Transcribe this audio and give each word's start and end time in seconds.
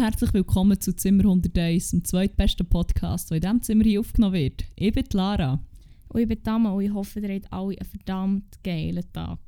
Herzlich 0.00 0.32
willkommen 0.32 0.80
zu 0.80 0.96
Zimmer 0.96 1.24
101, 1.24 1.90
dem 1.90 2.04
zweitbesten 2.06 2.66
Podcast, 2.66 3.28
der 3.28 3.36
in 3.36 3.42
diesem 3.42 3.62
Zimmer 3.62 3.84
hier 3.84 4.00
aufgenommen 4.00 4.32
wird. 4.32 4.64
Ich 4.74 4.94
bin 4.94 5.04
Lara. 5.12 5.60
Und 6.08 6.20
ich 6.22 6.26
bin 6.26 6.42
Dama 6.42 6.70
und 6.70 6.82
ich 6.84 6.90
hoffe, 6.90 7.20
ihr 7.20 7.34
habt 7.34 7.52
alle 7.52 7.76
einen 7.78 7.84
verdammt 7.86 8.64
geilen 8.64 9.04
Tag. 9.12 9.38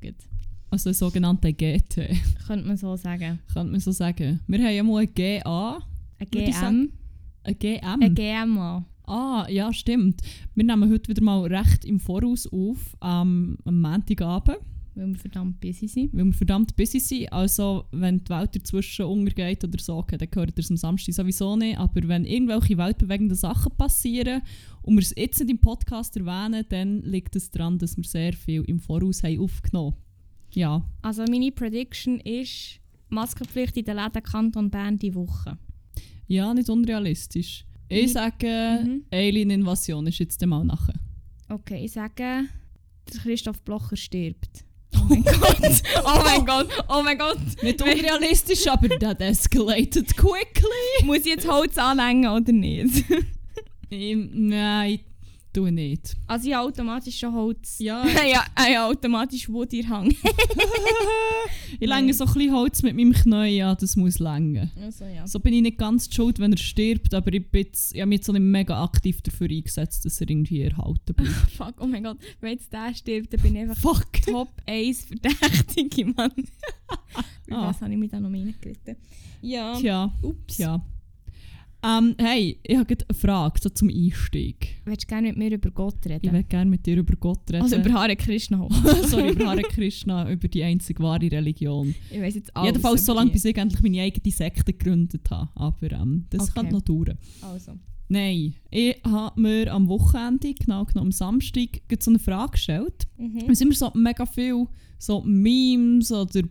Also 0.69 0.91
ein 0.91 0.93
sogenannter 0.93 1.51
GT, 1.51 2.15
Könnte 2.45 2.67
man 2.67 2.77
so 2.77 2.95
sagen. 2.95 3.39
könnte 3.51 3.71
man 3.71 3.79
so 3.79 3.91
sagen. 3.91 4.41
Wir 4.45 4.59
haben 4.59 4.75
ja 4.75 4.83
mal 4.83 5.01
ein 5.01 5.13
GA, 5.15 5.79
Ein 6.19 6.27
GM. 6.29 6.91
ein 7.45 7.57
GM. 7.57 8.01
Ein 8.03 8.13
GMA. 8.13 8.85
Ah, 9.05 9.47
ja, 9.49 9.73
stimmt. 9.73 10.21
Wir 10.53 10.65
nehmen 10.65 10.87
heute 10.87 11.09
wieder 11.09 11.23
mal 11.23 11.47
recht 11.47 11.83
im 11.83 11.99
Voraus 11.99 12.45
auf, 12.45 12.95
ähm, 13.01 13.57
am 13.65 13.81
Montagabend, 13.81 14.59
Weil 14.95 15.07
wir 15.07 15.15
verdammt 15.17 15.59
busy 15.59 15.87
sind. 15.87 16.13
weil 16.13 16.25
wir 16.25 16.33
verdammt 16.33 16.75
busy 16.75 16.99
sind. 16.99 17.33
Also, 17.33 17.85
wenn 17.91 18.23
die 18.23 18.29
Welt 18.29 18.55
dazwischen 18.55 19.05
untergeht 19.05 19.63
oder 19.63 19.79
so, 19.79 19.97
okay, 19.97 20.17
dann 20.17 20.29
gehört 20.29 20.51
ihr 20.55 20.59
es 20.59 20.69
am 20.69 20.77
Samstag 20.77 21.15
sowieso 21.15 21.55
nicht. 21.55 21.77
Aber 21.79 22.07
wenn 22.07 22.25
irgendwelche 22.25 22.77
weltbewegenden 22.77 23.35
Sachen 23.35 23.71
passieren 23.75 24.41
und 24.83 24.95
wir 24.95 25.01
es 25.01 25.13
jetzt 25.17 25.39
nicht 25.39 25.49
im 25.49 25.57
Podcast 25.59 26.15
erwähnen, 26.15 26.63
dann 26.69 27.01
liegt 27.01 27.35
es 27.35 27.49
daran, 27.49 27.79
dass 27.79 27.97
wir 27.97 28.03
sehr 28.03 28.33
viel 28.33 28.61
im 28.65 28.79
Voraus 28.79 29.23
haben 29.23 29.39
aufgenommen 29.39 29.95
Ja, 30.53 30.85
Also 31.01 31.23
meine 31.27 31.51
Prediction 31.51 32.19
ist 32.19 32.79
Maskenpflicht 33.09 33.75
in 33.77 33.85
den 33.85 33.95
Läden 33.97 34.21
Kanton 34.21 34.69
Bern 34.69 34.97
die 34.99 35.15
Woche. 35.15 35.57
ja 36.27 36.53
nicht 36.53 36.69
unrealistisch. 36.69 37.65
Ich 37.89 38.07
Mhm. 38.07 38.11
sage, 38.11 38.79
Mhm. 38.83 39.03
Alien-Invasion 39.11 40.05
ist 40.07 40.19
jetzt 40.19 40.43
mal 40.45 40.63
nachher. 40.63 40.95
Okay, 41.49 41.83
ich 41.85 41.91
sage, 41.93 42.45
Christoph 43.21 43.61
Blocher 43.63 43.95
stirbt. 43.97 44.63
Oh 45.03 45.07
mein 45.09 45.23
Gott. 45.25 45.81
Oh 46.05 46.21
mein 46.23 46.45
Gott. 46.45 46.67
Oh 46.89 47.01
mein 47.03 47.17
Gott. 47.17 47.37
Nicht 47.61 47.81
unrealistisch, 47.81 48.67
aber 48.67 48.89
that 48.99 49.21
escalated 49.21 50.15
quickly. 50.15 51.05
Muss 51.05 51.19
ich 51.19 51.25
jetzt 51.25 51.47
Holz 51.47 51.77
anlängen 51.77 52.29
oder 52.31 52.51
nicht? 52.51 53.03
Nein, 53.89 54.99
tu 55.53 55.69
nicht. 55.69 56.15
Also 56.27 56.47
ich 56.47 56.53
habe 56.55 56.67
automatisch 56.67 57.19
schon 57.19 57.33
Holz. 57.33 57.77
Ja, 57.79 58.05
ja, 58.27 58.43
ich 58.67 58.75
habe 58.75 58.91
automatisch 58.93 59.47
Wood 59.49 59.73
in 59.73 59.87
Hand. 59.89 60.15
ich 61.79 61.87
länge 61.87 62.13
so 62.13 62.25
ein 62.25 62.33
bisschen 62.33 62.53
Holz 62.53 62.81
mit 62.83 62.95
meinem 62.95 63.13
Knie, 63.13 63.57
ja, 63.57 63.75
das 63.75 63.95
muss 63.95 64.19
längen. 64.19 64.71
Also 64.81 65.05
ja. 65.05 65.25
So 65.27 65.39
bin 65.39 65.53
ich 65.53 65.61
nicht 65.61 65.77
ganz 65.77 66.09
die 66.09 66.15
schuld, 66.15 66.39
wenn 66.39 66.51
er 66.51 66.57
stirbt, 66.57 67.13
aber 67.13 67.33
ich, 67.33 67.49
bin 67.49 67.63
jetzt, 67.63 67.93
ich 67.93 68.01
habe 68.01 68.09
mich 68.09 68.19
jetzt 68.19 68.29
auch 68.29 68.33
nicht 68.33 68.41
mega 68.43 68.83
aktiv 68.83 69.21
dafür 69.21 69.49
eingesetzt, 69.49 70.05
dass 70.05 70.19
er 70.21 70.29
irgendwie 70.29 70.61
erhalten 70.61 71.13
bleibt. 71.13 71.51
Fuck, 71.55 71.75
oh 71.79 71.87
mein 71.87 72.03
Gott. 72.03 72.17
Wenn 72.41 72.53
jetzt 72.53 72.71
der 72.73 72.93
stirbt, 72.93 73.33
dann 73.33 73.41
bin 73.41 73.55
ich 73.55 73.61
einfach 73.61 73.77
Fuck! 73.77 74.11
Top 74.25 74.49
1 74.65 75.05
Verdächtige, 75.05 76.05
Mann. 76.05 76.31
Über 77.47 77.57
Ah. 77.57 77.67
was 77.69 77.81
habe 77.81 77.91
ich 77.91 77.97
mich 77.99 78.09
da 78.09 78.19
noch 78.19 78.29
reingeritten? 78.31 78.95
Ja. 79.41 79.75
Tja, 79.77 80.13
Ups. 80.21 80.57
tja. 80.57 80.81
Ähm, 81.85 82.15
hey, 82.17 82.57
ich 82.63 82.77
habe 82.77 82.95
eine 83.09 83.17
Frage 83.17 83.59
so 83.61 83.69
zum 83.69 83.89
Einstieg. 83.89 84.81
Willst 84.85 85.03
du 85.03 85.07
gerne 85.07 85.27
mit 85.29 85.37
mir 85.37 85.51
über 85.51 85.69
Gott 85.71 85.97
Ich 86.05 86.11
reden? 86.11 86.31
würde 86.31 86.43
gerne 86.45 86.69
mit 86.69 86.85
dir 86.85 86.97
über 86.97 87.15
Gott 87.17 87.41
reden. 87.51 87.61
also 87.63 87.75
über 87.75 87.91
Hare 87.93 88.15
Krishna. 88.15 88.67
Sorry, 89.03 89.31
über 89.31 89.47
Hare 89.47 89.63
Krishna, 89.63 90.31
über 90.31 90.47
die 90.47 90.63
einzig 90.63 90.99
wahre 91.01 91.29
Religion. 91.29 91.93
Ich 92.09 92.21
weiß 92.21 92.35
jetzt 92.35 92.55
alles. 92.55 92.69
Jedenfalls 92.71 93.05
so 93.05 93.13
lange, 93.13 93.31
bis 93.31 93.43
ich 93.45 93.57
endlich 93.57 93.81
meine 93.81 94.01
eigene 94.01 94.31
Sekte 94.33 94.71
gegründet 94.73 95.29
habe. 95.29 95.49
Aber 95.55 95.91
ähm, 95.91 96.25
das 96.29 96.43
Okay. 96.43 96.51
kann 96.55 96.69
noch 96.69 96.81
dauern. 96.81 97.17
Also. 97.41 97.73
Nein, 98.07 98.53
ich 98.69 98.95
habe 99.05 99.41
mir 99.41 99.73
am 99.73 99.87
Wochenende, 99.87 100.53
genau 100.53 100.85
genommen 100.85 101.07
am 101.07 101.11
Samstag, 101.11 101.81
gerade 101.89 102.03
so 102.03 102.11
eine 102.11 102.19
Frage 102.19 102.51
gestellt. 102.51 103.07
Mhm. 103.17 103.49
Es 103.49 103.59
sind 103.59 103.67
immer 103.67 103.75
so 103.75 103.91
mega 103.93 104.25
viel 104.25 104.67
so 104.99 105.21
Memes 105.21 106.11
oder 106.11 106.41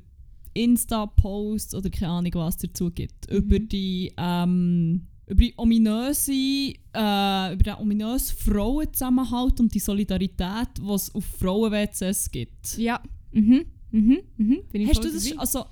Insta-Posts 0.54 1.74
oder 1.74 1.88
keine 1.90 2.12
Ahnung 2.12 2.32
was 2.34 2.56
dazu 2.58 2.90
gibt. 2.90 3.30
Mhm. 3.30 3.36
Über 3.36 3.58
die 3.58 4.12
ähm, 4.18 5.06
über 5.32 5.40
die 5.40 5.54
ominöse, 5.56 6.32
äh, 6.32 7.54
über 7.54 7.62
den 7.64 7.74
ominösen 7.80 8.36
Frauenzusammenhalt 8.36 9.60
und 9.60 9.74
die 9.74 9.78
Solidarität, 9.78 10.68
die 10.78 10.92
es 10.92 11.14
auf 11.14 11.24
Frauen-WCs 11.40 12.30
gibt. 12.30 12.76
Ja. 12.76 13.00
Mhm. 13.32 13.64
Mhm. 13.90 14.18
Mhm. 14.36 14.58
Bin 14.70 14.82
ich 14.82 14.90
Hast 14.90 15.02
du 15.02 15.10
das 15.10 15.24
dabei? 15.24 15.40
also 15.40 15.64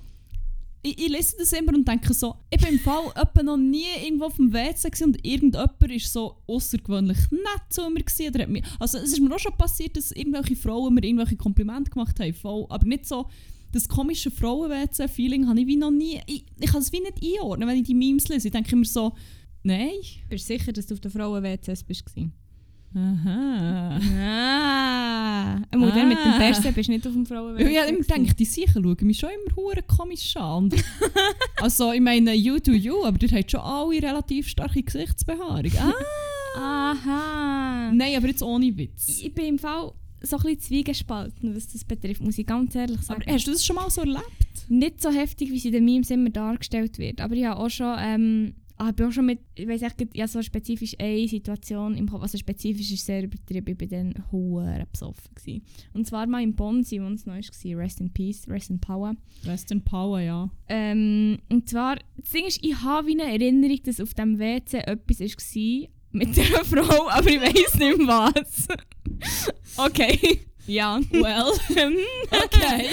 ich, 0.81 0.99
ich 0.99 1.09
lese 1.09 1.35
das 1.37 1.53
immer 1.53 1.75
und 1.75 1.87
denke 1.87 2.11
so, 2.11 2.35
ich 2.49 2.59
bin 2.59 2.73
im 2.73 2.79
Fall 2.79 3.03
noch 3.43 3.57
nie 3.57 3.85
irgendwo 4.03 4.25
auf 4.25 4.35
dem 4.35 4.51
WC 4.51 5.03
und 5.03 5.23
irgendjemand 5.23 5.79
war 5.79 5.99
so 5.99 6.37
außergewöhnlich 6.47 7.19
nett 7.29 7.61
zu 7.69 7.87
mir 7.87 8.01
gewesen, 8.01 8.29
oder 8.29 8.43
hat 8.43 8.49
mich, 8.49 8.63
also 8.79 8.97
es 8.97 9.13
ist 9.13 9.19
mir 9.19 9.35
auch 9.35 9.39
schon 9.39 9.55
passiert, 9.57 9.95
dass 9.95 10.11
irgendwelche 10.11 10.55
Frauen 10.55 10.95
mir 10.95 11.03
irgendwelche 11.03 11.35
Komplimente 11.35 11.91
gemacht 11.91 12.19
haben, 12.19 12.33
voll, 12.33 12.65
aber 12.69 12.87
nicht 12.87 13.05
so 13.05 13.27
das 13.71 13.87
komische 13.87 14.31
Frauen-WC-Feeling 14.31 15.47
habe 15.47 15.61
ich 15.61 15.67
wie 15.67 15.77
noch 15.77 15.91
nie, 15.91 16.19
ich, 16.25 16.45
ich 16.59 16.71
kann 16.71 16.81
es 16.81 16.91
wie 16.91 16.99
nicht 16.99 17.23
einordnen, 17.23 17.69
wenn 17.69 17.77
ich 17.77 17.83
die 17.83 17.93
Memes 17.93 18.27
lese, 18.27 18.47
ich 18.47 18.51
denke 18.51 18.71
immer 18.71 18.85
so, 18.85 19.13
nein, 19.63 19.91
Bist 20.29 20.49
du 20.49 20.53
sicher, 20.57 20.71
dass 20.73 20.87
du 20.87 20.93
auf 20.95 20.99
der 20.99 21.11
Frauen-WCs 21.11 21.83
bist? 21.83 22.03
aha. 22.93 23.99
Ah. 24.19 25.61
Einmal 25.71 25.91
dann 25.91 26.09
mit 26.09 26.17
dem 26.17 26.31
Ah. 26.33 26.37
Persen 26.39 26.73
bist 26.73 26.89
du 26.89 26.93
nicht 26.93 27.07
auf 27.07 27.13
dem 27.13 27.25
Frauen-WC. 27.25 27.73
Ja, 27.73 27.85
ich 27.85 28.05
gedacht, 28.07 28.37
die 28.39 28.45
Sicher 28.45 28.81
schauen 28.81 28.97
mich 29.01 29.17
schon 29.19 29.29
immer 29.29 29.55
hure 29.55 29.81
komisch 29.83 30.35
an. 30.35 30.65
Und 30.65 30.75
also, 31.61 31.91
ich 31.93 32.01
meine, 32.01 32.33
you 32.33 32.59
do 32.59 32.71
you, 32.73 33.03
aber 33.05 33.17
der 33.17 33.39
hat 33.39 33.49
schon 33.51 33.61
alle 33.61 34.01
relativ 34.01 34.47
starke 34.49 34.83
Gesichtsbehaarung. 34.83 35.71
Ah. 35.79 36.91
Aha. 36.91 37.91
Nein, 37.93 38.17
aber 38.17 38.27
jetzt 38.27 38.43
ohne 38.43 38.75
Witz. 38.77 39.21
Ich 39.23 39.33
bin 39.33 39.45
im 39.45 39.59
Fall 39.59 39.93
so 40.21 40.35
ein 40.37 40.43
bisschen 40.43 40.59
zwiegespalten, 40.59 41.55
was 41.55 41.71
das 41.71 41.85
betrifft, 41.85 42.21
muss 42.21 42.37
ich 42.37 42.45
ganz 42.45 42.75
ehrlich 42.75 43.01
sagen. 43.01 43.21
Aber 43.23 43.31
hast 43.33 43.47
du 43.47 43.51
das 43.51 43.65
schon 43.65 43.75
mal 43.77 43.89
so 43.89 44.01
erlebt? 44.01 44.25
nicht 44.67 45.01
so 45.01 45.09
heftig, 45.09 45.51
wie 45.51 45.59
sie 45.59 45.69
in 45.69 45.73
den 45.73 45.85
Memes 45.85 46.09
immer 46.11 46.29
dargestellt 46.29 46.97
wird. 46.97 47.19
Aber 47.21 47.35
ich 47.35 47.43
habe 47.45 47.59
auch 47.59 47.69
schon, 47.69 47.95
ähm, 47.99 48.53
ah, 48.55 48.60
ich 48.89 48.95
bin 48.95 49.07
auch 49.07 49.11
schon 49.11 49.25
mit, 49.25 49.39
ich 49.55 49.67
weiß 49.67 49.81
echt, 49.83 50.15
ja, 50.15 50.27
so 50.27 50.41
spezifisch 50.41 50.95
eine 50.99 51.27
Situation 51.27 51.95
im 51.95 52.09
Kopf, 52.09 52.21
also 52.21 52.37
spezifisch 52.37 52.91
ist 52.91 53.05
sehr 53.05 53.23
übertrieben, 53.23 53.77
ich 53.79 53.91
war 53.91 53.97
dann 53.99 54.13
hure 54.31 54.87
besoffen. 54.91 55.35
Gewesen. 55.35 55.63
Und 55.93 56.07
zwar 56.07 56.27
mal 56.27 56.41
in 56.41 56.55
Bonn, 56.55 56.83
wo 56.83 57.13
es 57.13 57.25
neu 57.25 57.39
war, 57.41 57.77
Rest 57.79 57.99
in 57.99 58.11
Peace, 58.11 58.47
Rest 58.47 58.69
in 58.69 58.79
Power. 58.79 59.15
Western 59.43 59.83
Power, 59.83 60.19
ja. 60.19 60.49
Ähm, 60.67 61.39
und 61.49 61.69
zwar, 61.69 61.97
das 62.17 62.29
Ding 62.31 62.45
ist, 62.45 62.63
ich 62.63 62.75
habe 62.81 63.11
eine 63.11 63.23
Erinnerung, 63.23 63.79
dass 63.83 63.99
auf 63.99 64.13
dem 64.13 64.39
WC 64.39 64.77
etwas 64.79 65.19
war 65.19 65.87
mit 66.11 66.37
einer 66.37 66.65
Frau, 66.65 67.09
aber 67.09 67.29
ich 67.29 67.41
weiß 67.41 67.75
nicht 67.75 67.97
mehr 67.97 68.07
was. 68.07 68.67
okay. 69.77 70.41
Ja. 70.67 70.99
Well, 71.11 71.51
Ähm, 71.75 71.97
okay. 72.31 72.89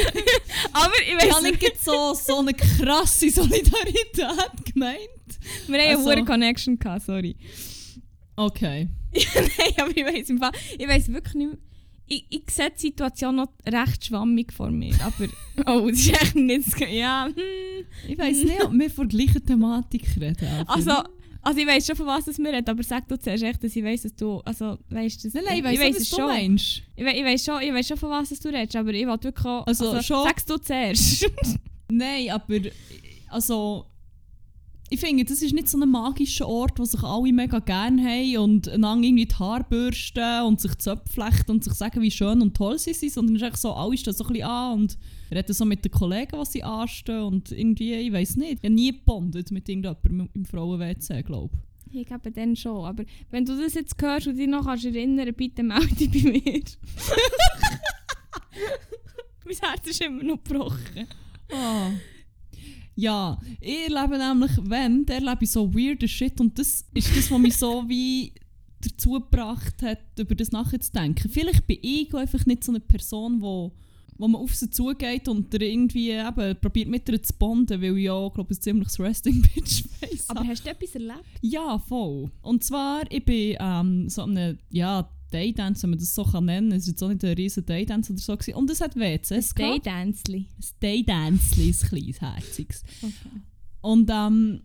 aber 0.72 0.92
ich 1.02 1.08
ich 1.08 1.16
weiß 1.16 1.34
habe 1.34 1.50
nicht 1.50 1.80
so, 1.84 2.14
so 2.14 2.38
eine 2.38 2.54
krasse 2.54 3.30
Solidarität 3.30 4.64
gemeint. 4.72 5.17
Wir 5.66 5.78
haben 5.80 5.96
Also- 5.96 6.08
eine 6.10 6.20
hohe 6.20 6.26
Connection 6.26 6.78
gehabt, 6.78 7.02
sorry. 7.06 7.36
Okay. 8.36 8.88
Nein, 9.12 9.72
aber 9.78 9.96
ich 9.96 10.04
weiß 10.04 10.30
im 10.30 10.38
Fall, 10.38 10.52
ich 10.78 10.86
weiß 10.88 11.08
wirklich 11.12 11.34
nicht 11.34 11.48
mehr. 11.48 11.58
Ich, 12.10 12.24
ich 12.30 12.42
sehe 12.50 12.70
die 12.70 12.80
Situation 12.80 13.36
noch 13.36 13.48
recht 13.66 14.06
schwammig 14.06 14.50
vor 14.52 14.70
mir, 14.70 14.94
aber 15.02 15.28
oh, 15.66 15.90
das 15.90 15.98
ist 15.98 16.08
echt 16.22 16.34
nicht 16.36 16.80
ja, 16.90 17.26
hm. 17.26 17.34
Ich 18.08 18.16
weiss 18.18 18.42
nicht, 18.44 18.64
ob 18.64 18.72
wir 18.72 18.90
von 18.90 19.08
der 19.08 19.18
gleichen 19.18 19.44
Thematik 19.44 20.04
reden. 20.18 20.36
Also, 20.66 20.92
also 21.42 21.60
ich 21.60 21.66
weiß 21.66 21.86
schon, 21.86 21.96
von 21.96 22.06
was 22.06 22.26
es 22.26 22.38
mir 22.38 22.50
redet, 22.50 22.68
aber 22.70 22.82
sag 22.82 23.06
du 23.08 23.18
zuerst 23.18 23.42
echt, 23.42 23.62
dass 23.62 23.76
ich 23.76 23.84
weiß, 23.84 24.02
dass 24.02 24.14
du, 24.14 24.38
also, 24.40 24.78
weißt 24.88 25.22
du, 25.24 25.28
Nein, 25.34 25.44
nein, 25.46 25.58
ich 25.58 25.64
weiss 25.64 25.78
nicht, 25.80 25.94
was 25.96 26.02
es 26.02 26.10
du 26.10 26.16
schon. 26.16 26.26
meinst. 26.26 26.82
Ich, 26.96 27.04
we- 27.04 27.10
ich 27.12 27.24
weiß 27.24 27.44
schon, 27.44 27.62
ich 27.62 27.72
weiß 27.74 27.88
schon, 27.88 27.96
von 27.98 28.10
was 28.10 28.28
du 28.30 28.48
redest, 28.48 28.76
aber 28.76 28.90
ich 28.94 29.06
will 29.06 29.22
wirklich 29.22 29.44
auch, 29.46 29.66
Also, 29.66 30.00
schon- 30.00 30.24
sag's 30.24 30.46
du 30.46 30.56
zuerst. 30.56 31.26
Nein, 31.90 32.30
aber 32.30 32.58
also 33.28 33.84
ich 34.90 35.00
finde, 35.00 35.24
das 35.24 35.42
ist 35.42 35.52
nicht 35.52 35.68
so 35.68 35.78
ein 35.78 35.90
magischer 35.90 36.48
Ort, 36.48 36.78
wo 36.78 36.84
sich 36.84 37.02
alle 37.02 37.32
mega 37.32 37.58
gerne 37.58 38.02
haben 38.02 38.38
und 38.38 38.68
einander 38.68 39.06
irgendwie 39.06 39.26
die 39.26 39.34
Haare 39.34 39.64
bürsten 39.68 40.42
und 40.42 40.60
sich 40.60 40.76
Zöpfe 40.78 41.12
flechten 41.12 41.50
und 41.50 41.64
sich 41.64 41.74
sagen, 41.74 42.00
wie 42.00 42.10
schön 42.10 42.40
und 42.40 42.56
toll 42.56 42.78
sie 42.78 42.94
sind, 42.94 43.12
sondern 43.12 43.36
es 43.36 43.42
ist 43.42 43.48
echt 43.48 43.58
so, 43.58 43.72
alle 43.72 43.96
stehen 43.96 44.14
so 44.14 44.24
ein 44.24 44.32
bisschen 44.32 44.48
an 44.48 44.80
und 44.80 44.98
reden 45.30 45.52
so 45.52 45.64
mit 45.64 45.84
den 45.84 45.92
Kollegen, 45.92 46.38
was 46.38 46.52
sie 46.52 46.62
anstehen 46.62 47.22
und 47.22 47.52
irgendwie, 47.52 47.94
ich 47.94 48.12
weiß 48.12 48.36
nicht, 48.36 48.52
ich 48.52 48.58
habe 48.58 48.70
nie 48.70 48.92
gebondet 48.92 49.50
mit 49.50 49.68
irgendjemandem 49.68 50.30
im 50.32 50.44
Frauen-WC, 50.44 51.22
glaube 51.22 51.54
ich. 51.90 52.00
ich 52.00 52.06
glaube 52.06 52.30
dann 52.30 52.56
schon, 52.56 52.86
aber 52.86 53.04
wenn 53.30 53.44
du 53.44 53.60
das 53.60 53.74
jetzt 53.74 54.00
hörst 54.00 54.26
und 54.26 54.36
dich 54.36 54.48
noch 54.48 54.64
kannst 54.64 54.86
erinnern, 54.86 55.34
bitte 55.34 55.62
melde 55.62 55.94
dich 55.94 56.10
bei 56.10 56.30
mir. 56.30 56.42
mein 59.44 59.56
Herz 59.56 59.86
ist 59.86 60.02
immer 60.02 60.22
noch 60.22 60.42
gebrochen. 60.42 61.06
Ah. 61.52 61.90
Ja, 62.98 63.38
ich 63.60 63.88
erlebe 63.88 64.18
nämlich, 64.18 64.50
wenn, 64.64 65.06
dann 65.06 65.24
erlebe 65.24 65.44
ich 65.44 65.52
so 65.52 65.72
weirde 65.72 66.08
Shit 66.08 66.40
und 66.40 66.58
das 66.58 66.84
ist 66.94 67.16
das, 67.16 67.30
was 67.30 67.38
mich 67.38 67.56
so 67.56 67.84
wie 67.88 68.32
dazu 68.80 69.12
gebracht 69.12 69.80
hat, 69.82 70.00
über 70.18 70.34
das 70.34 70.50
nachzudenken. 70.50 71.30
Vielleicht 71.30 71.64
bin 71.68 71.78
ich 71.80 72.12
einfach 72.12 72.44
nicht 72.44 72.64
so 72.64 72.72
eine 72.72 72.80
Person, 72.80 73.40
wo, 73.40 73.72
wo 74.16 74.26
man 74.26 74.40
auf 74.40 74.52
sie 74.52 74.68
zugeht 74.68 75.28
und 75.28 75.52
der 75.52 75.60
irgendwie 75.60 76.10
eben 76.10 76.56
probiert 76.60 76.88
mit 76.88 77.08
ihr 77.08 77.22
zu 77.22 77.34
bonden, 77.34 77.80
weil 77.80 77.96
ich 77.98 78.04
ja, 78.04 78.28
glaube 78.30 78.52
ich, 78.52 78.58
ein 78.58 78.62
ziemliches 78.62 78.98
Resting 78.98 79.42
Bitch 79.54 79.84
Face 80.00 80.28
Aber 80.28 80.40
habe. 80.40 80.48
hast 80.48 80.66
du 80.66 80.70
etwas 80.70 80.94
erlebt? 80.96 81.24
Ja, 81.40 81.78
voll. 81.78 82.32
Und 82.42 82.64
zwar, 82.64 83.02
ich 83.12 83.24
bin 83.24 83.56
ähm, 83.60 84.08
so 84.08 84.22
eine, 84.24 84.58
ja, 84.70 85.08
Daydance, 85.30 85.82
wenn 85.82 85.90
man 85.90 85.98
das 85.98 86.14
so 86.14 86.24
kann 86.24 86.44
nennen 86.46 86.70
kann. 86.70 86.78
Es 86.78 86.86
war 86.86 86.90
jetzt 86.92 87.02
auch 87.02 87.08
nicht 87.08 87.24
ein 87.24 87.34
riesen 87.34 87.66
Daydance 87.66 88.12
oder 88.12 88.20
so. 88.20 88.36
Gewesen. 88.36 88.54
Und 88.56 88.70
es 88.70 88.80
hat 88.80 88.96
WCs 88.96 89.54
gehabt. 89.54 89.86
Daydancely. 89.86 90.46
Ein 90.56 90.64
Daydance, 90.80 91.60
ein 91.60 91.72
kleines, 91.88 92.20
herziges. 92.20 92.82
Okay. 93.02 93.14
Und 93.80 94.10
ähm, 94.12 94.62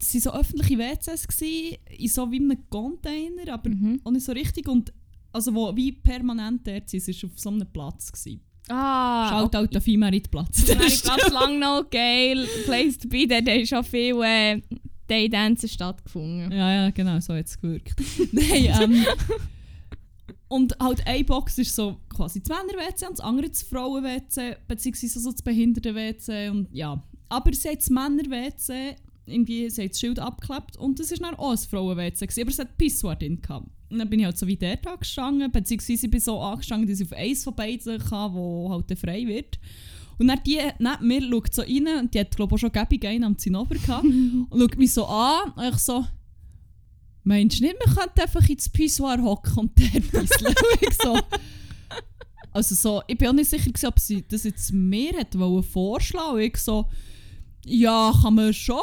es 0.00 0.14
waren 0.14 0.20
so 0.20 0.32
öffentliche 0.32 0.78
WCs, 0.78 1.26
gewesen, 1.28 1.76
in 1.98 2.08
so 2.08 2.30
wie 2.30 2.36
einem 2.40 2.58
Container, 2.70 3.52
aber 3.52 3.70
Mhm. 3.70 4.00
auch 4.04 4.10
nicht 4.12 4.24
so 4.24 4.32
richtig. 4.32 4.68
Und 4.68 4.92
also 5.32 5.54
wo 5.54 5.74
wie 5.74 5.92
permanent 5.92 6.66
dort 6.66 6.88
sind, 6.90 7.06
es 7.08 7.22
war 7.22 7.30
auf 7.30 7.38
so 7.38 7.50
einem 7.50 7.66
Platz. 7.72 8.12
Gewesen. 8.12 8.40
Ah, 8.68 9.28
Schaut 9.50 9.76
auf 9.76 9.86
Merit-Platz. 9.86 10.62
okay. 10.62 10.76
Platz 10.76 11.30
lang 11.32 11.58
noch 11.58 11.90
geil, 11.90 12.46
Place 12.64 12.96
to 12.98 13.08
be, 13.08 13.26
dort 13.26 13.48
haben 13.48 13.66
schon 13.66 13.82
viele 13.82 14.24
äh, 14.24 14.62
Daydances 15.08 15.72
stattgefunden. 15.72 16.52
Ja, 16.52 16.72
ja, 16.84 16.90
genau, 16.90 17.18
so 17.18 17.34
hat 17.34 17.46
es 17.46 17.60
gewirkt. 17.60 17.94
Nein, 18.32 18.72
ähm, 18.80 19.04
und 20.52 20.78
halt 20.78 21.06
eine 21.06 21.24
Box 21.24 21.56
ist 21.56 21.74
so 21.74 21.96
quasi 22.14 22.42
das 22.42 22.50
Männer-WC 22.50 23.06
und 23.06 23.18
das 23.18 23.24
andere 23.24 23.48
das 23.48 23.62
Frauen-WC, 23.62 24.56
beziehungsweise 24.68 25.18
so 25.18 25.32
das 25.32 25.40
Behinderten-WC 25.40 26.50
und 26.50 26.68
ja. 26.72 27.02
Aber 27.30 27.54
sie 27.54 27.70
hat 27.70 27.78
das 27.78 27.88
Männer-WC, 27.88 28.96
irgendwie, 29.24 29.70
sie 29.70 29.84
hat 29.84 29.92
das 29.92 30.00
Schild 30.00 30.18
abgeklebt 30.18 30.76
und 30.76 31.00
das 31.00 31.10
war 31.12 31.30
dann 31.30 31.36
auch 31.36 31.52
ein 31.52 31.56
Frauen-WC, 31.56 32.42
aber 32.42 32.50
es 32.50 32.58
hat 32.58 32.76
Pissoir 32.76 33.16
drin 33.16 33.40
gehabt. 33.40 33.66
Und 33.88 33.98
dann 33.98 34.10
bin 34.10 34.20
ich 34.20 34.26
halt 34.26 34.36
so 34.36 34.46
wie 34.46 34.58
dort 34.58 34.86
angestanden, 34.86 35.50
beziehungsweise 35.50 36.04
ich 36.04 36.10
bin 36.10 36.20
so 36.20 36.38
angestanden, 36.38 36.86
dass 36.86 37.00
ich 37.00 37.06
auf 37.06 37.16
eins 37.16 37.44
von 37.44 37.54
beiden 37.54 37.98
kann, 37.98 38.34
wo 38.34 38.68
halt 38.70 38.98
frei 38.98 39.26
wird. 39.26 39.58
Und 40.18 40.28
dann 40.28 40.40
die 40.44 40.60
neben 40.78 41.08
mir 41.08 41.22
schaut 41.22 41.54
so 41.54 41.62
rein 41.62 41.88
und 41.98 42.12
die 42.12 42.20
hat 42.20 42.36
glaube 42.36 42.56
ich 42.56 42.64
auch 42.64 42.70
schon 42.70 42.98
einen 43.08 43.24
am 43.24 43.38
Zinnober 43.38 43.74
gehabt 43.74 44.04
und 44.50 44.60
schaut 44.60 44.76
mich 44.76 44.92
so 44.92 45.06
an 45.06 45.52
und 45.56 45.64
ich 45.64 45.78
so 45.78 46.04
«Meinst 47.24 47.60
du 47.60 47.64
nicht, 47.64 47.76
man 47.84 47.94
könnte 47.94 48.22
einfach 48.22 48.48
ins 48.48 48.68
Pissoir 48.68 49.22
hocken 49.22 49.58
und 49.58 49.72
dort 49.78 50.10
pisseln?» 50.10 50.54
So... 51.02 51.18
Also 52.54 52.74
so, 52.74 53.02
ich 53.06 53.16
bin 53.16 53.28
auch 53.28 53.32
nicht 53.32 53.48
sicher, 53.48 53.70
gewesen, 53.70 53.86
ob 53.86 53.98
sie 53.98 54.22
das 54.28 54.44
jetzt 54.44 54.72
mir 54.74 55.12
hätte 55.12 55.38
wollen 55.38 55.62
vorschlagen. 55.62 56.40
Ich 56.40 56.58
so... 56.58 56.86
Ja, 57.64 58.12
kann 58.20 58.34
man 58.34 58.52
schon, 58.52 58.76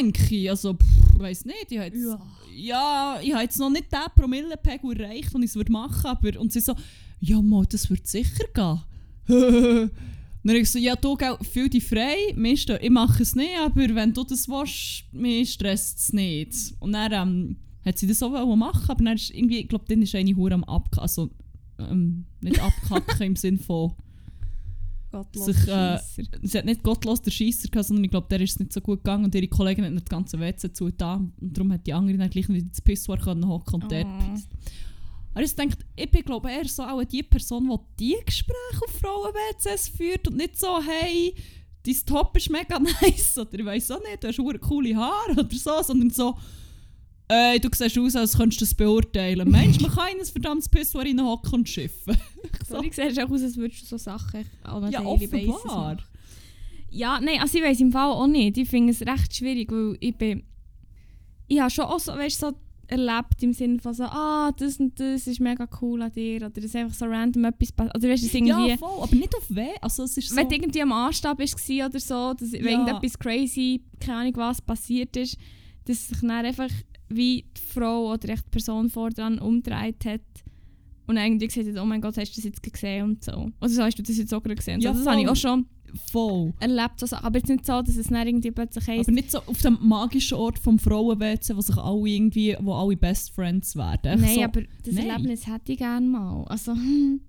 denke 0.00 0.34
ich. 0.34 0.48
Also, 0.48 0.72
pff, 0.72 1.14
ich 1.14 1.18
weiss 1.20 1.44
nicht. 1.44 1.66
Ich 1.70 1.78
habe 1.78 1.88
jetzt, 1.88 2.02
Ja. 2.02 2.20
ja, 2.54 3.18
ich 3.22 3.32
habe 3.34 3.42
jetzt 3.42 3.58
noch 3.58 3.68
nicht 3.68 3.92
den 3.92 4.00
Promillepegel 4.16 4.98
erreicht, 4.98 5.34
den 5.34 5.42
ich 5.42 5.54
es 5.54 5.68
machen 5.68 6.16
würde. 6.22 6.38
Aber, 6.38 6.40
und 6.40 6.52
sie 6.52 6.60
so, 6.60 6.74
ja, 7.20 7.40
mal, 7.42 7.66
das 7.66 7.90
wird 7.90 8.06
sicher 8.06 8.44
gehen. 8.54 8.80
Dann 10.44 10.56
habe 10.56 10.58
ich 10.58 10.70
so, 10.70 10.78
ja, 10.78 10.94
du 10.94 11.16
gell, 11.16 11.38
fühl 11.40 11.70
dich 11.70 11.84
frei, 11.84 12.16
ich 12.28 12.90
mache 12.90 13.22
es 13.22 13.34
nicht, 13.34 13.58
aber 13.58 13.94
wenn 13.94 14.12
du 14.12 14.24
das 14.24 14.46
willst, 14.46 15.04
mir 15.12 15.44
stresst 15.46 15.98
es 15.98 16.12
nicht. 16.12 16.74
Und 16.80 16.92
dann 16.92 17.12
ähm, 17.12 17.56
hat 17.84 17.98
sie 17.98 18.06
das 18.06 18.20
wollen 18.20 18.58
machen, 18.58 18.88
aber 18.88 19.04
dann 19.04 19.14
ist 19.14 19.30
irgendwie, 19.30 19.58
ich 19.58 19.68
glaube, 19.68 19.84
dann 19.88 20.02
ist 20.02 20.14
eine 20.14 20.34
Hure 20.34 20.54
am 20.54 20.64
Abkacken, 20.64 21.00
also 21.02 21.30
ähm, 21.78 22.24
nicht 22.40 22.60
abkacken 22.60 23.26
im 23.26 23.36
Sinne 23.36 23.58
von, 23.58 23.92
Gottlos 25.14 25.44
Sich, 25.46 25.68
äh, 25.68 25.98
sie 26.42 26.58
hat 26.58 26.64
nicht 26.64 26.82
gottlos 26.82 27.22
den 27.22 27.30
Scheisser 27.30 27.68
gehabt, 27.68 27.86
sondern 27.86 28.02
ich 28.04 28.10
glaube, 28.10 28.26
der 28.28 28.40
ist 28.40 28.50
es 28.54 28.58
nicht 28.58 28.72
so 28.72 28.80
gut 28.80 29.04
gegangen 29.04 29.24
und 29.24 29.34
ihre 29.36 29.46
Kollegin 29.46 29.84
hat 29.84 29.92
nicht 29.92 30.06
das 30.06 30.10
ganze 30.10 30.40
WC 30.40 30.72
zu 30.72 30.90
da 30.90 31.14
und 31.14 31.56
darum 31.56 31.70
hat 31.72 31.86
die 31.86 31.92
andere 31.92 32.18
dann 32.18 32.30
gleich 32.30 32.48
nicht 32.48 32.66
ins 32.66 32.80
Pissoir 32.80 33.18
können 33.18 33.46
hocken 33.46 33.74
und 33.74 33.92
dort 33.92 34.06
Oh. 34.06 34.18
gepisst. 34.24 34.48
Aber 35.32 35.44
ich 35.44 35.54
denke, 35.54 35.76
ich 35.94 36.10
bin 36.10 36.22
glaube 36.22 36.50
eher 36.50 36.66
so 36.66 36.82
auch 36.82 37.04
die 37.04 37.22
Person, 37.22 37.68
die 37.68 38.04
die 38.04 38.24
Gespräche 38.26 38.80
auf 38.84 38.98
Frauen-WCs 39.00 39.88
führt 39.88 40.26
und 40.26 40.36
nicht 40.36 40.58
so, 40.58 40.80
hey, 40.82 41.32
dein 41.84 41.96
Top 42.06 42.36
ist 42.36 42.50
mega 42.50 42.78
nice 43.02 43.38
oder 43.38 43.56
ich 43.56 43.64
weiß 43.64 43.92
auch 43.92 44.02
nicht, 44.02 44.24
du 44.24 44.28
hast 44.28 44.60
coole 44.62 44.96
Haare 44.96 45.32
oder 45.32 45.56
so, 45.56 45.80
sondern 45.82 46.10
so, 46.10 46.36
äh, 47.28 47.58
du 47.58 47.68
siehst 47.72 47.98
aus, 47.98 48.16
als 48.16 48.36
könntest 48.36 48.60
du 48.60 48.64
das 48.64 48.74
beurteilen. 48.74 49.50
Mensch, 49.50 49.80
man 49.80 49.90
kann 49.90 50.08
in 50.12 50.20
ein 50.20 50.26
verdammtes 50.26 50.68
Pissoir 50.68 51.04
reinhocken 51.04 51.52
und 51.54 51.68
schiffen. 51.68 52.16
So, 52.68 52.80
du 52.80 52.90
siehst 52.90 53.18
auch 53.20 53.30
aus, 53.30 53.42
als 53.42 53.56
würdest 53.56 53.82
du 53.82 53.86
so 53.86 53.96
Sachen 53.98 54.44
an 54.62 54.90
Ja, 54.90 55.00
basis 55.02 55.32
offenbar. 55.32 55.64
machen. 55.94 56.02
Ja, 56.90 57.20
nein, 57.20 57.40
also 57.40 57.58
ich 57.58 57.64
weiß 57.64 57.80
im 57.80 57.90
Fall 57.92 58.10
auch 58.12 58.26
nicht. 58.26 58.56
Ich 58.56 58.68
finde 58.68 58.92
es 58.92 59.00
recht 59.02 59.34
schwierig, 59.34 59.70
weil 59.72 59.96
ich 60.00 60.14
bin... 60.16 60.42
Ich 61.48 61.58
habe 61.60 61.70
schon 61.70 61.84
auch 61.86 61.98
so, 61.98 62.12
weißt, 62.12 62.38
so 62.40 62.52
erlebt 62.86 63.42
im 63.42 63.52
Sinne 63.52 63.78
von 63.80 63.92
so, 63.94 64.04
ah, 64.04 64.52
das 64.56 64.78
und 64.78 64.98
das 65.00 65.26
ist 65.26 65.40
mega 65.40 65.66
cool 65.80 66.02
an 66.02 66.12
dir 66.12 66.36
oder 66.36 66.50
dass 66.60 66.74
einfach 66.74 66.94
so 66.94 67.06
random 67.06 67.44
etwas 67.46 67.72
passiert. 67.72 67.96
Oder 67.96 68.08
weißt 68.10 68.22
du, 68.22 68.38
irgendwie... 68.38 68.68
Ja, 68.70 68.76
voll, 68.76 69.02
aber 69.02 69.16
nicht 69.16 69.34
auf 69.36 69.44
weh. 69.50 69.68
Also 69.80 70.04
es 70.04 70.16
ist 70.16 70.28
so... 70.30 70.36
wenn 70.36 70.48
du 70.48 70.54
irgendwie 70.54 70.82
am 70.82 70.92
Anstab 70.92 71.38
gsi 71.38 71.82
oder 71.84 72.00
so, 72.00 72.34
dass 72.34 72.52
wenn 72.52 72.64
Ja. 72.64 72.70
irgendetwas 72.70 73.18
crazy, 73.18 73.82
keine 74.00 74.18
Ahnung 74.18 74.36
was, 74.36 74.60
passiert 74.62 75.16
ist, 75.16 75.36
dass 75.86 76.08
sich 76.08 76.20
dann 76.20 76.30
einfach 76.30 76.70
wie 77.14 77.44
die 77.56 77.72
Frau 77.72 78.12
oder 78.12 78.28
echt 78.30 78.46
die 78.46 78.50
Person 78.50 78.88
vor 78.88 79.10
dran 79.10 79.38
umgedreht 79.38 80.04
hat 80.04 80.20
und 81.06 81.16
irgendwie 81.16 81.46
gesagt 81.46 81.68
hat, 81.68 81.82
oh 81.82 81.84
mein 81.84 82.00
Gott, 82.00 82.16
hast 82.16 82.32
du 82.32 82.36
das 82.36 82.44
jetzt 82.44 82.62
gesehen 82.62 83.04
und 83.04 83.24
so. 83.24 83.50
Oder 83.60 83.68
so 83.68 83.82
hast 83.82 83.98
du 83.98 84.02
das 84.02 84.16
jetzt 84.16 84.32
auch 84.32 84.42
gerade 84.42 84.54
gesehen. 84.56 84.80
Ja, 84.80 84.92
so, 84.92 84.98
das 85.00 85.06
habe 85.06 85.20
ich 85.20 85.28
auch 85.28 85.36
schon 85.36 85.66
voll. 86.10 86.52
erlebt. 86.60 87.00
So, 87.00 87.14
aber 87.16 87.38
jetzt 87.38 87.48
nicht 87.48 87.66
so, 87.66 87.82
dass 87.82 87.96
es 87.96 88.08
dann 88.08 88.26
irgendwie 88.26 88.50
plötzlich 88.50 88.86
heisst, 88.86 89.08
Aber 89.08 89.12
nicht 89.12 89.30
so 89.30 89.38
auf 89.40 89.60
dem 89.60 89.78
magischen 89.80 90.38
Ort 90.38 90.58
vom 90.58 90.78
Frauen-WC, 90.78 91.56
wo 91.56 91.60
sich 91.60 91.76
alle 91.76 92.08
irgendwie, 92.08 92.56
wo 92.60 92.72
alle 92.74 92.96
Best 92.96 93.34
Friends 93.34 93.76
werden. 93.76 94.20
Nein, 94.20 94.34
so, 94.34 94.42
aber 94.42 94.62
das 94.62 94.94
nein. 94.94 95.10
Erlebnis 95.10 95.46
hätte 95.46 95.72
ich 95.72 95.78
gerne 95.78 96.06
mal. 96.06 96.44
Also, 96.48 96.74
mit 96.74 97.20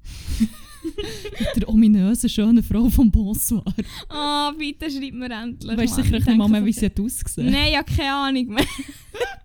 der 1.55 1.69
ominösen, 1.69 2.29
schönen 2.29 2.63
Frau 2.63 2.89
vom 2.89 3.11
Bonsoir. 3.11 3.63
Ah, 4.09 4.53
bitte 4.57 4.89
schreib 4.89 5.13
mir 5.13 5.31
endlich. 5.31 5.71
Du 5.71 5.77
weißt 5.77 5.95
sicher 5.95 6.17
Ich 6.17 6.25
nicht 6.25 6.37
mal 6.37 6.47
mehr, 6.47 6.63
wie 6.65 6.73
sie 6.73 6.85
hat 6.85 6.99
ausgesehen 6.99 7.51
Nein, 7.51 7.73
ja, 7.73 7.83
keine 7.83 8.13
Ahnung 8.13 8.47
mehr. 8.47 8.65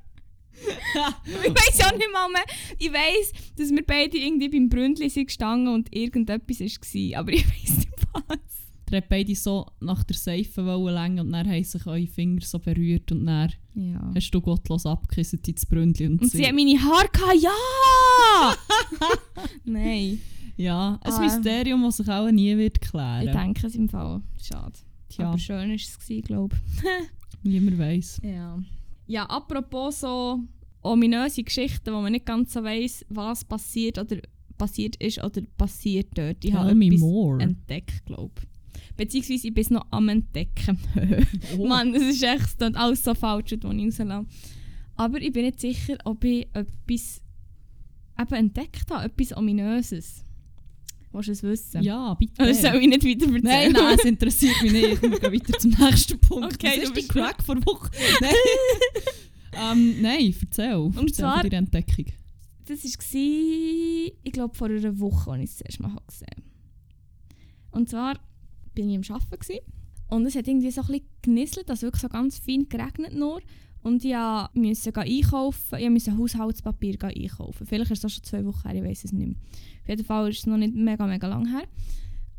ich 1.45 1.51
weiß 1.51 1.79
ja 1.79 1.93
nicht 1.97 2.09
mal 2.12 2.29
mehr. 2.29 2.45
Ich 2.79 2.93
weiß, 2.93 3.33
dass 3.57 3.71
wir 3.71 3.85
beide 3.87 4.17
irgendwie 4.19 4.49
beim 4.49 4.69
Bründli 4.69 5.09
sind 5.09 5.27
gestanden 5.27 5.73
und 5.75 5.95
irgendetwas 5.95 6.61
war. 6.61 7.19
Aber 7.21 7.33
ich 7.33 7.47
weiß 7.47 7.77
nicht 7.79 7.89
was. 8.12 8.39
Ihr 8.93 8.97
habt 8.99 9.09
beide 9.09 9.35
so 9.37 9.67
nach 9.79 10.03
der 10.03 10.17
Seife 10.17 10.67
wollen 10.67 10.93
lenken 10.95 11.21
und 11.21 11.33
dann 11.33 11.49
haben 11.49 11.62
sich 11.62 11.87
eure 11.87 12.07
Finger 12.09 12.40
so 12.43 12.59
berührt 12.59 13.12
und 13.12 13.25
dann 13.26 13.52
Ja. 13.75 14.11
hast 14.17 14.31
du 14.33 14.40
gottlos 14.40 14.85
abgekissen 14.85 15.40
ins 15.47 15.64
Bründli. 15.64 16.07
Und, 16.07 16.21
Und 16.21 16.29
sie 16.31 16.45
hat 16.45 16.55
meine 16.55 16.76
Haare 16.83 17.09
gehabt. 17.12 17.37
Ja! 17.40 18.55
Nein. 19.64 20.21
ja, 20.57 20.99
ein 21.02 21.12
Ah. 21.12 21.21
Mysterium, 21.21 21.83
das 21.85 21.99
sich 21.99 22.09
auch 22.09 22.31
nie 22.33 22.57
wird 22.57 22.79
Ich 22.83 22.90
klären. 22.90 23.26
denke 23.33 23.67
es 23.69 23.75
im 23.76 23.88
Fall. 23.88 24.23
Schade. 24.43 24.73
Tja, 25.09 25.29
Aber 25.29 25.38
schön 25.38 25.69
war 25.69 25.75
es, 25.76 25.99
glaube 26.25 26.57
niemand 27.45 27.79
weiss. 27.79 28.19
ich. 28.23 28.29
Ja. 28.31 28.59
Ja, 29.11 29.25
apropos 29.25 30.00
so 30.00 30.38
ominöse 30.83 31.43
Geschichten, 31.43 31.93
wo 31.93 32.00
man 32.00 32.12
nicht 32.12 32.26
ganz 32.26 32.52
so 32.52 32.62
weiss, 32.62 33.05
was 33.09 33.45
passiert 33.45 33.99
oder 33.99 34.19
passiert 34.57 34.95
ist 35.02 35.25
oder 35.25 35.43
passiert 35.59 36.07
dort. 36.14 36.45
Ich 36.45 36.52
habe 36.55 36.69
Tell 36.69 36.83
etwas 36.83 37.00
more. 37.00 37.43
entdeckt, 37.43 38.07
glaube 38.07 38.33
ich. 38.40 38.97
Beziehungsweise 38.97 39.49
ich 39.49 39.55
bin 39.55 39.67
noch 39.71 39.87
am 39.90 40.09
Entdecken. 40.09 40.79
Oh. 41.59 41.67
Mann, 41.67 41.93
es 41.93 42.02
ist 42.02 42.23
echt 42.23 42.57
klingt 42.57 42.76
alles 42.76 43.02
so 43.02 43.14
falsch, 43.14 43.50
was 43.50 43.75
ich 43.75 43.85
rauslasse. 43.85 44.26
Aber 44.95 45.21
ich 45.21 45.33
bin 45.33 45.45
nicht 45.45 45.61
sicher, 45.61 45.99
ob 46.05 46.23
ich 46.23 46.47
etwas 46.52 47.21
eben 48.17 48.35
entdeckt 48.35 48.93
habe, 48.93 49.07
etwas 49.07 49.37
Ominöses. 49.37 50.25
Willst 51.12 51.29
du 51.29 51.33
es 51.33 51.43
wissen? 51.43 51.83
Ja, 51.83 52.14
bitte. 52.14 52.43
Oder 52.43 52.55
soll 52.55 52.76
ich 52.76 52.88
nicht 52.88 53.05
weiter 53.05 53.25
erzählen? 53.26 53.43
Nein, 53.43 53.73
nein, 53.73 53.97
es 53.99 54.05
interessiert 54.05 54.62
mich 54.62 54.73
nicht. 54.73 55.02
Wir 55.02 55.11
gehen 55.19 55.33
weiter 55.33 55.59
zum 55.59 55.71
nächsten 55.73 56.19
Punkt. 56.21 56.55
Okay, 56.55 56.76
du 56.76 56.83
ist 56.83 56.97
die 56.97 57.09
Crack 57.09 57.43
vor 57.43 57.57
Woche? 57.67 57.90
Nein. 58.21 58.31
ähm, 59.52 60.02
nein, 60.02 60.35
erzähl. 60.40 60.75
Und 60.76 60.97
erzähl 60.97 61.12
zwar- 61.12 61.40
von 61.40 61.50
deiner 61.50 61.59
Entdeckung. 61.67 62.07
Das 62.67 62.85
war, 62.85 64.12
ich 64.23 64.33
glaube, 64.33 64.55
vor 64.55 64.69
einer 64.69 65.00
Woche, 65.00 65.33
als 65.33 65.43
ich 65.43 65.50
es 65.50 65.57
das 65.57 65.67
erste 65.67 65.83
Mal 65.83 65.90
habe 65.93 66.05
gesehen 66.07 66.45
Und 67.73 67.88
zwar 67.88 68.21
bin 68.75 68.88
ich 68.88 68.97
am 68.97 69.17
Arbeiten 69.17 69.40
gewesen, 69.40 69.61
und 70.09 70.26
es 70.26 70.35
hat 70.37 70.47
irgendwie 70.47 70.71
so 70.71 70.81
ein 70.83 70.87
bisschen 70.88 71.07
genisselt, 71.23 71.71
also 71.71 71.83
wirklich 71.87 72.02
so 72.02 72.09
ganz 72.09 72.38
fein 72.38 72.69
geregnet 72.69 73.14
nur. 73.14 73.40
Und 73.83 74.05
ich 74.05 74.14
musste 74.55 74.95
einkaufen, 74.95 75.79
ich 75.79 75.88
musste 75.88 76.17
Haushaltspapier 76.17 76.97
einkaufen. 77.02 77.67
Vielleicht 77.67 77.90
ist 77.93 78.05
auch 78.05 78.11
schon 78.11 78.25
zwei 78.25 78.45
Wochen 78.45 78.69
her, 78.69 78.75
ich 78.76 78.85
weiß 78.88 79.05
es 79.05 79.12
nicht 79.12 79.29
mehr. 79.29 79.37
Jeden 79.90 80.04
Fall 80.04 80.30
ist 80.30 80.38
es 80.40 80.47
noch 80.47 80.56
nicht 80.56 80.75
mega, 80.75 81.06
mega 81.06 81.26
lang 81.26 81.47
her. 81.47 81.64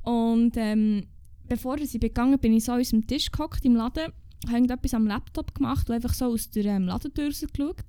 Und 0.04 0.54
ähm, 0.58 1.06
bevor 1.48 1.78
ich 1.78 1.92
gegangen 1.92 2.32
bin, 2.40 2.52
bin 2.52 2.54
ich 2.58 2.64
so 2.66 2.72
an 2.72 2.80
unserem 2.80 3.06
Tisch 3.06 3.32
gehockt 3.32 3.64
im 3.66 3.76
Laden, 3.76 4.06
habe 4.48 4.54
irgendetwas 4.56 4.94
am 4.94 5.06
Laptop 5.06 5.54
gemacht 5.54 5.90
und 5.90 5.96
einfach 5.96 6.14
so 6.14 6.26
aus 6.26 6.50
der 6.50 6.66
ähm, 6.66 6.86
Ladentür 6.88 7.28
geschaut. 7.30 7.86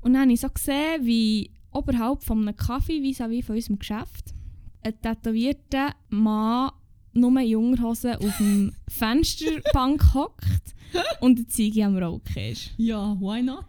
Und 0.00 0.14
dann 0.14 0.22
habe 0.22 0.32
ich 0.32 0.40
so 0.40 0.48
gesehen, 0.48 1.04
wie 1.04 1.50
oberhalb 1.72 2.22
von 2.24 2.40
einem 2.46 2.56
Kaffee 2.56 3.00
vis-à-vis 3.02 3.44
von 3.44 3.56
unserem 3.56 3.78
Geschäft 3.78 4.34
ein 4.82 4.98
tätowierter 5.02 5.94
Mann 6.08 6.70
nur 7.12 7.38
in 7.40 7.48
Jungerhosen 7.48 8.14
auf 8.14 8.36
dem 8.38 8.72
Fensterbank 8.88 10.14
hockt 10.14 10.74
und 11.20 11.36
eine 11.38 11.46
Ziege 11.48 11.84
am 11.84 11.96
Rauchen 11.98 12.42
ist. 12.50 12.70
Ja, 12.76 13.14
why 13.20 13.42
not? 13.42 13.64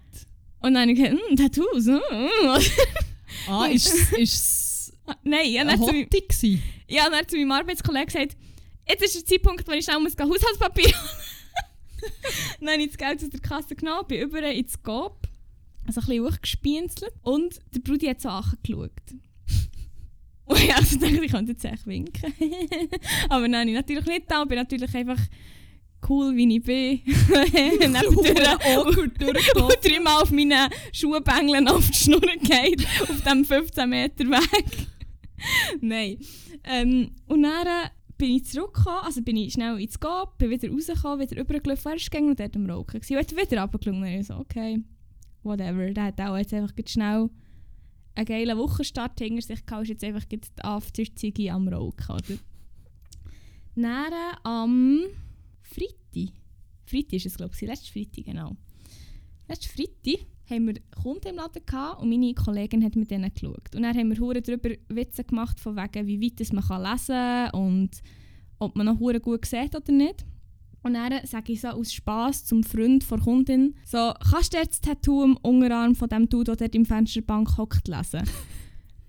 Und 0.61 0.75
dann 0.75 0.83
habe 0.89 0.91
ich 0.91 0.97
gesagt, 0.97 1.17
hm, 1.27 1.35
Tattoos, 1.35 1.85
hm, 1.87 1.99
hm. 2.11 2.61
Ah, 3.49 3.65
ist 3.65 3.91
es- 4.17 4.70
Nein, 5.23 5.45
ich 5.45 5.59
habe 5.59 5.69
zu, 5.77 5.85
meinem- 5.85 6.07
ich 6.87 7.01
habe 7.01 7.27
zu 7.27 7.37
meinem 7.37 7.51
Arbeitskollegen 7.51 8.05
gesagt, 8.05 8.37
jetzt 8.87 9.03
ist 9.03 9.15
der 9.15 9.25
Zeitpunkt, 9.25 9.67
wo 9.67 9.71
ich 9.71 9.85
schnell 9.85 9.99
muss 9.99 10.13
Haushaltspapier 10.17 10.89
holen. 10.89 11.09
dann 12.59 12.69
habe 12.69 12.81
ich 12.81 12.87
das 12.89 12.97
Geld 12.97 13.23
aus 13.23 13.29
der 13.29 13.39
Kasse 13.39 13.75
genommen, 13.75 14.07
bin 14.07 14.21
über 14.21 14.41
ins 14.51 14.81
Coop, 14.81 15.27
also 15.85 16.01
ein 16.01 16.07
bisschen 16.07 16.25
hochgespienzelt 16.25 17.13
und 17.21 17.59
der 17.73 17.79
Brudi 17.79 18.07
hat 18.07 18.21
so 18.21 18.29
angeschaut. 18.29 18.91
Und 20.45 20.59
ich 20.59 20.75
also 20.75 20.97
dachte, 20.99 21.23
ich 21.23 21.31
könnte 21.31 21.53
jetzt 21.53 21.63
echt 21.63 21.87
winken. 21.87 22.33
Aber 23.29 23.47
nein, 23.47 23.69
ich 23.69 23.73
natürlich 23.73 24.05
nicht 24.05 24.29
da, 24.29 24.43
bin 24.43 24.57
natürlich 24.57 24.93
einfach 24.93 25.19
cool 26.09 26.35
wie 26.35 26.57
ich 26.57 26.63
bin, 26.63 27.01
nebendurch 27.79 29.55
und 29.55 29.85
dreimal 29.85 30.23
auf 30.23 30.31
meinen 30.31 30.69
Schuhbängeln 30.91 31.67
auf 31.69 31.89
die 31.89 31.97
Schnur 31.97 32.19
geht, 32.19 32.85
auf 33.01 33.21
diesem 33.21 33.45
15 33.45 33.89
Meter 33.89 34.25
Weg. 34.25 34.87
Nein. 35.81 36.17
Ähm, 36.63 37.11
und 37.27 37.43
dann 37.43 37.67
äh, 37.67 37.89
bin 38.17 38.35
ich 38.35 38.45
zurückgekommen, 38.45 38.99
also 39.03 39.21
bin 39.21 39.37
ich 39.37 39.53
schnell 39.53 39.79
ins 39.79 39.99
Gab, 39.99 40.37
bin 40.37 40.49
wieder 40.49 40.69
rausgekommen, 40.69 41.19
wieder 41.19 41.41
übergelaufen, 41.41 41.91
er 41.91 41.95
ist 41.95 42.15
und 42.15 42.39
dort 42.39 42.55
am 42.55 42.69
Rauchen. 42.69 42.99
gewesen. 42.99 43.17
Und 43.17 43.31
wieder 43.31 43.61
runtergeschaut 43.61 43.95
und 43.95 44.05
ich 44.05 44.27
so, 44.27 44.35
okay, 44.35 44.83
whatever. 45.43 45.89
Der 45.91 46.03
hat 46.03 46.21
auch 46.21 46.37
jetzt 46.37 46.53
einfach 46.53 46.73
schnell 46.87 47.29
einen 48.13 48.25
geilen 48.25 48.57
Wochenstart 48.57 49.19
hinter 49.19 49.41
sich 49.41 49.65
gehabt, 49.65 49.83
ist 49.83 49.89
jetzt 49.89 50.03
einfach 50.03 50.25
die 50.25 50.39
After-Ziggy 50.61 51.49
am 51.49 51.67
Rauchen, 51.67 52.15
oder? 52.15 52.37
Dann 53.75 54.11
äh, 54.11 54.35
am 54.43 55.01
Freitag, 55.61 56.33
Freitag 56.85 57.13
ist 57.13 57.25
es 57.25 57.37
glaube 57.37 57.53
ich, 57.55 57.61
letztes 57.61 57.89
Freitag, 57.89 58.25
genau. 58.25 58.57
Letzten 59.47 59.69
Freitag 59.69 60.25
haben 60.51 60.67
wir 60.67 60.75
Kunden 61.01 61.29
im 61.29 61.35
Laden 61.35 61.65
gehabt 61.65 62.01
und 62.01 62.09
meine 62.09 62.33
Kollegin 62.33 62.83
hat 62.83 62.95
mit 62.95 63.09
denen 63.09 63.33
geschaut. 63.33 63.75
Und 63.75 63.81
dann 63.81 63.97
haben 63.97 64.09
wir 64.09 64.19
hure 64.19 64.41
darüber 64.41 64.69
Witze 64.89 65.23
gemacht, 65.23 65.59
von 65.59 65.75
wegen, 65.75 66.07
wie 66.07 66.21
weit 66.21 66.53
man 66.53 66.63
kann 66.63 66.83
lesen 66.83 67.15
kann 67.15 67.51
und 67.51 67.89
ob 68.59 68.75
man 68.75 68.85
noch 68.85 68.99
gut 69.21 69.45
sieht 69.45 69.75
oder 69.75 69.91
nicht. 69.91 70.25
Und 70.83 70.95
dann 70.95 71.25
sage 71.25 71.53
ich 71.53 71.61
so 71.61 71.69
aus 71.69 71.93
Spass 71.93 72.45
zum 72.45 72.63
Freund 72.63 73.09
der 73.09 73.19
Kundin, 73.19 73.75
so, 73.85 74.13
kannst 74.31 74.53
du 74.53 74.57
dir 74.57 74.65
das 74.65 74.81
Tattoo 74.81 75.23
am 75.23 75.37
Unterarm 75.37 75.95
von 75.95 76.09
dem 76.09 76.27
Dude, 76.27 76.55
der 76.55 76.67
dort 76.67 76.75
im 76.75 76.85
Fensterbank 76.85 77.57
hockt, 77.57 77.87
lesen? 77.87 78.23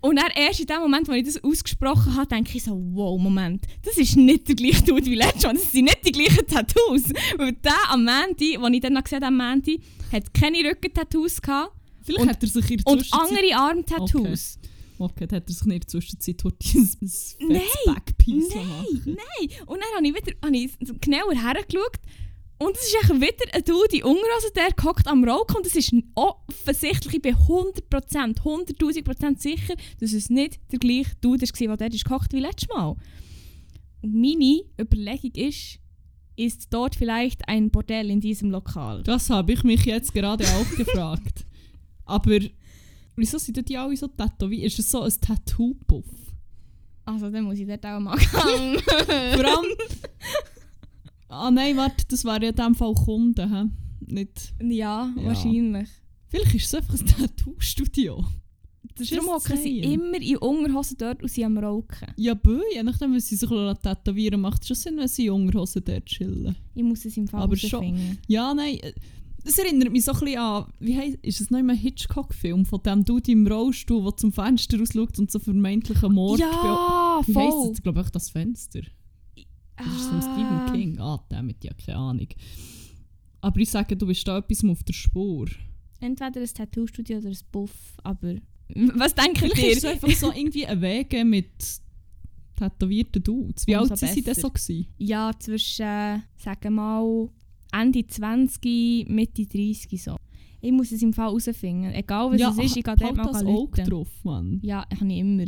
Und 0.03 0.17
dann 0.17 0.31
erst 0.35 0.59
in 0.61 0.67
dem 0.67 0.81
Moment, 0.81 1.07
wo 1.09 1.13
ich 1.13 1.25
das 1.25 1.43
ausgesprochen 1.43 2.17
habe, 2.17 2.27
denke 2.27 2.57
ich 2.57 2.65
so, 2.65 2.73
wow, 2.93 3.19
Moment, 3.21 3.65
das 3.85 3.97
ist 3.97 4.17
nicht 4.17 4.49
der 4.49 4.57
gleiche 4.57 4.83
Dude 4.83 5.07
wie 5.07 5.15
letztes 5.15 5.45
Mal, 5.45 5.55
das 5.55 5.71
sind 5.71 5.85
nicht 5.85 6.05
die 6.05 6.11
gleichen 6.13 6.45
Tattoos. 6.47 7.05
Weil 7.37 7.53
der 7.53 7.91
am 7.91 8.03
Mandy, 8.05 8.59
den 8.61 8.75
ich 8.75 8.81
dann 8.81 8.95
noch 8.95 9.05
gesehen 9.05 9.17
habe, 9.19 9.27
am 9.27 9.37
Mandy, 9.37 9.81
hat 10.11 10.35
keine 10.35 10.59
Rückentattoos 10.69 11.41
gehabt. 11.41 11.73
Vielleicht 12.03 12.21
Und- 12.21 12.29
hat 12.31 12.43
er 12.43 12.49
sich 12.49 12.71
in 12.73 12.79
der 12.79 12.93
und 12.93 13.07
andere 13.13 13.55
Armtattoos. 13.55 14.59
Okay, 14.99 15.27
dann 15.27 15.37
hat 15.39 15.49
er 15.49 15.55
sich 15.55 15.65
nicht 15.67 15.75
in 15.75 15.81
der 15.81 15.89
Zwischenzeit 15.89 16.45
heute 16.45 16.57
ein 16.79 16.87
fettes 16.87 17.37
Nein, 17.41 17.63
Backpiece 17.87 18.55
Nein, 18.55 18.87
nein. 19.05 19.49
Und 19.67 19.79
dann 19.81 19.97
habe 19.97 20.07
ich 20.07 20.15
wieder 20.15 20.33
habe 20.45 20.57
ich 20.57 21.01
genauer 21.01 21.33
hergeschaut 21.35 21.99
und 22.67 22.77
es 22.77 22.87
ist 22.87 22.95
echt 22.95 23.21
wieder 23.21 23.55
ein 23.55 23.65
Dude 23.65 23.97
in 23.97 24.05
Unterhose, 24.05 24.53
der 24.55 24.73
gehockt 24.73 25.07
am 25.09 25.25
Rauchen 25.25 25.57
und 25.57 25.67
es 25.67 25.77
ist 25.77 25.93
offensichtlich, 26.15 27.15
ich 27.15 27.23
bin 27.23 27.35
100%, 27.35 27.83
100'000% 27.91 29.39
sicher, 29.39 29.75
dass 30.01 30.13
es 30.13 30.31
nicht 30.31 30.61
der 30.71 30.79
gleiche 30.79 31.15
Dude 31.21 31.47
war, 31.47 31.77
der 31.77 31.91
dort 31.91 32.05
gehockt 32.05 32.33
wie 32.33 32.41
letztes 32.41 32.69
Mal. 32.69 32.97
Und 34.03 34.15
meine 34.15 34.63
Überlegung 34.81 35.33
ist, 35.35 35.79
ist 36.37 36.69
dort 36.71 36.95
vielleicht 36.95 37.47
ein 37.49 37.71
Bordell 37.71 38.11
in 38.11 38.21
diesem 38.21 38.51
Lokal? 38.51 39.03
Das 39.03 39.31
habe 39.31 39.53
ich 39.53 39.63
mich 39.65 39.85
jetzt 39.85 40.15
gerade 40.15 40.45
auch 40.45 40.71
gefragt. 40.77 41.45
Aber 42.05 42.39
wieso 43.17 43.39
sind 43.39 43.69
die 43.69 43.77
alle 43.77 43.97
so 43.97 44.09
tätowiert? 44.09 44.65
Ist 44.67 44.79
es 44.79 44.91
so 44.91 45.03
ein 45.03 45.13
Tattoo-Puff? 45.21 46.07
Also 47.05 47.31
dann 47.31 47.45
muss 47.45 47.59
ich 47.59 47.67
dort 47.67 47.85
auch 47.85 48.01
mal 48.01 48.17
gehen. 48.17 48.79
Vor 48.81 49.45
allem... 49.45 49.67
ah 51.33 51.51
nein, 51.51 51.77
warte, 51.77 52.05
das 52.09 52.25
wäre 52.25 52.43
ja 52.45 52.51
in 52.51 52.57
dem 52.57 52.75
Fall 52.75 52.95
Kunden, 52.95 53.55
hä? 53.55 53.65
Nicht... 54.07 54.53
ja, 54.63 55.13
Ja. 55.17 55.25
wahrscheinlich. 55.25 55.89
Vielleicht 56.29 56.55
ist 56.55 56.67
es 56.67 56.75
einfach 56.75 56.95
ein 56.99 57.07
Tattoo-Studio. 57.07 58.25
Darum 59.11 59.27
hocken 59.29 59.57
sie 59.57 59.81
immer 59.81 60.21
in 60.21 60.37
Unterhosen 60.39 60.97
dort 60.99 61.23
und 61.23 61.31
sind 61.31 61.45
am 61.45 61.57
Rauchen. 61.59 62.09
Ja, 62.17 62.35
bö, 62.35 62.61
je 62.75 62.83
nachdem, 62.83 63.15
was 63.15 63.27
sie 63.29 63.37
sich 63.37 63.49
tätowieren 63.49 64.41
macht 64.41 64.63
es 64.63 64.69
schon 64.69 64.77
Sinn, 64.77 64.97
wenn 64.99 65.09
sie 65.09 65.27
in 65.27 65.33
Unterhosen 65.33 65.83
dort 65.85 66.05
chillen. 66.07 66.55
Ich 66.75 66.83
muss 66.83 67.05
es 67.05 67.17
im 67.17 67.27
Fall 67.29 67.43
Aber 67.43 67.57
schon-. 67.57 68.19
Ja, 68.29 68.53
nein, 68.53 68.79
äh, 68.81 68.93
das 69.45 69.59
erinnert 69.59 69.91
mich 69.93 70.05
so 70.05 70.13
ein 70.13 70.21
bisschen 70.21 70.39
an, 70.41 70.67
wie 70.79 70.97
heisst, 70.97 71.19
ist 71.23 71.41
es 71.41 71.51
noch 71.51 71.59
immer 71.59 71.73
ein 71.73 71.79
Hitchcock-Film 71.79 72.65
von 72.67 72.83
dem 72.83 73.05
Dude 73.05 73.33
im 73.33 73.47
Rollstuhl, 73.47 74.03
der 74.05 74.17
zum 74.17 74.33
Fenster 74.33 74.79
rausschaut 74.79 75.19
und 75.19 75.31
so 75.31 75.39
vermeintlichen 75.39 76.13
Mord 76.13 76.39
Ja, 76.41 77.21
Wie 77.27 77.35
heisst 77.35 77.51
voll. 77.55 77.71
es? 77.73 77.79
Ich 77.79 77.83
glaube, 77.83 78.05
das 78.13 78.31
Fenster. 78.31 78.81
Das 79.77 79.87
ist 79.87 80.09
von 80.09 80.23
Stephen 80.23 80.73
King. 80.73 80.99
Ah, 81.01 81.25
damit 81.29 81.65
ja, 81.65 81.73
keine 81.75 81.99
Ahnung. 81.99 82.29
Aber 83.41 83.61
ich 83.61 83.71
sage, 83.71 83.97
du 83.97 84.07
bist 84.07 84.27
da 84.27 84.39
etwas 84.39 84.65
auf 84.65 84.83
der 84.85 84.93
Spur. 84.93 85.49
Entweder 86.01 86.41
ein 86.41 86.47
Tattoo-Studio 86.47 87.19
oder 87.19 87.29
ein 87.29 87.39
Buff, 87.51 87.97
aber... 88.03 88.37
Was 88.75 89.15
denkt 89.15 89.39
Vielleicht 89.39 89.59
ihr? 89.59 89.71
ist 89.73 89.79
es 89.79 89.85
einfach 89.85 90.11
so 90.11 90.33
irgendwie 90.33 90.67
ein 90.67 90.81
Wege 90.81 91.25
mit 91.25 91.51
tätowierten 92.57 93.23
Dudes. 93.23 93.67
Wie 93.67 93.77
Umso 93.77 93.93
alt 93.93 93.99
sind 93.99 94.13
sie 94.13 94.23
denn 94.23 94.35
so 94.35 94.49
gewesen? 94.49 94.87
Ja, 94.99 95.31
zwischen, 95.39 95.85
äh, 95.85 96.19
sagen 96.37 96.75
mal, 96.75 97.29
Ende 97.73 98.07
20, 98.07 99.09
Mitte 99.09 99.47
30 99.47 100.03
so. 100.03 100.17
Ich 100.61 100.73
muss 100.73 100.93
es 100.93 101.03
im 101.03 101.13
Fall 101.13 101.27
herausfinden. 101.27 101.93
Egal 101.93 102.31
was 102.31 102.41
ja, 102.41 102.51
es 102.51 102.59
ist, 102.59 102.77
ich 102.77 102.85
gehe 102.85 102.91
halt 102.91 103.01
dort 103.01 103.17
mal 103.17 103.33
das 103.33 103.45
Auge 103.45 103.83
drauf, 103.83 104.09
Mann. 104.23 104.61
Ja, 104.63 104.85
ich 104.93 105.01
habe 105.01 105.13
ich 105.13 105.19
immer. 105.19 105.47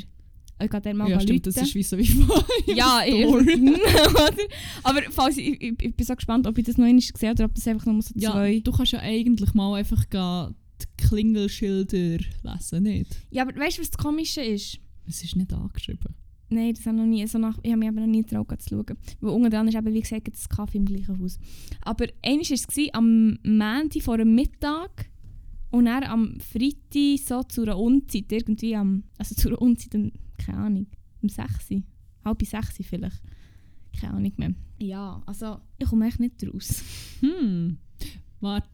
Ich 0.62 0.70
gehe 0.70 0.80
dort 0.80 0.96
mal 0.96 1.10
ja, 1.10 1.20
stimmt, 1.20 1.46
das 1.46 1.56
ist 1.56 1.74
wie 1.74 1.82
so 1.82 1.98
wie 1.98 2.06
vorher. 2.06 2.74
Ja? 2.74 3.00
Aber 4.82 5.02
falls 5.10 5.36
ich, 5.36 5.60
ich, 5.60 5.82
ich 5.82 5.94
bin 5.96 6.06
so 6.06 6.14
gespannt, 6.14 6.46
ob 6.46 6.56
ich 6.56 6.64
das 6.64 6.78
noch 6.78 6.86
einmal 6.86 7.02
sehe 7.02 7.32
oder 7.32 7.44
ob 7.46 7.54
das 7.54 7.66
einfach 7.66 7.86
nur 7.86 8.00
so 8.02 8.14
Ja, 8.16 8.32
zwei... 8.32 8.60
du 8.60 8.72
kannst 8.72 8.92
ja 8.92 9.00
eigentlich 9.00 9.52
mal 9.54 9.74
einfach 9.74 10.08
gehen, 10.08 10.54
die 10.80 11.06
Klingelschilder 11.06 12.18
lesen, 12.42 12.82
nicht? 12.82 13.16
Ja, 13.30 13.42
aber 13.42 13.58
weißt 13.58 13.78
du, 13.78 13.82
was 13.82 13.90
das 13.90 13.98
Komische 13.98 14.42
ist? 14.42 14.78
Es 15.06 15.22
ist 15.22 15.36
nicht 15.36 15.52
angeschrieben. 15.52 16.14
Nein, 16.50 16.74
das 16.74 16.86
habe 16.86 16.96
noch 16.96 17.06
nie 17.06 17.26
so 17.26 17.38
nach, 17.38 17.58
ich 17.62 17.70
habe 17.70 17.80
mich 17.80 17.88
aber 17.88 18.00
noch 18.00 18.06
nie 18.06 18.22
getraut 18.22 18.60
zu 18.62 18.68
schauen. 18.70 18.96
Weil 19.20 19.30
unten 19.30 19.50
dran 19.50 19.66
ist 19.66 19.74
eben, 19.74 19.92
wie 19.92 20.00
gesagt, 20.00 20.28
das 20.32 20.48
Kaffee 20.48 20.78
im 20.78 20.84
gleichen 20.84 21.18
Haus. 21.20 21.38
Aber 21.82 22.06
eines 22.22 22.50
war 22.50 22.54
es 22.54 22.66
gewesen, 22.66 22.90
am 22.92 23.38
Montag 23.42 24.02
vor 24.02 24.18
dem 24.18 24.34
Mittag 24.34 25.10
und 25.70 25.86
dann 25.86 26.04
am 26.04 26.38
Freitag 26.38 27.18
so 27.26 27.42
zu 27.42 27.62
einer 27.62 27.78
Unzeit, 27.78 28.30
irgendwie 28.30 28.76
am, 28.76 29.02
also 29.18 29.34
zu 29.34 29.48
einer 29.48 29.60
Unzeit, 29.60 30.12
keine 30.38 30.58
Ahnung, 30.58 30.86
um 31.22 31.28
6 31.28 31.70
Uhr, 31.70 31.82
halb 32.24 32.44
6 32.44 32.80
Uhr 32.80 32.84
vielleicht. 32.84 33.22
Keine 34.00 34.14
Ahnung 34.14 34.32
mehr. 34.36 34.54
Ja, 34.78 35.22
also 35.26 35.58
ich 35.78 35.88
komme 35.88 36.06
echt 36.08 36.20
nicht 36.20 36.44
raus. 36.52 36.82
Hm. 37.20 37.78
Warte, 38.40 38.68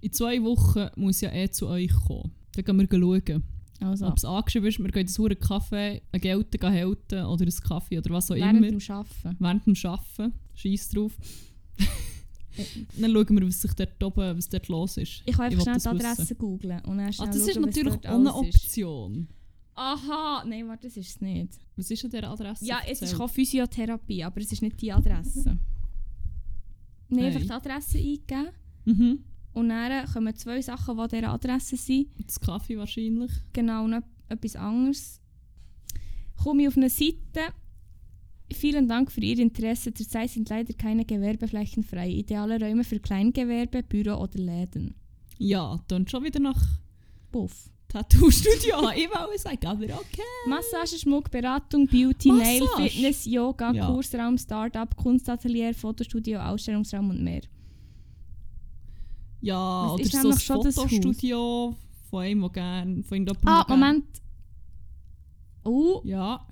in 0.00 0.12
zwei 0.12 0.42
Wochen 0.42 0.88
muss 0.96 1.16
ich 1.16 1.22
ja 1.22 1.32
eh 1.32 1.50
zu 1.50 1.68
euch 1.68 1.92
kommen. 2.06 2.32
Dann 2.52 2.64
gehen 2.64 2.76
wir 2.90 3.00
schauen. 3.00 3.42
Also, 3.80 4.06
Ob 4.06 4.16
es 4.16 4.24
angeschrieben 4.24 4.68
ist, 4.68 4.78
wir 4.78 4.88
gehen 4.88 5.06
das 5.06 5.18
einen 5.18 5.38
Kaffee, 5.38 6.02
einen 6.12 6.20
Gelten 6.20 6.62
halten 6.62 7.24
oder 7.24 7.42
einen 7.42 7.56
Kaffee 7.56 7.98
oder 7.98 8.10
was 8.10 8.30
auch 8.30 8.36
während 8.36 8.58
immer. 8.58 8.68
dem 8.68 8.80
Arbeiten. 8.88 9.36
Während 9.38 9.66
dem 9.66 9.74
Arbeiten. 9.84 10.32
Scheiß 10.54 10.88
drauf. 10.90 11.12
dann 12.98 13.12
schauen 13.12 13.40
wir, 13.40 13.46
was 13.46 13.62
sich 13.62 13.72
dort 13.74 14.02
oben, 14.02 14.36
was 14.36 14.48
dort 14.48 14.68
los 14.68 14.96
ist. 14.96 15.22
Ich 15.26 15.36
kann 15.36 15.46
einfach 15.46 15.58
will 15.58 15.62
schnell 15.62 15.74
das 15.74 15.82
die 15.84 15.90
wissen. 15.90 16.06
Adresse 16.06 16.34
googlen 16.36 16.80
und 16.84 16.98
dann 16.98 17.10
Ah, 17.18 17.26
das 17.26 17.36
ist 17.36 17.54
schauen, 17.54 17.64
was 17.64 17.74
natürlich 17.76 18.08
auch 18.08 18.14
eine 18.14 18.32
alles 18.34 18.54
ist. 18.54 18.78
Aha, 19.76 20.44
nein, 20.46 20.68
warte, 20.68 20.86
das 20.86 20.96
ist 20.96 21.08
es 21.08 21.20
nicht. 21.20 21.58
Was 21.76 21.90
ist 21.90 22.04
an 22.04 22.10
dieser 22.10 22.30
Adresse? 22.30 22.64
Ja, 22.64 22.78
es 22.88 23.02
ist 23.02 23.16
Physiotherapie, 23.32 24.22
aber 24.22 24.40
es 24.40 24.52
ist 24.52 24.62
nicht 24.62 24.80
die 24.80 24.92
Adresse. 24.92 25.58
Nein, 27.08 27.24
einfach 27.24 27.40
die 27.40 27.50
Adresse 27.50 27.98
eingeben 27.98 28.48
Mhm. 28.86 29.18
und 29.52 29.68
dann 29.68 30.06
kommen 30.12 30.34
zwei 30.36 30.60
Sachen, 30.62 30.96
die 30.96 31.02
an 31.02 31.08
dieser 31.08 31.32
Adresse 31.32 31.76
sind. 31.76 32.08
Das 32.24 32.38
Kaffee 32.40 32.76
wahrscheinlich. 32.78 33.32
Genau, 33.52 33.86
noch 33.86 34.02
etwas 34.28 34.56
anderes. 34.56 35.20
Komme 36.42 36.62
ich 36.62 36.68
auf 36.68 36.76
eine 36.76 36.90
Seite. 36.90 37.52
Vielen 38.52 38.86
Dank 38.88 39.10
für 39.10 39.20
Ihr 39.22 39.38
Interesse. 39.38 39.92
Zurzeit 39.94 40.30
sind 40.30 40.48
leider 40.50 40.74
keine 40.74 41.04
Gewerbeflächen 41.04 41.82
frei. 41.82 42.10
Ideale 42.10 42.60
Räume 42.60 42.84
für 42.84 43.00
Kleingewerbe, 43.00 43.82
Büro 43.82 44.16
oder 44.20 44.38
Läden. 44.38 44.94
Ja, 45.38 45.82
dann 45.88 46.06
schon 46.06 46.24
wieder 46.24 46.40
nach 46.40 46.62
Buff. 47.32 47.70
Tattoo-Studio. 47.88 48.90
ich 48.96 49.08
wollte 49.08 49.38
sagen, 49.38 49.66
aber 49.66 49.84
okay. 49.84 50.22
Massage, 50.48 50.98
Schmuck, 50.98 51.30
Beratung, 51.30 51.86
Beauty, 51.86 52.32
Nail, 52.32 52.60
Massage? 52.60 52.90
Fitness, 52.90 53.24
Yoga, 53.24 53.72
Ja. 53.72 53.86
Kursraum, 53.86 54.36
Start-up, 54.38 54.96
Kunstatelier, 54.96 55.72
Fotostudio, 55.74 56.40
Ausstellungsraum 56.40 57.10
und 57.10 57.22
mehr. 57.22 57.42
Ja, 59.40 59.84
Was 59.86 59.92
oder 59.92 60.02
ist 60.02 60.12
so 60.12 60.18
ein 60.30 60.38
schon 60.38 60.62
das 60.62 60.76
Haus? 60.76 60.84
Fotostudio 60.90 61.76
von 62.10 62.22
einem, 62.22 62.40
der 62.40 62.50
gerne, 62.50 63.02
von 63.02 63.16
irgendjemandem, 63.18 63.48
Ah, 63.48 63.64
gern- 63.66 63.78
Moment. 63.80 64.04
Oh, 65.64 66.00
Ja, 66.04 66.46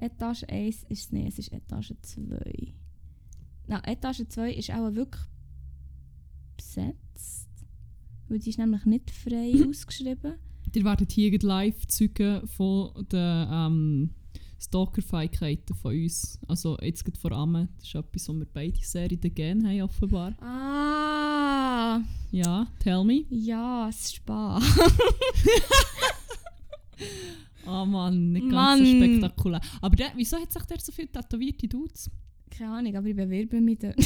Etage 0.00 0.44
1 0.48 0.82
ist 0.84 1.04
es 1.06 1.12
nicht, 1.12 1.28
es 1.28 1.38
ist 1.38 1.52
Etage 1.52 1.94
2. 2.02 2.74
Na, 3.66 3.80
Etage 3.86 4.24
2 4.28 4.52
ist 4.52 4.70
auch 4.70 4.92
wirklich 4.94 5.22
besetzt. 6.56 7.48
Weil 8.28 8.38
die 8.38 8.50
ist 8.50 8.58
nämlich 8.58 8.84
nicht 8.84 9.10
frei 9.10 9.52
ausgeschrieben. 9.68 10.34
Ihr 10.76 10.84
werdet 10.84 11.12
hier 11.12 11.38
live 11.40 11.86
Zeugen 11.86 12.46
von 12.48 12.90
den 13.10 13.46
ähm, 13.50 14.10
Stalker-Fähigkeiten 14.60 15.74
von 15.74 15.94
uns. 15.94 16.38
Also 16.48 16.78
jetzt 16.80 17.04
gerade 17.04 17.18
vor 17.18 17.32
allem, 17.32 17.68
das 17.78 17.86
ist 17.88 17.94
etwas, 17.94 18.28
was 18.28 18.36
wir 18.36 18.46
beide 18.52 18.78
sehr 18.80 19.10
in 19.10 19.20
den 19.20 19.34
Gen 19.34 19.66
haben, 19.66 19.82
offenbar. 19.82 20.32
Ah, 20.40 22.00
Ja, 22.30 22.66
tell 22.80 23.04
me. 23.04 23.24
ja, 23.30 23.88
es 23.88 24.00
ist 24.00 24.14
Spa. 24.16 24.60
Ah 27.66 27.84
Mann, 27.86 28.32
nicht 28.32 28.50
ganz 28.50 28.80
Mann. 28.80 28.84
so 28.84 28.96
spektakulär. 28.96 29.60
Aber 29.80 29.96
der, 29.96 30.12
wieso 30.16 30.36
hat 30.36 30.52
sich 30.52 30.62
der 30.64 30.78
so 30.80 30.92
viele 30.92 31.08
tätowierte 31.08 31.66
Dudes? 31.66 32.10
Keine 32.50 32.72
Ahnung, 32.72 32.94
aber 32.96 33.06
ich 33.08 33.16
bewerbe 33.16 33.58
mich 33.60 33.78
dort. 33.78 33.96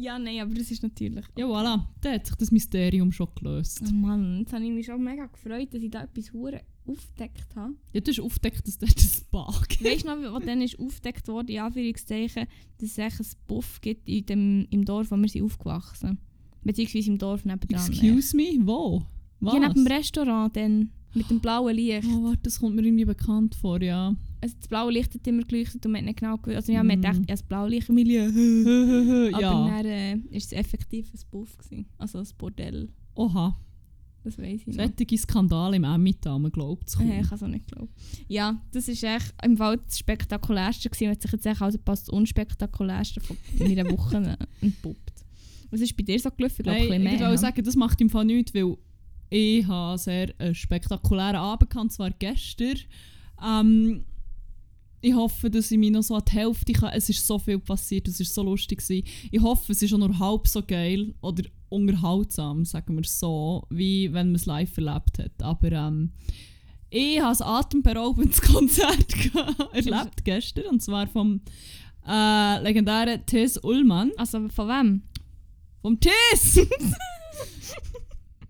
Ja, 0.00 0.16
nein, 0.16 0.38
aber 0.40 0.54
das 0.54 0.70
ist 0.70 0.82
natürlich... 0.84 1.24
Ja, 1.36 1.46
voilà, 1.46 1.82
da 2.00 2.12
hat 2.12 2.24
sich 2.24 2.36
das 2.36 2.52
Mysterium 2.52 3.10
schon 3.10 3.28
gelöst. 3.34 3.82
Oh 3.84 3.92
Mann, 3.92 4.38
jetzt 4.38 4.52
habe 4.52 4.64
ich 4.64 4.70
mich 4.70 4.86
schon 4.86 5.02
mega 5.02 5.26
gefreut, 5.26 5.74
dass 5.74 5.82
ich 5.82 5.90
da 5.90 6.04
etwas 6.04 6.32
hure 6.32 6.60
aufgedeckt 6.86 7.56
habe. 7.56 7.74
Ja, 7.92 8.00
du 8.00 8.10
hast 8.12 8.20
aufgedeckt, 8.20 8.64
dass 8.64 8.78
dort 8.78 8.96
ein 8.96 9.24
Bug 9.32 9.66
Weißt 9.80 10.04
du 10.04 10.08
noch, 10.08 10.34
was 10.34 10.44
dann 10.44 10.62
ist 10.62 10.78
aufgedeckt 10.78 11.26
wurde, 11.26 11.52
in 11.52 11.58
Anführungszeichen, 11.58 12.46
dass 12.78 12.90
es 12.90 12.98
echt 12.98 13.20
ein 13.20 13.26
Buff 13.48 13.80
gibt 13.80 14.08
in 14.08 14.26
dem, 14.26 14.66
im 14.70 14.84
Dorf, 14.84 15.10
wo 15.10 15.16
wir 15.16 15.28
sind 15.28 15.42
aufgewachsen 15.42 16.18
Beziehungsweise 16.62 17.10
im 17.10 17.18
Dorf 17.18 17.44
nebenan. 17.44 17.88
Excuse 17.88 18.36
me, 18.36 18.56
wo? 18.60 19.02
Was? 19.40 19.54
Ja, 19.54 19.60
neben 19.60 19.74
dem 19.74 19.86
Restaurant 19.86 20.56
dann, 20.56 20.90
mit 21.14 21.28
dem 21.28 21.40
blauen 21.40 21.74
Licht. 21.74 22.06
Oh, 22.08 22.24
warte, 22.24 22.42
das 22.44 22.60
kommt 22.60 22.76
mir 22.76 22.84
irgendwie 22.84 23.04
bekannt 23.04 23.56
vor, 23.56 23.82
ja. 23.82 24.14
Also 24.40 24.54
das 24.58 24.68
blaue 24.68 24.92
Licht 24.92 25.14
hat 25.14 25.26
immer 25.26 25.42
geleuchtet 25.42 25.84
und 25.84 25.92
man 25.92 26.00
hat 26.00 26.06
nicht 26.06 26.20
genau 26.20 26.36
gewusst. 26.36 26.56
Also 26.56 26.72
ja, 26.72 26.82
man 26.82 27.00
Mm. 27.00 27.04
hat 27.06 27.12
gedacht, 27.12 27.18
ja, 27.28 27.34
das 27.34 27.42
blaue 27.42 27.68
Licht 27.70 27.88
im 27.88 27.94
Milieu. 27.96 28.24
Aber 29.34 29.40
ja. 29.40 29.66
dann 29.82 29.86
äh, 29.86 30.14
ist 30.30 30.46
es 30.46 30.52
effektiv 30.52 31.12
ein 31.12 31.20
Buff 31.30 31.56
gewesen. 31.58 31.86
Also 31.98 32.18
ein 32.18 32.26
Bordell. 32.38 32.88
Oha. 33.14 33.58
Das 34.24 34.36
weiß 34.38 34.60
ich 34.60 34.66
noch. 34.66 34.74
Solche 34.74 35.18
Skandale 35.18 35.76
im 35.76 35.84
Emmental, 35.84 36.38
man 36.38 36.50
glaubt 36.50 36.88
es 36.88 36.96
kaum. 36.96 37.10
Äh, 37.10 37.20
ich 37.20 37.28
kann 37.28 37.36
es 37.36 37.42
auch 37.42 37.48
nicht 37.48 37.66
glauben. 37.68 37.88
Ja, 38.26 38.60
das 38.72 38.88
ist 38.88 39.02
echt 39.02 39.32
im 39.44 39.56
Fall 39.56 39.78
das 39.78 39.98
Spektakulärste 39.98 40.90
gewesen. 40.90 41.10
Hat 41.10 41.22
sich 41.22 41.32
jetzt 41.32 41.46
echt 41.46 41.62
also 41.62 41.78
passt 41.78 42.08
das 42.08 42.14
unspektakulärste 42.14 43.20
von 43.20 43.36
meiner 43.58 43.88
Woche 43.90 44.36
entpuppt. 44.60 45.24
Was 45.70 45.80
ist 45.80 45.96
bei 45.96 46.02
dir 46.02 46.18
so 46.18 46.30
gelaufen? 46.30 46.54
Ich 46.58 46.64
glaube, 46.64 46.78
Nein, 46.78 46.92
ein 46.92 47.00
ich 47.00 47.04
mehr. 47.04 47.12
wollte 47.20 47.32
ne? 47.32 47.38
sagen, 47.38 47.62
das 47.64 47.76
macht 47.76 48.00
im 48.00 48.10
Fall 48.10 48.24
nichts, 48.24 48.54
weil 48.54 48.76
ich 49.30 49.66
habe 49.66 49.98
sehr 49.98 50.32
einen 50.38 50.54
spektakulären 50.54 51.36
Abend 51.36 51.70
gehabt, 51.70 51.92
zwar 51.92 52.10
gestern. 52.10 52.76
Ähm, 53.46 54.04
ich 55.00 55.14
hoffe, 55.14 55.50
dass 55.50 55.70
ich 55.70 55.78
mich 55.78 55.90
noch 55.90 56.02
so 56.02 56.16
an 56.16 56.24
die 56.26 56.32
Hälfte 56.32 56.72
kann. 56.72 56.92
Es 56.92 57.08
ist 57.08 57.26
so 57.26 57.38
viel 57.38 57.58
passiert, 57.58 58.08
es 58.08 58.18
war 58.18 58.26
so 58.26 58.42
lustig. 58.42 58.78
Gewesen. 58.78 59.06
Ich 59.30 59.40
hoffe, 59.40 59.72
es 59.72 59.82
ist 59.82 59.92
auch 59.94 59.98
nur 59.98 60.18
halb 60.18 60.46
so 60.48 60.62
geil 60.62 61.14
oder 61.20 61.44
unterhaltsam, 61.68 62.64
sagen 62.64 62.96
wir 62.96 63.04
so, 63.04 63.66
wie 63.70 64.12
wenn 64.12 64.28
man 64.28 64.36
es 64.36 64.46
live 64.46 64.76
erlebt 64.76 65.18
hat. 65.18 65.42
Aber 65.42 65.70
ähm, 65.70 66.12
ich 66.90 67.20
habe 67.20 67.38
ein 67.38 67.46
atemberaubendes 67.46 68.40
Konzert 68.42 69.14
erlebt 69.72 70.24
gestern, 70.24 70.66
und 70.66 70.82
zwar 70.82 71.06
vom 71.06 71.42
äh, 72.06 72.62
legendären 72.62 73.24
Tess 73.26 73.58
Ullmann. 73.58 74.12
Also 74.16 74.48
von 74.48 74.68
wem? 74.68 75.02
Vom 75.82 75.98
Tschüss! 76.00 76.66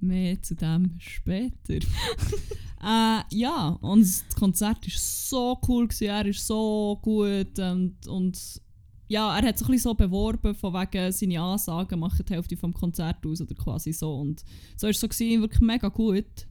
Mehr 0.01 0.41
zu 0.43 0.55
dem 0.55 0.95
später. 0.99 1.75
äh, 2.85 3.21
ja, 3.31 3.69
und 3.81 4.01
das 4.03 4.25
Konzert 4.39 4.87
war 4.87 4.93
so 4.95 5.59
cool, 5.69 5.89
gewesen, 5.89 6.09
er 6.09 6.27
ist 6.27 6.47
so 6.47 6.99
gut 7.03 7.59
und, 7.59 8.07
und 8.07 8.61
ja, 9.09 9.37
er 9.39 9.49
hat 9.49 9.59
sich 9.59 9.67
ein 9.67 9.73
bisschen 9.73 9.91
so 9.91 9.95
beworben, 9.95 10.55
von 10.55 10.75
wegen 10.75 11.11
seine 11.13 11.41
Ansagen 11.41 11.99
machen 11.99 12.25
die 12.29 12.35
Hälfte 12.35 12.57
vom 12.57 12.75
Konzert 12.75 13.25
aus 13.27 13.41
oder 13.41 13.55
quasi 13.55 13.93
so. 13.93 14.15
Und 14.21 14.45
so 14.77 14.83
war 14.87 14.91
es 14.91 15.01
so 15.01 15.09
gewesen, 15.09 15.41
wirklich 15.41 15.63
mega 15.63 15.89
gut. 15.89 16.47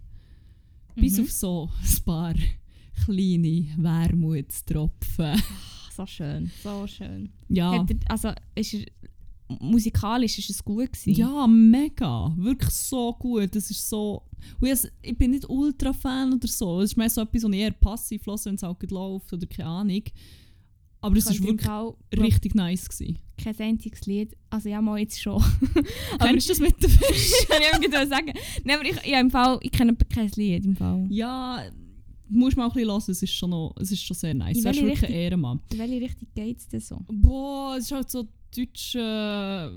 Bis 0.95 1.17
Mhm. 1.17 1.23
auf 1.25 1.31
so 1.31 1.69
ein 1.79 2.03
paar 2.03 2.33
kleine 3.05 3.67
Wermutstropfen. 3.77 5.41
So 5.95 6.05
schön, 6.05 6.51
so 6.62 6.86
schön. 6.86 7.31
Ja. 7.49 7.73
Er, 7.73 7.86
also 8.07 8.31
ist 8.53 8.75
er, 8.75 8.86
musikalisch 9.60 10.38
ist 10.39 10.49
es 10.49 10.63
gut 10.63 10.91
gewesen? 10.91 11.13
Ja, 11.19 11.47
mega. 11.47 12.33
Wirklich 12.38 12.71
so 12.71 13.13
gut. 13.13 13.55
Das 13.55 13.69
ist 13.69 13.89
so. 13.89 14.23
Und 14.60 14.91
ich, 15.01 15.17
bin 15.17 15.31
nicht 15.31 15.49
ultra 15.49 15.93
Fan 15.93 16.33
oder 16.33 16.47
so. 16.47 16.81
Es 16.81 16.91
ist 16.91 16.97
mehr 16.97 17.10
so 17.10 17.21
etwas, 17.21 17.43
was 17.43 17.51
ich 17.51 17.60
eher 17.60 17.71
passiv 17.71 18.25
höre, 18.25 18.45
wenn 18.45 18.55
es 18.55 18.63
auch 18.63 18.77
gut 18.77 18.91
läuft 18.91 19.31
oder 19.33 19.47
keine 19.47 19.69
Ahnung. 19.69 20.03
Aber 20.99 21.15
es 21.15 21.27
im 21.27 21.43
wirklich 21.43 21.69
richtig 22.17 22.55
nice. 22.55 22.89
Gewesen. 22.89 23.19
kein 23.41 23.60
einziges 23.60 24.05
Lied. 24.05 24.36
Also 24.49 24.69
ja, 24.69 24.81
mal 24.81 24.99
jetzt 24.99 25.21
schon. 25.21 25.41
Aber 26.19 26.27
Kennst 26.27 26.49
du 26.49 26.53
das 26.53 26.60
mit 26.60 26.81
dem 26.81 26.89
Fisch? 26.89 27.31
kann 27.47 27.62
ich 27.62 27.67
irgendwie 27.73 28.10
sagen. 28.10 28.33
Nein, 28.63 28.79
aber 28.79 28.89
ich, 28.89 29.05
ja, 29.05 29.19
im 29.19 29.29
Fall, 29.29 29.60
ich 29.62 29.71
kenne 29.71 29.95
kein 29.95 30.31
Lied 30.36 30.65
im 30.65 30.75
Fall. 30.75 31.05
ja, 31.10 31.63
musst 32.29 32.57
mal 32.57 32.65
ein 32.65 32.71
bisschen 32.71 32.89
hören. 32.89 33.03
Es 33.07 33.21
ist 33.21 33.33
schon, 33.33 33.49
noch, 33.49 33.75
es 33.79 33.91
ist 33.91 34.03
schon 34.03 34.15
sehr 34.15 34.33
nice. 34.33 34.53
Bist 34.53 34.65
welche 34.65 34.86
wirklich 34.86 35.05
ein? 35.05 35.13
Ehrenmann. 35.13 35.60
In 35.71 35.79
welche 35.79 36.01
Richtung 36.01 36.27
geht 36.33 36.57
es 36.57 36.67
denn 36.67 36.79
so? 36.79 36.99
Boah, 37.07 37.75
es 37.77 37.86
ist 37.86 37.91
halt 37.91 38.10
so 38.10 38.27
deutscher 38.55 39.71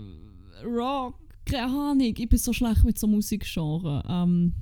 Rock. 0.64 1.18
Keine 1.44 1.66
Ahnung. 1.66 2.14
Ich 2.16 2.28
bin 2.28 2.38
so 2.38 2.52
schlecht 2.52 2.84
mit 2.84 2.98
so 2.98 3.06
Musikgenre. 3.06 4.02
Ähm, 4.08 4.52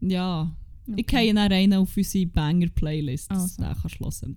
ja. 0.00 0.54
Ich 0.96 1.06
gehe 1.06 1.34
dann 1.34 1.52
rein 1.52 1.74
auf 1.74 1.96
unsere 1.96 2.26
Banger-Playlist. 2.26 3.30
Also. 3.30 3.62
Den 3.62 3.74
kannst 3.74 4.00
du 4.00 4.04
hören. 4.04 4.36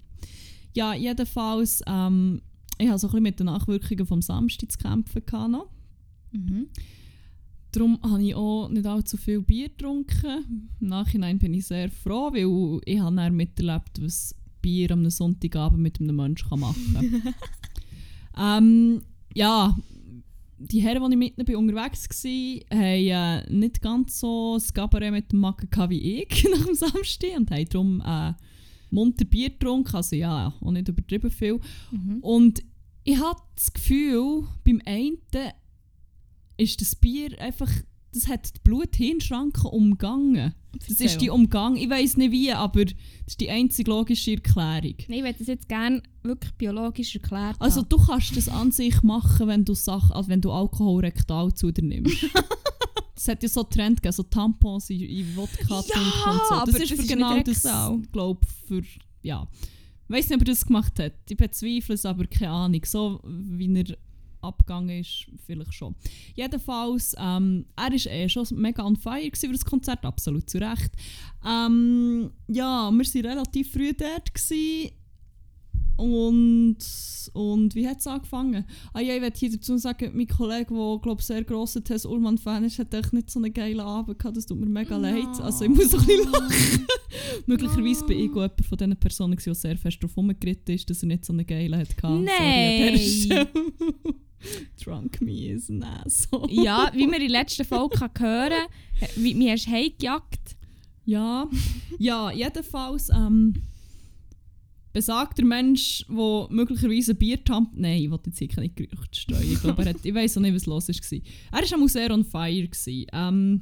Ja, 0.73 0.93
jedenfalls, 0.93 1.81
ähm, 1.87 2.41
ich 2.77 2.87
hatte 2.87 2.99
so 2.99 3.07
ein 3.07 3.11
bisschen 3.11 3.23
mit 3.23 3.39
den 3.39 3.45
Nachwirkungen 3.45 4.05
vom 4.05 4.21
Samstag 4.21 4.71
zu 4.71 4.77
kämpfen. 4.77 5.25
gehabt. 5.25 5.69
Mhm. 6.31 6.67
Darum 7.71 7.99
habe 8.03 8.23
ich 8.23 8.35
auch 8.35 8.67
nicht 8.69 8.85
allzu 8.85 9.15
viel 9.15 9.41
Bier 9.41 9.69
getrunken. 9.69 10.69
Im 10.79 10.87
Nachhinein 10.87 11.39
bin 11.39 11.53
ich 11.53 11.67
sehr 11.67 11.89
froh, 11.89 12.31
weil 12.33 12.81
ich 12.85 12.99
habe 12.99 13.15
dann 13.15 13.35
miterlebt, 13.35 14.01
was 14.01 14.35
Bier 14.61 14.91
am 14.91 15.09
Sonntagabend 15.09 15.81
mit 15.81 15.99
einem 15.99 16.15
Menschen 16.15 16.59
machen 16.59 16.93
kann. 16.93 17.33
ähm, 18.37 19.01
ja, 19.33 19.75
die 20.57 20.81
Herren, 20.81 21.19
die 21.19 21.25
ich 21.25 21.37
mit 21.37 21.49
ihnen 21.49 21.57
unterwegs 21.57 22.07
war, 22.09 22.79
haben 22.79 22.81
äh, 22.81 23.51
nicht 23.51 23.81
ganz 23.81 24.19
so 24.19 24.55
das 24.55 24.73
Gabaret 24.73 25.11
mit 25.11 25.31
dem 25.31 25.39
Magen 25.39 25.69
wie 25.89 26.21
ich 26.21 26.47
nach 26.51 26.65
dem 26.65 26.75
Samstag 26.75 27.37
und 27.37 27.51
haben 27.51 27.65
darum 27.69 28.03
äh, 28.05 28.33
munter 28.91 29.25
Bier 29.25 29.49
getrunken, 29.49 29.95
also 29.95 30.15
ja, 30.15 30.53
auch 30.59 30.71
nicht 30.71 30.87
übertrieben 30.87 31.31
viel. 31.31 31.59
Mhm. 31.91 32.19
Und 32.21 32.63
ich 33.03 33.17
habe 33.19 33.41
das 33.55 33.73
Gefühl, 33.73 34.43
beim 34.63 34.81
einen 34.85 35.17
ist 36.57 36.81
das 36.81 36.95
Bier 36.95 37.39
einfach, 37.39 37.71
das 38.13 38.27
hat 38.27 38.55
die 38.55 38.59
Blut-Hirn-Schranke 38.63 39.67
umgangen. 39.67 40.53
Das 40.87 41.01
ist 41.01 41.19
die 41.19 41.29
Umgang, 41.29 41.75
ich 41.75 41.89
weiß 41.89 42.17
nicht 42.17 42.31
wie, 42.31 42.51
aber 42.51 42.85
das 42.85 42.95
ist 43.27 43.41
die 43.41 43.49
einzige 43.49 43.91
logische 43.91 44.31
Erklärung. 44.31 44.95
Nein, 45.07 45.17
ich 45.17 45.23
würde 45.23 45.39
das 45.39 45.47
jetzt 45.47 45.67
gerne 45.67 46.01
wirklich 46.23 46.53
biologisch 46.53 47.13
erklärt 47.15 47.57
Also 47.59 47.81
du 47.81 47.97
kannst 47.97 48.35
das 48.37 48.47
an 48.47 48.71
sich 48.71 49.01
machen, 49.03 49.47
wenn 49.47 49.65
du 49.65 49.73
Sachen, 49.73 50.13
also 50.13 50.29
wenn 50.29 50.41
du 50.41 50.51
Alkohol 50.51 51.01
rektal 51.01 51.53
zu 51.53 51.71
dir 51.71 51.83
nimmst. 51.83 52.25
Es 53.13 53.27
hat 53.27 53.43
ja 53.43 53.49
so 53.49 53.61
einen 53.61 53.69
Trend 53.69 53.97
gegeben, 53.97 54.13
so 54.13 54.23
Tampons 54.23 54.89
in, 54.89 55.01
in 55.01 55.35
Wodka 55.35 55.83
Ja, 55.87 56.31
und 56.31 56.41
so. 56.49 56.49
Das 56.49 56.51
aber 56.51 56.69
ist 56.71 56.79
das 56.79 56.89
für 56.89 57.03
ist 57.03 57.07
genau 57.07 57.39
das, 57.39 57.61
glaube 58.11 58.47
für, 58.67 58.81
ja. 59.21 59.47
Ich 60.07 60.15
weiß 60.15 60.29
nicht, 60.29 60.35
ob 60.37 60.41
er 60.41 60.51
das 60.51 60.65
gemacht 60.65 60.99
hat. 60.99 61.13
Ich 61.29 61.37
bezweifle 61.37 61.93
es, 61.93 62.03
aber 62.03 62.25
keine 62.25 62.49
Ahnung. 62.49 62.81
So 62.83 63.21
wie 63.23 63.71
er 63.75 63.95
abgegangen 64.41 65.01
ist, 65.01 65.27
vielleicht 65.45 65.73
schon. 65.73 65.95
Jedenfalls, 66.35 67.15
ähm, 67.17 67.65
er 67.75 67.91
war 67.91 68.11
eh 68.11 68.29
schon 68.29 68.45
mega 68.51 68.85
on 68.85 68.95
fire 68.95 69.31
für 69.35 69.51
das 69.51 69.65
Konzert, 69.65 70.05
absolut 70.05 70.49
zu 70.49 70.57
Recht. 70.57 70.91
Ähm, 71.45 72.31
ja, 72.47 72.91
wir 72.91 73.05
waren 73.05 73.25
relativ 73.25 73.71
früh 73.71 73.93
dort. 73.93 74.33
Gewesen. 74.33 74.91
Und, 76.01 76.77
und 77.33 77.75
wie 77.75 77.87
hat 77.87 77.99
es 77.99 78.07
angefangen? 78.07 78.65
Ah 78.91 79.01
ja, 79.01 79.13
ich 79.13 79.21
möchte 79.21 79.39
hier 79.39 79.51
dazu 79.51 79.77
sagen, 79.77 80.11
mein 80.15 80.27
Kollege, 80.27 80.73
der 80.73 80.99
glaube 80.99 81.21
sehr 81.21 81.43
grosser 81.43 81.83
Tess 81.83 82.07
Ullmann-Fan 82.07 82.63
ist, 82.63 82.79
hat 82.79 82.91
echt 82.93 83.13
nicht 83.13 83.29
so 83.29 83.39
einen 83.39 83.53
geilen 83.53 83.81
Abend 83.81 84.17
gehabt. 84.17 84.35
Das 84.35 84.47
tut 84.47 84.59
mir 84.59 84.65
mega 84.65 84.97
leid. 84.97 85.39
Also 85.41 85.65
ich 85.65 85.69
muss 85.69 85.93
ein 85.93 85.99
bisschen 85.99 86.31
lachen. 86.31 86.87
Möglicherweise 87.45 88.05
bin 88.05 88.17
ich 88.17 88.33
jemand 88.33 88.65
von 88.65 88.77
diesen 88.79 88.97
Personen, 88.97 89.37
die 89.37 89.53
sehr 89.53 89.77
fest 89.77 90.01
darauf 90.01 90.17
rumgeritten 90.17 90.73
ist, 90.73 90.89
dass 90.89 91.03
er 91.03 91.07
nicht 91.07 91.23
so 91.23 91.33
einen 91.33 91.45
geilen 91.45 91.85
an 92.01 92.23
Nein. 92.23 92.99
Drunk 94.83 95.21
me 95.21 95.49
is 95.49 95.69
an 95.69 95.83
asshole. 95.83 96.51
Ja, 96.51 96.91
wie 96.93 97.07
man 97.07 97.21
in 97.21 97.31
der 97.31 97.41
letzten 97.41 97.65
Folge 97.65 98.09
hören 98.19 98.67
wie 99.15 99.33
mir 99.33 99.53
hast 99.53 99.67
du 99.67 99.71
heimgejagt. 99.71 100.55
Ja, 101.05 101.49
ja 101.97 102.31
jedenfalls 102.31 103.09
ähm, 103.09 103.53
besagter 104.93 105.43
Mensch, 105.43 106.05
der 106.07 106.47
möglicherweise 106.49 107.13
ein 107.13 107.17
Bier 107.17 107.43
tampt. 107.43 107.77
Nein, 107.77 108.03
ich 108.03 108.11
wollte 108.11 108.29
jetzt 108.29 108.39
hier 108.39 108.47
keine 108.47 108.69
Gerüchte 108.69 109.19
streuen. 109.19 109.51
Ich 109.51 109.61
glaube, 109.61 109.83
er 109.83 109.89
hat, 109.89 110.05
ich 110.05 110.13
weiß 110.13 110.37
auch 110.37 110.41
nicht, 110.41 110.55
was 110.55 110.65
los 110.65 110.87
war. 110.87 111.19
Er 111.51 111.61
war 111.61 111.73
am 111.73 111.87
sehr 111.87 112.11
on 112.11 112.23
fire. 112.23 112.67
Gewesen. 112.67 113.07
Ähm, 113.11 113.61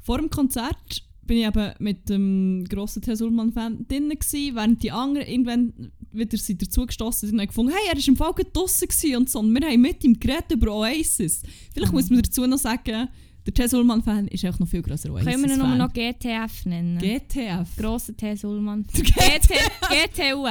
vor 0.00 0.18
dem 0.18 0.30
Konzert 0.30 1.02
bin 1.30 1.38
ich 1.38 1.46
eben 1.46 1.72
mit 1.78 2.08
dem 2.08 2.64
grossen 2.68 3.02
Tess 3.02 3.22
Ullmann-Fan 3.22 3.86
drin, 3.86 4.08
gewesen, 4.08 4.56
während 4.56 4.82
die 4.82 4.90
anderen 4.90 5.28
irgendwann 5.28 5.92
wieder 6.10 6.36
sind 6.36 6.60
dazugestossen 6.60 7.28
sind 7.28 7.36
und 7.36 7.42
haben 7.42 7.46
gefunden, 7.46 7.72
hey, 7.72 7.88
er 7.88 7.96
war 7.96 8.08
im 8.08 8.16
Fall 8.16 8.32
gerade 8.32 8.50
draussen 8.50 8.88
gewesen 8.88 9.16
und 9.16 9.30
so. 9.30 9.38
Und 9.38 9.54
wir 9.54 9.64
haben 9.64 9.80
mit 9.80 10.02
ihm 10.02 10.18
geredet 10.18 10.50
über 10.50 10.74
Oasis. 10.74 11.42
Vielleicht 11.72 11.92
muss 11.92 12.10
man 12.10 12.22
dazu 12.22 12.44
noch 12.48 12.58
sagen, 12.58 13.06
der 13.46 13.54
Tess 13.54 13.72
Ullmann-Fan 13.72 14.26
ist 14.26 14.42
echt 14.42 14.58
noch 14.58 14.66
viel 14.66 14.82
grösser 14.82 15.12
Oasis-Fan. 15.12 15.34
Können 15.34 15.48
wir 15.48 15.54
ihn 15.54 15.68
nur 15.68 15.86
noch 15.86 15.92
GTF 15.92 16.66
nennen? 16.66 16.98
GTF. 16.98 17.76
Grosser 17.76 18.16
T. 18.16 18.34
Sulman. 18.34 18.84
Der 18.92 19.04
GT, 19.04 19.54
GTUF. 19.88 20.44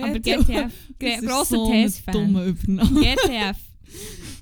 Aber. 0.00 0.20
GTF. 0.20 0.72
Grosser 1.26 1.56
so 1.56 1.72
Übernahme. 1.72 3.00
GTF. 3.00 3.69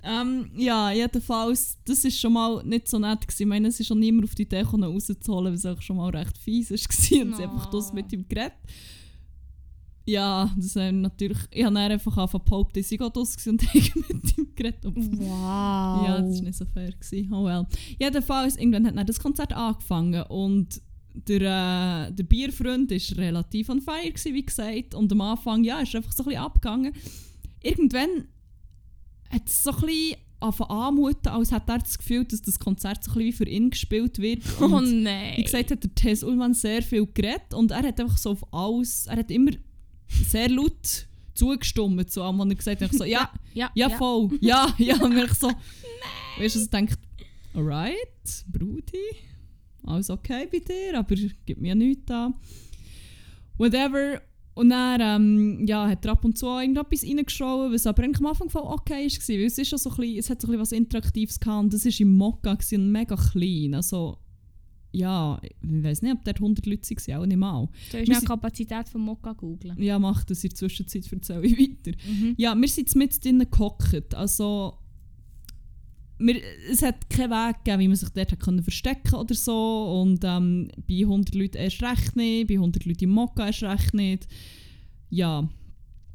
Ähm, 0.03 0.51
ja, 0.57 0.91
jedenfalls, 0.93 1.79
das 1.85 2.05
war 2.05 2.11
schon 2.11 2.33
mal 2.33 2.63
nicht 2.65 2.89
so 2.89 2.99
nett. 2.99 3.21
Gewesen. 3.23 3.43
Ich 3.43 3.49
meine, 3.49 3.69
es 3.69 3.81
ist 3.81 3.87
schon 3.87 3.99
niemand 3.99 4.25
auf 4.25 4.35
die 4.35 4.43
Idee 4.43 4.63
gekommen, 4.63 4.85
rauszuholen, 4.85 5.47
weil 5.47 5.55
es 5.55 5.67
auch 5.67 5.81
schon 5.83 5.97
mal 5.97 6.11
recht 6.11 6.37
fies 6.39 6.71
war. 6.71 6.77
Und 6.79 6.93
sie 6.93 7.25
No. 7.25 7.37
einfach 7.37 7.67
das 7.71 7.93
mit 7.93 8.13
ihm 8.13 8.27
geredet. 8.29 8.55
Ja, 10.07 10.51
das 10.57 10.75
haben 10.77 11.03
natürlich. 11.03 11.37
Ich 11.51 11.65
habe 11.65 11.75
dann 11.75 11.93
einfach 11.93 12.17
angefangen 12.17 12.45
zu 12.45 12.51
behaupten, 12.51 13.03
auch 13.03 13.11
draus 13.11 13.37
war 13.47 13.53
und 13.53 13.75
mit 14.15 14.39
ihm 14.39 14.55
geredet. 14.55 14.81
Wow. 14.85 16.07
Ja, 16.07 16.23
das 16.23 16.37
war 16.39 16.43
nicht 16.45 16.57
so 16.59 16.65
fair. 16.65 16.93
Gewesen. 16.93 17.33
Oh 17.33 17.45
well. 17.45 17.67
Jedenfalls, 17.99 18.57
irgendwann 18.57 18.87
hat 18.87 18.97
dann 18.97 19.07
das 19.07 19.21
Konzert 19.21 19.53
angefangen 19.53 20.23
und 20.29 20.81
der, 21.27 22.09
äh, 22.09 22.13
der 22.13 22.25
Bierfreund 22.25 22.91
war 22.91 23.19
relativ 23.19 23.69
on 23.69 23.81
fire, 23.83 24.09
gewesen, 24.11 24.35
wie 24.35 24.47
gesagt. 24.47 24.95
Und 24.95 25.13
am 25.13 25.21
Anfang, 25.21 25.63
ja, 25.65 25.81
ist 25.81 25.95
einfach 25.95 26.13
so 26.13 26.23
ein 26.23 26.27
bisschen 26.29 26.43
abgegangen. 26.43 26.93
Irgendwann 27.63 28.29
hat 29.31 29.47
es 29.47 29.63
so 29.63 29.71
ein 29.73 29.81
bisschen 29.81 30.17
anmuten, 30.71 31.29
als 31.29 31.51
hätte 31.51 31.73
er 31.73 31.79
das 31.79 31.99
Gefühl, 31.99 32.25
dass 32.25 32.43
das 32.43 32.59
Konzert 32.59 33.03
so 33.03 33.11
ein 33.13 33.19
bisschen 33.19 33.33
für 33.33 33.49
ihn 33.49 33.71
gespielt 33.71 34.19
wird. 34.19 34.43
Oh 34.61 34.65
Und 34.65 35.03
nein. 35.03 35.35
wie 35.37 35.43
gesagt, 35.43 35.71
hat 35.71 35.83
der 35.83 35.95
Tess 35.95 36.23
Ullmann 36.23 36.55
sehr 36.55 36.83
viel 36.83 37.07
geredet 37.07 37.55
und 37.55 37.71
er 37.71 37.83
hat 37.83 38.01
einfach 38.01 38.19
so 38.19 38.31
auf 38.31 38.53
alles, 38.53 39.07
er 39.07 39.17
hat 39.19 39.31
immer 39.31 39.53
sehr 40.09 40.49
laut 40.49 41.07
zugestimmt, 41.35 42.11
so 42.11 42.23
am, 42.23 42.39
was 42.39 42.49
er 42.49 42.55
gesagt 42.55 42.83
hat, 42.83 42.93
ich 42.93 42.99
so, 42.99 43.05
ja, 43.05 43.31
ja, 43.55 43.71
ja, 43.75 43.91
voll. 43.91 44.31
Ja, 44.41 44.75
ja. 44.79 44.97
Und 45.03 45.17
ich 45.17 45.33
so. 45.35 45.49
Weißt 46.39 46.55
du, 46.55 46.59
also 46.61 46.71
denkt, 46.71 46.99
alright, 47.55 48.45
Brudi, 48.47 48.99
alles 49.85 50.11
okay 50.11 50.47
bei 50.51 50.59
dir, 50.59 50.99
aber 50.99 51.15
gibt 51.47 51.61
mir 51.61 51.75
nichts 51.75 52.11
an. 52.11 52.35
Whatever. 53.57 54.21
Und 54.59 54.71
dann 54.71 55.01
ähm, 55.01 55.67
ja, 55.69 55.87
hat 55.89 56.05
er 56.05 56.11
ab 56.11 56.25
und 56.25 56.37
zu 56.37 56.47
irgendetwas 56.47 57.05
reingeschaut, 57.05 57.73
was 57.73 57.87
aber 57.87 58.03
am 58.03 58.27
Anfang 58.27 58.51
voll 58.51 58.63
okay 58.63 59.07
war. 59.07 59.29
Weil 59.29 59.45
es, 59.45 59.57
ist 59.57 59.69
schon 59.69 59.79
so 59.79 59.91
ein 59.91 59.97
bisschen, 59.97 60.19
es 60.19 60.31
hat 60.31 60.43
so 60.43 60.49
ein 60.49 60.51
bisschen 60.51 60.61
was 60.61 60.73
Interaktives 60.73 61.39
gehabt 61.39 61.63
und 61.63 61.73
das 61.73 61.85
war 61.85 62.01
im 62.01 62.17
Mokka 62.17 62.55
gewesen 62.55 62.83
und 62.83 62.91
mega 62.91 63.15
klein. 63.15 63.75
Also, 63.77 64.19
ja, 64.91 65.41
ich 65.43 65.55
weiß 65.63 66.03
nicht, 66.03 66.13
ob 66.13 66.25
dort 66.25 66.39
100 66.39 66.67
Leute 66.67 66.91
waren, 66.91 67.21
auch 67.21 67.27
nicht 67.27 67.37
mal. 67.37 67.69
Du 67.93 67.99
hast 67.99 68.23
die 68.23 68.27
Kapazität 68.27 68.89
von 68.89 69.01
Mokka 69.03 69.33
googeln. 69.33 69.81
Ja, 69.81 69.97
mach 70.01 70.25
das 70.25 70.43
in 70.43 70.51
der 70.51 70.57
Zwischenzeit, 70.57 71.13
erzähle 71.13 71.47
ich 71.47 71.57
weiter. 71.57 71.97
Mhm. 72.09 72.35
Ja, 72.37 72.57
wir 72.57 72.69
sind 72.69 72.93
mit 72.97 73.25
drinnen 73.25 73.49
gehockt. 73.49 74.13
Also, 74.17 74.77
wir, 76.19 76.41
es 76.71 76.83
hat 76.83 77.09
keinen 77.09 77.31
Weg 77.31 77.65
gegeben, 77.65 77.81
wie 77.81 77.89
man 77.89 77.97
sich 77.97 78.09
dort 78.11 78.33
hat 78.33 78.41
können 78.41 78.63
verstecken 78.63 79.15
oder 79.15 79.35
so. 79.35 80.01
Und 80.03 80.25
ähm, 80.25 80.69
bei 80.89 81.01
100 81.01 81.35
Leuten 81.35 81.57
erst 81.57 81.83
recht 81.83 82.17
nicht, 82.17 82.49
bei 82.49 82.55
100 82.55 82.85
Leuten 82.85 83.05
im 83.05 83.11
Mokka 83.11 83.47
erst 83.47 83.63
recht 83.63 83.95
nicht. 83.95 84.27
Ja. 85.11 85.49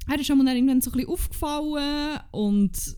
Er 0.07 0.19
ist 0.19 0.29
einmal 0.29 0.45
dann 0.45 0.57
irgendwann 0.57 0.81
so 0.81 0.91
ein 0.91 0.97
bisschen 0.97 1.11
aufgefallen 1.11 2.19
und 2.31 2.97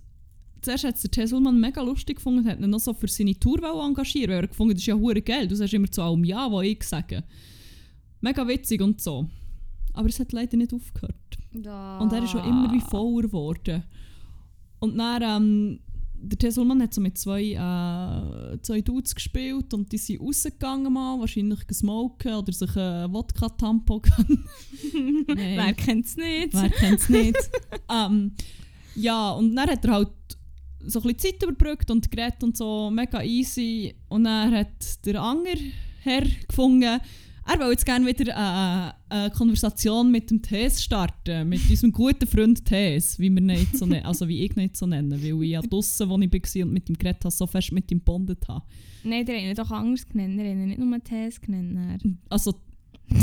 zuerst 0.62 0.84
hat 0.84 0.96
es 0.96 1.02
der 1.02 1.12
Tesselmann 1.12 1.60
mega 1.60 1.82
lustig 1.82 2.18
gefunden 2.18 2.40
und 2.40 2.48
hat 2.48 2.60
ihn 2.60 2.70
noch 2.70 2.80
so 2.80 2.94
für 2.96 3.08
seine 3.08 3.40
Tour 3.40 3.64
engagieren, 3.64 4.32
weil 4.32 4.44
er 4.44 4.48
gefunden 4.48 4.74
das 4.74 4.82
ist 4.82 4.88
ja 4.88 4.96
hure 4.96 5.22
Geld. 5.22 5.52
Du 5.52 5.56
sagst 5.56 5.74
immer 5.76 5.92
zu 5.92 6.02
allem 6.02 6.24
Ja, 6.24 6.52
was 6.52 6.66
ich 6.66 6.84
sage. 6.84 7.24
Mega 8.22 8.48
witzig 8.48 8.82
und 8.82 9.00
so. 9.00 9.30
Aber 9.94 10.10
es 10.10 10.20
hat 10.20 10.32
leider 10.32 10.58
nicht 10.58 10.74
aufgehört. 10.74 11.16
Da. 11.54 12.00
Und 12.00 12.12
er 12.12 12.24
ist 12.24 12.32
schon 12.32 12.44
immer 12.44 12.72
wie 12.74 12.82
voller 12.82 13.28
geworden. 13.28 13.84
Und 14.80 14.98
dann, 14.98 15.22
ähm, 15.22 15.80
der 16.18 16.38
Tess 16.38 16.58
Ullmann 16.58 16.82
hat 16.82 16.94
so 16.94 17.02
mit 17.02 17.18
zwei, 17.18 17.54
äh, 17.54 18.62
zwei 18.62 18.82
Dudes 18.82 19.14
gespielt 19.14 19.74
und 19.74 19.92
die 19.92 19.98
sind 19.98 20.22
rausgegangen 20.22 20.92
mal, 20.92 21.20
wahrscheinlich 21.20 21.66
gesmoken 21.68 22.34
oder 22.36 22.52
sich 22.52 22.76
einen 22.76 23.14
Wodka-Tampo 23.14 24.02
Nein. 25.28 25.36
Wer 25.36 25.74
kennt 25.74 26.06
es 26.06 26.18
nicht? 26.18 26.54
Wer 26.54 26.70
kennt 26.70 27.00
es 27.00 27.10
nicht? 27.10 27.38
ähm, 27.92 28.32
ja, 28.96 29.32
und 29.32 29.56
dann 29.56 29.70
hat 29.70 29.86
er 29.86 29.92
halt 29.92 30.10
so 30.88 31.00
ein 31.00 31.14
bisschen 31.14 31.40
Zeit 31.40 31.44
überbrückt 31.44 31.92
und 31.92 32.10
geredet 32.10 32.44
und 32.44 32.56
so, 32.56 32.90
mega 32.90 33.22
easy. 33.24 33.96
Und 34.08 34.26
dann 34.26 34.54
hat 34.54 35.06
der 35.06 35.22
Anger 35.22 35.58
Herr 36.02 36.24
gefunden, 36.48 37.00
er 37.48 37.60
will 37.60 37.72
jetzt 37.72 37.86
gerne 37.86 38.06
wieder 38.08 38.32
äh, 38.32 39.14
eine 39.14 39.32
Konversation 39.32 40.12
mit 40.12 40.32
dem 40.32 40.42
Thes 40.42 40.84
starten, 40.84 41.48
mit 41.48 41.70
unserem 41.70 41.92
guten 41.92 42.28
Freund 42.28 42.66
Thes, 42.66 43.20
wie 43.20 43.30
wir 43.30 43.38
ihn 43.40 43.46
nicht 43.46 43.78
so 43.78 43.86
nennen, 43.86 44.06
also 44.06 44.28
wie 44.28 44.44
ich 44.44 44.52
ihn 44.58 44.64
nicht 44.64 44.76
so 44.78 44.88
nennen, 44.88 45.12
weil 45.12 45.44
ich 45.44 45.50
ja 45.52 45.62
draussen, 45.62 46.10
wo 46.10 46.18
ich 46.20 46.32
war 46.32 46.64
und 46.64 46.74
mit 46.74 46.90
ihm 46.90 46.98
geredet 46.98 47.24
habe, 47.24 47.34
so 47.34 47.46
fest 47.46 47.72
mit 47.72 47.92
ihm 47.92 48.00
bondet 48.02 48.48
habe. 48.48 48.66
Nein, 49.04 49.26
der 49.26 49.36
hat 49.36 49.44
ihn 49.44 49.56
doch 49.56 49.70
anders 49.72 50.08
genannt. 50.08 50.40
Der 50.40 50.46
hat 50.46 50.54
ihn 50.54 50.68
nicht 50.68 50.80
nur 50.80 51.04
Tess 51.04 51.40
genannt. 51.40 52.02
dann. 52.04 52.18
Also, 52.30 52.56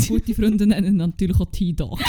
gute 0.07 0.33
Freunde 0.33 0.65
nennen 0.65 0.87
ihn 0.87 0.95
natürlich 0.95 1.37
auch 1.39 1.51
T-Dog. 1.51 1.99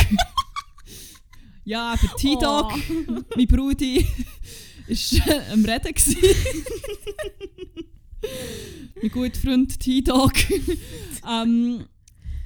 ja, 1.64 1.94
aber 1.94 2.16
T-Dog, 2.16 2.72
Oh. 3.08 3.20
mein 3.36 3.46
Brudi, 3.48 4.06
war 4.86 5.28
äh, 5.28 5.52
am 5.52 5.64
Reden. 5.64 6.16
mein 9.00 9.10
guter 9.10 9.40
Freund 9.40 9.80
T-Dog. 9.80 10.32
ähm, 11.28 11.84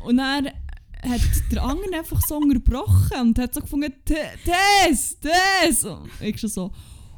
und 0.09 0.16
dann 0.16 0.47
hat 0.47 1.21
der 1.53 1.62
Anger 1.62 1.99
einfach 1.99 2.23
so 2.27 2.38
unterbrochen 2.38 3.21
und 3.21 3.38
hat 3.38 3.53
so 3.53 3.61
gefunden, 3.61 3.92
das, 4.07 5.18
das. 5.21 5.85
Und 5.85 6.09
ich 6.23 6.40
schon 6.40 6.49
so, 6.49 6.73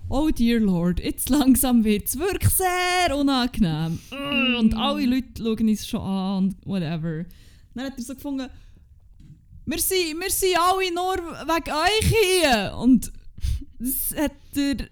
oh 0.09 0.29
dear 0.31 0.59
Lord, 0.59 0.99
jetzt 0.99 1.29
langsam 1.29 1.85
wird 1.85 2.09
es 2.09 2.19
wirklich 2.19 2.53
sehr 2.53 3.17
unangenehm. 3.17 4.01
Und 4.59 4.75
alle 4.75 5.07
Leute 5.07 5.29
schauen 5.39 5.69
uns 5.69 5.87
schon 5.87 6.01
an 6.01 6.45
und 6.45 6.67
whatever. 6.67 7.25
Dann 7.75 7.87
hat 7.87 7.97
er 7.97 8.03
so 8.03 8.17
gefunden, 8.17 8.49
wir 9.67 9.79
sind, 9.79 10.21
wir 10.21 10.31
sind 10.31 10.59
alle 10.59 10.93
nur 10.93 11.17
wegen 11.47 11.73
euch 11.73 12.15
hier. 12.43 12.77
Und 12.77 13.13
das 13.79 14.21
hat 14.21 14.33
der 14.57 14.89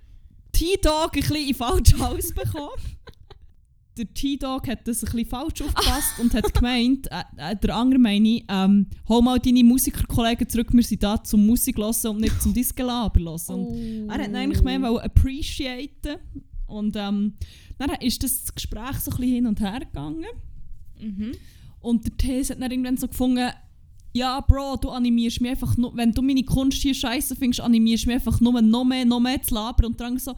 T-Dog 0.52 1.16
ein 1.16 1.20
bisschen 1.20 1.36
in 1.36 1.46
den 1.46 1.54
falschen 1.56 1.98
Hals 1.98 2.32
bekommen. 2.32 2.87
Der 3.98 4.14
T-Dog 4.14 4.68
hat 4.68 4.86
das 4.86 5.02
ein 5.02 5.10
bisschen 5.10 5.26
falsch 5.28 5.60
aufgepasst 5.62 6.20
und 6.20 6.32
hat 6.34 6.54
gemeint, 6.54 7.08
äh, 7.10 7.22
äh, 7.52 7.56
der 7.56 7.74
andere 7.74 7.98
meine 7.98 8.28
ich, 8.28 8.44
ähm, 8.48 8.86
hol 9.08 9.22
mal 9.22 9.38
deine 9.40 9.64
Musikerkollegen 9.64 10.48
zurück, 10.48 10.68
wir 10.72 10.82
sind 10.84 11.02
da 11.02 11.22
zum 11.22 11.44
Musik 11.46 11.76
hören 11.78 11.94
und 12.08 12.20
nicht 12.20 12.40
zum 12.40 12.54
Disco-Laber 12.54 13.20
hören. 13.20 13.40
Und 13.48 13.66
Oh. 13.66 14.06
er 14.10 14.24
hat 14.24 14.34
eigentlich 14.34 14.62
mehr 14.62 14.80
wollen 14.82 14.98
appreciaten 14.98 16.16
und 16.66 16.94
ähm, 16.96 17.34
dann 17.78 17.90
ist 18.00 18.22
das 18.22 18.54
Gespräch 18.54 18.98
so 19.00 19.10
ein 19.10 19.16
bisschen 19.16 19.34
hin 19.34 19.46
und 19.46 19.60
her 19.60 19.80
gegangen. 19.80 20.24
Mhm. 21.00 21.32
Und 21.80 22.04
der 22.06 22.16
Thes 22.16 22.50
hat 22.50 22.60
dann 22.60 22.70
irgendwann 22.70 22.96
so 22.96 23.08
gefunden, 23.08 23.50
ja, 24.12 24.40
Bro, 24.40 24.76
du 24.80 24.90
animierst 24.90 25.40
mich 25.40 25.50
einfach 25.50 25.76
nur, 25.76 25.96
wenn 25.96 26.12
du 26.12 26.22
meine 26.22 26.42
Kunst 26.42 26.82
hier 26.82 26.94
scheiße 26.94 27.36
findest, 27.36 27.60
animierst 27.60 28.04
du 28.04 28.08
mich 28.08 28.16
einfach 28.16 28.40
nur 28.40 28.60
noch 28.62 28.84
mehr, 28.84 29.04
noch 29.04 29.20
mehr 29.20 29.40
zu 29.42 29.54
labern. 29.54 29.86
Und 29.86 30.00
dann 30.00 30.18
so, 30.18 30.32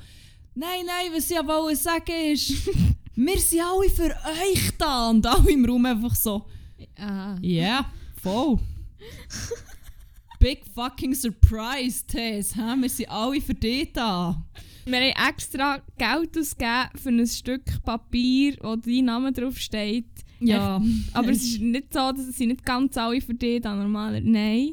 nein, 0.55 0.69
nein, 0.87 1.13
was 1.17 1.31
ich 1.31 1.37
ja 1.37 1.47
wollte 1.47 1.77
sagen 1.77 2.13
ist, 2.33 2.53
wir 3.15 3.39
sind 3.39 3.61
alle 3.61 3.91
für 3.91 4.05
euch 4.43 4.71
da. 4.79 5.11
Und 5.11 5.27
alle 5.27 5.51
im 5.51 5.65
Raum 5.65 5.85
einfach 5.87 6.15
so, 6.15 6.47
Ah. 6.99 7.37
ja, 7.43 7.63
yeah, 7.63 7.87
voll. 8.23 8.59
Big 10.39 10.65
fucking 10.75 11.15
surprise, 11.15 12.03
Tess. 12.07 12.55
hä? 12.57 12.75
Wir 12.81 12.89
sind 12.89 13.11
alle 13.11 13.41
für 13.41 13.53
dich 13.55 13.93
da. 13.93 14.43
Wir 14.87 14.97
haben 14.99 15.29
extra 15.29 15.79
Geld 15.99 16.39
ausgegeben 16.39 16.89
für 16.97 17.09
ein 17.11 17.27
Stück 17.27 17.83
Papier, 17.85 18.57
wo 18.63 18.77
dein 18.77 19.05
Name 19.05 19.33
drauf 19.33 19.59
steht. 19.59 20.07
Ja, 20.41 20.81
Aber 21.13 21.29
es 21.29 21.43
ist 21.43 21.61
nicht 21.61 21.93
so, 21.93 22.13
dass 22.13 22.27
es 22.27 22.39
nicht 22.39 22.65
ganz 22.65 22.97
alle 22.97 23.21
für 23.21 23.35
dich 23.35 23.61
da 23.61 23.75
normaler. 23.75 24.21
Nein. 24.23 24.73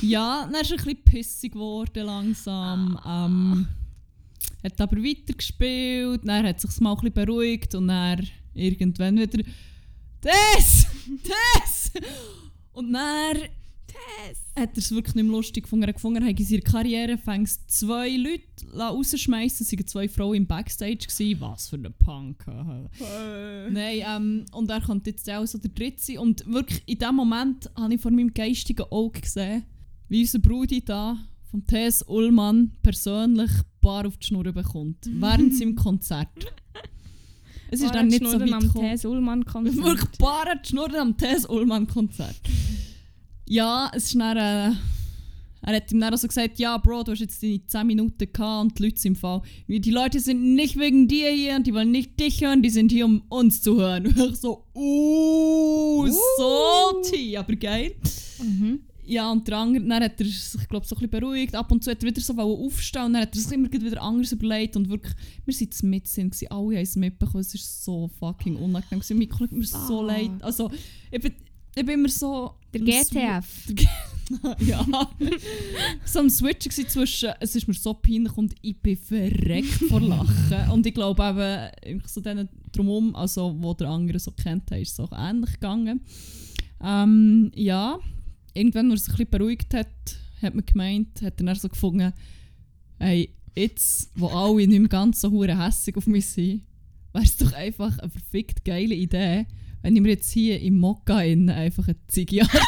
Ja, 0.00 0.48
dann 0.50 0.60
ist 0.62 0.72
ein 0.72 0.76
bisschen 0.78 1.04
pissig 1.04 1.52
geworden 1.52 2.04
langsam. 2.06 2.98
Ähm, 3.06 3.68
hat 4.66 4.80
aber 4.80 4.96
weitergespielt, 4.96 6.20
dann 6.24 6.46
hat 6.46 6.60
sich 6.60 6.80
mal 6.80 6.92
ein 6.92 6.96
bisschen 6.96 7.12
beruhigt 7.14 7.74
und 7.74 7.88
dann 7.88 8.26
irgendwann 8.54 9.18
wieder 9.18 9.42
«Das! 10.20 10.86
Das!» 11.22 11.92
Und 12.72 12.92
dann 12.92 13.38
hat 14.54 14.70
er 14.74 14.78
es 14.78 14.90
wirklich 14.90 15.14
nicht 15.14 15.24
mehr 15.24 15.32
lustig 15.32 15.64
gefunden. 15.64 15.84
Er 15.84 15.88
hat 15.88 15.94
gefunden, 15.96 16.22
er 16.22 16.28
habe 16.28 16.38
in 16.38 16.46
seiner 16.46 16.62
Karriere 16.62 17.18
fängst 17.18 17.70
zwei 17.70 18.10
Leute 18.16 18.42
rausschmeißen. 18.78 19.66
Es 19.66 19.72
waren 19.72 19.86
zwei 19.86 20.08
Frauen 20.08 20.36
im 20.36 20.46
Backstage. 20.46 21.06
Gewesen. 21.08 21.40
Was 21.40 21.68
für 21.68 21.76
ein 21.76 21.94
Punk. 21.98 22.44
Nein, 23.70 24.02
ähm, 24.06 24.44
und 24.52 24.70
er 24.70 24.80
kommt 24.80 25.06
jetzt 25.06 25.30
auch 25.30 25.46
so 25.46 25.58
der 25.58 25.70
Dritte 25.70 26.02
sein. 26.02 26.18
Und 26.18 26.46
wirklich 26.46 26.82
in 26.86 26.98
dem 26.98 27.14
Moment 27.14 27.70
habe 27.76 27.94
ich 27.94 28.00
vor 28.00 28.10
meinem 28.10 28.32
geistigen 28.32 28.84
Auge 28.90 29.20
gesehen, 29.20 29.64
wie 30.08 30.20
unser 30.20 30.38
Brudi 30.38 30.84
da 30.84 31.18
von 31.56 31.66
Tess 31.66 32.04
Ullmann 32.06 32.72
persönlich 32.82 33.50
Bar 33.80 34.06
auf 34.06 34.16
die 34.16 34.26
Schnur 34.26 34.44
bekommt. 34.44 34.98
Während 35.10 35.54
seinem 35.54 35.74
Konzert. 35.74 36.28
Es 37.70 37.80
ist 37.80 37.94
dann 37.94 38.08
nicht 38.08 38.24
so 38.24 38.38
weit 38.38 38.52
am. 38.52 38.72
Tess 38.72 39.04
Ullmann 39.04 39.44
Konzert. 39.44 39.76
Wirklich 39.76 40.18
Bar 40.18 40.46
hat 40.46 40.64
die 40.64 40.70
Schnur 40.70 40.94
am 40.98 41.16
Tess 41.16 41.46
Ullmann 41.46 41.86
Konzert. 41.86 42.36
Ja, 43.48 43.90
es 43.94 44.04
ist 44.04 44.14
dann, 44.16 44.36
äh, 44.36 44.76
er 45.62 45.76
hat 45.76 45.90
ihm 45.90 46.00
dann 46.00 46.12
also 46.12 46.28
gesagt, 46.28 46.58
ja 46.58 46.76
Bro, 46.76 47.04
du 47.04 47.12
hast 47.12 47.20
jetzt 47.20 47.42
deine 47.42 47.66
10 47.66 47.86
Minuten 47.86 48.32
gehabt 48.32 48.62
und 48.62 48.78
die 48.78 48.84
Leute 48.84 49.00
sind 49.00 49.12
im 49.12 49.16
Fall. 49.16 49.42
Die 49.66 49.90
Leute 49.90 50.20
sind 50.20 50.54
nicht 50.54 50.78
wegen 50.78 51.08
dir 51.08 51.30
hier 51.30 51.56
und 51.56 51.66
die 51.66 51.74
wollen 51.74 51.90
nicht 51.90 52.20
dich 52.20 52.42
hören, 52.42 52.62
die 52.62 52.70
sind 52.70 52.92
hier, 52.92 53.06
um 53.06 53.22
uns 53.28 53.62
zu 53.62 53.76
hören. 53.80 54.06
Und 54.06 54.18
ich 54.32 54.36
so, 54.36 54.64
uh, 54.74 56.06
salty, 56.36 57.36
aber 57.36 57.56
geil. 57.56 57.94
Mhm. 58.42 58.80
Ja, 59.06 59.30
und 59.30 59.46
der 59.46 59.58
andere, 59.58 59.84
dann 59.84 60.02
hat 60.02 60.20
er 60.20 60.26
sich, 60.26 60.68
glaube 60.68 60.86
so 60.86 60.96
ein 60.96 61.00
bisschen 61.00 61.10
beruhigt. 61.10 61.54
Ab 61.54 61.70
und 61.70 61.82
zu 61.84 61.90
hat 61.90 62.02
er 62.02 62.08
wieder 62.08 62.20
so 62.20 62.34
aufstehen 62.38 63.04
und 63.06 63.12
dann 63.14 63.22
hat 63.22 63.34
er 63.34 63.40
sich 63.40 63.52
immer 63.52 63.70
wieder 63.72 64.02
anders 64.02 64.32
überlegt. 64.32 64.76
Und 64.76 64.88
wirklich, 64.88 65.14
wir 65.44 65.54
sind 65.54 65.82
mit 65.84 66.06
sind, 66.08 66.32
gewesen, 66.32 66.50
alle 66.50 66.76
haben 66.76 66.82
es 66.82 66.96
mitbekommen. 66.96 67.40
Es 67.40 67.54
war 67.54 67.60
so 67.62 68.08
fucking 68.18 68.56
unangenehm. 68.56 69.00
gewesen. 69.00 69.18
Mir 69.18 69.28
tut 69.28 69.52
mir 69.52 69.64
so 69.64 70.00
Ah. 70.00 70.06
leid. 70.06 70.30
Also, 70.40 70.70
ich 71.10 71.20
bin, 71.20 71.32
ich 71.76 71.84
bin 71.86 71.94
immer 72.00 72.08
so... 72.08 72.54
Der 72.74 72.80
GTF. 72.80 73.46
Ja. 74.58 74.84
so 76.04 76.18
am 76.18 76.28
Switchen 76.28 76.70
gewesen 76.70 76.88
zwischen, 76.88 77.30
es 77.38 77.54
ist 77.54 77.68
mir 77.68 77.74
so 77.74 77.94
peinlich 77.94 78.36
und 78.36 78.54
ich 78.60 78.76
bin 78.76 78.96
verreckt 78.96 79.84
vor 79.88 80.00
Lachen. 80.00 80.70
Und 80.72 80.84
ich 80.84 80.94
glaube 80.94 81.70
eben, 81.84 82.00
so 82.06 82.20
denen 82.20 82.48
drumherum, 82.72 83.14
also 83.14 83.54
wo 83.60 83.72
der 83.74 83.88
andere 83.88 84.18
so 84.18 84.32
kennt, 84.32 84.68
ist 84.72 84.92
es 84.94 85.00
auch 85.00 85.12
ähnlich 85.16 85.52
gegangen. 85.52 86.00
Ähm, 86.82 87.52
ja, 87.54 88.00
irgendwann, 88.56 88.90
als 88.90 89.02
er 89.02 89.04
sich 89.04 89.12
ein 89.12 89.16
bisschen 89.26 89.30
beruhigt 89.38 89.74
hat, 89.74 89.86
hat 90.42 90.54
man 90.54 90.64
gemeint, 90.66 91.22
hat 91.22 91.40
er 91.40 91.44
dann 91.46 91.54
so 91.54 91.68
gefunden, 91.68 92.12
hey, 92.98 93.30
jetzt, 93.54 94.10
wo 94.14 94.28
alle 94.28 94.66
nicht 94.66 94.80
mehr 94.80 94.88
ganz 94.88 95.20
so 95.20 95.30
hure 95.30 95.62
hässig 95.64 95.96
auf 95.96 96.06
mich 96.06 96.26
sind, 96.26 96.62
wäre 97.12 97.24
es 97.24 97.36
doch 97.36 97.52
einfach 97.52 97.98
eine 97.98 98.10
verfickt 98.10 98.64
geile 98.64 98.94
Idee, 98.94 99.46
wenn 99.82 99.96
ich 99.96 100.02
mir 100.02 100.10
jetzt 100.10 100.30
hier 100.32 100.60
im 100.60 100.78
Mokka 100.78 101.22
innen 101.22 101.50
einfach 101.50 101.86
eine 101.88 101.96
Ziege 102.08 102.40
anzünde. 102.42 102.60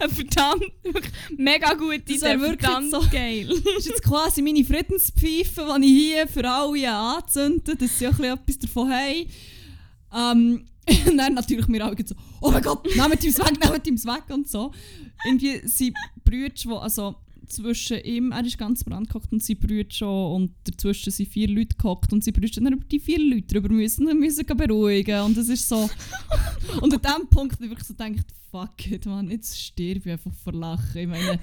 Eine 0.00 0.12
verdammt, 0.12 0.62
wirklich 0.82 1.12
mega 1.38 1.72
gute 1.74 2.00
Das 2.00 2.16
Idee, 2.16 2.22
wär 2.26 2.40
wirklich 2.40 2.60
verdammt 2.60 2.90
so- 2.90 3.02
geil. 3.10 3.46
Das 3.48 3.76
ist 3.78 3.86
jetzt 3.88 4.02
quasi 4.02 4.42
meine 4.42 4.64
Friedenspfeife, 4.64 5.66
die 5.80 5.86
ich 5.86 6.12
hier 6.14 6.28
für 6.28 6.48
alle 6.48 6.90
anzünde, 6.92 7.76
dass 7.76 7.98
sie 7.98 8.06
auch 8.08 8.12
ein 8.12 8.16
bisschen 8.18 8.34
etwas 8.38 8.58
davon 8.58 8.90
haben. 8.90 9.26
Ähm, 10.14 10.64
und 11.06 11.18
dann 11.18 11.34
natürlich 11.34 11.66
mir 11.68 11.84
alle 11.84 11.96
so, 12.04 12.14
oh 12.40 12.50
mein 12.50 12.62
Gott, 12.62 12.84
nehmt 12.84 13.24
ihm 13.24 13.36
weg, 13.36 13.72
nehmt 13.72 13.86
ihm 13.86 14.04
weg 14.04 14.24
und 14.30 14.48
so. 14.48 14.72
Irgendwie 15.24 15.66
sind 15.66 15.96
Brüder, 16.24 16.50
die 16.50 16.68
also 16.68 17.16
zwischen 17.48 18.00
ihm, 18.00 18.32
er 18.32 18.44
ist 18.44 18.58
ganz 18.58 18.84
brandgehockt 18.84 19.32
und 19.32 19.42
sie 19.42 19.54
Brüder 19.54 19.90
schon 19.90 20.32
und 20.32 20.54
dazwischen 20.64 21.12
sind 21.12 21.28
vier 21.28 21.48
Leute 21.48 21.76
gehockt 21.76 22.12
und 22.12 22.24
sie 22.24 22.32
brüsten 22.32 22.64
dann 22.64 22.74
über 22.74 22.84
die 22.84 23.00
vier 23.00 23.20
Leute 23.20 23.46
drüber 23.46 23.68
müssen 23.68 24.08
und 24.08 24.18
müssen 24.18 24.44
beruhigen 24.46 25.20
und 25.20 25.36
es 25.36 25.48
ist 25.48 25.68
so 25.68 25.88
und 26.80 26.94
an 27.06 27.20
dem 27.20 27.28
Punkt 27.28 27.54
habe 27.54 27.64
ich 27.64 27.70
wirklich 27.70 27.86
so 27.86 27.94
gedacht, 27.94 28.26
fuck 28.50 28.90
it, 28.90 29.06
man, 29.06 29.30
jetzt 29.30 29.60
sterbe 29.60 30.00
ich 30.00 30.10
einfach 30.10 30.32
vor 30.32 30.52
Lachen. 30.52 31.00
Ich 31.00 31.06
meine, 31.06 31.38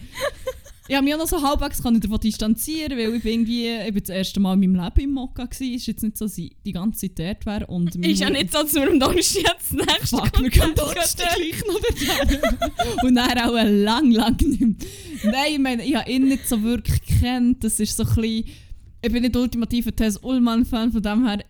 ich 0.87 0.95
habe 0.95 1.05
mich 1.05 1.13
auch 1.13 1.19
noch 1.19 1.27
so 1.27 1.41
halbwegs 1.41 1.81
kann 1.81 1.95
ich 1.95 2.01
davon 2.01 2.19
distanzieren, 2.19 2.97
weil 2.97 3.15
ich 3.15 3.23
bin 3.23 3.31
irgendwie, 3.33 3.67
ich 3.69 3.93
bin 3.93 4.03
das 4.03 4.09
erste 4.09 4.39
Mal 4.41 4.53
in 4.53 4.71
meinem 4.71 4.83
Leben 4.83 4.99
im 4.99 5.11
Mokka 5.11 5.45
gsi. 5.45 5.75
Ist 5.75 5.87
jetzt 5.87 6.03
nicht 6.03 6.17
so, 6.17 6.25
dass 6.25 6.37
ich 6.37 6.55
die 6.65 6.73
ganze 6.73 7.13
Zeit 7.13 7.19
dort 7.19 7.45
wäre. 7.45 7.67
Und 7.67 7.95
Ist 8.05 8.19
ja 8.19 8.29
nicht 8.29 8.51
so, 8.51 8.63
dass 8.63 8.73
wir 8.73 8.89
am 8.89 8.99
Donnerstag 8.99 9.43
jetzt 9.43 9.71
das 9.71 9.87
nächste 9.87 10.17
Fuck, 10.17 10.41
wir 10.41 10.49
können 10.49 10.75
Konzert 10.75 10.89
Donnerstag 10.89 11.35
gehen. 11.37 11.51
gleich 11.51 11.67
noch 11.67 11.79
dorthin. 11.79 12.39
Und 13.07 13.15
dann 13.15 13.37
auch 13.37 13.53
lang, 13.53 14.11
lang 14.11 14.37
nicht 14.41 14.59
mehr. 14.59 14.75
Nein, 15.31 15.53
ich 15.53 15.59
meine, 15.59 15.85
ich 15.85 15.95
habe 15.95 16.11
ihn 16.11 16.27
nicht 16.27 16.47
so 16.47 16.61
wirklich 16.61 17.01
gekannt. 17.05 17.63
Das 17.63 17.79
ist 17.79 17.95
so 17.95 18.03
ein 18.03 18.15
bisschen, 18.15 18.45
ich 19.01 19.11
bin 19.11 19.21
nicht 19.21 19.35
ultimativer 19.37 19.95
Tess 19.95 20.17
Ullmann-Fan, 20.17 20.91
von 20.91 21.01
dem 21.01 21.25
her, 21.25 21.45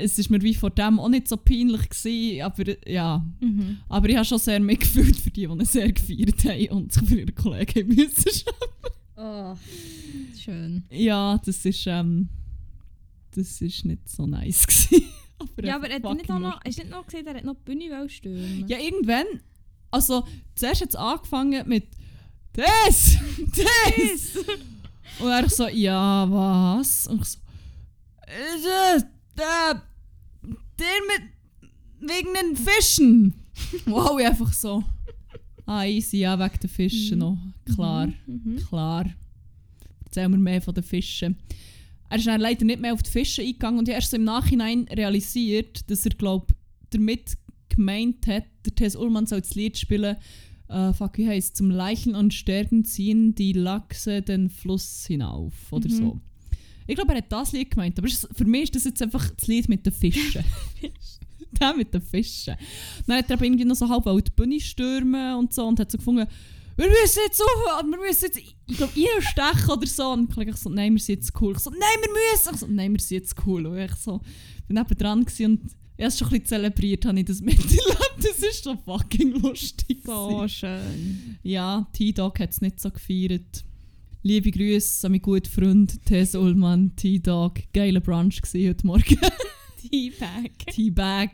es 0.00 0.18
ist 0.18 0.30
mir 0.30 0.40
wie 0.42 0.54
vor 0.54 0.70
dem 0.70 0.98
auch 0.98 1.08
nicht 1.08 1.28
so 1.28 1.36
peinlich 1.36 1.88
gewesen, 1.88 2.42
aber 2.42 2.88
ja. 2.88 3.24
Mhm. 3.40 3.78
Aber 3.88 4.08
ich 4.08 4.16
habe 4.16 4.24
schon 4.24 4.38
sehr 4.38 4.60
mitgefühlt 4.60 5.16
für 5.16 5.30
die, 5.30 5.46
die 5.46 5.52
ihn 5.52 5.64
sehr 5.64 5.92
gefeiert 5.92 6.44
haben 6.44 6.68
und 6.76 6.92
sich 6.92 7.08
für 7.08 7.20
ihre 7.20 7.32
Kollegen 7.32 7.88
müssen 7.88 8.44
Oh, 9.22 9.54
schön. 10.42 10.84
Ja, 10.90 11.38
das 11.44 11.64
ist, 11.66 11.86
ähm, 11.86 12.30
das 13.32 13.60
ist 13.60 13.84
nicht 13.84 14.08
so 14.08 14.26
nice 14.26 14.66
gewesen. 14.66 15.06
aber 15.38 15.64
Ja, 15.66 15.76
aber 15.76 15.90
er 15.90 16.02
hat 16.02 16.16
nicht 16.16 16.30
auch 16.30 16.38
noch, 16.38 16.58
hast 16.64 16.78
du 16.78 16.82
nicht 16.82 16.90
noch 16.90 17.04
gesehen, 17.04 17.26
er 17.26 17.34
hat 17.34 17.44
noch 17.44 17.56
die 17.56 17.64
Bühne 17.64 18.08
stürmen? 18.08 18.66
Ja, 18.66 18.78
irgendwann, 18.78 19.26
also 19.90 20.26
zuerst 20.54 20.80
hat 20.80 20.88
es 20.88 20.96
angefangen 20.96 21.68
mit 21.68 21.88
«Das! 22.54 23.18
Das!» 23.54 24.44
Und 25.20 25.28
er 25.28 25.48
so 25.50 25.68
«Ja, 25.68 26.26
was?» 26.30 27.06
Und 27.06 27.20
ich 27.20 27.28
so 27.28 27.38
«Äh, 28.26 29.02
da, 29.36 29.72
der 29.72 29.82
mit, 30.80 32.10
wegen 32.10 32.28
den 32.34 32.56
Fischen!» 32.56 33.34
Wow, 33.86 34.18
ich 34.20 34.26
einfach 34.26 34.52
so 34.52 34.82
«Ah, 35.66 35.84
easy, 35.84 36.18
ja, 36.18 36.38
wegen 36.38 36.58
den 36.60 36.70
Fischen 36.70 37.18
Mhm. 37.18 37.24
noch, 37.24 37.38
klar.» 37.74 38.08
Mhm. 38.26 38.56
Klar. 38.68 39.06
Erzähl 40.04 40.28
mir 40.28 40.38
mehr 40.38 40.60
von 40.62 40.74
den 40.74 40.82
Fischen. 40.82 41.36
Er 42.08 42.16
ist 42.18 42.26
dann 42.26 42.40
leider 42.40 42.64
nicht 42.64 42.80
mehr 42.80 42.92
auf 42.92 43.02
die 43.04 43.10
Fische 43.10 43.42
eingegangen 43.42 43.78
und 43.78 43.88
ich 43.88 43.94
erst 43.94 44.10
so 44.10 44.16
im 44.16 44.24
Nachhinein 44.24 44.88
realisiert, 44.90 45.88
dass 45.88 46.04
er, 46.04 46.10
glaub, 46.10 46.52
damit 46.90 47.36
gemeint 47.68 48.26
hat, 48.26 48.44
der 48.66 48.74
Tess 48.74 48.96
Ullmann 48.96 49.26
soll 49.26 49.42
das 49.42 49.54
Lied 49.54 49.78
spielen, 49.78 50.16
äh, 50.68 50.92
fuck, 50.92 51.18
wie 51.18 51.28
heisst 51.28 51.56
Zum 51.56 51.70
Leichen 51.70 52.16
und 52.16 52.34
Sterben 52.34 52.84
ziehen 52.84 53.36
die 53.36 53.52
Lachse 53.52 54.22
den 54.22 54.50
Fluss 54.50 55.06
hinauf 55.06 55.52
oder 55.70 55.88
Mhm. 55.88 55.92
so. 55.94 56.20
Ich 56.90 56.96
glaube, 56.96 57.12
er 57.12 57.18
hat 57.18 57.30
das 57.32 57.52
Lied 57.52 57.70
gemeint, 57.70 57.98
aber 57.98 58.08
es- 58.08 58.28
für 58.32 58.44
mich 58.44 58.64
ist 58.64 58.74
das 58.76 58.84
jetzt 58.84 59.00
einfach 59.02 59.28
das 59.30 59.46
Lied 59.46 59.68
mit 59.68 59.84
den 59.86 59.92
Fischen. 59.92 60.44
Der 61.60 61.74
mit 61.74 61.92
den 61.92 62.00
Fischen. 62.02 62.54
Dann 63.06 63.16
hat 63.18 63.28
er 63.30 63.34
aber 63.36 63.44
irgendwie 63.44 63.64
noch 63.64 63.74
so 63.76 63.88
halb 63.88 64.04
die 64.24 64.30
Bühne 64.30 64.60
stürmen 64.60 65.36
und 65.36 65.52
so 65.52 65.66
und 65.66 65.78
hat 65.80 65.90
so 65.90 65.98
gefunden, 65.98 66.26
wir 66.76 66.88
müssen 66.88 67.18
jetzt 67.26 67.42
auf, 67.42 67.82
wir 67.84 67.98
müssen 67.98 68.24
jetzt, 68.26 68.38
ich 68.38 68.76
glaube, 68.76 68.92
ihr 68.94 69.20
stechen 69.20 69.70
oder 69.70 69.86
so. 69.86 70.10
Und 70.12 70.34
ich 70.38 70.56
so, 70.56 70.70
nein, 70.70 70.92
wir 70.94 71.00
sind 71.00 71.16
jetzt 71.16 71.32
cool. 71.40 71.52
Ich 71.54 71.58
so, 71.58 71.70
nein, 71.70 71.80
wir 72.00 72.08
müssen. 72.10 72.54
Ich 72.54 72.60
so, 72.60 72.66
nein, 72.68 72.92
wir 72.92 73.00
sind 73.00 73.18
jetzt 73.18 73.34
cool. 73.46 73.66
Und 73.66 73.78
ich 73.78 73.92
so, 73.96 74.18
bin 74.66 74.76
neben 74.76 74.96
dran 74.96 75.18
und 75.18 75.60
erst 75.98 76.18
schon 76.18 76.28
ein 76.28 76.30
bisschen 76.30 76.46
zelebriert 76.46 77.04
habe 77.04 77.18
ich 77.20 77.26
das 77.26 77.40
miterlebt. 77.40 77.80
Das 78.22 78.38
ist 78.38 78.64
so 78.64 78.76
fucking 78.76 79.40
lustig. 79.40 80.02
So 80.04 80.46
schön. 80.46 81.38
Ja, 81.42 81.86
T-Dog 81.94 82.38
hat 82.38 82.50
es 82.50 82.60
nicht 82.60 82.78
so 82.80 82.90
gefeiert. 82.90 83.64
Liebe 84.22 84.50
Grüße 84.50 85.06
an 85.06 85.12
meinen 85.12 85.22
guten 85.22 85.48
Freund 85.50 86.04
Tess 86.04 86.34
Ullmann, 86.34 86.94
T-Dog. 86.94 87.60
Geiler 87.72 88.00
Brunch 88.00 88.42
gewesen 88.42 88.68
heute 88.68 88.86
Morgen. 88.86 89.18
Teabag. 89.90 90.50
T-Bag. 90.70 91.30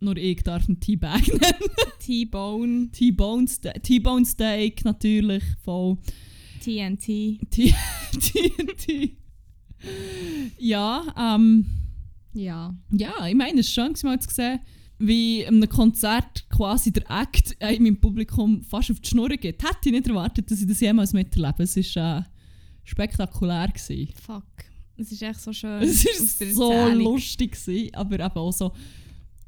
Nur 0.00 0.16
ich 0.18 0.42
darf 0.42 0.68
ihn 0.68 0.78
T-Bag 0.78 1.26
nennen. 1.28 1.70
T-Bone. 2.00 2.90
T-Bone 2.92 3.48
Ste- 3.48 3.80
T-Bone 3.82 4.26
Steak 4.26 4.84
natürlich, 4.84 5.42
voll. 5.64 5.96
TNT. 6.62 7.40
T- 7.50 7.74
TNT. 8.12 9.12
Ja, 10.58 11.04
ähm, 11.36 11.66
Ja. 12.32 12.74
ja, 12.90 13.26
ich 13.28 13.34
meine, 13.36 13.60
es 13.60 13.68
ist 13.68 13.74
schön, 13.74 13.92
mal 14.02 14.18
zu 14.18 14.34
sehen, 14.34 14.58
wie 14.98 15.46
einem 15.46 15.68
Konzert 15.68 16.48
quasi 16.48 16.92
der 16.92 17.04
Act 17.10 17.56
einem 17.60 17.86
im 17.86 18.00
Publikum 18.00 18.62
fast 18.62 18.90
auf 18.90 19.00
die 19.00 19.08
Schnur 19.08 19.28
geht. 19.28 19.62
Hätte 19.62 19.86
ich 19.86 19.92
nicht 19.92 20.06
erwartet, 20.06 20.50
dass 20.50 20.60
ich 20.60 20.66
das 20.66 20.80
jemals 20.80 21.12
miterlebe. 21.12 21.62
Es 21.64 21.76
war 21.96 22.18
äh, 22.18 22.22
spektakulär. 22.84 23.68
Gewesen. 23.68 24.12
Fuck. 24.20 24.44
Es 24.96 25.12
ist 25.12 25.22
echt 25.22 25.40
so 25.40 25.52
schön. 25.52 25.82
Es 25.82 26.04
war 26.06 26.46
so 26.54 26.72
Erzählung. 26.72 27.04
lustig, 27.14 27.52
gewesen, 27.52 27.94
aber 27.94 28.14
eben 28.14 28.36
auch 28.36 28.52
so 28.52 28.72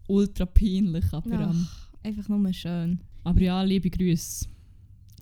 ultra 0.06 0.44
peinlich. 0.44 1.04
Aber, 1.12 1.30
ähm, 1.30 1.66
Ach, 1.70 1.88
einfach 2.02 2.28
nur 2.28 2.52
schön. 2.52 3.00
aber 3.24 3.40
ja, 3.40 3.62
liebe 3.62 3.88
Grüße. 3.88 4.46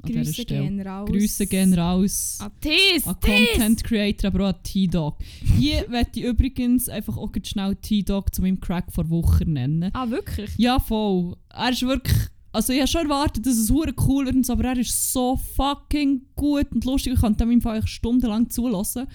An 0.03 0.13
Grüße 0.13 0.45
gehen 0.45 0.81
raus. 0.81 1.09
Grüße 1.09 1.47
gehen 1.47 1.75
raus. 1.75 2.39
An 2.41 2.51
Tis, 2.61 3.07
An. 3.07 3.17
Content 3.21 3.85
Creator, 3.85 4.29
aber 4.29 4.45
auch 4.45 4.55
an 4.55 4.63
T-Dog. 4.63 5.19
Hier 5.59 5.87
möchte 5.91 6.21
ich 6.21 6.27
übrigens 6.27 6.89
einfach 6.89 7.17
auch 7.17 7.31
schnell 7.43 7.77
T-Dog 7.77 8.35
zu 8.35 8.43
meinem 8.43 8.61
Crack 8.61 8.93
vor 8.93 9.09
Woche 9.11 9.45
nennen. 9.45 9.91
Ah, 9.93 10.09
wirklich? 10.09 10.51
Ja, 10.57 10.79
voll. 10.79 11.37
Er 11.51 11.71
ist 11.71 11.83
wirklich. 11.83 12.17
Also 12.53 12.73
ich 12.73 12.79
habe 12.79 12.89
schon 12.89 13.03
erwartet, 13.03 13.45
dass 13.45 13.59
es 13.59 13.71
hure 13.71 13.93
cool 14.07 14.25
wird, 14.27 14.49
aber 14.49 14.65
er 14.65 14.79
ist 14.79 15.13
so 15.13 15.37
fucking 15.57 16.23
gut 16.35 16.73
und 16.73 16.85
lustig. 16.87 17.13
Ich 17.13 17.21
kann 17.21 17.37
dem 17.37 17.51
im 17.51 17.61
Fall 17.61 17.87
stundenlang 17.87 18.49
zulassen. 18.49 19.07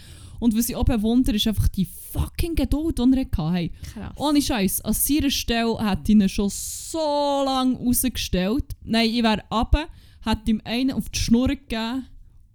Und 0.42 0.58
was 0.58 0.70
ich 0.70 0.76
auch 0.76 0.86
bewundere, 0.86 1.36
ist 1.36 1.46
einfach 1.48 1.68
die 1.68 1.86
fucking 1.86 2.56
Geduld, 2.56 2.98
die 2.98 3.04
er 3.04 3.20
hatte. 3.26 3.52
Hey, 3.52 3.72
Krass. 3.94 4.14
ohne 4.16 4.42
Scheiß, 4.42 4.82
an 4.82 4.94
seiner 4.94 5.30
Stelle 5.30 5.78
ich 6.04 6.10
ihn 6.10 6.28
schon 6.28 6.50
so 6.50 7.44
lange 7.46 7.78
rausgestellt. 7.78 8.66
Nein, 8.84 9.10
ich 9.12 9.22
wäre 9.22 9.44
runter, 9.52 9.88
hätte 10.24 10.52
ihm 10.52 10.62
einen 10.64 10.92
auf 10.92 11.10
die 11.10 11.20
Schnur 11.20 11.48
gegeben 11.50 12.06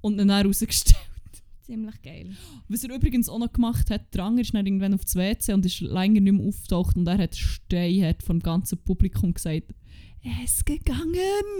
und 0.01 0.21
ihn 0.21 0.29
dann 0.29 0.47
rausgestellt. 0.47 0.97
Ziemlich 1.63 2.01
geil. 2.03 2.31
Was 2.69 2.85
er 2.85 2.95
übrigens 2.95 3.29
auch 3.29 3.39
noch 3.41 3.53
gemacht 3.53 3.91
hat, 3.91 4.15
der 4.15 4.25
Anger 4.25 4.41
ist 4.43 4.55
dann 4.55 4.65
irgendwann 4.67 4.95
aufs 4.95 5.17
WC 5.17 5.53
und 5.53 5.67
ist 5.67 5.81
länger 5.81 6.21
nicht 6.21 6.33
mehr 6.35 6.47
aufgetaucht 6.47 6.95
und 6.97 7.07
er 7.09 7.19
hat 7.19 7.35
steinhart 7.35 8.23
vom 8.23 8.39
ganzen 8.39 8.79
Publikum 8.79 9.35
gesagt, 9.35 9.75
es 10.45 10.53
ist 10.59 10.67
gegangen. 10.67 11.13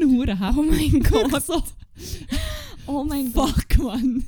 Hure 0.05 0.37
Oh 0.57 0.63
mein 0.63 1.01
Gott. 1.11 1.43
so, 1.43 1.63
Oh 2.87 3.05
mein 3.05 3.33
Gott. 3.33 3.51
fuck, 3.51 3.79
man. 3.83 4.25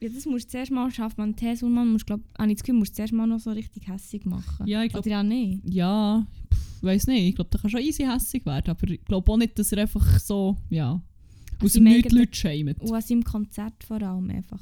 Ja, 0.00 0.08
das 0.08 0.26
musst 0.26 0.46
du 0.46 0.50
zuerst 0.50 0.72
mal 0.72 0.90
schaffen. 0.90 1.14
Man 1.18 1.36
Tess 1.36 1.62
und 1.62 1.72
man 1.72 1.92
muss, 1.92 2.04
glaub, 2.04 2.20
habe 2.36 2.50
ich 2.50 2.56
das 2.56 2.64
Gefühl, 2.64 2.78
musst 2.80 2.92
du 2.92 2.96
zuerst 2.96 3.12
mal 3.12 3.26
noch 3.26 3.38
so 3.38 3.50
richtig 3.52 3.86
hässig 3.86 4.24
machen. 4.26 4.66
Ja, 4.66 4.82
ich 4.82 4.90
glaube, 4.90 5.06
Oder 5.08 5.16
ja 5.18 5.22
nicht. 5.22 5.62
ja, 5.72 6.26
pff, 6.52 6.82
weiß 6.82 7.06
nicht. 7.06 7.28
Ich 7.28 7.34
glaube, 7.36 7.50
der 7.50 7.60
kann 7.60 7.70
schon 7.70 7.80
easy 7.80 8.02
hässig 8.04 8.44
werden, 8.44 8.70
aber 8.70 8.88
ich 8.90 9.04
glaube 9.04 9.30
auch 9.30 9.36
nicht, 9.36 9.56
dass 9.58 9.70
er 9.70 9.78
einfach 9.82 10.18
so, 10.18 10.56
ja, 10.70 11.00
aus 11.64 11.72
dem 11.74 11.84
Nichts 11.84 12.06
eigenen- 12.06 12.22
Leute 12.24 12.34
schämt. 12.36 12.80
Und 12.80 12.92
an 12.94 13.02
seinem 13.02 13.24
Konzert 13.24 13.84
vor 13.84 14.02
allem 14.02 14.30
einfach. 14.30 14.60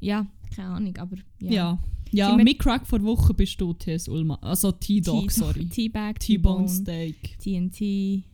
Ja, 0.00 0.26
keine 0.54 0.68
Ahnung, 0.68 0.96
aber 0.98 1.16
ja. 1.40 1.50
Ja. 1.50 1.78
Ja, 2.10 2.34
mit 2.36 2.58
Crack 2.58 2.86
vor 2.86 3.02
Woche 3.02 3.34
bist 3.34 3.60
du 3.60 3.74
T.S. 3.74 4.08
Ullmann. 4.08 4.38
Also 4.40 4.72
T-Dog, 4.72 5.30
sorry. 5.30 5.66
T-Bag, 5.66 6.18
T-Bone 6.20 6.66
Steak. 6.66 7.38
TNT. 7.38 8.24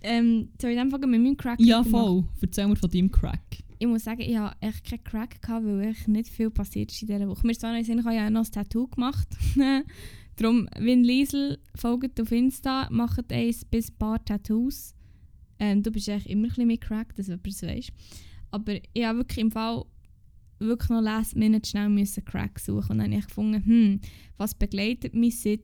Ähm, 0.00 0.48
soll 0.60 0.70
ich 0.72 0.78
anfangen 0.78 1.10
mit 1.10 1.20
meinem 1.22 1.36
Crack? 1.36 1.60
Ja, 1.60 1.82
voll. 1.84 2.24
Erzähl 2.40 2.66
mir 2.66 2.76
von 2.76 2.90
deinem 2.90 3.10
Crack. 3.12 3.40
Ich 3.78 3.86
muss 3.86 4.04
sagen, 4.04 4.20
ich 4.22 4.36
hatte 4.36 4.56
echt 4.60 4.84
keinen 4.90 5.04
Crack, 5.04 5.40
gehabt, 5.40 5.64
weil 5.64 5.80
echt 5.82 6.08
nicht 6.08 6.28
viel 6.28 6.50
passiert 6.50 6.90
ist 6.90 7.02
in 7.02 7.08
dieser 7.08 7.28
Woche. 7.28 7.46
Mir 7.46 7.52
ist 7.52 7.60
zwar 7.60 7.70
noch 7.72 7.78
in 7.78 7.98
ich 7.98 8.04
habe 8.06 8.30
noch 8.30 8.44
ein 8.44 8.52
Tattoo 8.52 8.88
gemacht. 8.88 9.28
Darum, 10.36 10.68
Vin 10.78 11.04
Liesel, 11.04 11.58
folgt 11.74 12.20
auf 12.20 12.30
Insta, 12.32 12.88
macht 12.90 13.32
eins 13.32 13.64
bis 13.64 13.90
ein 13.90 13.98
paar 13.98 14.24
Tattoos. 14.24 14.94
Ähm, 15.58 15.82
du 15.82 15.90
bist 15.90 16.08
eigentlich 16.08 16.30
immer 16.30 16.44
ein 16.44 16.48
bisschen 16.48 16.66
mit 16.66 16.80
Crack, 16.80 17.14
dass 17.16 17.26
jemand 17.26 17.46
das 17.46 17.62
weiss. 17.62 17.88
Aber 18.50 18.74
ich 18.92 19.04
habe 19.04 19.18
wirklich 19.18 19.38
im 19.38 19.50
Fall 19.50 19.84
wirklich 20.58 20.90
noch 20.90 21.00
last 21.00 21.36
minute 21.36 21.68
schnell 21.68 21.88
müssen 21.88 22.24
Crack 22.24 22.58
suchen 22.58 22.92
und 22.92 22.98
dann 22.98 23.10
habe 23.10 23.20
ich 23.20 23.26
gefunden, 23.26 23.64
hm, 23.64 24.00
was 24.36 24.54
begleitet 24.54 25.14
mich 25.14 25.40
seit 25.40 25.60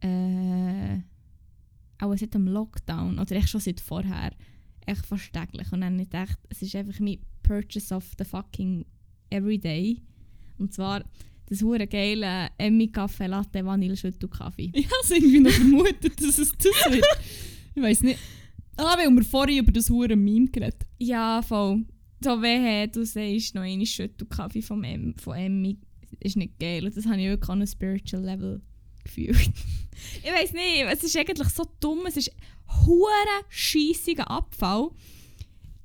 äh, 0.00 0.98
auch 1.98 2.16
seit 2.16 2.34
dem 2.34 2.46
Lockdown 2.46 3.18
oder 3.18 3.36
echt 3.36 3.48
schon 3.48 3.60
seit 3.60 3.80
vorher 3.80 4.32
echt 4.86 5.06
fast 5.06 5.32
täglich 5.32 5.70
und 5.72 5.80
dann 5.80 5.94
habe 5.94 6.02
ich 6.02 6.10
gedacht, 6.10 6.38
es 6.48 6.62
ist 6.62 6.76
einfach 6.76 6.98
mein 7.00 7.18
Purchase 7.42 7.94
of 7.94 8.04
the 8.18 8.24
fucking 8.24 8.84
Everyday 9.30 10.02
und 10.58 10.72
zwar 10.72 11.04
das 11.46 11.62
hure 11.62 11.86
geile 11.86 12.48
Emmy 12.58 12.88
Kaffee 12.88 13.26
Latte 13.26 13.64
Vanille 13.64 13.96
Schüttelkaffee. 13.96 14.70
Ich 14.72 14.86
habe 14.86 14.96
es 15.02 15.10
irgendwie 15.12 15.40
noch 15.40 15.50
vermutet, 15.50 16.20
dass 16.20 16.38
es 16.38 16.52
das 16.52 16.64
wird. 16.90 17.04
Ich 17.76 17.82
weiß 17.82 18.02
nicht. 18.02 18.18
Ah, 18.76 18.96
weil 18.98 19.14
wir 19.14 19.24
vorhin 19.24 19.58
über 19.58 19.72
das 19.72 19.90
hure 19.90 20.16
Meme 20.16 20.48
geredet 20.48 20.86
Ja, 20.98 21.42
voll. 21.42 21.84
So 22.22 22.42
wehe, 22.42 22.88
du 22.88 23.04
sagst 23.04 23.54
noch 23.54 23.62
eine 23.62 23.86
Schüttelkaffee 23.86 24.62
vom 24.62 24.82
em 24.82 25.14
von 25.16 25.36
Emmy. 25.36 25.78
Ist 26.20 26.36
nicht 26.36 26.58
geil. 26.58 26.90
Das 26.90 27.04
habe 27.06 27.20
ich 27.20 27.28
wirklich 27.28 27.50
an 27.50 27.58
einem 27.58 27.66
Spiritual 27.66 28.24
Level 28.24 28.62
gefühlt. 29.04 29.36
ich 30.22 30.32
weiß 30.32 30.52
nicht, 30.54 30.84
es 30.90 31.04
ist 31.04 31.16
eigentlich 31.16 31.48
so 31.48 31.64
dumm. 31.78 32.00
Es 32.06 32.16
ist 32.16 32.32
hure 32.86 33.44
scheissiger 33.50 34.30
Abfall. 34.30 34.90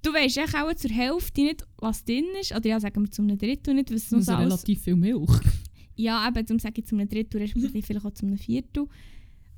Du 0.01 0.13
weißt 0.13 0.37
echt 0.37 0.55
auch 0.55 0.73
zur 0.73 0.91
Hälfte 0.91 1.41
nicht, 1.41 1.67
was 1.77 2.05
drin 2.05 2.25
ist. 2.39 2.53
Oder 2.53 2.69
ja, 2.69 2.79
sagen 2.79 3.03
wir 3.03 3.11
zu 3.11 3.21
einem 3.21 3.37
Drittel 3.37 3.73
nicht, 3.73 3.93
was 3.93 4.09
sonst 4.09 4.29
alles... 4.29 4.53
relativ 4.53 4.81
viel 4.81 4.95
Milch. 4.95 5.31
Ja, 5.95 6.27
eben, 6.27 6.47
zum 6.47 6.57
sage 6.57 6.81
ich 6.81 6.87
zu 6.87 6.95
einem 6.95 7.07
Drittel, 7.07 7.41
respektive 7.41 7.85
vielleicht 7.85 8.05
auch 8.05 8.13
zu 8.13 8.25
einem 8.25 8.37
Viertel. 8.37 8.87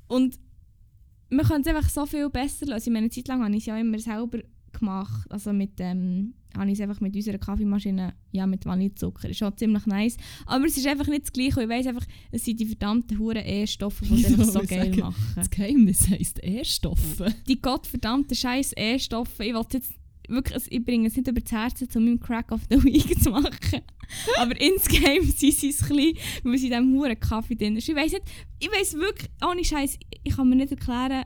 Und 0.08 0.38
man 1.36 1.46
kann 1.46 1.60
es 1.60 1.66
einfach 1.66 1.88
so 1.88 2.06
viel 2.06 2.28
besser 2.30 2.66
lösen. 2.66 2.88
Ich 2.88 2.92
meine, 2.92 2.98
eine 2.98 3.10
Zeit 3.10 3.28
lang 3.28 3.42
habe 3.42 3.52
ich 3.52 3.60
es 3.62 3.66
ja 3.66 3.78
immer 3.78 3.98
selber 3.98 4.38
gemacht. 4.72 5.30
Also 5.30 5.52
mit, 5.52 5.72
ähm, 5.78 6.34
habe 6.56 6.66
ich 6.70 6.74
es 6.74 6.80
einfach 6.80 7.00
mit 7.00 7.14
unserer 7.14 7.38
Kaffeemaschine, 7.38 8.14
ja, 8.32 8.46
mit 8.46 8.64
Vanillezucker. 8.66 9.28
Ist 9.28 9.38
schon 9.38 9.56
ziemlich 9.56 9.86
nice. 9.86 10.16
Aber 10.46 10.64
es 10.66 10.76
ist 10.76 10.86
einfach 10.86 11.06
nicht 11.06 11.24
das 11.24 11.32
Gleiche. 11.32 11.62
Ich 11.62 11.68
weiss 11.68 11.86
einfach, 11.86 12.06
es 12.30 12.44
sind 12.44 12.60
die 12.60 12.66
verdammten 12.66 13.18
Huren 13.18 13.44
E-Stoffe, 13.44 14.04
die 14.04 14.26
einfach 14.26 14.44
so 14.44 14.62
ich 14.62 14.68
geil 14.68 14.90
sagen? 14.90 15.00
machen. 15.00 15.32
Das 15.34 15.50
Geheimnis 15.50 16.08
heisst 16.08 16.40
E-Stoffe. 16.42 17.34
Die 17.48 17.60
gottverdammten 17.60 18.36
scheiß 18.36 18.72
E-Stoffe. 18.76 19.44
Ich 19.44 19.54
wollte 19.54 19.78
jetzt 19.78 19.92
wirklich, 20.28 20.64
ich 20.70 20.84
bringe 20.84 21.08
es 21.08 21.16
nicht 21.16 21.28
über 21.28 21.40
das 21.40 21.52
Herz, 21.52 21.96
um 21.96 22.04
meinen 22.04 22.20
Crack 22.20 22.52
of 22.52 22.62
the 22.70 22.82
Week 22.82 23.20
zu 23.22 23.30
machen. 23.30 23.82
Aber 24.38 24.60
insgeheim 24.60 25.22
sind 25.24 25.54
sie 25.54 25.70
es 25.70 25.82
ein 25.82 25.88
bisschen, 25.88 26.18
weil 26.44 26.58
sie 26.58 26.66
in 26.66 26.72
diesem 26.72 26.92
huren 26.94 27.18
Kaffee 27.18 27.54
drin 27.56 27.76
ist. 27.76 27.88
Ich 27.88 27.94
weiss 27.94 28.12
nicht, 28.12 28.24
ich 28.58 28.68
weiss 28.68 28.94
wirklich, 28.94 29.30
ohne 29.44 29.64
Scheiß, 29.64 29.98
ich 30.22 30.36
kann 30.36 30.48
mir 30.48 30.56
nicht 30.56 30.72
erklären, 30.72 31.24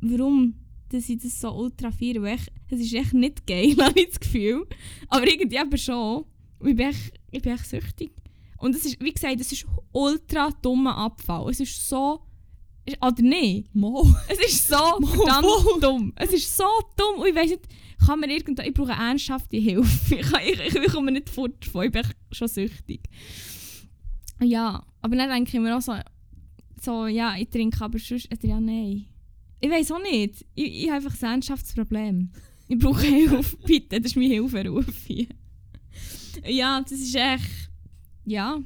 warum 0.00 0.54
dass 0.90 1.08
ich 1.08 1.18
das 1.18 1.40
so 1.40 1.50
ultra 1.52 1.90
feiere. 1.90 2.22
weil 2.22 2.38
Es 2.68 2.80
ist 2.80 2.92
echt 2.92 3.14
nicht 3.14 3.46
geil, 3.46 3.76
habe 3.80 3.98
ich 3.98 4.08
das 4.08 4.20
Gefühl. 4.20 4.66
Aber 5.08 5.26
irgendwie 5.26 5.56
eben 5.56 5.78
schon. 5.78 6.24
Ich 6.60 6.76
bin 6.76 6.90
echt, 6.90 7.14
ich 7.30 7.42
bin 7.42 7.52
echt 7.52 7.66
süchtig. 7.66 8.12
Und 8.58 8.74
es 8.74 8.84
ist, 8.84 9.00
wie 9.00 9.12
gesagt, 9.12 9.40
es 9.40 9.52
ist 9.52 9.66
ultra 9.92 10.50
dummer 10.62 10.96
Abfall. 10.96 11.50
Es 11.50 11.60
ist 11.60 11.88
so... 11.88 12.20
Oder 13.00 13.22
nicht? 13.22 13.74
Mo. 13.74 14.06
Es 14.28 14.38
ist 14.38 14.68
so 14.68 14.76
verdammt 15.06 15.82
dumm. 15.82 16.12
Es 16.16 16.32
ist 16.32 16.56
so 16.56 16.64
dumm. 16.96 17.20
Und 17.20 17.28
ich 17.28 17.34
weiss 17.34 17.50
nicht, 17.50 17.68
kann 18.04 18.20
man 18.20 18.30
irgendwo... 18.30 18.62
Ich 18.62 18.74
brauche 18.74 18.92
ernsthafte 18.92 19.56
Hilfe. 19.56 20.16
Ich, 20.20 20.30
kann, 20.30 20.40
ich, 20.44 20.74
ich, 20.74 20.92
komme 20.92 21.12
nicht 21.12 21.28
fort 21.28 21.64
davon. 21.64 21.86
Ich 21.86 21.92
bin 21.92 22.02
schon 22.32 22.48
süchtig. 22.48 23.00
Ja, 24.42 24.84
aber 25.02 25.16
dann 25.16 25.30
denke 25.30 25.56
ich 25.56 25.62
mir 25.62 25.76
auch 25.76 25.82
so... 25.82 25.94
So, 26.80 27.06
ja, 27.06 27.36
ich 27.36 27.48
trinke 27.50 27.84
aber 27.84 27.98
sonst... 27.98 28.26
oder 28.32 28.48
Ja, 28.48 28.60
nein. 28.60 29.04
Ich 29.60 29.70
weiß 29.70 29.92
auch 29.92 30.02
nicht. 30.02 30.46
Ich, 30.54 30.84
ich 30.84 30.90
habe 30.90 31.04
einfach 31.04 31.22
ein 31.22 31.32
ernsthaftes 31.32 31.74
Problem. 31.74 32.30
Ich 32.68 32.78
brauche 32.78 33.02
Hilfe. 33.06 33.56
Bitte, 33.66 34.00
das 34.00 34.12
ist 34.12 34.16
mein 34.16 34.30
Hilferuf 34.30 35.04
hier. 35.06 35.26
Ja, 36.46 36.80
das 36.80 36.92
ist 36.92 37.14
echt... 37.14 37.70
Ja. 38.24 38.58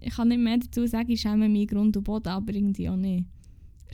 Ich 0.00 0.14
kann 0.14 0.28
nicht 0.28 0.38
mehr 0.38 0.58
dazu 0.58 0.86
sagen, 0.86 1.10
ich 1.10 1.20
schäme 1.20 1.48
mich 1.48 1.68
Grund 1.68 1.96
und 1.96 2.04
Boden, 2.04 2.28
aber 2.28 2.54
irgendwie 2.54 2.88
auch 2.88 2.96
nicht. 2.96 3.24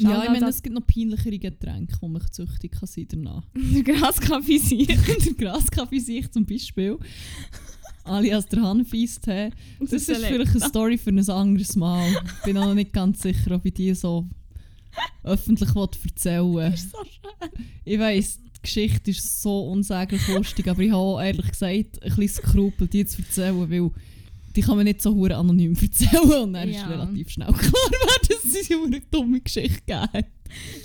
Ja, 0.01 0.25
ich 0.25 0.31
meine, 0.31 0.49
es 0.49 0.63
gibt 0.63 0.75
noch 0.75 0.87
peinlichere 0.87 1.39
Getränke, 1.39 1.97
wo 2.01 2.09
man 2.09 2.23
süchtig 2.31 2.73
kann 2.73 2.87
sein 2.87 3.07
danach. 3.09 3.45
Der 3.55 3.83
Graskaffee 3.83 4.59
sein. 4.59 4.87
der 4.87 5.35
Graskaffee 5.35 5.99
sich 5.99 6.31
zum 6.31 6.45
Beispiel. 6.47 6.99
Alias 8.05 8.47
der 8.47 8.63
Hanfeistee. 8.63 9.51
Das 9.79 9.93
ist 9.93 10.07
vielleicht 10.11 10.51
eine 10.51 10.69
Story 10.69 10.99
für 10.99 11.11
ein 11.11 11.29
anderes 11.29 11.77
Mal. 11.77 12.11
Ich 12.11 12.45
bin 12.45 12.57
auch 12.57 12.67
noch 12.67 12.75
nicht 12.75 12.93
ganz 12.93 13.21
sicher, 13.21 13.55
ob 13.55 13.65
ich 13.65 13.75
die 13.75 13.95
so 13.95 14.27
öffentlich 15.23 15.75
will 15.75 15.89
erzählen 16.05 16.55
will. 16.55 16.77
so 16.77 16.99
schön. 17.05 17.67
Ich 17.85 17.99
weiss, 17.99 18.39
die 18.43 18.63
Geschichte 18.63 19.11
ist 19.11 19.43
so 19.43 19.69
unsäglich 19.69 20.27
lustig, 20.29 20.69
aber 20.69 20.81
ich 20.83 20.93
habe 20.93 21.25
ehrlich 21.25 21.49
gesagt 21.49 22.03
ein 22.03 22.17
bisschen 22.17 22.29
Skrupel, 22.45 22.89
die 22.89 23.05
zu 23.05 23.23
erzählen, 23.23 23.71
weil 23.71 23.91
die 24.57 24.61
kann 24.63 24.77
man 24.77 24.85
nicht 24.85 25.01
so 25.03 25.15
hure 25.15 25.37
anonym 25.37 25.75
erzählen 25.81 26.43
und 26.43 26.53
dann 26.53 26.69
ist 26.69 26.77
Ja. 26.77 26.89
relativ 26.89 27.31
schnell 27.31 27.53
klar, 27.53 27.73
wer 27.91 28.37
das 28.37 28.45
ist 28.45 28.73
eine 28.73 29.01
dumme 29.11 29.41
Geschichte 29.41 29.81
gegeben 29.87 30.27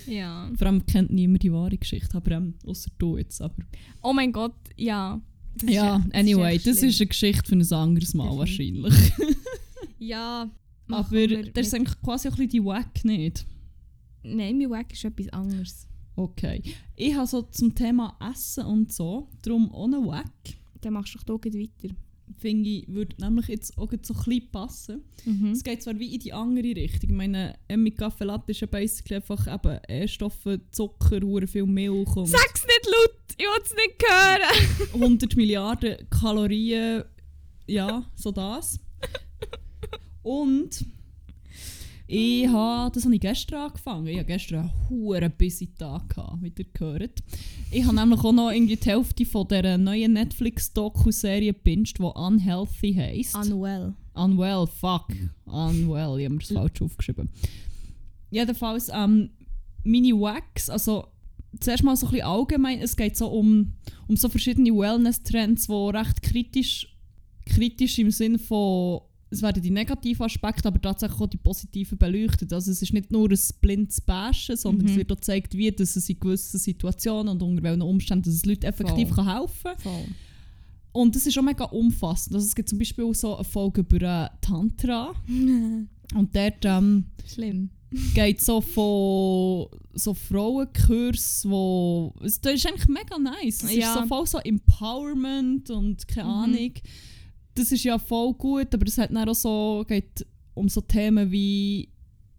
Ja. 0.07 0.51
Vor 0.57 0.67
allem 0.67 0.85
kennt 0.85 1.11
niemand 1.11 1.43
die 1.43 1.51
wahre 1.51 1.77
Geschichte, 1.77 2.15
aber 2.17 2.31
ähm, 2.31 2.53
außer 2.65 2.89
du 2.97 3.17
jetzt. 3.17 3.41
Aber. 3.41 3.55
Oh 4.03 4.13
mein 4.13 4.31
Gott, 4.31 4.53
ja. 4.77 5.19
Das 5.57 5.69
ja, 5.69 5.99
das 5.99 6.13
anyway, 6.13 6.55
das 6.63 6.77
schlimm. 6.79 6.89
ist 6.89 7.01
eine 7.01 7.07
Geschichte 7.07 7.43
für 7.47 7.55
ein 7.55 7.73
anderes 7.73 8.13
Mal 8.13 8.29
Definitiv. 8.45 8.83
wahrscheinlich. 8.83 9.35
Ja. 9.99 10.49
aber 10.89 11.27
das 11.27 11.67
ist 11.67 11.73
eigentlich 11.73 11.99
quasi 12.01 12.27
auch 12.27 12.33
ein 12.33 12.37
bisschen 12.37 12.49
die 12.49 12.65
Wack 12.65 13.05
nicht. 13.05 13.45
Nein, 14.23 14.57
mein 14.57 14.69
Wack 14.69 14.91
ist 14.93 15.03
etwas 15.05 15.29
anderes. 15.29 15.87
Okay. 16.15 16.61
Ich 16.95 17.15
habe 17.15 17.25
so 17.27 17.41
zum 17.43 17.73
Thema 17.73 18.15
Essen 18.31 18.65
und 18.65 18.91
so, 18.93 19.27
darum 19.41 19.71
ohne 19.73 19.97
Wack, 20.05 20.31
Dann 20.81 20.93
machst 20.93 21.15
du 21.15 21.19
doch 21.25 21.39
hier 21.43 21.53
weiter. 21.53 21.95
Finde 22.37 22.69
ich, 22.69 22.87
würde 22.87 23.15
nämlich 23.19 23.47
jetzt 23.47 23.77
auch 23.77 23.89
so 24.01 24.13
ein 24.13 24.23
bisschen 24.23 24.51
passen. 24.51 25.03
Mhm. 25.25 25.51
Es 25.51 25.63
geht 25.63 25.83
zwar 25.83 25.97
wie 25.99 26.13
in 26.13 26.19
die 26.19 26.33
andere 26.33 26.75
Richtung. 26.75 27.09
Ich 27.09 27.15
meine, 27.15 27.55
Emmy 27.67 27.91
Kaffee 27.91 28.25
Latte 28.25 28.51
ist 28.51 28.61
ja 28.61 28.67
basically 28.67 29.15
einfach 29.15 29.47
eben 29.47 29.79
E-Stoffe, 29.87 30.61
Zucker, 30.71 31.19
viel 31.47 31.65
Milch 31.65 32.15
und 32.15 32.27
Sag's 32.27 32.65
nicht 32.65 32.85
laut! 32.85 33.15
Ich 33.37 33.45
will 33.45 33.63
es 33.63 33.73
nicht 33.75 34.03
hören! 34.07 34.93
100 35.01 35.35
Milliarden 35.35 36.09
Kalorien. 36.09 37.03
Ja, 37.67 38.05
so 38.15 38.31
das. 38.31 38.79
Und 40.23 40.85
ich 42.07 42.47
habe, 42.47 42.91
das 42.93 43.03
habe 43.03 43.15
ich 43.15 43.21
gestern 43.21 43.61
angefangen. 43.61 44.07
Ich 44.07 44.17
hatte 44.17 44.27
gestern 44.27 44.59
einen 44.59 44.89
huere 44.89 45.29
busy 45.29 45.73
Tag, 45.73 46.09
gehabt, 46.09 46.41
wie 46.41 46.53
ihr 46.55 46.65
gehört. 46.71 47.23
Ich 47.71 47.83
habe 47.83 47.95
nämlich 47.95 48.19
auch 48.19 48.31
noch 48.31 48.51
irgendwie 48.51 48.75
die 48.75 48.89
Hälfte 48.89 49.25
von 49.25 49.47
dieser 49.47 49.77
neuen 49.77 50.13
Netflix-Doku-Serie 50.13 51.53
gebinged, 51.53 51.97
die 51.97 52.03
Unhealthy 52.03 52.93
heisst. 52.93 53.35
Unwell. 53.35 53.95
Unwell, 54.13 54.67
fuck. 54.67 55.07
Unwell, 55.45 56.19
ich 56.19 56.25
habe 56.25 56.35
mir 56.35 56.39
das 56.39 56.51
falsch 56.51 56.81
aufgeschrieben. 56.81 57.29
Jedenfalls, 58.29 58.89
ähm, 58.93 59.31
meine 59.83 60.13
Wax, 60.13 60.69
also 60.69 61.07
zuerst 61.59 61.83
mal 61.83 61.95
so 61.95 62.05
ein 62.07 62.11
bisschen 62.11 62.27
allgemein, 62.27 62.79
es 62.79 62.95
geht 62.95 63.17
so 63.17 63.27
um, 63.27 63.73
um 64.07 64.15
so 64.15 64.29
verschiedene 64.29 64.71
Wellness-Trends, 64.71 65.67
die 65.67 65.73
recht 65.73 66.21
kritisch, 66.21 66.95
kritisch 67.45 67.97
im 67.97 68.11
Sinne 68.11 68.37
von, 68.37 69.01
es 69.35 69.41
werden 69.41 69.61
die 69.61 69.69
negativen 69.71 70.25
Aspekte, 70.25 70.67
aber 70.67 70.81
tatsächlich 70.81 71.19
auch 71.19 71.27
die 71.27 71.37
positiven 71.37 71.97
beleuchtet. 71.97 72.51
Also 72.53 72.71
es 72.71 72.81
ist 72.81 72.93
nicht 72.93 73.11
nur 73.11 73.29
ein 73.29 73.39
blindes 73.61 74.01
Bashen, 74.01 74.57
sondern 74.57 74.85
Mhm. 74.87 74.91
es 74.91 74.97
wird 74.97 75.11
auch 75.11 75.15
gezeigt, 75.17 75.55
wie 75.55 75.71
dass 75.71 75.95
es 75.95 76.09
in 76.09 76.19
gewissen 76.19 76.57
Situationen 76.59 77.29
und 77.33 77.43
unter 77.43 77.63
welchen 77.63 77.81
Umständen 77.81 78.23
dass 78.23 78.33
es 78.35 78.45
Leuten 78.45 78.65
effektiv 78.65 79.09
Voll. 79.09 79.25
kann 79.25 79.37
helfen 79.39 79.71
kann. 79.83 80.15
Und 80.91 81.15
das 81.15 81.25
ist 81.25 81.37
auch 81.37 81.43
mega 81.43 81.65
umfassend. 81.65 82.35
Also 82.35 82.47
es 82.47 82.55
gibt 82.55 82.69
zum 82.69 82.79
Beispiel 82.79 83.03
auch 83.03 83.13
so 83.13 83.35
eine 83.35 83.43
Folge 83.43 83.81
über 83.81 84.01
äh, 84.01 84.29
Tantra. 84.41 85.13
Und 85.27 86.35
dort 86.35 86.63
ähm, 86.63 87.05
Schlimm. 87.27 87.69
geht 88.13 88.39
so 88.39 88.61
von 88.61 89.67
so 89.93 90.13
Frauenkurs, 90.13 91.45
wo... 91.49 92.13
Das 92.21 92.37
ist 92.37 92.65
eigentlich 92.67 92.87
mega 92.87 93.17
nice. 93.17 93.63
Es 93.63 93.73
Ja. 93.75 93.93
ist 93.93 94.01
so 94.01 94.07
voll 94.07 94.27
so 94.27 94.37
Empowerment 94.39 95.69
und 95.69 96.07
keine 96.07 96.47
Mhm. 96.47 96.73
Das 97.55 97.71
ist 97.71 97.83
ja 97.83 97.97
voll 97.97 98.33
gut, 98.33 98.73
aber 98.73 98.85
es 98.85 98.97
hat 98.97 99.11
dann 99.13 99.27
auch 99.29 99.33
so, 99.33 99.83
geht 99.87 100.25
um 100.53 100.67
so 100.69 100.81
Themen 100.81 101.31
wie 101.31 101.89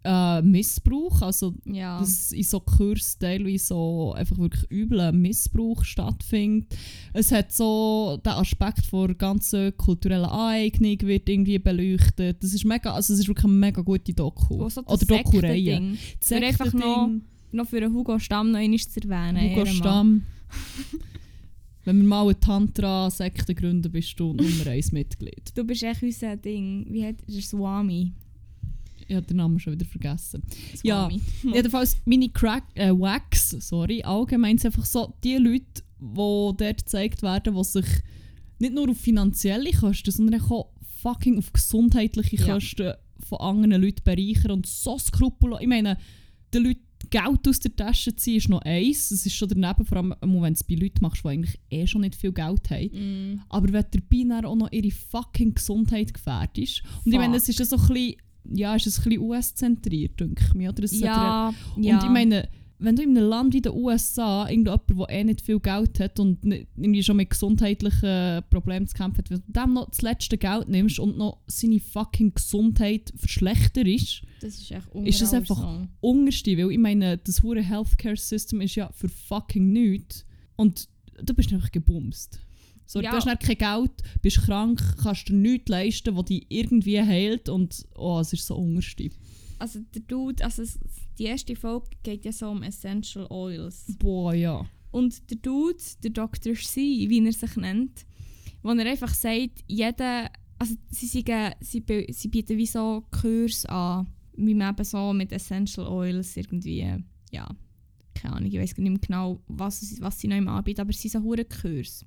äh, 0.03 0.41
Missbrauch. 0.41 1.21
Also 1.21 1.53
Ja. 1.65 1.99
dass 1.99 2.31
in 2.31 2.43
so 2.43 2.59
Kursen 2.59 3.19
teilweise 3.19 3.65
so 3.65 4.13
einfach 4.13 4.37
wirklich 4.37 4.69
übler 4.71 5.11
Missbrauch 5.11 5.83
stattfindet. 5.83 6.75
Es 7.13 7.31
hat 7.31 7.51
so 7.51 8.19
den 8.25 8.33
Aspekt 8.33 8.85
von 8.85 9.17
ganzen 9.17 9.75
kulturellen 9.75 10.25
Aneignung 10.25 11.01
wird 11.01 11.27
irgendwie 11.27 11.59
beleuchtet. 11.59 12.41
Das 12.41 12.53
ist 12.53 12.63
mega, 12.65 12.93
also 12.93 13.13
es 13.13 13.19
ist 13.19 13.27
wirklich 13.27 13.45
eine 13.45 13.53
mega 13.53 13.81
gute 13.81 14.13
Doku. 14.13 14.59
Wo 14.59 14.69
so 14.69 14.81
das 14.81 14.93
Oder 15.03 15.17
Doku-Reihe. 15.17 15.75
Einfach 15.77 16.65
Sektending, 16.65 17.21
Noch 17.51 17.67
für 17.67 17.77
einen 17.77 17.93
Hugo 17.93 18.17
Stamm 18.19 18.51
noch 18.51 18.59
einmal 18.59 18.79
zu 18.79 19.01
erwähnen. 19.01 19.51
Hugo. 19.55 19.65
Stamm. 19.65 20.23
Wenn 21.87 22.01
wir 22.01 22.03
mal 22.09 22.23
eine 22.23 22.37
Tantra-Sekte 22.37 23.55
gründen, 23.55 23.89
bist 23.89 24.19
du 24.19 24.33
Nummer 24.33 24.67
1 24.67 24.91
Mitglied. 24.91 25.53
Du 25.55 25.63
bist 25.63 25.83
echt 25.83 26.03
unser 26.03 26.35
Ding. 26.35 26.85
Wie 26.89 27.05
hat 27.05 27.15
der 27.25 27.41
Swami? 27.41 28.11
Ich 29.07 29.15
habe 29.15 29.25
den 29.25 29.37
Namen 29.37 29.57
schon 29.57 29.71
wieder 29.71 29.85
vergessen. 29.85 30.43
Ja, 30.83 31.09
Swami. 31.09 31.21
Jedenfalls 31.55 31.95
meine 32.03 32.27
Crack, 32.27 32.65
äh, 32.75 32.91
Wax, 32.91 33.51
sorry, 33.51 34.03
allgemein 34.03 34.57
sind 34.57 34.73
einfach 34.73 34.85
so 34.85 35.13
die 35.23 35.37
Leute, 35.37 35.63
die 36.01 36.13
dort 36.57 36.59
gezeigt 36.59 37.23
werden, 37.23 37.55
die 37.55 37.63
sich 37.63 37.85
nicht 38.59 38.73
nur 38.73 38.89
auf 38.89 38.97
finanzielle 38.97 39.71
Kosten, 39.71 40.11
sondern 40.11 40.41
auch 40.41 40.67
fucking 41.01 41.37
auf 41.37 41.53
gesundheitliche 41.53 42.35
Ja. 42.35 42.55
Kosten 42.55 42.95
von 43.19 43.39
anderen 43.39 43.81
Leuten 43.81 44.03
bereichern 44.03 44.51
und 44.51 44.65
so 44.65 44.99
skrupellos. 44.99 45.61
Ich 45.61 45.67
meine, 45.69 45.97
den 46.53 46.63
Leuten 46.65 46.86
Geld 47.09 47.47
aus 47.47 47.59
der 47.59 47.75
Tasche 47.75 48.15
ziehen 48.15 48.37
ist 48.37 48.49
noch 48.49 48.61
eins. 48.61 49.11
Es 49.11 49.25
ist 49.25 49.35
schon 49.35 49.49
daneben, 49.49 49.85
vor 49.85 49.97
allem 49.97 50.15
wenn 50.21 50.41
du 50.41 50.51
es 50.51 50.63
bei 50.63 50.75
Leuten 50.75 50.99
machst, 51.01 51.23
die 51.23 51.27
eigentlich 51.27 51.59
eh 51.69 51.87
schon 51.87 52.01
nicht 52.01 52.15
viel 52.15 52.31
Geld 52.31 52.69
haben. 52.69 53.33
Mm. 53.33 53.41
Aber 53.49 53.71
wenn 53.71 53.85
dabei 53.91 54.23
dann 54.27 54.45
auch 54.45 54.55
noch 54.55 54.71
ihre 54.71 54.91
fucking 54.91 55.53
Gesundheit 55.53 56.13
gefährdest. 56.13 56.83
Und 57.05 57.11
ich 57.11 57.17
meine, 57.17 57.33
Fuck. 57.33 57.43
es 57.43 57.49
ist 57.49 57.59
ja 57.59 57.65
so 57.65 57.77
ein 57.77 57.87
bisschen, 57.87 58.15
ja, 58.45 58.75
ist 58.75 58.87
es 58.87 58.99
ein 58.99 59.03
bisschen 59.05 59.21
US-zentriert, 59.21 60.19
denke 60.19 60.43
ich 60.47 60.53
mir. 60.53 60.69
Oder? 60.69 60.87
Sollte 60.87 61.05
Ja, 61.05 61.53
und 61.75 61.83
ja. 61.83 62.03
ich 62.03 62.09
meine, 62.09 62.49
wenn 62.79 62.95
du 62.95 63.01
in 63.03 63.17
einem 63.17 63.27
Land 63.27 63.53
wie 63.53 63.61
den 63.61 63.73
USA 63.73 64.47
irgendjemand, 64.47 64.83
der 64.89 65.09
eh 65.09 65.23
nicht 65.23 65.41
viel 65.41 65.59
Geld 65.59 65.99
hat 65.99 66.19
und 66.19 66.43
nicht, 66.45 66.67
irgendwie 66.75 67.01
schon 67.03 67.17
mit 67.17 67.29
gesundheitlichen 67.31 68.43
Problemen 68.49 68.87
zu 68.87 68.95
kämpfen 68.95 69.17
hat, 69.19 69.29
wenn 69.31 69.43
du 69.45 69.51
dem 69.51 69.73
noch 69.73 69.89
das 69.89 70.01
letzte 70.01 70.37
Geld 70.37 70.69
nimmst 70.69 70.99
und 70.99 71.17
noch 71.17 71.39
seine 71.47 71.79
fucking 71.79 72.33
Gesundheit 72.35 73.11
verschlechterst, 73.15 74.21
das 74.41 74.55
ist 74.59 74.71
echt 74.71 74.87
ist 75.05 75.21
das 75.21 75.33
einfach 75.33 75.57
so. 75.57 75.87
unterste, 76.01 76.57
weil 76.57 76.71
ich 76.71 76.77
meine, 76.77 77.17
das 77.17 77.41
hure 77.41 77.61
Healthcare 77.63 78.15
System 78.17 78.61
ist 78.61 78.75
ja 78.75 78.91
für 78.93 79.09
fucking 79.09 79.71
nichts 79.71 80.25
und 80.55 80.87
du 81.23 81.33
bist 81.33 81.51
einfach 81.53 81.71
gebumst. 81.71 82.39
So, 82.85 83.01
Ja. 83.01 83.11
Du 83.11 83.17
hast 83.17 83.27
dann 83.27 83.39
kein 83.39 83.57
Geld, 83.57 83.91
bist 84.21 84.37
krank, 84.43 84.81
kannst 85.01 85.27
dir 85.29 85.33
nichts 85.33 85.67
leisten, 85.67 86.15
was 86.15 86.25
dich 86.25 86.45
irgendwie 86.49 87.01
heilt 87.01 87.49
und 87.49 87.85
oh, 87.95 88.19
es 88.19 88.31
ist 88.33 88.45
so 88.45 88.55
unterste. 88.55 89.09
Also 89.59 89.79
der 89.93 90.01
Dude, 90.03 90.43
also 90.45 90.61
es- 90.61 90.79
die 91.17 91.25
erste 91.25 91.55
Folge 91.55 91.87
geht 92.03 92.25
ja 92.25 92.31
so 92.31 92.49
um 92.49 92.63
Essential 92.63 93.27
Oils. 93.29 93.85
Boah, 93.99 94.33
ja. 94.33 94.65
Und 94.91 95.29
der 95.29 95.37
Dude, 95.37 95.77
der 96.03 96.11
Dr. 96.11 96.53
C, 96.53 96.81
wie 97.09 97.25
er 97.25 97.33
sich 97.33 97.55
nennt, 97.55 98.05
wo 98.63 98.69
er 98.71 98.85
einfach 98.85 99.13
sagt, 99.13 99.63
jeder, 99.67 100.29
also 100.57 100.75
sie, 100.89 101.07
sagen, 101.07 101.53
sie, 101.59 101.83
sie 102.09 102.27
bieten 102.27 102.57
wie 102.57 102.65
so 102.65 103.03
Kurs 103.11 103.65
an, 103.65 104.07
wie 104.35 104.55
man 104.55 104.73
eben 104.73 104.83
so 104.83 105.13
mit 105.13 105.31
Essential 105.31 105.87
Oils 105.87 106.37
irgendwie, 106.37 106.85
ja, 107.31 107.49
keine 108.13 108.35
Ahnung, 108.35 108.49
ich 108.49 108.59
weiß 108.59 108.77
nicht 108.77 108.89
mehr 108.89 108.99
genau, 108.99 109.41
was, 109.47 110.01
was 110.01 110.19
sie 110.19 110.27
noch 110.27 110.37
immer 110.37 110.53
anbieten, 110.53 110.81
aber 110.81 110.91
es 110.91 111.01
sind 111.01 111.11
so 111.11 111.21
Kurs. 111.61 112.05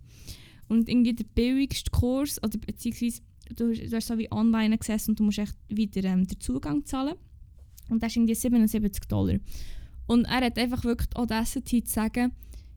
Und 0.68 0.88
irgendwie 0.88 1.14
der 1.14 1.24
billigste 1.24 1.90
Kurs, 1.90 2.42
oder 2.42 2.58
beziehungsweise 2.58 3.22
du, 3.54 3.72
du 3.72 3.96
hast 3.96 4.06
so 4.06 4.18
wie 4.18 4.30
online 4.30 4.78
gesessen 4.78 5.10
und 5.10 5.20
du 5.20 5.24
musst 5.24 5.38
echt 5.38 5.56
wieder 5.68 6.04
ähm, 6.04 6.26
den 6.26 6.40
Zugang 6.40 6.84
zahlen. 6.84 7.16
Und 7.90 8.02
das 8.02 8.12
ist 8.12 8.16
irgendwie 8.16 8.34
77 8.34 9.04
Dollar. 9.08 9.36
Und 10.06 10.24
er 10.24 10.46
hat 10.46 10.58
einfach 10.58 10.84
wirklich 10.84 11.08
die 11.08 11.16
Audacity 11.16 11.84
zu 11.84 11.92
sagen, 11.92 12.32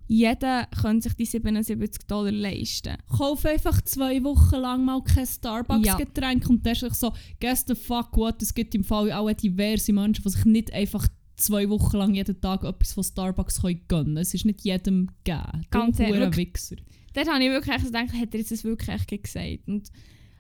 jeder 0.08 0.68
könnte 0.82 1.04
sich 1.10 1.14
die 1.16 1.26
77 1.26 2.06
Dollar 2.08 2.32
leisten. 2.32 2.98
Kauf 3.18 3.46
einfach 3.46 3.82
zwei 3.82 4.24
Wochen 4.24 4.58
lang 4.58 4.86
mal 4.86 5.02
kein 5.04 5.24
Ja. 5.24 5.26
Starbucks-Getränk 5.26 6.50
und 6.50 6.66
dann 6.66 6.74
ist 6.74 7.00
so, 7.00 7.14
guess 7.40 7.64
the 7.68 7.76
fuck 7.76 8.16
what, 8.18 8.42
es 8.42 8.54
gibt 8.54 8.76
im 8.76 8.84
Fall 8.84 9.12
auch 9.12 9.32
diverse 9.32 9.94
Menschen, 9.94 10.24
die 10.24 10.30
sich 10.30 10.46
nicht 10.46 10.74
einfach 10.74 11.08
zwei 11.36 11.68
Wochen 11.70 11.98
lang 11.98 12.14
jeden 12.14 12.40
Tag 12.40 12.64
etwas 12.64 12.94
von 12.94 13.04
Starbucks 13.04 13.62
können 13.62 13.82
gönnen 13.88 14.18
Es 14.18 14.34
ist 14.34 14.46
nicht 14.46 14.62
jedem 14.62 15.10
gegeben. 15.24 15.66
Ganz 15.72 16.00
ehrlich. 16.00 16.38
Wichser. 16.38 16.76
Dort 17.14 17.28
habe 17.30 17.44
ich 17.44 17.50
wirklich 17.50 17.80
so 17.80 17.86
gedacht, 17.88 18.14
hat 18.14 18.34
er 18.34 18.40
jetzt 18.40 18.52
das 18.52 18.64
wirklich 18.64 18.90
echt 18.90 19.24
gesagt. 19.24 19.68
Und 19.68 19.92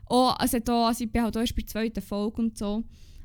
auch, 0.06 0.36
also, 0.38 0.60
da, 0.60 0.88
also 0.88 1.04
ich 1.04 1.12
bin 1.12 1.24
halt 1.24 1.36
auch 1.36 1.42
erst 1.42 1.56
bei 1.56 1.62
der 1.62 1.68
zweiten 1.68 2.02
Folge 2.02 2.42
und 2.42 2.58
so. 2.58 2.84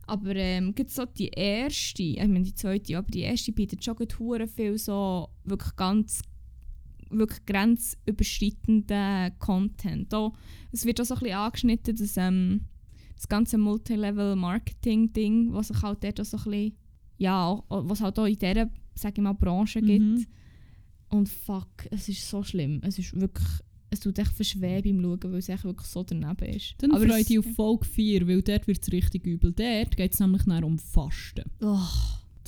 Aber 0.09 0.35
ähm, 0.35 0.75
gibt 0.75 0.91
so 0.91 1.05
die 1.05 1.29
erste, 1.29 2.03
ich 2.03 2.19
meine 2.19 2.43
die 2.43 2.55
zweite, 2.55 2.97
aber 2.97 3.11
die 3.11 3.21
erste 3.21 3.53
bietet 3.53 3.85
schon 3.85 3.97
gut 3.97 4.17
viel 4.55 4.79
so 4.79 5.29
wirklich 5.45 5.77
ganz 5.77 6.23
wirklich 7.11 7.45
grenzüberschreitenden 7.47 9.39
Content. 9.39 10.13
Auch, 10.15 10.35
es 10.73 10.85
wird 10.85 11.01
auch 11.01 11.05
so 11.05 11.15
ein 11.15 11.21
bisschen 11.21 11.37
angeschnitten, 11.37 11.97
dass 11.97 12.17
ähm, 12.17 12.67
das 13.17 13.29
ganze 13.29 13.59
Multilevel-Marketing-Ding, 13.59 15.53
was 15.53 15.69
sich 15.69 15.83
halt 15.83 16.05
dort 16.05 16.21
auch 16.21 16.25
so 16.25 16.37
ein 16.37 16.45
bisschen, 16.45 16.77
ja, 17.19 17.63
was 17.69 18.01
halt 18.01 18.19
auch 18.19 18.27
in 18.27 18.39
dieser, 18.39 18.71
sage 18.95 19.15
ich 19.17 19.23
mal, 19.23 19.33
Branche 19.33 19.81
gibt. 19.81 20.05
Mhm. 20.05 20.27
Und 21.11 21.29
fuck, 21.29 21.87
es 21.91 22.09
ist 22.09 22.29
so 22.29 22.43
schlimm. 22.43 22.81
Es 22.83 22.99
ist 22.99 23.19
wirklich, 23.19 23.49
es 23.91 24.01
tut 24.01 24.19
echt 24.19 24.33
verschweben 24.33 25.03
beim 25.03 25.19
Schauen, 25.19 25.33
weil 25.33 25.39
es 25.39 25.49
echt 25.49 25.65
wirklich 25.65 25.89
so 25.89 26.03
daneben 26.03 26.55
ist. 26.55 26.75
Dann 26.79 26.93
Aber 26.93 27.19
ich 27.19 27.27
dich 27.27 27.39
auf 27.39 27.47
Folge 27.57 27.87
4, 27.87 28.29
weil 28.29 28.43
dort 28.43 28.67
wird 28.67 28.83
es 28.83 28.93
richtig 28.93 29.27
übel. 29.27 29.53
Dort 29.53 29.97
geht 29.97 30.13
es 30.13 30.21
nämlich 30.21 30.43
dann 30.45 30.65
um 30.65 30.79
Fasten. 30.79 31.45
Oh, 31.61 31.79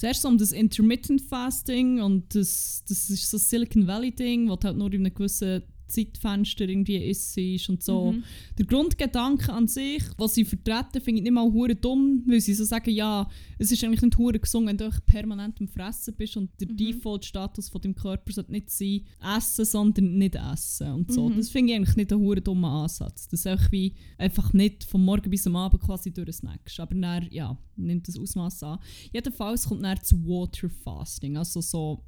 Zuerst 0.00 0.24
um 0.24 0.38
das 0.38 0.52
Intermittent 0.52 1.20
Fasting 1.20 2.00
und 2.00 2.34
das, 2.34 2.82
das 2.88 3.10
ist 3.10 3.30
so 3.30 3.36
Silicon 3.36 3.86
Valley 3.86 4.10
Ding, 4.10 4.48
du 4.48 4.56
halt 4.64 4.78
nur 4.78 4.90
in 4.94 5.04
einem 5.04 5.12
gewissen 5.12 5.62
Zeitfenster 5.90 6.68
irgendwie 6.68 6.96
isst 6.96 7.68
und 7.68 7.82
so. 7.82 8.12
Mhm. 8.12 8.24
Der 8.58 8.66
Grundgedanke 8.66 9.52
an 9.52 9.66
sich, 9.68 10.02
was 10.16 10.34
sie 10.34 10.44
vertreten, 10.44 11.00
finde 11.00 11.18
ich 11.18 11.24
nicht 11.24 11.32
mal 11.32 11.50
hure 11.50 11.74
dumm, 11.74 12.22
weil 12.26 12.40
sie 12.40 12.54
so 12.54 12.64
sagen, 12.64 12.90
ja, 12.90 13.28
es 13.58 13.70
ist 13.70 13.82
eigentlich 13.84 14.02
nicht 14.02 14.16
hure 14.16 14.38
gesund, 14.38 14.66
wenn 14.66 14.78
du 14.78 14.90
permanent 15.06 15.60
am 15.60 15.68
Fressen 15.68 16.14
bist 16.16 16.36
und 16.36 16.50
der 16.60 16.68
Mhm. 16.68 16.76
Default-Status 16.76 17.68
von 17.68 17.80
deinem 17.80 17.94
Körper 17.94 18.32
sollte 18.32 18.52
nicht 18.52 18.70
sein, 18.70 19.02
essen, 19.36 19.64
sondern 19.64 20.16
nicht 20.18 20.36
essen 20.36 20.92
und 20.92 21.12
so. 21.12 21.28
Mhm. 21.28 21.36
Das 21.36 21.50
finde 21.50 21.72
ich 21.72 21.76
eigentlich 21.78 21.96
nicht 21.96 22.12
einen 22.12 22.22
hure 22.22 22.40
dummen 22.40 22.64
Ansatz. 22.70 23.28
Das 23.28 23.40
ist 23.40 23.46
einfach 23.46 23.70
wie 23.72 23.94
einfach 24.18 24.52
nicht 24.52 24.84
vom 24.84 25.04
Morgen 25.04 25.28
bis 25.30 25.46
am 25.46 25.56
Abend 25.56 25.82
quasi 25.82 26.12
durchsnackst. 26.12 26.78
Aber 26.80 26.94
dann, 26.94 27.26
ja, 27.30 27.58
nimmt 27.76 28.06
das 28.08 28.18
Ausmaß 28.18 28.62
an. 28.62 28.78
Jedenfalls 29.12 29.66
kommt 29.66 29.84
dann 29.84 30.02
zu 30.02 30.16
Water 30.26 30.68
Fasting, 30.68 31.36
also 31.36 31.60
so, 31.60 32.04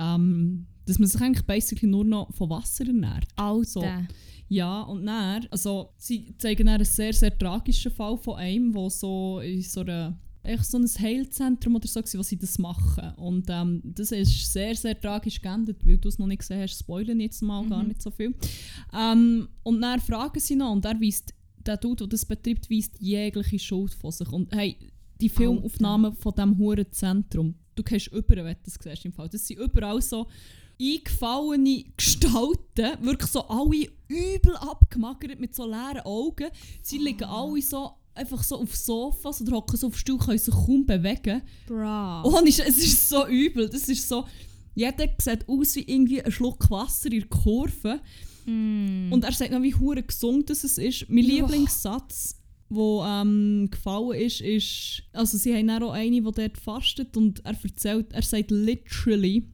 ähm, 0.00 0.66
dass 0.86 0.98
man 0.98 1.08
sich 1.08 1.20
eigentlich 1.20 1.46
basically 1.46 1.88
nur 1.90 2.04
noch 2.04 2.32
von 2.34 2.50
Wasser 2.50 2.86
ernährt. 2.86 3.28
Alter. 3.36 3.64
So. 3.64 3.84
Ja, 4.48 4.82
und 4.82 5.06
dann, 5.06 5.46
also 5.50 5.90
sie 5.96 6.34
zeigen 6.38 6.66
dann 6.66 6.76
einen 6.76 6.84
sehr, 6.84 7.12
sehr 7.12 7.36
tragischen 7.38 7.92
Fall 7.92 8.16
von 8.16 8.36
einem, 8.36 8.74
wo 8.74 8.88
so 8.88 9.38
in 9.40 9.62
so 9.62 9.80
einer 9.82 10.18
echt 10.42 10.64
so 10.64 10.78
ein 10.78 10.88
Heilzentrum 10.88 11.76
oder 11.76 11.86
so, 11.86 12.00
wo 12.18 12.22
sie 12.22 12.38
das 12.38 12.58
machen. 12.58 13.12
Und 13.16 13.46
ähm, 13.48 13.80
das 13.84 14.10
ist 14.10 14.52
sehr, 14.52 14.74
sehr 14.74 14.98
tragisch 14.98 15.40
geendet, 15.40 15.86
weil 15.86 15.98
du 15.98 16.08
es 16.08 16.18
noch 16.18 16.26
nicht 16.26 16.38
gesehen 16.40 16.62
hast, 16.62 16.78
spoilern 16.80 17.20
jetzt 17.20 17.42
mal 17.42 17.64
gar 17.68 17.82
Mhm. 17.82 17.88
nicht 17.88 18.02
so 18.02 18.10
viel. 18.10 18.34
Ähm, 18.92 19.48
und 19.62 19.80
dann 19.80 20.00
fragen 20.00 20.40
sie 20.40 20.56
noch, 20.56 20.72
und 20.72 20.84
er 20.84 21.00
weist, 21.00 21.32
der 21.64 21.76
Dude, 21.76 21.98
der 22.04 22.08
das 22.08 22.24
betreibt, 22.24 22.70
weist 22.70 22.96
jegliche 22.98 23.58
Schuld 23.58 23.94
von 23.94 24.10
sich. 24.10 24.32
Und 24.32 24.52
hey, 24.52 24.76
die 25.20 25.28
Filmaufnahmen 25.28 26.14
von 26.14 26.32
diesem 26.34 26.58
huren 26.58 26.86
Zentrum, 26.90 27.54
du 27.82 27.90
gehst 27.90 28.08
über, 28.08 28.36
wenn 28.36 28.54
du 28.54 28.60
das 28.64 28.78
siehst 28.82 29.04
im 29.04 29.12
Fall. 29.12 29.28
Das 29.28 29.46
sind 29.46 29.58
überall 29.58 30.00
so 30.02 30.26
eingefallene 30.80 31.84
Gestalten, 31.96 33.04
wirklich 33.04 33.30
so 33.30 33.42
alle 33.48 33.88
übel 34.08 34.56
abgemagert 34.56 35.38
mit 35.38 35.54
so 35.54 35.64
leeren 35.66 36.00
Augen. 36.04 36.48
Sie 36.82 36.98
liegen 36.98 37.24
alle 37.24 37.60
so 37.62 37.92
einfach 38.14 38.42
so 38.42 38.60
auf 38.60 38.74
Sofas 38.74 39.40
oder 39.42 39.52
hocken 39.56 39.76
so 39.76 39.86
auf 39.88 39.98
Stuhl, 39.98 40.18
können 40.18 40.38
sich 40.38 40.54
kaum 40.54 40.84
bewegen. 40.84 41.42
Bra. 41.66 42.22
Sch- 42.24 42.64
es 42.66 42.78
ist 42.78 43.08
so 43.08 43.26
übel. 43.26 43.68
Das 43.68 43.88
ist 43.88 44.08
so, 44.08 44.26
jeder 44.74 45.06
sieht 45.18 45.48
aus 45.48 45.76
wie 45.76 45.82
irgendwie 45.82 46.22
ein 46.22 46.32
Schluck 46.32 46.70
Wasser 46.70 47.12
in 47.12 47.20
der 47.20 47.28
Kurve. 47.28 48.00
Mm. 48.46 49.12
Und 49.12 49.24
er 49.24 49.32
sagt 49.32 49.52
noch, 49.52 49.62
wie 49.62 49.74
hure 49.74 50.02
gesund 50.02 50.50
das 50.50 50.64
ist. 50.64 51.08
Mein. 51.08 51.24
Lieblingssatz, 51.24 52.39
der 52.70 53.04
ähm, 53.06 53.68
gefallen 53.70 54.12
ist, 54.12 54.40
ist, 54.40 55.02
also 55.12 55.36
sie 55.36 55.54
haben 55.54 55.70
auch 55.82 55.92
eine, 55.92 56.20
die 56.20 56.22
dort 56.22 56.58
fastet 56.58 57.16
und 57.16 57.44
er 57.44 57.56
erzählt, 57.62 58.12
er 58.12 58.22
sagt 58.22 58.50
literally, 58.50 59.44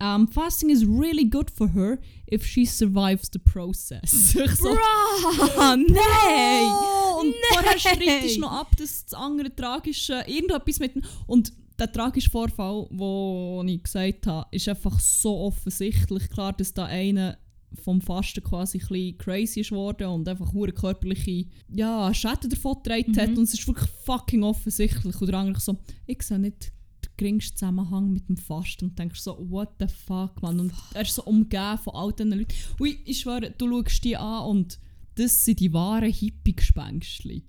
um, 0.00 0.26
fasting 0.26 0.70
is 0.70 0.84
really 0.84 1.24
good 1.24 1.50
for 1.50 1.68
her 1.68 1.98
if 2.30 2.44
she 2.44 2.66
survives 2.66 3.30
the 3.32 3.38
process. 3.38 4.34
ich 4.34 4.50
so, 4.56 4.68
Bra! 4.68 5.76
Nein! 5.76 6.66
Oh, 6.66 7.20
und 7.20 7.34
vorher 7.52 7.78
streitet 7.78 8.06
Nein! 8.06 8.40
noch 8.40 8.52
ab, 8.52 8.76
dass 8.76 9.04
das 9.04 9.14
andere 9.14 9.54
tragische, 9.54 10.24
irgendetwas 10.26 10.80
mit 10.80 10.96
dem, 10.96 11.02
und 11.26 11.52
der 11.78 11.90
tragische 11.90 12.30
Vorfall, 12.30 12.86
den 12.90 13.68
ich 13.68 13.82
gesagt 13.82 14.26
habe, 14.26 14.46
ist 14.50 14.68
einfach 14.68 14.98
so 14.98 15.38
offensichtlich 15.40 16.28
klar, 16.30 16.52
dass 16.52 16.72
da 16.72 16.84
einer 16.86 17.38
vom 17.82 18.00
Fasten 18.00 18.42
quasi 18.42 18.78
ein 18.78 18.86
bisschen 18.88 19.18
crazy 19.18 19.60
ist 19.60 19.72
worden 19.72 20.08
und 20.08 20.28
einfach 20.28 20.52
hure 20.52 20.72
körperliche 20.72 21.46
ja, 21.68 22.12
Schäden 22.14 22.50
davon 22.50 22.76
getragen 22.82 23.16
hat 23.16 23.30
Mhm. 23.30 23.38
und 23.38 23.44
es 23.44 23.54
ist 23.54 23.66
wirklich 23.66 23.88
fucking 24.04 24.42
offensichtlich 24.42 25.20
und 25.20 25.26
der 25.28 25.38
andere 25.38 25.60
so, 25.60 25.76
ich 26.06 26.22
sehe 26.22 26.38
nicht 26.38 26.72
den 27.04 27.10
geringsten 27.16 27.56
Zusammenhang 27.56 28.12
mit 28.12 28.28
dem 28.28 28.36
Fasten 28.36 28.86
und 28.86 28.98
denkst 28.98 29.20
so, 29.20 29.36
what 29.50 29.70
the 29.78 29.86
fuck, 29.88 30.40
man 30.42 30.60
und 30.60 30.72
er 30.94 31.02
ist 31.02 31.14
so 31.14 31.22
umgeben 31.24 31.78
von 31.78 31.94
all 31.94 32.12
diesen 32.12 32.32
Leuten. 32.32 32.54
Ui, 32.80 32.98
ich 33.04 33.20
schwöre, 33.20 33.50
du 33.56 33.68
schaust 33.68 34.04
die 34.04 34.16
an 34.16 34.44
und 34.48 34.78
das 35.16 35.44
sind 35.44 35.60
die 35.60 35.72
wahren 35.72 36.10
Hippie-Gespenstchen. 36.12 37.42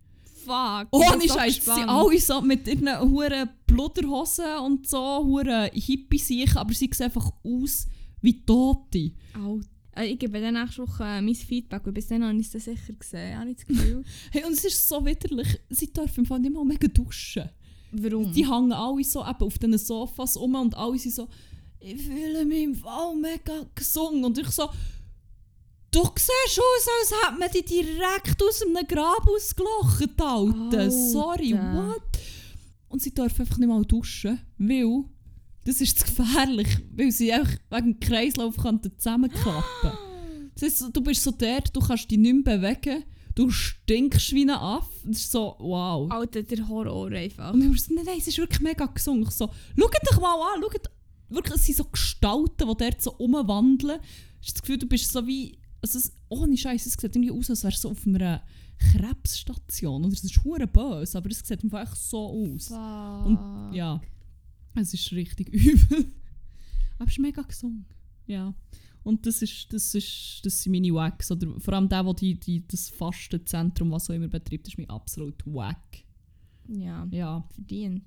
Fuck. 0.46 0.88
Ohne 0.92 1.28
Scheiß, 1.28 1.66
sie 1.66 1.72
alle 1.88 2.20
so 2.20 2.40
mit 2.42 2.68
ihren 2.68 2.88
huren 3.10 3.50
Blutterhosen 3.66 4.60
und 4.64 4.88
so, 4.88 5.24
huren 5.26 5.72
Hippie 5.74 6.20
sich, 6.20 6.56
aber 6.56 6.72
sie 6.74 6.90
sehen 6.94 7.06
einfach 7.06 7.32
aus 7.44 7.88
wie 8.22 8.46
Tote. 8.46 9.12
Alter. 9.34 9.68
Äh, 9.96 10.08
ich 10.08 10.20
gebe 10.20 10.40
dann 10.40 10.54
nächste 10.54 10.82
Woche 10.88 11.04
äh, 11.04 11.22
mein 11.22 11.36
Feedback, 11.36 11.82
weil 11.86 11.94
bis 11.94 12.08
dann 12.08 12.24
habe 12.24 12.38
ich 12.38 12.54
es 12.54 12.64
sicher 12.64 12.94
gesehen. 12.94 13.40
Habe 13.40 13.50
ich 13.50 13.58
das 13.58 13.66
Gefühl. 13.66 14.04
Hey, 14.32 14.44
und 14.44 14.54
es 14.54 14.66
ist 14.66 14.88
so 14.88 15.06
widerlich, 15.06 15.60
sie 15.70 15.92
dürfen 15.92 16.22
im 16.22 16.26
Fall 16.26 16.40
nicht 16.40 16.54
mal 16.54 16.66
mega 16.66 16.88
duschen. 16.88 17.50
Warum? 17.92 18.32
Die 18.34 18.50
hängen 18.50 18.74
alle 18.74 19.04
so 19.04 19.22
eben 19.22 19.42
auf 19.42 19.58
diesen 19.58 19.78
Sofas 19.78 20.36
um 20.36 20.56
und 20.56 20.76
alle 20.76 20.98
sind 21.00 21.14
so, 21.14 21.28
ich 21.80 22.02
fühle 22.02 22.46
mich 22.46 22.64
im 22.64 22.76
Fall 22.76 23.16
mega 23.16 23.66
gesungen. 23.74 24.26
Und 24.26 24.38
ich 24.38 24.50
so, 24.50 24.70
du 25.92 26.04
siehst 26.16 26.60
aus, 26.60 26.88
als 27.00 27.14
hätte 27.24 27.40
man 27.40 27.52
dich 27.52 27.66
direkt 27.66 28.44
aus 28.44 28.62
einem 28.62 28.86
Grab 28.88 29.26
ausgelacht, 29.28 30.22
Alter. 30.22 30.62
Alter. 30.62 30.92
Sorry, 30.92 31.54
what? 31.54 32.02
Und 32.90 33.02
sie 33.02 33.14
dürfen 33.14 33.42
einfach 33.42 33.58
nicht 33.58 33.68
mal 33.68 33.86
duschen, 33.86 34.40
weil 34.58 35.06
das 35.66 35.82
ist 35.82 36.00
zu 36.00 36.06
gefährlich, 36.06 36.68
weil 36.96 37.12
sie 37.12 37.34
einfach 37.34 37.58
wegen 37.70 37.94
dem 37.94 38.00
Kreislauf 38.00 38.56
zusammenklappen 38.56 39.92
das 40.56 40.64
heißt, 40.64 40.90
Du 40.94 41.02
bist 41.02 41.22
so 41.22 41.32
der, 41.32 41.62
du 41.62 41.80
kannst 41.82 42.10
dich 42.10 42.18
nicht 42.18 42.46
mehr 42.46 42.58
bewegen, 42.58 43.04
du 43.36 43.50
stinkst 43.52 44.34
wie 44.34 44.44
ein 44.44 44.52
Affe. 44.52 44.90
Das 45.06 45.18
ist 45.18 45.32
so, 45.32 45.56
wow. 45.60 46.10
Alter, 46.10 46.44
der 46.44 46.68
Horror 46.68 47.12
einfach. 47.12 47.54
Und 47.54 47.68
war 47.68 47.78
so, 47.78 47.94
nein, 47.94 48.06
nein, 48.06 48.18
es 48.18 48.28
ist 48.28 48.38
wirklich 48.38 48.62
mega. 48.62 48.90
Ich 48.96 49.04
so, 49.04 49.14
schaut 49.14 49.34
dich 49.36 50.20
mal 50.20 50.54
an, 50.54 50.62
schaut, 50.62 50.90
wirklich, 51.30 51.56
es 51.56 51.66
sind 51.66 51.78
so 51.78 51.84
Gestalten, 51.84 52.68
die 52.70 52.78
dort 52.78 53.02
so 53.02 53.12
umwandeln. 53.14 54.00
Ich 54.42 54.48
habe 54.48 54.54
das 54.54 54.62
Gefühl, 54.62 54.78
du 54.78 54.88
bist 54.88 55.12
so 55.12 55.28
wie, 55.28 55.60
also 55.82 56.00
es, 56.00 56.14
ohne 56.30 56.58
Scheiß, 56.58 56.86
es 56.86 56.94
sieht 56.94 57.04
irgendwie 57.04 57.32
aus, 57.32 57.50
als 57.50 57.64
wärst 57.64 57.84
du 57.84 57.90
so 57.90 57.92
auf 57.92 58.08
einer 58.08 58.42
Krebsstation. 58.92 60.06
Oder 60.06 60.14
es 60.14 60.24
ist 60.24 60.44
hure 60.44 60.68
böse, 60.68 61.18
aber 61.18 61.30
es 61.30 61.40
sieht 61.40 61.64
einfach 61.64 61.94
so 61.96 62.28
aus. 62.30 62.72
Und 63.26 63.74
ja, 63.74 64.00
es 64.82 64.94
ist 64.94 65.12
richtig 65.12 65.50
übel. 65.54 66.12
Aber 66.98 67.06
es 67.08 67.14
ist 67.14 67.20
mega 67.20 67.42
gesungen. 67.42 67.86
Ja. 68.28 68.54
Und 69.04 69.26
das 69.28 69.42
ist, 69.42 69.72
das 69.72 69.94
ist, 69.94 70.42
das 70.44 70.64
sind 70.64 70.72
meine 70.72 70.94
Wacks. 70.94 71.32
Oder 71.32 71.60
vor 71.60 71.74
allem 71.76 71.88
der, 71.88 72.04
der 72.04 72.14
die, 72.16 72.40
die, 72.40 72.68
das 72.68 72.90
Fastenzentrum, 72.90 73.92
was 73.92 74.10
auch 74.10 74.16
immer 74.16 74.28
betreibt, 74.28 74.68
ist 74.68 74.78
mir 74.78 74.90
absolut 74.90 75.46
wack. 75.46 76.04
Ja, 76.68 77.08
Ja. 77.12 77.48
verdient. 77.54 78.04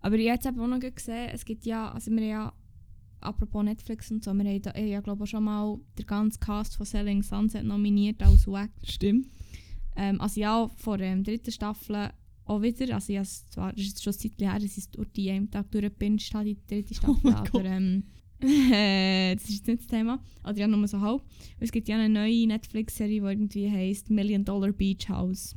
Aber 0.00 0.16
ich 0.16 0.26
habe 0.28 0.34
jetzt 0.36 0.46
eben 0.46 0.58
auch 0.60 0.66
noch 0.66 0.80
gesehen, 0.80 1.30
es 1.32 1.44
gibt 1.44 1.64
ja, 1.66 1.92
also 1.92 2.10
wir 2.10 2.24
ja, 2.24 2.52
apropos 3.20 3.62
Netflix 3.62 4.10
und 4.10 4.24
so, 4.24 4.32
wir 4.32 4.44
haben 4.44 4.62
da, 4.62 4.74
ich 4.74 4.90
ja 4.90 5.00
glaube 5.00 5.24
ich 5.24 5.30
schon 5.30 5.44
mal 5.44 5.78
den 5.98 6.06
ganzen 6.06 6.40
Cast 6.40 6.76
von 6.76 6.86
Selling 6.86 7.22
Sunset 7.22 7.64
nominiert 7.64 8.20
als 8.22 8.46
Wack. 8.46 8.70
Stimmt. 8.82 9.28
Ähm, 9.94 10.20
also 10.20 10.40
ja, 10.40 10.68
vor 10.76 10.98
der 10.98 11.08
ähm, 11.08 11.22
dritten 11.22 11.52
Staffel 11.52 12.10
auch 12.44 12.62
wieder, 12.62 12.94
also 12.94 13.12
es 13.12 13.48
zwar, 13.48 13.76
ist 13.76 13.86
jetzt 13.86 14.02
schon 14.02 14.12
Zeitchen 14.12 14.48
her, 14.48 14.54
dass 14.54 14.64
ich 14.64 14.78
es 14.78 14.90
durch 14.90 15.08
die 15.12 15.30
einen 15.30 15.50
Tag 15.50 15.70
durchgepinscht 15.70 16.34
habe, 16.34 16.46
die 16.46 16.58
dritte 16.66 16.94
Staffel, 16.94 17.18
mein 17.22 17.34
aber 17.34 17.64
ähm, 17.64 18.04
äh, 18.42 19.34
das 19.34 19.44
ist 19.44 19.50
jetzt 19.50 19.66
nicht 19.68 19.80
das 19.80 19.86
Thema, 19.86 20.20
oder 20.42 20.58
ja, 20.58 20.66
nur 20.66 20.86
so 20.88 21.00
halb. 21.00 21.22
Es 21.60 21.70
gibt 21.70 21.88
ja 21.88 21.96
eine 21.96 22.08
neue 22.08 22.46
Netflix-Serie, 22.46 23.20
die 23.20 23.26
irgendwie 23.26 23.70
heisst 23.70 24.10
Million 24.10 24.44
Dollar 24.44 24.72
Beach 24.72 25.08
House. 25.08 25.56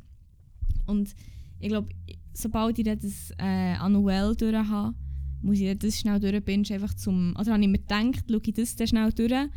Und 0.86 1.14
ich 1.58 1.68
glaube, 1.68 1.88
sobald 2.32 2.78
ich 2.78 2.84
das 2.84 3.32
äh, 3.38 3.74
annuell 3.74 4.36
durch 4.36 4.54
habe, 4.54 4.94
muss 5.42 5.60
ich 5.60 5.76
das 5.78 5.98
schnell 5.98 6.20
durchbingen, 6.20 6.66
einfach 6.70 6.94
zum, 6.94 7.34
oder 7.38 7.52
habe 7.52 7.62
ich 7.62 7.68
mir 7.68 7.78
gedacht, 7.78 8.24
schaue 8.28 8.40
ich 8.44 8.54
das 8.54 8.76
dann 8.76 8.86
schnell 8.86 9.12
durch, 9.12 9.48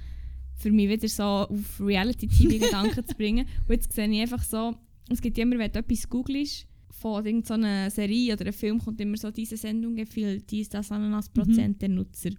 für 0.56 0.72
mich 0.72 0.90
wieder 0.90 1.08
so 1.08 1.24
auf 1.24 1.80
Reality-TV-Gedanken 1.80 3.06
zu 3.08 3.16
bringen. 3.16 3.46
Und 3.68 3.76
jetzt 3.76 3.94
sehe 3.94 4.10
ich 4.10 4.22
einfach 4.22 4.44
so, 4.44 4.76
es 5.10 5.22
gibt 5.22 5.38
immer, 5.38 5.58
wenn 5.58 5.72
du 5.72 5.80
etwas 5.80 6.10
googelst, 6.10 6.68
von 7.00 7.26
irgendeiner 7.26 7.90
Serie 7.90 8.34
oder 8.34 8.44
einem 8.44 8.54
Film 8.54 8.80
kommt 8.80 9.00
immer 9.02 9.18
so 9.18 9.32
diese 9.32 9.58
Sendung 9.58 9.96
gefällt, 9.96 10.50
dies, 10.52 10.70
das, 10.70 10.92
Ananas 10.92 11.30
Prozent 11.30 11.82
der 11.82 11.90
Nutzer. 11.90 12.32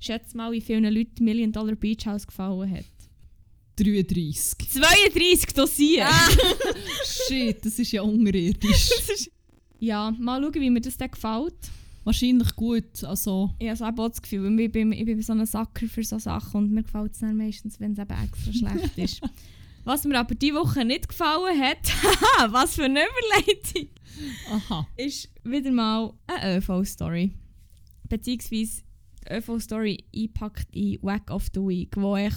Schätze 0.00 0.36
mal, 0.36 0.52
wie 0.52 0.60
vielen 0.60 0.92
Leuten 0.92 1.24
Million 1.24 1.52
Dollar 1.52 1.74
Beach 1.74 2.06
House 2.06 2.26
gefallen 2.26 2.70
hat. 2.70 2.84
33. 3.76 4.68
32 4.70 5.54
Dossier! 5.54 6.08
Shit, 7.04 7.64
das 7.64 7.78
ist 7.78 7.92
ja 7.92 8.02
unterirdisch. 8.02 8.90
Ja, 9.78 10.10
mal 10.18 10.42
schauen, 10.42 10.54
wie 10.54 10.70
mir 10.70 10.80
das 10.80 10.96
dann 10.96 11.10
gefällt. 11.10 11.54
Wahrscheinlich 12.04 12.56
gut. 12.56 13.04
Also, 13.04 13.50
Ich 13.58 13.68
habe 13.68 14.02
auch 14.02 14.08
das 14.08 14.22
Gefühl, 14.22 14.58
ich 14.58 14.72
bin, 14.72 14.92
ich 14.92 15.04
bin 15.04 15.20
so 15.22 15.32
ein 15.32 15.44
Sacker 15.46 15.86
für 15.86 16.02
so 16.02 16.18
Sachen 16.18 16.64
und 16.64 16.72
mir 16.72 16.82
gefällt 16.82 17.12
es 17.12 17.18
dann 17.20 17.36
meistens, 17.36 17.78
wenn 17.78 17.92
es 17.92 17.98
eben 17.98 18.10
extra 18.10 18.52
schlecht 18.52 18.98
ist. 18.98 19.20
Was 19.88 20.04
mir 20.04 20.18
aber 20.18 20.34
diese 20.34 20.56
Woche 20.56 20.84
nicht 20.84 21.08
gefallen 21.08 21.58
hat, 21.58 21.78
was 22.52 22.74
für 22.74 22.84
eine 22.84 23.00
Überleitung, 23.00 23.88
aha. 24.50 24.86
ist 24.98 25.30
wieder 25.44 25.70
mal 25.70 26.12
eine 26.26 26.58
ÖV-Story. 26.58 27.32
Beziehungsweise 28.06 28.82
die 29.26 29.32
ÖV-Story 29.32 30.04
einpackt 30.14 30.76
in 30.76 30.98
Wack 31.00 31.30
of 31.30 31.46
the 31.54 31.60
Week, 31.60 31.96
wo 31.96 32.16
ich 32.16 32.34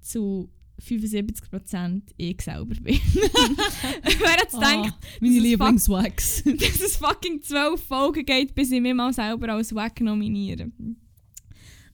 zu 0.00 0.48
75% 0.80 2.02
ich 2.18 2.40
selber 2.40 2.76
bin. 2.76 2.94
Wer 3.04 4.36
Ah, 4.52 4.82
gedacht, 4.82 4.98
meine 5.20 5.40
Lieblingswax. 5.40 6.44
dass 6.56 6.80
es 6.80 6.98
fucking 6.98 7.42
zwölf 7.42 7.82
Folgen 7.82 8.24
geht, 8.24 8.54
bis 8.54 8.70
ich 8.70 8.80
mich 8.80 8.94
mal 8.94 9.12
selber 9.12 9.48
als 9.48 9.74
Wack 9.74 10.00
nominiere. 10.02 10.70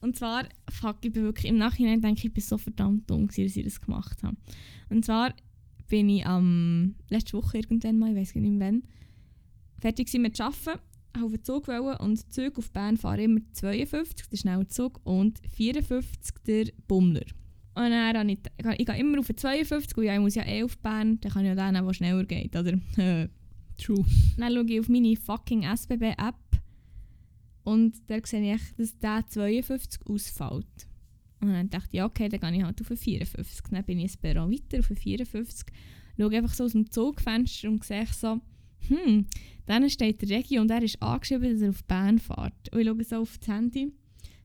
Und 0.01 0.15
zwar, 0.15 0.45
fuck, 0.69 0.97
ich 1.01 1.11
bin 1.11 1.23
wirklich 1.23 1.45
im 1.45 1.57
Nachhinein 1.57 2.01
denke 2.01 2.19
ich, 2.19 2.25
ich 2.25 2.33
bin 2.33 2.43
so 2.43 2.57
verdammt 2.57 3.09
dumm, 3.09 3.27
gewesen, 3.27 3.45
dass 3.45 3.57
ich 3.57 3.63
das 3.63 3.81
gemacht 3.81 4.23
habe. 4.23 4.37
Und 4.89 5.05
zwar 5.05 5.33
bin 5.87 6.09
ich 6.09 6.25
am 6.25 6.95
letzte 7.09 7.33
Woche 7.33 7.57
irgendwann 7.57 7.99
mal, 7.99 8.11
ich 8.11 8.15
weiß 8.15 8.35
nicht 8.35 8.51
mehr 8.51 8.67
wann, 8.67 8.83
fertig 9.79 10.11
mit 10.13 10.39
Arbeiten, 10.39 10.79
habe 11.15 11.25
auf 11.25 11.31
den 11.31 11.43
Zug 11.43 11.67
wollen 11.67 11.97
und 11.97 12.31
Züge 12.31 12.57
auf 12.57 12.71
Bern 12.71 12.97
fahren 12.97 13.19
immer 13.19 13.39
52, 13.53 14.29
der 14.29 14.37
schnelle 14.37 14.67
Zug, 14.67 15.01
und 15.03 15.39
54, 15.55 16.35
der 16.45 16.65
Bummler. 16.87 17.25
Und 17.75 17.89
dann 17.91 18.17
habe 18.17 18.31
ich, 18.31 18.39
ich 18.77 18.85
gehe 18.85 18.97
immer 18.97 19.19
auf 19.19 19.27
den 19.27 19.37
52, 19.37 19.97
und 19.97 20.03
ja, 20.03 20.13
ich 20.13 20.19
muss 20.19 20.35
ja 20.35 20.45
eh 20.45 20.63
auf 20.63 20.77
Bern, 20.77 21.19
dann 21.21 21.31
kann 21.31 21.45
ich 21.45 21.55
ja 21.55 21.71
den, 21.71 21.85
der 21.85 21.93
schneller 21.93 22.25
geht, 22.25 22.55
oder? 22.55 22.79
True. 23.77 24.05
Dann 24.37 24.53
schaue 24.53 24.65
ich 24.65 24.79
auf 24.79 24.89
meine 24.89 25.15
fucking 25.15 25.63
SBB-App 25.63 26.48
und 27.69 28.01
da 28.07 28.17
sehe 28.23 28.55
ich, 28.55 28.61
dass 28.77 28.97
der 28.97 29.27
52 29.27 30.01
ausfällt. 30.07 30.87
Und 31.39 31.49
dann 31.53 31.69
dachte 31.69 31.89
ich, 31.91 31.97
ja, 31.97 32.05
okay, 32.05 32.27
dann 32.27 32.39
gehe 32.39 32.57
ich 32.57 32.63
halt 32.63 32.81
auf 32.81 32.87
den 32.87 32.97
54. 32.97 33.61
Dann 33.69 33.83
bin 33.83 33.99
ich 33.99 34.13
ein 34.15 34.21
Perron 34.21 34.51
weiter 34.51 34.79
auf 34.79 34.87
den 34.87 34.97
54, 34.97 35.67
schaue 36.17 36.35
einfach 36.35 36.53
so 36.55 36.63
aus 36.63 36.71
dem 36.71 36.89
Zugfenster 36.89 37.69
und 37.69 37.83
sehe 37.83 38.07
so, 38.07 38.41
hm, 38.87 39.27
dann 39.67 39.87
steht 39.87 40.19
der 40.23 40.29
Regi 40.29 40.57
und 40.57 40.71
er 40.71 40.81
ist 40.81 40.99
angeschrieben, 40.99 41.53
dass 41.53 41.61
er 41.61 41.69
auf 41.69 41.83
Bern 41.83 42.17
fährt. 42.17 42.73
Und 42.73 42.79
ich 42.79 42.87
schaue 42.87 43.03
so 43.03 43.15
auf 43.17 43.37
das 43.37 43.47
Handy, 43.47 43.93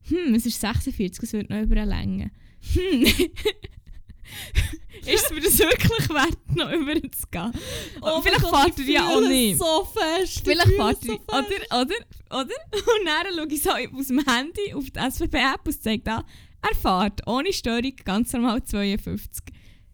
hm, 0.02 0.34
es 0.34 0.44
ist 0.44 0.60
46, 0.60 1.22
es 1.22 1.32
wird 1.32 1.48
noch 1.48 1.62
überlängen. 1.62 2.30
Hm, 2.74 3.06
ist 5.06 5.24
es 5.24 5.30
mir 5.30 5.40
das 5.40 5.58
wirklich 5.58 6.08
wert, 6.10 6.38
noch 6.56 6.70
über 6.72 6.94
zu 6.94 7.26
gehen? 7.30 7.52
Oh 8.00 8.20
vielleicht 8.22 8.44
er 8.44 8.82
ich 8.82 8.88
ja 8.88 9.08
auch 9.08 9.20
nicht. 9.20 9.58
so 9.58 9.84
fest. 9.92 10.38
ich 10.38 10.42
Vielleicht 10.44 10.68
es 10.68 10.78
er, 10.78 11.06
so 11.06 11.12
oder, 11.28 11.82
oder, 11.82 11.94
oder? 12.30 12.40
Und 12.40 13.06
dann 13.06 13.34
schaue 13.36 13.46
ich 13.54 13.62
so 13.62 13.70
aus 13.98 14.06
dem 14.08 14.24
Handy 14.26 14.74
auf 14.74 14.84
die 14.90 14.98
SVP-App 15.10 15.60
und 15.66 15.82
zeigt 15.82 16.08
an, 16.08 16.24
er 16.62 16.74
fährt 16.76 17.26
ohne 17.26 17.52
Störung 17.52 17.92
ganz 18.04 18.32
normal 18.32 18.62
52. 18.62 19.44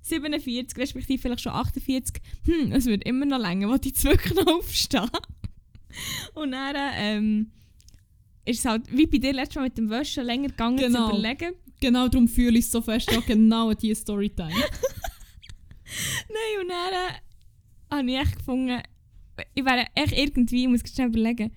47, 0.03 0.79
respektive 0.79 1.21
vielleicht 1.21 1.43
schon 1.43 1.53
48. 1.53 2.23
Hm, 2.47 2.73
es 2.73 2.87
wird 2.87 3.05
immer 3.05 3.27
noch 3.27 3.39
länger, 3.39 3.69
wo 3.69 3.77
die 3.77 3.93
zwei 3.93 4.17
Knöpfe 4.17 4.73
stehen. 4.75 5.11
Und 6.35 6.53
dann 6.53 6.77
ähm, 6.97 7.51
ist 8.45 8.61
es 8.61 8.65
halt, 8.65 8.83
wie 8.91 9.07
bei 9.07 9.19
dir 9.19 9.33
letztes 9.33 9.57
Mal 9.57 9.65
mit 9.65 9.77
dem 9.79 9.91
Wäschen, 9.91 10.25
länger 10.25 10.49
gegangen 10.49 10.77
Genau. 10.79 11.11
zu 11.11 11.19
überlegen. 11.19 11.55
Genau 11.81 12.09
darum 12.09 12.29
fühle 12.29 12.59
ich 12.59 12.67
es 12.67 12.71
so 12.71 12.83
fest. 12.83 13.11
Ja, 13.11 13.21
genau 13.21 13.73
diese 13.73 14.03
Storytime. 14.03 14.51
Nein, 16.29 16.61
und 16.61 16.69
dann 16.69 16.93
äh, 16.93 17.95
habe 17.97 18.11
ich 18.11 18.19
echt 18.19 18.39
gefunden, 18.39 18.83
ich 19.55 19.65
wäre 19.65 19.87
echt 19.95 20.13
irgendwie, 20.13 20.65
ich 20.65 20.69
muss 20.69 20.83
schnell 20.93 21.09
überlegen, 21.09 21.53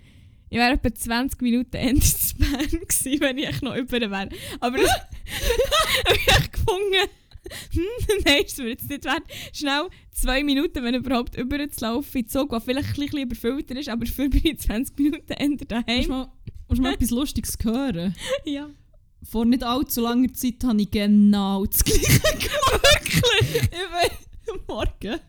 ich 0.49 0.57
wäre 0.57 0.74
etwa 0.74 0.93
20 0.93 1.41
Minuten 1.41 1.76
Ende 1.78 2.01
zu 2.01 2.36
Bern 2.38 2.69
gewesen, 2.69 3.19
wenn 3.19 3.38
ich 3.38 3.61
noch 3.61 3.76
über 3.76 3.99
wäre. 3.99 4.30
Aber 4.59 4.78
das 4.78 4.89
habe 6.07 6.15
ich 6.15 6.28
echt 6.28 6.53
gefunden, 6.53 7.09
hm, 7.74 7.84
nein, 8.26 8.41
das 8.43 8.57
würde 8.57 8.71
jetzt 8.71 8.89
nicht 8.89 9.03
wert. 9.03 9.24
Schnell 9.51 9.89
zwei 10.11 10.43
Minuten, 10.43 10.84
wenn 10.84 10.95
überhaupt, 10.95 11.36
über 11.38 11.69
zu 11.69 11.82
laufen 11.86 12.17
in 12.17 12.28
Zug, 12.28 12.49
der 12.49 12.61
vielleicht 12.61 12.89
ein 12.89 12.95
bisschen 12.95 13.19
überfüllter 13.19 13.76
ist, 13.76 13.89
aber 13.89 14.05
dafür 14.05 14.30
bin 14.30 14.41
ich 14.45 14.59
20 14.59 14.97
Minuten 14.97 15.34
Ende 15.34 15.65
Willst 15.67 15.71
du 15.71 15.84
daheim. 15.86 16.07
mal, 16.07 16.32
du 16.69 16.82
mal 16.82 16.93
etwas 16.93 17.09
Lustiges 17.09 17.57
hören? 17.61 18.15
Ja. 18.45 18.69
Vor 19.24 19.45
nicht 19.45 19.63
allzu 19.63 20.01
langer 20.01 20.34
Zeit 20.34 20.63
habe 20.63 20.82
ich 20.82 20.91
genau 20.91 21.65
das 21.65 21.84
gleiche 21.84 22.19
gemacht. 22.19 22.82
Wirklich? 22.84 23.69
Ich 23.71 24.53
bin 24.53 24.61
morgen. 24.67 25.19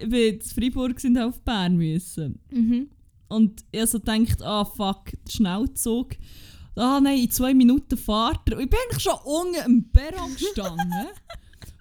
Ich 0.00 0.08
bin 0.08 0.34
in 0.34 0.40
Freiburg 0.40 1.02
und 1.04 1.18
auf 1.18 1.40
Bern 1.42 1.76
müssen. 1.76 2.40
Mhm. 2.50 2.88
Und 3.28 3.64
ich 3.72 3.86
so 3.86 3.98
gedacht, 4.00 4.42
ah 4.42 4.64
fuck, 4.64 5.10
der 5.26 5.32
Schnellzug. 5.32 6.16
Ah 6.74 7.00
nein, 7.00 7.18
in 7.18 7.30
zwei 7.30 7.52
Minuten 7.54 7.96
fahrt 7.96 8.48
er. 8.48 8.56
Und 8.56 8.64
ich 8.64 8.70
bin 8.70 8.78
eigentlich 8.84 9.02
schon 9.02 9.18
unten 9.24 9.60
am 9.64 9.84
Perron 9.92 10.32
gestanden. 10.34 11.08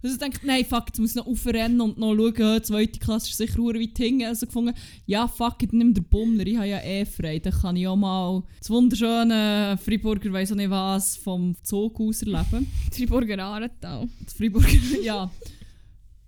Dass 0.08 0.14
ich 0.14 0.20
denke, 0.20 0.46
nein, 0.46 0.66
fuck, 0.66 0.86
jetzt 0.88 1.00
muss 1.00 1.12
ich 1.12 1.16
noch 1.16 1.28
aufrennen 1.28 1.82
und 1.82 1.98
noch 1.98 2.16
schauen, 2.16 2.64
zweite 2.64 3.00
Klasse 3.00 3.30
ist 3.30 3.38
sicher 3.38 3.60
weit 3.60 3.98
hinten. 3.98 4.26
Also 4.26 4.46
gefunden, 4.46 4.74
ja, 5.06 5.28
fuck, 5.28 5.62
ich 5.62 5.72
nimm 5.72 5.94
den 5.94 6.04
Bummler, 6.06 6.46
ich 6.48 6.58
habe 6.58 6.68
ja 6.68 6.80
eh 6.80 7.06
frei. 7.06 7.40
Dann 7.40 7.54
kann 7.54 7.76
ich 7.76 7.88
auch 7.88 7.96
mal 7.96 8.44
das 8.60 8.70
wunderschöne 8.70 9.78
Freiburger, 9.84 10.32
weiss 10.32 10.52
auch 10.52 10.56
nicht 10.56 10.70
was, 10.70 11.18
vom 11.18 11.56
Zug 11.64 12.00
aus 12.00 12.22
erleben. 12.22 12.72
Freiburger 12.92 13.44
Arental. 13.44 14.08
Das 14.24 14.34
Freiburger, 14.34 14.70
ja. 15.04 15.30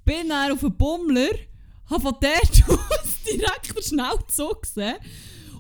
Bin 0.05 0.29
dann 0.29 0.51
auf 0.51 0.59
den 0.59 0.75
Bummler, 0.75 1.29
habe 1.89 2.01
von 2.01 2.15
dort 2.19 2.69
aus 2.69 3.17
direkt 3.25 3.75
den 3.75 3.83
Schnellzug 3.83 4.63
gesehen 4.63 4.95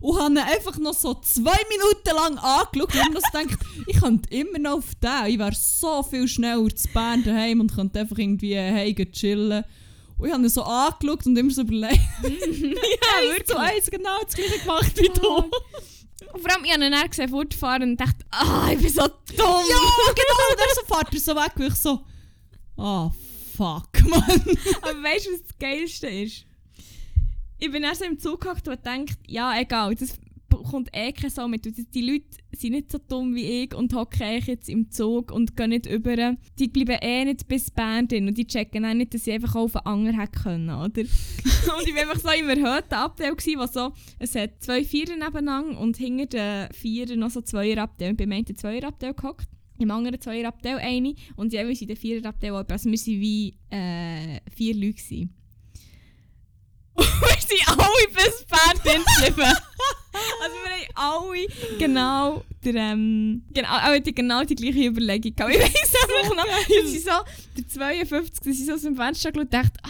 und 0.01 0.19
habe 0.19 0.31
ihn 0.31 0.37
einfach 0.37 0.77
noch 0.77 0.93
so 0.93 1.13
zwei 1.15 1.57
Minuten 1.69 2.15
lang 2.15 2.37
angeschaut 2.37 2.95
und 2.95 3.13
mir 3.13 3.19
so 3.21 3.39
gedacht, 3.39 3.59
ich 3.87 3.99
könnte 3.99 4.29
immer 4.33 4.59
noch 4.59 4.77
auf 4.77 4.95
den. 4.95 5.25
Ich 5.27 5.39
wäre 5.39 5.53
so 5.53 6.03
viel 6.03 6.27
schneller 6.27 6.73
zu 6.73 6.87
Bern 6.89 7.23
daheim 7.23 7.59
und 7.59 7.73
könnte 7.73 7.99
einfach 7.99 8.17
irgendwie 8.17 8.57
heim 8.57 8.95
chillen. 9.11 9.63
Und 10.17 10.27
ich 10.27 10.33
habe 10.33 10.43
ihn 10.43 10.49
so 10.49 10.63
angeschaut 10.63 11.25
und 11.25 11.37
immer 11.37 11.51
so 11.51 11.61
überlegt. 11.61 11.95
ja, 12.23 12.29
wirklich. 13.29 13.47
So 13.47 13.55
eins 13.55 13.89
genau 13.89 14.17
das 14.23 14.35
gleiche 14.35 14.59
gemacht 14.59 14.97
wie 14.97 15.09
du. 15.09 15.49
Und 16.33 16.41
vor 16.41 16.51
allem, 16.51 16.65
ich 16.65 16.73
habe 16.73 16.85
ihn 16.85 16.91
dann 16.91 17.09
gesehen, 17.09 17.29
fortfahren 17.29 17.83
und 17.83 17.97
dachte, 17.97 18.25
ah, 18.31 18.69
ich 18.71 18.79
bin 18.79 18.89
so 18.89 19.01
dumm. 19.01 19.37
Ja, 19.37 20.13
genau. 20.13 20.39
Und 20.51 20.59
dann 20.59 20.67
so 20.75 20.93
fährt 20.93 21.13
er 21.13 21.19
so 21.19 21.35
weg 21.35 21.51
und 21.55 21.67
ich 21.67 21.75
so, 21.75 22.01
ah, 22.77 23.11
fuck, 23.55 23.89
Mann. 24.09 24.57
Aber 24.81 25.03
weißt 25.03 25.27
du, 25.27 25.31
was 25.33 25.43
das 25.43 25.57
Geilste 25.59 26.07
ist? 26.07 26.45
Ich 27.59 27.71
bin 27.71 27.83
erst 27.83 27.99
so 27.99 28.05
im 28.05 28.17
Zug 28.17 28.41
gehockt 28.41 28.67
und 28.67 28.85
dachte, 28.85 29.15
ja, 29.27 29.59
egal, 29.59 29.93
das 29.95 30.17
kommt 30.49 30.89
eh 30.93 31.11
kein 31.11 31.29
so 31.29 31.47
mit. 31.47 31.65
Die 31.93 32.01
Leute 32.01 32.25
sind 32.53 32.71
nicht 32.71 32.91
so 32.91 32.97
dumm 32.97 33.35
wie 33.35 33.63
ich 33.63 33.75
und 33.75 33.93
hocken 33.93 34.23
eigentlich 34.23 34.47
jetzt 34.47 34.69
im 34.69 34.89
Zug 34.91 35.31
und 35.31 35.55
gehen 35.55 35.69
nicht 35.69 35.85
über. 35.85 36.35
Die 36.57 36.67
bleiben 36.67 36.97
eh 37.01 37.25
nicht 37.25 37.47
bis 37.47 37.69
Bern 37.69 38.07
drin 38.07 38.27
und 38.27 38.37
die 38.37 38.47
checken 38.47 38.85
auch 38.85 38.93
nicht, 38.93 39.13
dass 39.13 39.25
sie 39.25 39.33
einfach 39.33 39.55
auf 39.55 39.75
einen 39.75 39.85
anderen 39.85 40.19
hätten 40.19 40.41
können, 40.41 40.69
oder? 40.69 40.81
und 41.01 41.87
ich 41.87 41.95
war 41.95 42.01
einfach 42.01 42.19
so 42.19 42.29
im 42.29 42.49
erhöhten 42.49 42.93
Abteil, 42.93 43.35
gewesen, 43.35 43.59
wo 43.59 43.67
so, 43.67 43.93
es 44.19 44.35
hat 44.35 44.61
zwei 44.61 44.83
Vierer 44.83 45.15
nebeneinander 45.15 45.79
und 45.79 45.97
hinter 45.97 46.25
den 46.25 46.73
Vierern 46.73 47.19
noch 47.19 47.29
so 47.29 47.41
Zweierabteil. 47.41 48.11
Ich 48.11 48.17
bin 48.17 48.31
im 48.31 48.55
Zweierabteil 48.55 49.13
gehockt 49.13 49.47
im 49.79 49.91
anderen 49.91 50.19
Zweierabteil 50.19 50.77
eine 50.77 51.15
und 51.37 51.53
jeweils 51.53 51.81
in 51.81 51.87
der 51.87 51.97
Viererabteil. 51.97 52.53
Also 52.53 52.89
wir 52.89 52.97
waren 52.97 53.21
wie 53.21 53.55
äh, 53.69 54.39
vier 54.53 54.75
Leute. 54.75 55.29
Sind 57.49 57.67
alle 57.67 58.07
bis 58.13 58.45
Bern 58.45 58.77
geblieben. 58.77 59.55
also 60.41 60.55
wir 60.63 60.95
haben 60.95 60.95
alle 60.95 61.47
genau, 61.79 62.43
der, 62.63 62.75
ähm, 62.75 63.43
genau, 63.53 63.69
alle 63.69 64.01
die, 64.01 64.13
genau 64.13 64.43
die 64.43 64.55
gleiche 64.55 64.85
Überlegung 64.85 65.35
gehabt. 65.35 65.53
Ich 65.53 65.61
weiss 65.61 65.93
einfach 65.95 66.35
noch, 66.35 66.45
dass 66.45 66.91
sie 66.91 66.99
so, 66.99 67.11
der 67.57 67.67
52, 67.67 68.43
dass 68.43 68.57
sie 68.57 68.65
so 68.65 68.73
aus 68.73 68.81
dem 68.81 68.95
Fenster 68.95 69.31
geschaut 69.31 69.45
und 69.45 69.53
dachte, 69.53 69.79
ah. 69.83 69.89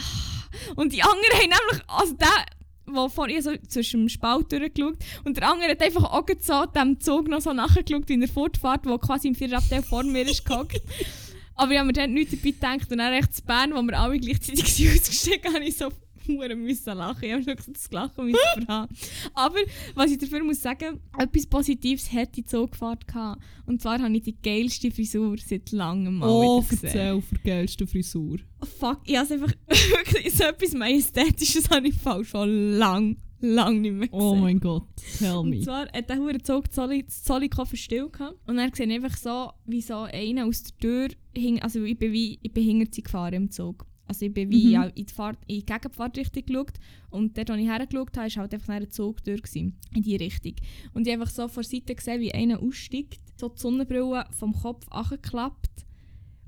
Und 0.75 0.93
die 0.93 1.01
anderen 1.01 1.33
haben 1.33 1.49
nämlich, 1.49 1.83
also 1.87 2.13
der, 2.13 2.45
wo 2.85 3.09
vor 3.09 3.27
ihr 3.27 3.41
so 3.41 3.55
zwischen 3.67 4.01
dem 4.01 4.09
Spalt 4.09 4.51
durchgeschaut 4.51 4.97
und 5.23 5.37
der 5.37 5.49
andere 5.49 5.71
hat 5.71 5.81
einfach 5.81 6.03
auch 6.03 6.25
so 6.39 6.65
dem 6.65 6.99
Zug 6.99 7.27
noch 7.27 7.41
so 7.41 7.53
nachgeschaut 7.53 8.09
in 8.09 8.21
der 8.21 8.29
Fortfahrt, 8.29 8.85
wo 8.85 8.97
quasi 8.97 9.27
im 9.27 9.35
Viererabteil 9.35 9.83
vor 9.83 10.03
mir 10.03 10.27
ist 10.27 10.45
gehockt. 10.45 10.81
Aber 11.55 11.73
ich 11.73 11.77
habe 11.77 11.87
mir 11.87 11.93
dann 11.93 12.13
nichts 12.13 12.31
dabei 12.31 12.51
gedacht 12.51 12.91
und 12.91 12.97
dann 12.99 13.13
rechts 13.13 13.41
Bern, 13.41 13.73
wo 13.73 13.81
wir 13.81 13.99
alle 13.99 14.17
gleichzeitig 14.17 14.63
ausgestiegen 14.89 15.43
haben, 15.45 15.55
habe 15.55 15.65
ich 15.65 15.75
so 15.75 15.89
müssen 16.37 16.97
lachen. 16.97 17.23
Ich 17.23 17.31
habe 17.33 17.45
wirklich 17.45 17.73
das 17.73 17.91
Lachen 17.91 18.25
müssen 18.25 18.37
verhaben. 18.65 18.95
Aber 19.33 19.59
was 19.95 20.11
ich 20.11 20.17
dafür 20.17 20.43
muss 20.43 20.61
sagen, 20.61 20.99
etwas 21.17 21.45
Positives 21.47 22.11
hat 22.11 22.35
die 22.35 22.45
Zugfahrt 22.45 23.07
gehabt. 23.07 23.41
Und 23.65 23.81
zwar 23.81 23.99
habe 24.01 24.15
ich 24.15 24.23
die 24.23 24.35
geilste 24.41 24.91
Frisur 24.91 25.37
seit 25.37 25.71
langem 25.71 26.17
mal 26.17 26.29
Oh, 26.29 26.63
wieder 26.69 26.81
gesehen. 26.81 27.21
für 27.21 27.35
die 27.35 27.43
geilste 27.43 27.87
Frisur. 27.87 28.37
Oh, 28.61 28.65
fuck, 28.65 28.99
ich 29.05 29.17
habe 29.17 29.33
einfach 29.33 29.53
wirklich 29.67 30.33
so 30.33 30.43
etwas 30.43 30.73
Majestätisches 30.73 31.69
habe 31.69 31.87
ich 31.87 31.95
falsch 31.95 32.29
schon 32.29 32.73
lang, 32.77 33.17
lang 33.41 33.79
nicht 33.81 33.93
mehr 33.93 34.07
gesehen. 34.07 34.21
Oh 34.21 34.35
mein 34.35 34.59
Gott, 34.59 34.83
tell 35.17 35.35
Und 35.37 35.49
me. 35.51 35.61
zwar 35.61 35.87
hat 35.91 36.09
der 36.09 36.17
Hure 36.17 36.39
Zug 36.41 36.65
das 36.71 37.23
Zollikofer 37.23 37.77
still 37.77 38.09
gehabt. 38.09 38.37
Und 38.47 38.57
dann 38.57 38.73
sehe 38.73 38.85
ich 38.87 38.93
einfach 38.93 39.15
so, 39.17 39.51
wie 39.65 39.81
so 39.81 39.99
einer 39.99 40.45
aus 40.45 40.63
der 40.63 40.77
Tür, 40.77 41.07
hing, 41.35 41.61
also 41.61 41.83
ich 41.83 41.97
bin 41.97 42.11
wie, 42.11 42.37
ich 42.41 42.51
bin 42.51 42.63
hinter 42.65 42.91
sie 42.91 43.03
gefahren 43.03 43.33
im 43.33 43.51
Zug. 43.51 43.85
Also 44.09 44.25
ich 44.25 44.33
bin 44.33 44.49
wie 44.49 44.75
Mhm. 44.75 44.91
in, 44.95 45.05
die 45.05 45.13
Fahrt, 45.13 45.37
in 45.45 45.59
die 45.59 45.65
Gegenfahrtrichtung 45.65 46.43
geschaut 46.45 46.73
und 47.11 47.37
dort, 47.37 47.49
wo 47.49 47.53
ich 47.53 47.67
hergeschaut 47.67 48.17
habe, 48.17 48.35
war 48.35 48.41
halt 48.41 48.53
einfach 48.55 48.73
ein 48.73 48.89
Zug 48.89 49.23
durch 49.23 49.43
gewesen, 49.43 49.77
in 49.93 50.01
die 50.01 50.15
Richtung. 50.15 50.55
Und 50.93 51.05
ich 51.07 51.13
habe 51.13 51.21
einfach 51.21 51.33
so 51.33 51.47
von 51.47 51.61
der 51.61 51.69
Seite 51.69 51.93
gesehen, 51.95 52.19
wie 52.19 52.33
einer 52.33 52.59
aussteigt, 52.61 53.19
so 53.39 53.49
die 53.49 53.59
Sonnenbrille 53.61 54.25
vom 54.31 54.53
Kopf 54.53 54.87
angeklappt, 54.89 55.85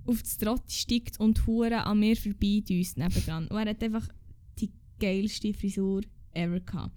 auf 0.08 0.24
das 0.24 0.38
Trott 0.40 0.64
steigt 0.72 1.20
und 1.20 1.46
hure 1.46 1.86
an 1.86 2.00
mir 2.00 2.16
vorbei 2.18 2.64
düst 2.68 2.98
nebendran. 2.98 3.48
Und 3.48 3.58
er 3.58 3.70
hat 3.70 3.84
einfach 3.84 4.08
die 4.60 4.72
geilste 5.00 5.54
Frisur 5.54 6.02
ever 6.34 6.60
gehabt. 6.62 6.92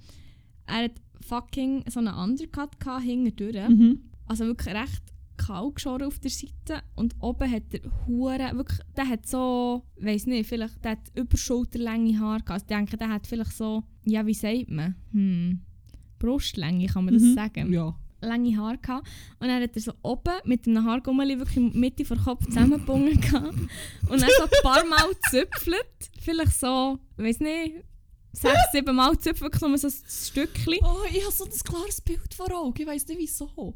Er 0.66 0.84
hat 0.84 0.92
fucking 1.20 1.84
so 1.90 2.00
einen 2.00 2.14
Undercut 2.14 2.80
gehabt, 2.80 3.04
hinten 3.04 3.36
durch. 3.36 3.68
Mhm. 3.68 4.00
Also 4.26 4.46
wirklich 4.46 4.74
recht 4.74 5.02
kahl 5.46 5.70
geschoren 5.72 6.04
auf 6.06 6.18
der 6.18 6.30
Seite. 6.30 6.82
Und 6.94 7.14
oben 7.20 7.50
hat 7.50 7.62
er 7.72 7.80
Hure, 8.06 8.50
wirklich, 8.54 8.78
der 8.96 9.08
hat 9.08 9.26
so, 9.26 9.82
weiß 10.00 10.26
nicht, 10.26 10.48
vielleicht, 10.48 10.82
der 10.84 10.92
hat 10.92 11.10
überschulterlänge 11.14 12.18
Haare 12.18 12.40
gehabt. 12.42 12.50
Also 12.50 12.64
ich 12.64 12.76
denke, 12.76 12.96
der 12.96 13.08
hat 13.08 13.26
vielleicht 13.26 13.52
so, 13.56 13.82
ja, 14.04 14.24
wie 14.26 14.34
sagt 14.34 14.70
man? 14.70 14.94
Hm, 15.12 15.60
Brustlänge 16.18 16.86
kann 16.86 17.04
man 17.04 17.14
das 17.14 17.22
Mhm. 17.22 17.34
sagen. 17.34 17.72
Ja. 17.72 17.94
Lange 18.20 18.56
Haare 18.56 18.78
gehabt. 18.78 19.06
Und 19.38 19.48
dann 19.48 19.62
hat 19.62 19.76
er 19.76 19.82
so 19.82 19.92
oben 20.02 20.32
mit 20.44 20.66
einem 20.66 20.84
Haargummeli 20.84 21.38
wirklich 21.38 21.58
in 21.58 21.78
Mitte 21.78 22.04
vor 22.06 22.16
Kopf 22.16 22.46
zusammengebunden 22.46 23.20
gehabt. 23.20 23.54
Und 24.08 24.20
dann 24.22 24.30
so 24.38 24.44
ein 24.44 24.62
paar 24.62 24.84
Mal 24.86 25.08
gezüpfelt. 25.22 26.10
Vielleicht 26.20 26.58
so, 26.58 26.98
weiß 27.18 27.40
nicht, 27.40 27.74
sechs, 28.32 28.56
sieben 28.72 28.96
Mal 28.96 29.10
gezüpfelt, 29.12 29.52
wirklich 29.52 29.68
nur 29.68 29.76
so 29.76 29.88
ein 29.88 29.94
Stückchen. 30.08 30.74
Oh, 30.82 31.02
ich 31.10 31.22
habe 31.22 31.32
so 31.34 31.44
ein 31.44 31.50
klares 31.50 32.00
Bild 32.00 32.32
vor 32.32 32.50
Augen. 32.54 32.80
Ich 32.80 32.86
weiss 32.86 33.06
nicht 33.08 33.18
wieso. 33.20 33.74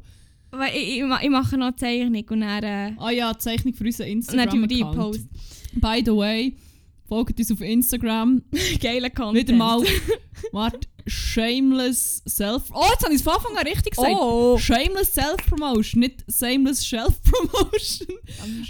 Weil 0.51 0.75
ich, 0.75 0.97
ich, 0.99 1.03
ich 1.23 1.29
mache 1.29 1.57
noch 1.57 1.75
Zeichnung 1.75 2.23
und 2.29 2.41
dann, 2.41 2.63
äh, 2.63 2.93
Ah 2.97 3.11
ja, 3.11 3.37
Zeichnung 3.37 3.73
für 3.73 3.83
unseren 3.85 4.21
und 4.39 4.71
dann. 4.71 4.95
Post. 4.95 5.27
By 5.75 6.01
the 6.03 6.11
way, 6.11 6.55
folgt 7.07 7.39
uns 7.39 7.51
auf 7.51 7.61
Instagram. 7.61 8.41
Geiler 8.81 9.09
Content. 9.09 9.47
Wieder 9.47 9.57
mal, 9.57 9.81
warte, 10.51 10.87
Shameless 11.05 12.21
Self... 12.27 12.69
Oh, 12.73 12.83
jetzt 12.91 13.03
habe 13.03 13.13
ich 13.13 13.19
es 13.19 13.23
von 13.23 13.33
Anfang 13.33 13.57
an 13.57 13.63
richtig 13.67 13.95
gesagt. 13.95 14.11
Oh! 14.15 14.57
Shameless 14.59 15.13
Self-Promotion, 15.13 15.99
nicht 16.01 16.23
Shameless 16.31 16.85
Shelf-Promotion. 16.85 18.07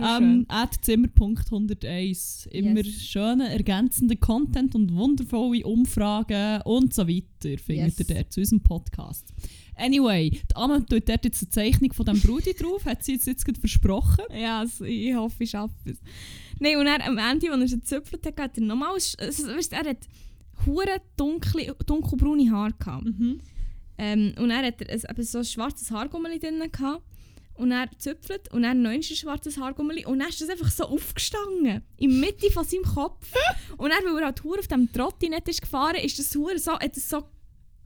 Ähm, 0.01 0.45
at 0.47 0.75
Zimmer.101. 0.81 2.47
Immer 2.47 2.83
Yes. 2.83 3.01
schönen, 3.03 3.41
ergänzenden 3.41 4.19
Content 4.19 4.73
und 4.75 4.93
wundervolle 4.95 5.65
Umfragen 5.65 6.61
und 6.63 6.93
so 6.93 7.07
weiter 7.07 7.57
findet 7.61 7.97
Yes. 7.97 8.09
ihr 8.09 8.15
dort 8.15 8.31
zu 8.31 8.39
unserem 8.39 8.61
Podcast. 8.61 9.33
Anyway, 9.79 10.29
die 10.29 10.55
Anna 10.55 10.79
tut 10.79 11.07
dort 11.07 11.23
jetzt 11.23 11.41
eine 11.41 11.49
Zeichnung 11.49 11.93
von 11.93 12.05
diesem 12.05 12.21
Brudi 12.21 12.53
drauf, 12.53 12.85
hat 12.85 13.03
sie 13.03 13.13
jetzt, 13.13 13.27
jetzt 13.27 13.45
gerade 13.45 13.59
versprochen. 13.59 14.25
Ja, 14.37 14.59
also 14.59 14.83
ich 14.83 15.15
hoffe, 15.15 15.43
ich 15.43 15.51
schaffe 15.51 15.73
es. 15.85 15.99
Nein, 16.59 16.77
und 16.77 16.85
dann 16.85 17.01
am 17.01 17.17
Ende, 17.17 17.51
als 17.51 17.61
er 17.61 17.67
so 17.69 17.77
gezüpfelt 17.77 18.25
hat, 18.25 18.39
hat 18.39 18.57
er 18.57 18.63
nochmal... 18.63 18.93
Also, 18.93 19.47
weißt, 19.47 19.73
er 19.73 19.89
hat 19.89 20.07
hure 20.65 21.01
dunkle, 21.15 21.75
dunkelbraune 21.85 22.51
Haare 22.51 22.73
gehabt. 22.77 23.05
Mhm. 23.05 23.39
Ähm, 23.97 24.33
und 24.37 24.49
dann 24.49 24.65
hat 24.65 24.81
er 24.81 24.89
ein, 24.89 25.01
eben 25.09 25.23
so 25.23 25.39
ein 25.39 25.45
schwarzes 25.45 25.91
Haargummeli 25.91 26.39
drin 26.39 26.61
gehabt. 26.71 27.03
Und 27.53 27.71
er 27.71 27.89
züpfelt 27.97 28.53
und 28.53 28.63
dann 28.63 28.81
noch 28.81 28.89
ein 28.89 29.03
schwarzes 29.03 29.57
Haargummeli. 29.57 30.05
Und 30.05 30.19
dann 30.19 30.29
ist 30.29 30.39
das 30.39 30.49
einfach 30.49 30.71
so 30.71 30.85
aufgestanden. 30.85 31.81
In 31.97 32.09
der 32.09 32.19
Mitte 32.19 32.51
von 32.51 32.63
seinem 32.63 32.83
Kopf. 32.83 33.33
und 33.77 33.89
dann, 33.89 34.03
weil 34.05 34.19
er 34.19 34.27
halt 34.27 34.43
hure 34.43 34.59
auf 34.59 34.67
dem 34.67 34.91
Trotti 34.91 35.29
nicht 35.29 35.47
ist 35.47 35.61
gefahren, 35.61 35.97
ist 35.97 36.17
das 36.19 36.33
hure 36.35 36.57
so, 36.57 36.73
hat 36.73 36.95
es 36.95 37.09
so 37.09 37.23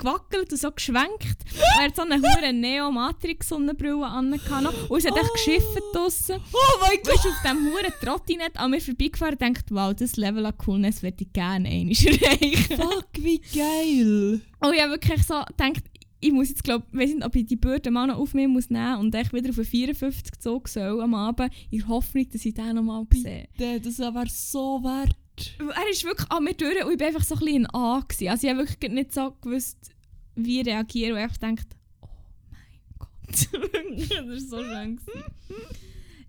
gewackelt 0.03 0.51
und 0.51 0.57
so 0.59 0.71
geschwenkt. 0.71 1.37
Und 1.53 1.79
er 1.79 1.85
hat 1.85 1.95
so 1.95 2.01
eine 2.03 2.17
hure 2.17 2.53
Neo-Matrix-Sonnenbrille 2.53 4.05
angehabt. 4.05 4.89
Und 4.89 4.97
es 4.97 5.05
hat 5.05 5.17
echt 5.17 5.29
Oh. 5.29 5.33
geschifft 5.33 5.79
draussen. 5.93 6.35
Oh 6.53 6.57
mein 6.81 6.97
Du 7.03 7.11
bist 7.11 7.25
auf 7.25 7.41
diesem 7.43 7.65
hure 7.71 7.93
Trottinett 8.01 8.57
an 8.57 8.71
mir 8.71 8.81
vorbeigefahren 8.81 9.33
und 9.33 9.41
denkst, 9.41 9.61
wow, 9.69 9.93
das 9.93 10.15
Level 10.17 10.45
an 10.45 10.57
Coolness 10.57 11.01
würde 11.03 11.23
ich 11.23 11.33
gerne 11.33 11.69
einmal 11.69 11.93
erreichen. 12.05 12.75
Fuck, 12.77 13.07
wie 13.19 13.39
geil! 13.53 14.41
Und 14.59 14.73
ich 14.73 14.81
habe 14.81 14.91
wirklich 14.91 15.23
so 15.23 15.41
gedacht, 15.45 15.83
ich 16.19 16.31
muss 16.31 16.49
jetzt 16.49 16.63
glaube 16.63 16.85
ich 16.93 17.13
nicht, 17.15 17.25
ob 17.25 17.35
ich 17.35 17.45
die 17.45 17.57
Bürde 17.57 17.91
mal 17.91 18.07
noch 18.07 18.17
auf 18.17 18.33
mich 18.33 18.47
muss 18.47 18.69
nehmen 18.69 18.97
und 18.99 19.13
echt 19.15 19.33
wieder 19.33 19.49
auf 19.49 19.57
einen 19.57 19.65
54 19.65 20.39
Zug 20.39 20.69
soll 20.69 21.01
am 21.01 21.13
Abend, 21.15 21.51
in 21.69 21.79
der 21.79 21.87
Hoffnung, 21.89 22.25
dass 22.31 22.45
ich 22.45 22.53
den 22.53 22.75
noch 22.75 22.81
mal 22.83 23.05
sehe. 23.13 23.49
Der- 23.59 23.79
Das 23.81 23.99
wäre 23.99 24.25
so 24.29 24.81
wert. 24.83 25.15
Er 25.59 25.89
ist 25.91 26.03
wirklich 26.05 26.29
an 26.31 26.43
mir 26.43 26.53
durch 26.53 26.85
und 26.85 26.93
ich 26.93 26.99
war 26.99 27.07
einfach 27.07 27.23
so 27.23 27.35
ein 27.35 27.39
bisschen 27.39 27.55
in 27.55 27.69
A. 27.73 27.99
Gewesen. 28.07 28.29
Also 28.29 28.47
ich 28.47 28.53
habe 28.53 28.67
wirklich 28.69 28.91
nicht 28.91 29.13
so 29.13 29.31
gewusst, 29.41 29.91
wie 30.35 30.61
reagieren 30.61 31.13
und 31.13 31.21
habe 31.21 31.33
gedacht, 31.33 31.67
oh 32.01 32.07
mein 32.51 32.97
Gott, 32.97 33.49
das 34.09 34.27
war 34.27 34.39
so 34.39 34.63
schön. 34.63 34.99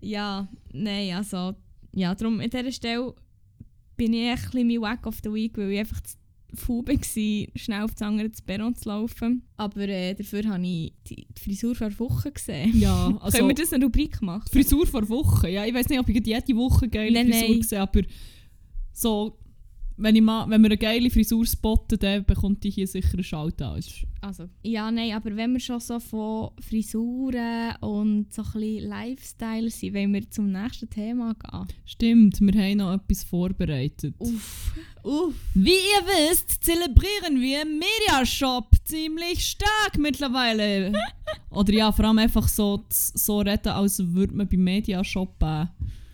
ja, 0.01 0.47
nein, 0.73 1.15
also, 1.15 1.55
ja, 1.93 2.13
darum 2.13 2.39
an 2.39 2.49
dieser 2.49 2.71
Stelle 2.71 3.13
bin 3.97 4.13
ich 4.13 4.29
ein 4.29 4.35
bisschen 4.35 4.67
mein 4.67 4.81
Wack 4.81 5.07
of 5.07 5.19
the 5.23 5.31
Week, 5.31 5.57
weil 5.57 5.71
ich 5.71 5.79
einfach 5.79 6.01
faul 6.53 6.85
war, 6.85 7.47
schnell 7.55 7.81
auf 7.81 7.93
das 7.93 8.01
andere 8.01 8.31
zu 8.31 8.43
Perron 8.43 8.75
zu 8.75 8.89
laufen. 8.89 9.43
Aber 9.57 9.87
äh, 9.87 10.13
dafür 10.13 10.43
habe 10.45 10.65
ich 10.65 10.93
die, 11.07 11.27
die 11.27 11.41
Frisur 11.41 11.75
vor 11.75 11.99
Wochen 11.99 12.33
gesehen. 12.33 12.77
Ja, 12.79 13.17
also 13.21 13.37
Können 13.37 13.49
wir 13.49 13.55
das 13.55 13.73
eine 13.73 13.85
Rubrik 13.85 14.21
machen? 14.21 14.47
Frisur 14.51 14.85
vor 14.87 15.07
Woche. 15.09 15.49
Ja, 15.49 15.65
ich 15.65 15.73
weiß 15.73 15.89
nicht, 15.89 15.99
ob 15.99 16.07
ich 16.09 16.25
jede 16.25 16.55
Woche 16.55 16.87
geile 16.87 17.13
Nein, 17.13 17.31
Frisur 17.31 17.55
nein. 17.55 17.63
sehe, 17.63 17.81
aber 17.81 18.01
so, 18.93 19.37
wenn, 19.97 20.15
ich 20.15 20.21
mal, 20.21 20.49
wenn 20.49 20.61
wir 20.61 20.67
eine 20.67 20.77
geile 20.77 21.09
Frisur 21.09 21.45
spotten, 21.45 21.97
dann 21.99 22.25
bekommt 22.25 22.63
die 22.63 22.69
hier 22.69 22.87
sicher 22.87 23.13
einen 23.13 23.23
Shoutout. 23.23 24.05
Also, 24.21 24.49
ja, 24.63 24.91
nein, 24.91 25.13
aber 25.13 25.35
wenn 25.35 25.53
wir 25.53 25.59
schon 25.59 25.79
so 25.79 25.99
von 25.99 26.49
Frisuren 26.59 27.75
und 27.79 28.33
so 28.33 28.43
ein 28.55 28.79
Lifestyle 28.79 29.69
sind, 29.69 29.93
wollen 29.93 30.13
wir 30.13 30.29
zum 30.29 30.51
nächsten 30.51 30.89
Thema 30.89 31.35
gehen. 31.35 31.67
Stimmt, 31.85 32.41
wir 32.41 32.61
haben 32.61 32.77
noch 32.77 32.93
etwas 32.93 33.23
vorbereitet. 33.23 34.15
Uff, 34.17 34.73
uff. 35.03 35.35
Wie 35.53 35.69
ihr 35.69 36.29
wisst, 36.31 36.63
zelebrieren 36.63 37.39
wir 37.39 37.65
Mediashop 37.65 38.67
ziemlich 38.83 39.45
stark 39.45 39.97
mittlerweile. 39.97 40.91
Oder 41.51 41.73
ja, 41.73 41.91
vor 41.91 42.05
allem 42.05 42.17
einfach 42.17 42.47
so, 42.47 42.83
so 42.89 43.39
reden, 43.39 43.69
als 43.69 43.99
würde 44.13 44.33
man 44.33 44.47
beim 44.47 44.63
Mediashop 44.63 45.41
äh, 45.41 45.65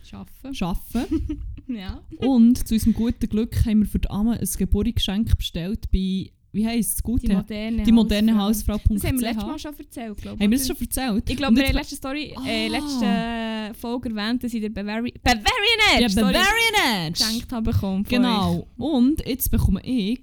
Schaffen. 0.04 0.56
arbeiten. 0.60 1.42
Ja. 1.76 2.02
Und 2.20 2.68
zu 2.68 2.74
unserem 2.76 2.94
guten 2.94 3.28
Glück 3.30 3.66
haben 3.66 3.80
wir 3.80 3.88
für 3.88 4.00
die 4.00 4.10
Amme 4.10 4.40
ein 4.40 4.48
Geburtstagsgeschenk 4.58 5.38
bestellt 5.38 5.90
bei, 5.92 6.32
wie 6.54 6.66
heisst 6.68 6.96
es, 6.96 7.04
gute? 7.04 7.28
Die 7.28 7.34
moderne, 7.34 7.84
die 7.84 7.92
moderne 7.92 8.38
Hausfrau. 8.38 8.78
Das 8.90 9.04
haben 9.06 9.20
wir 9.20 9.28
letztes 9.28 9.44
Haben 9.44 9.52
Mal 9.52 9.60
schon 9.60 9.80
erzählt, 9.80 10.18
glaube 10.18 10.40
wir 10.40 10.50
das 10.50 10.68
schon 10.68 10.76
erzählt? 10.82 11.30
Ich 11.30 11.38
glaube, 11.38 11.56
wir 11.56 11.64
haben 11.68 11.76
letzte 11.76 11.96
Story, 11.96 12.36
äh, 12.46 12.68
Ah. 12.68 12.72
letzte 12.72 13.80
Folge 13.80 14.10
erwähnt, 14.10 14.44
dass 14.44 14.54
ich 14.54 14.62
den 14.62 14.74
Bavarian, 14.74 15.14
Bavarian 15.24 15.46
Ja, 15.94 16.06
Edge 16.06 16.14
sorry, 16.14 16.34
Bavarian 16.34 17.08
Edge. 17.08 17.24
geschenkt 17.24 17.52
habe 17.54 17.72
bekommen. 17.72 18.06
von 18.06 18.14
euch. 18.18 18.22
Genau. 18.22 18.68
Und 18.78 19.26
jetzt 19.26 19.50
bekomme 19.50 19.82
ich 19.86 20.20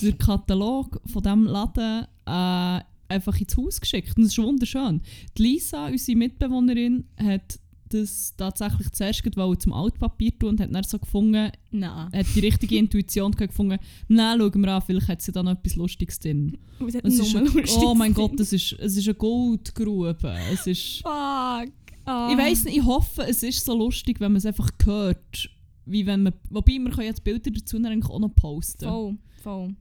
den 0.00 0.18
Katalog 0.18 1.00
von 1.06 1.22
diesem 1.22 1.44
Laden 1.44 2.06
äh, 2.26 2.80
einfach 3.08 3.38
ins 3.40 3.56
Haus 3.56 3.80
geschickt. 3.80 4.16
Und 4.16 4.24
das 4.24 4.32
ist 4.32 4.38
wunderschön. 4.42 5.00
Die 5.38 5.42
Lisa, 5.42 5.86
unsere 5.86 6.16
Mitbewohnerin, 6.18 7.04
hat 7.16 7.58
das 7.92 8.34
tatsächlich 8.36 8.90
zuerst 8.92 9.22
gerade 9.22 9.58
zum 9.58 9.72
Altpapier 9.72 10.38
tun 10.38 10.50
und 10.50 10.60
hat 10.60 10.74
dann 10.74 10.84
so 10.84 10.98
gefunden, 10.98 11.50
Nein. 11.70 12.10
hat 12.12 12.26
die 12.34 12.40
richtige 12.40 12.76
Intuition 12.76 13.32
gefunden, 13.32 13.78
nein, 14.08 14.38
schauen 14.38 14.60
wir 14.60 14.72
an, 14.72 14.82
vielleicht 14.82 15.08
hat 15.08 15.22
sie 15.22 15.32
da 15.32 15.42
noch 15.42 15.52
etwas 15.52 15.76
Lustiges 15.76 16.18
drin. 16.18 16.58
Es 16.80 16.94
Es 16.94 17.18
ist 17.18 17.36
ein, 17.36 17.48
oh 17.84 17.94
mein. 17.94 18.14
Gott, 18.14 18.38
es 18.40 18.52
ist, 18.52 18.72
es 18.78 18.96
ist 18.96 19.06
eine 19.06 19.14
Goldgrube. 19.14 20.34
Es 20.52 20.66
ist, 20.66 21.02
Fuck. 21.02 21.72
Ah. 22.04 22.30
ich 22.32 22.38
weiss 22.38 22.64
nicht, 22.64 22.76
ich 22.76 22.84
hoffe, 22.84 23.22
es 23.22 23.42
ist 23.42 23.64
so 23.64 23.76
lustig, 23.76 24.18
wenn 24.20 24.32
man 24.32 24.38
es 24.38 24.46
einfach 24.46 24.70
hört. 24.84 25.48
Wie 25.84 26.06
wenn 26.06 26.24
man, 26.24 26.34
wobei, 26.50 26.72
wir 26.72 26.90
können 26.90 27.06
jetzt 27.06 27.24
Bilder 27.24 27.50
dazu 27.50 27.76
eigentlich 27.76 28.10
auch 28.10 28.18
noch 28.20 28.34
posten. 28.34 28.84
Voll, 28.84 29.18
voll. 29.42 29.74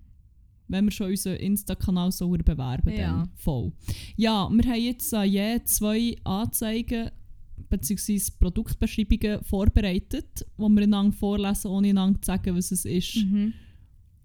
Wenn 0.68 0.86
wir 0.86 0.92
schon 0.92 1.08
unseren 1.08 1.36
Insta-Kanal 1.36 2.12
so 2.12 2.30
bewerben. 2.30 2.94
Ja. 2.94 3.18
Dann. 3.18 3.30
Voll. 3.36 3.74
Ja, 4.16 4.50
wir 4.50 4.64
haben 4.72 4.82
jetzt 4.82 5.12
äh, 5.14 5.24
je 5.24 5.64
zwei 5.66 6.16
Anzeigen 6.24 7.12
bzw. 7.72 8.22
Produktbeschreibungen 8.40 9.44
vorbereitet, 9.44 10.46
die 10.58 10.62
wir 10.70 10.84
einander 10.84 11.16
vorlesen, 11.18 11.68
ohne 11.72 11.90
einander 11.90 12.22
zu 12.22 12.28
sagen, 12.28 12.56
was 12.56 12.72
es 12.72 12.86
ist. 12.86 13.16
Mhm. 13.18 13.54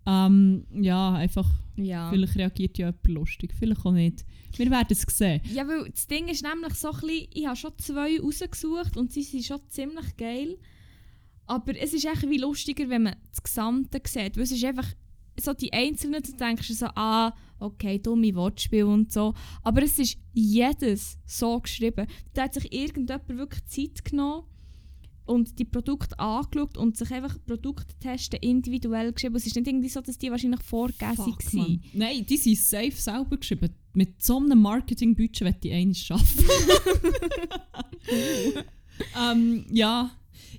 Ähm, 0.06 0.66
ja, 0.72 1.14
einfach, 1.14 1.48
Ja. 1.76 2.10
vielleicht 2.10 2.36
reagiert 2.36 2.78
ja 2.78 2.86
jemand 2.88 3.08
lustig, 3.08 3.52
vielleicht 3.58 3.84
auch 3.84 3.92
nicht. 3.92 4.24
Wir 4.56 4.70
werden 4.70 4.88
es 4.90 5.02
sehen. 5.16 5.40
Ja, 5.52 5.66
weil 5.66 5.90
das 5.90 6.06
Ding 6.06 6.28
ist 6.28 6.42
nämlich 6.44 6.74
so 6.74 6.90
ein 6.92 7.00
bisschen, 7.00 7.26
ich 7.34 7.46
habe 7.46 7.56
schon 7.56 7.72
zwei 7.78 8.20
rausgesucht 8.20 8.96
und 8.96 9.12
sie 9.12 9.22
sind 9.22 9.44
schon 9.44 9.60
ziemlich 9.68 10.16
geil. 10.16 10.56
Aber 11.46 11.76
es 11.76 11.92
ist 11.92 12.04
echt 12.04 12.28
wie 12.28 12.38
lustiger, 12.38 12.88
wenn 12.88 13.02
man 13.04 13.16
das 13.30 13.42
Gesamte 13.42 14.00
sieht. 14.06 14.36
Weil 14.36 14.44
es 14.44 14.52
ist 14.52 14.64
einfach 14.64 14.88
so 15.40 15.52
die 15.54 15.72
Einzelnen, 15.72 16.22
du 16.22 16.32
denkst 16.32 16.68
so, 16.68 16.86
ah, 16.94 17.32
okay, 17.58 17.98
dumme 17.98 18.34
Wortspiel 18.34 18.84
und 18.84 19.12
so. 19.12 19.34
Aber 19.62 19.82
es 19.82 19.98
ist 19.98 20.18
jedes 20.32 21.18
so 21.24 21.60
geschrieben. 21.60 22.06
Da 22.34 22.44
hat 22.44 22.54
sich 22.54 22.72
irgendjemand 22.72 23.28
wirklich 23.28 23.64
Zeit 23.66 24.04
genommen 24.04 24.44
und 25.26 25.58
die 25.58 25.64
Produkte 25.64 26.18
angeschaut 26.18 26.76
und 26.76 26.96
sich 26.96 27.10
einfach 27.12 27.36
Produkttesten 27.44 28.38
individuell 28.40 29.12
geschrieben. 29.12 29.36
Es 29.36 29.46
ist 29.46 29.56
nicht 29.56 29.66
irgendwie 29.66 29.88
so, 29.88 30.00
dass 30.00 30.18
die 30.18 30.30
wahrscheinlich 30.30 30.62
vorgegeben 30.62 31.18
waren. 31.18 31.82
Nein, 31.92 32.26
die 32.26 32.36
sind 32.36 32.58
safe 32.58 32.92
selber 32.92 33.36
geschrieben. 33.36 33.70
Mit 33.92 34.22
so 34.22 34.38
einem 34.38 34.60
Marketing-Budget 34.60 35.42
möchte 35.42 35.68
ich 35.68 35.74
eines 35.74 35.98
schaffen. 35.98 36.44
ähm, 39.20 39.66
ja. 39.70 40.10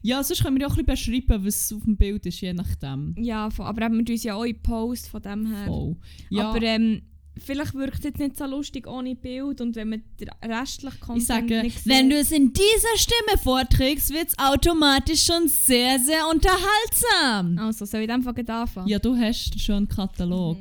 Ja, 0.02 0.24
sonst 0.24 0.44
können 0.44 0.58
wir 0.58 0.62
ja 0.62 0.68
auch 0.68 0.78
ein 0.78 0.86
bisschen 0.86 1.14
beschreiben, 1.14 1.46
was 1.46 1.74
auf 1.74 1.84
dem 1.84 1.98
Bild 1.98 2.26
ist, 2.26 2.42
je 2.42 2.54
nachdem. 2.54 3.16
Ja, 3.18 3.50
voll. 3.50 3.66
aber 3.66 3.86
eben, 3.86 4.06
wir 4.06 4.14
uns 4.14 4.24
ja 4.24 4.36
auch 4.36 4.44
in 4.44 4.62
Post 4.62 5.10
von 5.10 5.22
dem 5.22 5.46
her. 5.48 5.66
Voll. 5.66 5.96
Ja, 6.30 6.50
Aber 6.50 6.62
ähm, 6.62 7.02
vielleicht 7.40 7.74
wirkt 7.74 8.00
es 8.00 8.04
jetzt 8.04 8.20
nicht 8.20 8.38
so 8.38 8.46
lustig 8.46 8.88
ohne 8.88 9.16
Bild 9.16 9.62
und 9.62 9.76
wenn 9.76 9.90
man 9.90 10.04
den 10.20 10.30
restlichen 10.44 11.00
Content 11.00 11.22
ich 11.22 11.28
sage, 11.28 11.62
nicht 11.62 11.80
sieht. 11.80 11.92
wenn 11.92 12.10
du 12.10 12.18
es 12.18 12.32
in 12.32 12.54
dieser 12.54 12.98
Stimme 12.98 13.38
vorträgst, 13.42 14.12
wird 14.14 14.30
es 14.30 14.40
automatisch 14.40 15.24
schon 15.24 15.48
sehr, 15.48 16.00
sehr 16.00 16.28
unterhaltsam. 16.28 17.58
Also, 17.60 17.86
soll 17.86 18.02
ich 18.02 18.08
gleich 18.08 18.50
anfangen? 18.50 18.88
Ja, 18.88 19.00
du 19.00 19.16
hast 19.16 19.52
einen 19.52 19.60
schönen 19.60 19.88
Katalog. 19.88 20.58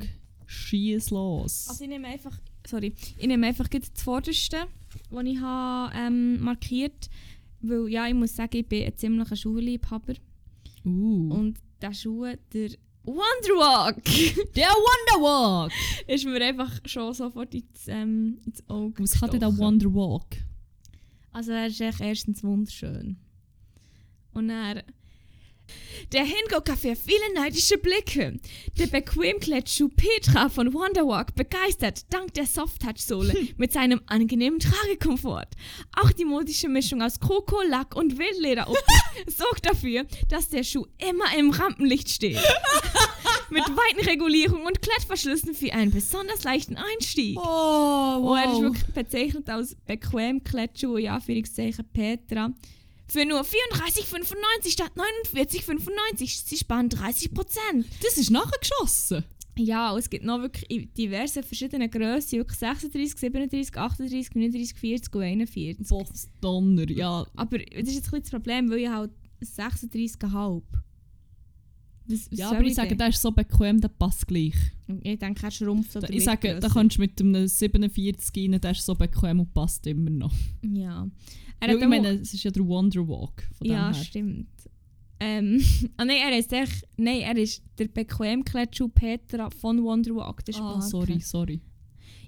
Schieß 0.46 1.10
los. 1.10 1.66
Also 1.68 1.84
ich 1.84 1.90
nehme 1.90 2.06
einfach, 2.08 2.38
sorry, 2.66 2.94
ich 3.18 3.26
nehme 3.26 3.46
einfach 3.46 3.68
das 3.68 3.90
Vorderste, 4.02 4.58
das 5.10 5.24
ich 5.24 5.40
habe, 5.40 5.92
ähm, 5.96 6.40
markiert 6.40 7.10
weil 7.68 7.88
ja, 7.88 8.06
ich 8.06 8.14
muss 8.14 8.34
sagen, 8.34 8.56
ich 8.56 8.68
bin 8.68 8.84
ein 8.84 8.96
ziemlicher 8.96 9.36
Schuhliebhaber 9.36 10.14
uh. 10.84 11.34
und 11.34 11.58
der 11.80 11.92
Schuh, 11.92 12.26
der 12.52 12.70
Wonderwalk, 13.04 14.04
Der 14.56 14.68
Wonderwalk! 14.68 15.72
ist 16.08 16.24
mir 16.24 16.40
einfach 16.42 16.80
schon 16.86 17.14
sofort 17.14 17.54
ins, 17.54 17.86
ähm, 17.86 18.38
ins 18.44 18.68
Auge 18.68 19.02
Was 19.02 19.20
kann 19.20 19.30
denn 19.30 19.40
der. 19.40 19.56
Wonderwalk? 19.56 20.38
Also 21.30 21.52
er 21.52 21.66
ist 21.68 21.80
echt 21.80 22.00
erstens 22.00 22.42
wunderschön. 22.42 23.16
Und 24.32 24.50
er 24.50 24.82
der 26.12 26.24
Hingucker 26.24 26.76
für 26.76 26.96
viele 26.96 27.34
neidische 27.34 27.78
Blicke. 27.78 28.38
Der 28.78 28.86
Bequemklettschuh 28.86 29.88
Petra 29.88 30.48
von 30.48 30.72
Wonderwalk 30.72 31.34
begeistert 31.34 32.04
dank 32.10 32.34
der 32.34 32.46
Soft-Touch-Sohle 32.46 33.34
mit 33.56 33.72
seinem 33.72 34.00
angenehmen 34.06 34.58
Tragekomfort. 34.58 35.48
Auch 36.00 36.12
die 36.12 36.24
modische 36.24 36.68
Mischung 36.68 37.02
aus 37.02 37.20
Kroko, 37.20 37.62
Lack 37.68 37.96
und 37.96 38.18
Wildleder 38.18 38.66
sorgt 39.26 39.66
dafür, 39.66 40.04
dass 40.28 40.48
der 40.48 40.62
Schuh 40.64 40.86
immer 40.98 41.36
im 41.38 41.50
Rampenlicht 41.50 42.10
steht. 42.10 42.38
mit 43.50 43.62
weiten 43.62 44.04
Regulierungen 44.04 44.66
und 44.66 44.82
Klettverschlüssen 44.82 45.54
für 45.54 45.72
einen 45.72 45.92
besonders 45.92 46.44
leichten 46.44 46.76
Einstieg. 46.76 47.38
Oh, 47.38 47.96
Oh, 48.18 48.34
er 48.34 48.52
ist 48.52 48.60
wirklich 48.60 48.86
bezeichnet 48.86 49.48
als 49.48 49.74
bequem 49.86 50.42
Klettschuh, 50.42 50.98
ja, 50.98 51.14
Anführungszeichen 51.16 51.84
Petra. 51.92 52.50
Für 53.08 53.24
nur 53.24 53.40
34,95 53.40 54.70
statt 54.72 54.92
49,95. 55.32 56.44
Sie 56.44 56.56
sparen 56.56 56.88
30%. 56.88 57.30
Das 58.02 58.16
ist 58.18 58.30
nachher 58.30 58.58
geschossen. 58.58 59.24
Ja, 59.58 59.96
es 59.96 60.10
gibt 60.10 60.24
noch 60.24 60.40
wirklich 60.40 60.92
diverse 60.92 61.42
verschiedene 61.42 61.88
Grössen, 61.88 62.38
wirklich 62.38 62.58
36, 62.58 63.18
37, 63.18 63.74
38, 63.74 64.34
39, 64.34 64.74
40 64.78 65.14
und 65.14 65.22
41. 65.22 65.88
Boss 65.88 66.28
Donner, 66.40 66.90
ja. 66.90 67.26
Aber 67.36 67.58
das 67.58 67.88
ist 67.88 67.94
jetzt 67.94 68.12
ein 68.12 68.20
das 68.20 68.30
Problem, 68.30 68.70
weil 68.70 68.80
ich 68.80 68.88
halt 68.88 69.12
36,5. 69.42 70.62
Das, 72.08 72.30
was 72.30 72.38
Ja, 72.38 72.50
aber 72.50 72.64
ich 72.64 72.74
sage, 72.74 72.94
der 72.94 73.08
ist 73.08 73.20
so 73.20 73.32
bequem, 73.32 73.80
der 73.80 73.88
passt 73.88 74.26
gleich. 74.28 74.54
Ich 75.02 75.18
denke, 75.18 75.46
er 75.46 75.50
schrumpft 75.50 75.96
oder 75.96 76.08
Ich 76.10 76.24
sage, 76.24 76.60
da 76.60 76.68
kannst 76.68 76.98
du 76.98 77.00
mit 77.00 77.20
einem 77.20 77.48
47 77.48 78.52
rein, 78.52 78.60
der 78.60 78.70
ist 78.72 78.84
so 78.84 78.94
bequem 78.94 79.40
und 79.40 79.52
passt 79.54 79.86
immer 79.86 80.10
noch. 80.10 80.34
Ja. 80.62 81.08
Er 81.60 81.68
hat 81.74 81.80
ich 81.82 81.88
meine, 81.88 82.08
es 82.20 82.34
ist 82.34 82.44
ja 82.44 82.50
der 82.50 82.66
Wonderwalk 82.66 83.48
von 83.56 83.66
Ja, 83.66 83.92
her. 83.92 83.94
stimmt. 84.04 84.48
Ähm, 85.18 85.62
ah 85.96 86.04
nein, 86.04 86.18
er 86.30 86.38
ist 86.38 86.52
echt, 86.52 86.86
nein, 86.96 87.20
er 87.22 87.36
ist 87.36 87.62
der 87.78 87.88
Bequemklettschuh 87.88 88.88
Petra 88.88 89.48
von 89.50 89.82
Wonderwalk. 89.82 90.44
Das 90.44 90.56
Ah, 90.56 90.60
Marke. 90.62 90.82
sorry, 90.86 91.20
sorry. 91.20 91.60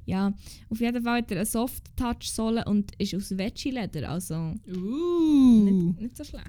Ja, 0.07 0.33
auf 0.71 0.81
jeden 0.81 1.03
Fall 1.05 1.19
hat 1.19 1.31
er 1.31 1.37
eine 1.39 1.45
Soft-Touch-Sohle 1.47 2.65
und 2.65 2.93
ist 2.99 3.15
aus 3.15 3.37
Veggie-Leder, 3.37 4.09
also 4.09 4.55
Uh. 4.67 5.65
nicht, 5.65 6.01
nicht 6.01 6.17
so 6.17 6.25
schlecht. 6.25 6.47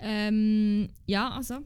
Ähm, 0.00 0.88
ja, 1.06 1.30
also, 1.30 1.58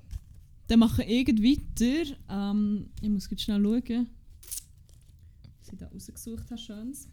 Dann 0.69 0.79
machen 0.79 0.99
wir 0.99 1.09
irgendwie 1.09 1.57
weiter. 1.59 2.15
Ähm, 2.29 2.91
ich 3.01 3.09
muss 3.09 3.29
jetzt 3.31 3.43
schnell 3.43 3.63
schauen. 3.63 4.09
Was 5.59 5.73
ich 5.73 5.79
da 5.79 5.87
rausgesucht 5.89 6.51
habe, 6.51 6.59
schönes. 6.61 7.09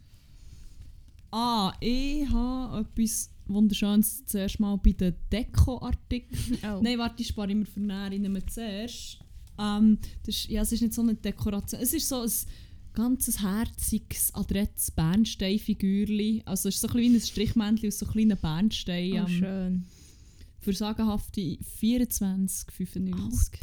Ah, 1.32 1.74
ich 1.80 2.30
habe 2.30 2.82
etwas 2.82 3.30
Wunderschönes 3.48 4.26
zuerst 4.26 4.60
mal 4.60 4.76
bei 4.78 4.92
den 4.92 5.16
Deko-Artikeln. 5.32 6.60
oh. 6.64 6.82
Nein, 6.82 6.98
warte, 6.98 7.22
ich 7.22 7.30
spare 7.30 7.52
immer 7.52 7.66
für 7.66 7.80
näher. 7.80 8.12
Ich 8.12 8.20
nehme 8.20 8.46
zuerst. 8.46 9.20
Ähm, 9.60 9.98
das 10.24 10.36
ist, 10.36 10.50
ja, 10.50 10.62
es 10.62 10.72
ist 10.72 10.82
nicht 10.82 10.94
so 10.94 11.02
eine 11.02 11.16
Dekoration. 11.16 11.82
Es 11.82 11.92
ist 11.94 12.08
so 12.08 12.22
ein 12.22 12.32
ganzes 12.94 13.42
herziges, 13.42 14.32
adrettes 14.34 14.92
Bernsteinfigürli. 14.92 16.44
Also 16.46 16.70
es 16.70 16.76
ist 16.76 16.82
so 16.82 16.88
ein 16.88 17.16
ein 17.16 17.22
Strichmännchen 17.22 17.90
aus 17.90 18.00
so 18.00 18.06
kleinen 18.06 18.38
Bernsteinen. 18.38 19.24
oh, 19.24 19.28
ähm, 19.28 19.28
schön. 19.28 19.84
für 20.60 20.74
sagenhafte 20.74 21.42
24,95. 21.42 23.60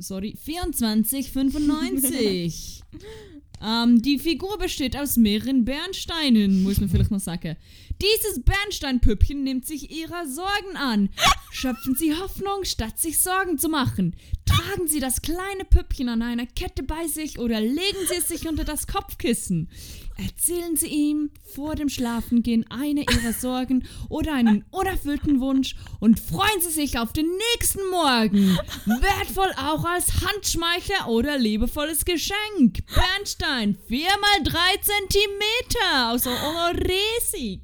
sorry, 0.00 0.36
24,95. 0.44 2.82
ähm, 3.64 4.02
die 4.02 4.18
Figur 4.18 4.58
besteht 4.58 4.96
aus 4.96 5.16
mehreren 5.16 5.64
Bernsteinen, 5.64 6.62
muss 6.62 6.80
man 6.80 6.88
vielleicht 6.88 7.10
noch 7.10 7.20
sagen. 7.20 7.56
Dieses 8.02 8.42
Bernsteinpüppchen 8.42 9.42
nimmt 9.42 9.66
sich 9.66 9.90
ihrer 9.90 10.26
Sorgen 10.26 10.76
an. 10.76 11.08
Schöpfen 11.50 11.94
Sie 11.94 12.14
Hoffnung, 12.14 12.64
statt 12.64 12.98
sich 12.98 13.20
Sorgen 13.20 13.58
zu 13.58 13.68
machen. 13.68 14.14
Tragen 14.44 14.86
Sie 14.86 15.00
das 15.00 15.22
kleine 15.22 15.64
Püppchen 15.68 16.10
an 16.10 16.20
einer 16.20 16.46
Kette 16.46 16.82
bei 16.82 17.06
sich 17.06 17.38
oder 17.38 17.60
legen 17.60 18.06
Sie 18.08 18.16
es 18.18 18.28
sich 18.28 18.46
unter 18.46 18.64
das 18.64 18.86
Kopfkissen. 18.86 19.70
Erzählen 20.18 20.76
Sie 20.76 20.86
ihm 20.88 21.30
vor 21.54 21.74
dem 21.74 21.90
Schlafengehen 21.90 22.64
eine 22.70 23.02
Ihrer 23.02 23.34
Sorgen 23.34 23.86
oder 24.08 24.32
einen 24.32 24.64
unerfüllten 24.70 25.40
Wunsch 25.40 25.76
und 26.00 26.18
freuen 26.18 26.60
Sie 26.60 26.70
sich 26.70 26.98
auf 26.98 27.12
den 27.12 27.28
nächsten 27.54 27.86
Morgen. 27.90 28.58
Wertvoll 28.86 29.52
auch 29.58 29.84
als 29.84 30.06
Handschmeichler 30.22 31.08
oder 31.08 31.36
liebevolles 31.36 32.04
Geschenk. 32.06 32.86
Bernstein, 32.94 33.76
4 33.88 34.08
mal 34.20 34.42
3 34.44 34.58
Zentimeter 34.80 36.12
aus 36.12 36.26
Oresig. 36.26 37.60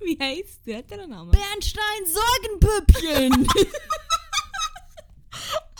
Wie 0.00 0.18
heisst 0.20 0.66
der? 0.66 0.84
Er 0.90 0.98
einen 0.98 1.10
Namen? 1.10 1.30
Bernstein 1.30 2.04
Sorgenpüppchen. 2.06 3.48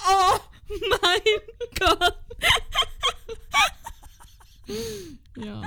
Oh 0.07 0.39
mein 0.69 1.21
Gott! 1.79 2.15
Ja, 5.37 5.63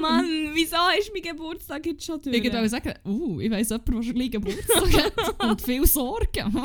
Mann, 0.00 0.50
wieso 0.54 0.76
ist 0.98 1.10
mein 1.12 1.22
Geburtstag 1.22 1.86
jetzt 1.86 2.04
schon 2.04 2.20
durch? 2.20 2.36
Ich 2.36 2.44
würde 2.44 2.68
sagen, 2.68 2.94
uh, 3.04 3.40
ich 3.40 3.50
weiss 3.50 3.70
jemanden, 3.70 3.92
der 3.92 4.02
schon 4.02 4.14
gleich 4.14 4.30
Geburtstag 4.30 5.04
hat 5.04 5.44
und 5.50 5.62
viel 5.62 5.86
Sorgen. 5.86 6.52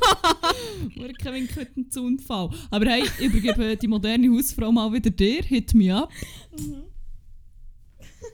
Fuck! 0.00 0.54
Kevin 1.18 1.48
Kütten 1.48 1.90
zu 1.90 2.02
Unfall. 2.02 2.50
Aber 2.70 2.86
hey, 2.86 3.02
ich 3.18 3.26
übergebe 3.26 3.76
die 3.76 3.88
moderne 3.88 4.30
Hausfrau 4.30 4.70
mal 4.70 4.92
wieder 4.92 5.10
dir. 5.10 5.42
Hit 5.42 5.74
me 5.74 5.94
up. 5.94 6.12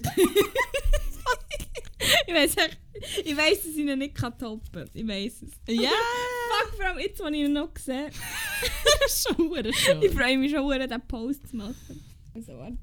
ich 2.27 2.35
weiß 2.35 2.57
ich 3.25 3.37
weiß, 3.37 3.63
dass 3.63 3.73
ich 3.73 3.79
ihn 3.79 3.99
nicht 3.99 4.15
kann 4.15 4.37
toppen. 4.39 4.89
Ich 4.95 5.07
weiß 5.07 5.43
es. 5.43 5.51
Ja! 5.69 5.91
Fuck, 6.63 6.77
vor 6.77 6.87
allem 6.87 6.99
jetzt, 6.99 7.21
als 7.21 7.35
ich 7.35 7.43
ihn 7.43 7.53
noch 7.53 7.77
sehe. 7.79 8.11
schon 9.09 9.73
schön. 9.73 10.03
Ich 10.03 10.13
freue 10.13 10.39
mich 10.39 10.53
schon, 10.53 10.81
diesen 10.81 11.01
Post 11.07 11.49
zu 11.49 11.57
machen. 11.57 12.05
Also, 12.35 12.59
warte. 12.59 12.79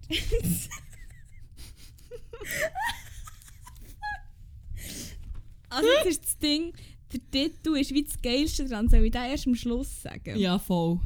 also, 5.70 5.90
jetzt 5.90 6.06
ist 6.08 6.24
das 6.24 6.38
Ding, 6.38 6.74
der 7.14 7.32
Titel 7.32 7.78
ist 7.78 7.94
wie 7.94 8.04
das 8.04 8.22
Geilste 8.22 8.66
dran. 8.66 8.90
Soll 8.90 9.06
ich 9.06 9.12
den 9.12 9.24
erst 9.24 9.48
am 9.48 9.56
Schluss 9.56 10.02
sagen? 10.02 10.38
Ja, 10.38 10.60
voll. 10.60 11.00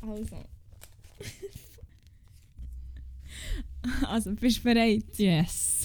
Also. 0.00 0.44
Also, 4.08 4.32
bist 4.32 4.58
du 4.58 4.62
bereit? 4.62 5.16
Yes. 5.16 5.75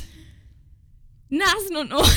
Nasen 1.32 1.78
und 1.78 1.94
Ohren. 1.94 2.06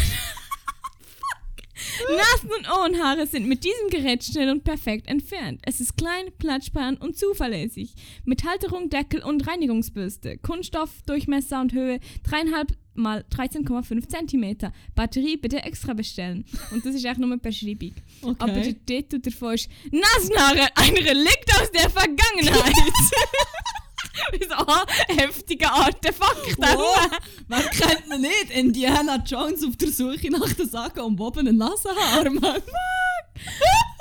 Nasen 2.17 2.51
und 2.51 2.69
Ohrenhaare 2.69 3.27
sind 3.29 3.47
mit 3.47 3.63
diesem 3.63 3.89
Gerät 3.89 4.25
schnell 4.25 4.51
und 4.51 4.65
perfekt 4.65 5.07
entfernt. 5.07 5.61
Es 5.65 5.81
ist 5.81 5.97
klein, 5.97 6.33
platzsparend 6.39 7.01
und 7.01 7.17
zuverlässig. 7.17 7.95
Mit 8.25 8.45
Halterung, 8.45 8.91
Deckel 8.91 9.23
und 9.23 9.47
Reinigungsbürste. 9.47 10.39
Kunststoff, 10.39 10.91
Durchmesser 11.07 11.61
und 11.61 11.73
Höhe 11.73 12.01
3,5 12.29 12.75
mal 12.95 13.25
13,5 13.31 14.09
cm. 14.09 14.73
Batterie 14.97 15.37
bitte 15.37 15.63
extra 15.63 15.95
bestellen. 15.95 16.45
Und 16.73 16.85
das 16.85 16.97
ist 16.97 17.05
echt 17.05 17.19
nur 17.19 17.31
eine 17.31 17.39
Beschreibung. 17.39 17.95
Okay. 18.21 18.37
Aber 18.39 18.53
der 18.53 18.85
Titel 18.85 19.21
davon 19.21 19.55
ist 19.55 19.69
Nasenhaare, 19.93 20.69
ein 20.75 20.95
Relikt 20.95 21.55
aus 21.61 21.71
der 21.71 21.89
Vergangenheit. 21.89 22.75
so 24.49 25.15
heftige 25.15 25.71
Artefakte. 25.71 26.57
Wow. 26.59 27.11
Wer 27.49 27.63
kennt 27.63 28.07
ihn 28.13 28.21
nicht? 28.21 28.51
Indiana 28.51 29.23
Jones 29.25 29.65
auf 29.65 29.77
der 29.77 29.91
Suche 29.91 30.31
nach 30.31 30.53
der 30.53 30.67
Saga 30.67 31.03
um 31.03 31.17
Boben 31.17 31.49
und 31.49 31.57
Nasenhaar, 31.57 32.31
Mann. 32.31 32.63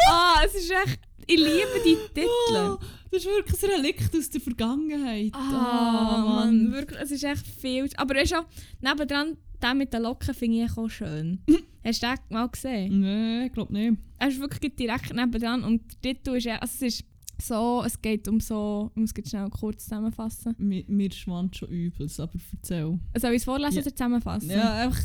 Ah, 0.09 0.41
es 0.45 0.55
ist 0.55 0.71
echt... 0.71 0.99
Ich 1.25 1.37
liebe 1.37 1.81
die 1.85 1.95
Titel. 2.13 2.27
Oh, 2.53 2.77
das 3.11 3.23
ist 3.23 3.25
wirklich 3.25 3.63
ein 3.63 3.81
Relikt 3.81 4.15
aus 4.15 4.29
der 4.29 4.41
Vergangenheit. 4.41 5.33
Ah, 5.33 6.23
Mann. 6.25 6.71
Wirklich, 6.71 6.99
es 6.99 7.11
ist 7.11 7.23
echt 7.23 7.47
viel. 7.47 7.89
Aber 7.95 8.15
weißt 8.15 8.33
du, 8.33 8.45
nebendran, 8.81 9.37
der 9.61 9.73
mit 9.73 9.93
den 9.93 10.03
Locken 10.03 10.33
finde 10.33 10.65
ich 10.65 10.77
auch 10.77 10.89
schön. 10.89 11.39
Hast 11.85 12.03
du 12.03 12.07
den 12.07 12.17
mal 12.29 12.47
gesehen? 12.47 13.01
Nein, 13.01 13.47
ich 13.47 13.53
glaube 13.53 13.73
nicht. 13.73 13.97
Er 14.19 14.27
ist 14.29 14.39
wirklich 14.39 14.75
direkt 14.75 15.13
nebendran 15.13 15.63
und 15.63 15.81
der 16.03 16.13
Titel 16.15 16.35
ist, 16.35 16.47
also 16.47 16.61
es 16.63 16.81
ist 16.81 17.05
so, 17.41 17.83
es 17.85 18.01
geht 18.01 18.27
um 18.27 18.39
so, 18.39 18.91
ich 18.95 19.01
muss 19.01 19.11
jetzt 19.15 19.29
schnell 19.29 19.49
kurz 19.49 19.83
zusammenfassen. 19.83 20.55
Mir, 20.57 20.83
mir 20.87 21.11
schwant 21.11 21.55
schon 21.57 21.69
übels, 21.69 22.19
aber 22.19 22.33
erzähl. 22.53 22.99
Soll 23.17 23.31
ich 23.31 23.37
es 23.37 23.43
vorlesen 23.45 23.75
Ja. 23.77 23.81
oder 23.81 23.95
zusammenfassen? 23.95 24.49
Ja, 24.49 24.73
einfach... 24.75 25.01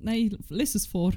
Nein, 0.00 0.36
lies 0.48 0.74
es 0.74 0.86
vor. 0.86 1.12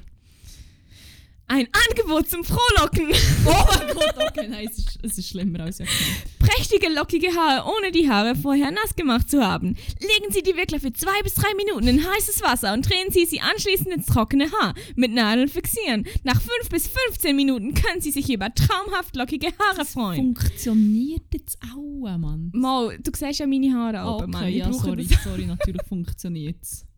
Ein 1.46 1.66
Angebot 1.88 2.28
zum 2.28 2.42
Frohlocken. 2.44 3.08
Oh 3.46 3.64
mein 3.68 3.94
Gott, 3.94 4.14
okay, 4.30 4.48
nein, 4.48 4.68
es 4.70 4.78
ist, 4.78 4.98
es 5.02 5.18
ist 5.18 5.28
schlimmer 5.28 5.60
als 5.60 5.80
ich 5.80 5.88
gedacht 6.38 6.41
Prächtige, 6.54 6.88
lockige 6.92 7.28
Haare, 7.34 7.64
ohne 7.78 7.92
die 7.92 8.08
Haare 8.10 8.34
vorher 8.36 8.70
nass 8.70 8.94
gemacht 8.96 9.30
zu 9.30 9.42
haben. 9.46 9.76
Legen 10.00 10.30
Sie 10.32 10.42
die 10.42 10.56
Wickler 10.56 10.80
für 10.80 10.92
zwei 10.92 11.20
bis 11.22 11.34
drei 11.34 11.52
Minuten 11.54 11.86
in 11.88 12.04
heißes 12.06 12.42
Wasser 12.42 12.72
und 12.74 12.88
drehen 12.88 13.10
Sie 13.10 13.24
sie 13.26 13.40
anschließend 13.40 13.88
ins 13.88 14.06
trockene 14.06 14.50
Haar. 14.52 14.74
Mit 14.96 15.12
Nadeln 15.12 15.48
fixieren. 15.48 16.06
Nach 16.24 16.40
fünf 16.40 16.68
bis 16.70 16.88
15 16.88 17.34
Minuten 17.34 17.74
können 17.74 18.00
Sie 18.00 18.10
sich 18.10 18.30
über 18.32 18.52
traumhaft 18.54 19.16
lockige 19.16 19.48
Haare 19.58 19.84
freuen. 19.84 20.16
Funktioniert 20.36 21.22
jetzt 21.32 21.58
auch, 21.74 22.18
Mann? 22.18 22.50
Mal, 22.54 22.98
du 22.98 23.10
siehst 23.14 23.38
ja 23.40 23.46
meine 23.46 23.72
Haare 23.74 24.02
Oh, 24.06 24.16
oben, 24.22 24.30
Mann. 24.32 24.42
okay, 24.42 24.50
Ich 24.52 24.56
ja, 24.58 24.68
brauche 24.68 24.84
sorry, 24.84 25.06
das 25.06 25.24
sorry, 25.24 25.46
natürlich 25.46 25.82
funktioniert 25.88 26.56
es. 26.62 26.84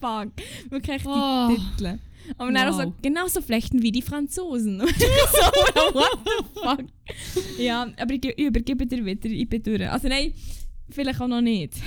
Fuck. 0.00 0.32
Wirklich 0.70 0.96
echt 0.96 1.04
die 1.04 1.10
Oh. 1.10 1.48
Titel. 1.76 1.98
Aber 2.36 2.52
dann 2.52 2.68
auch 2.68 2.78
so, 2.78 2.84
Wow. 2.86 2.92
genauso 3.00 3.40
flechten 3.40 3.82
wie 3.82 3.90
die 3.90 4.02
Franzosen. 4.02 4.78
so, 4.80 4.84
what 5.94 6.18
the 6.24 6.60
fuck? 6.60 6.84
Ja, 7.58 7.86
aber 7.96 8.14
ich, 8.14 8.20
ge- 8.20 8.34
ich 8.36 8.44
übergebe 8.46 8.86
dir 8.86 9.04
wieder, 9.04 9.30
ich 9.30 9.48
bin 9.48 9.62
durch. 9.62 9.88
Also 9.90 10.08
nein, 10.08 10.34
vielleicht 10.90 11.20
auch 11.20 11.28
noch 11.28 11.40
nicht. 11.40 11.74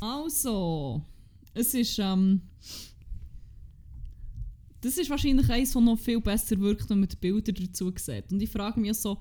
Also, 0.00 1.02
es 1.54 1.74
ist, 1.74 1.98
ähm, 1.98 2.40
das 4.80 4.96
ist 4.96 5.10
wahrscheinlich 5.10 5.50
eins, 5.50 5.72
das 5.72 5.82
noch 5.82 5.98
viel 5.98 6.20
besser 6.20 6.56
wirkt, 6.60 6.88
wenn 6.88 7.00
man 7.00 7.08
die 7.08 7.16
Bilder 7.16 7.50
dazu 7.52 7.92
sieht. 7.96 8.30
Und 8.30 8.40
ich 8.40 8.48
frage 8.48 8.78
mich 8.78 8.94
so, 8.94 9.18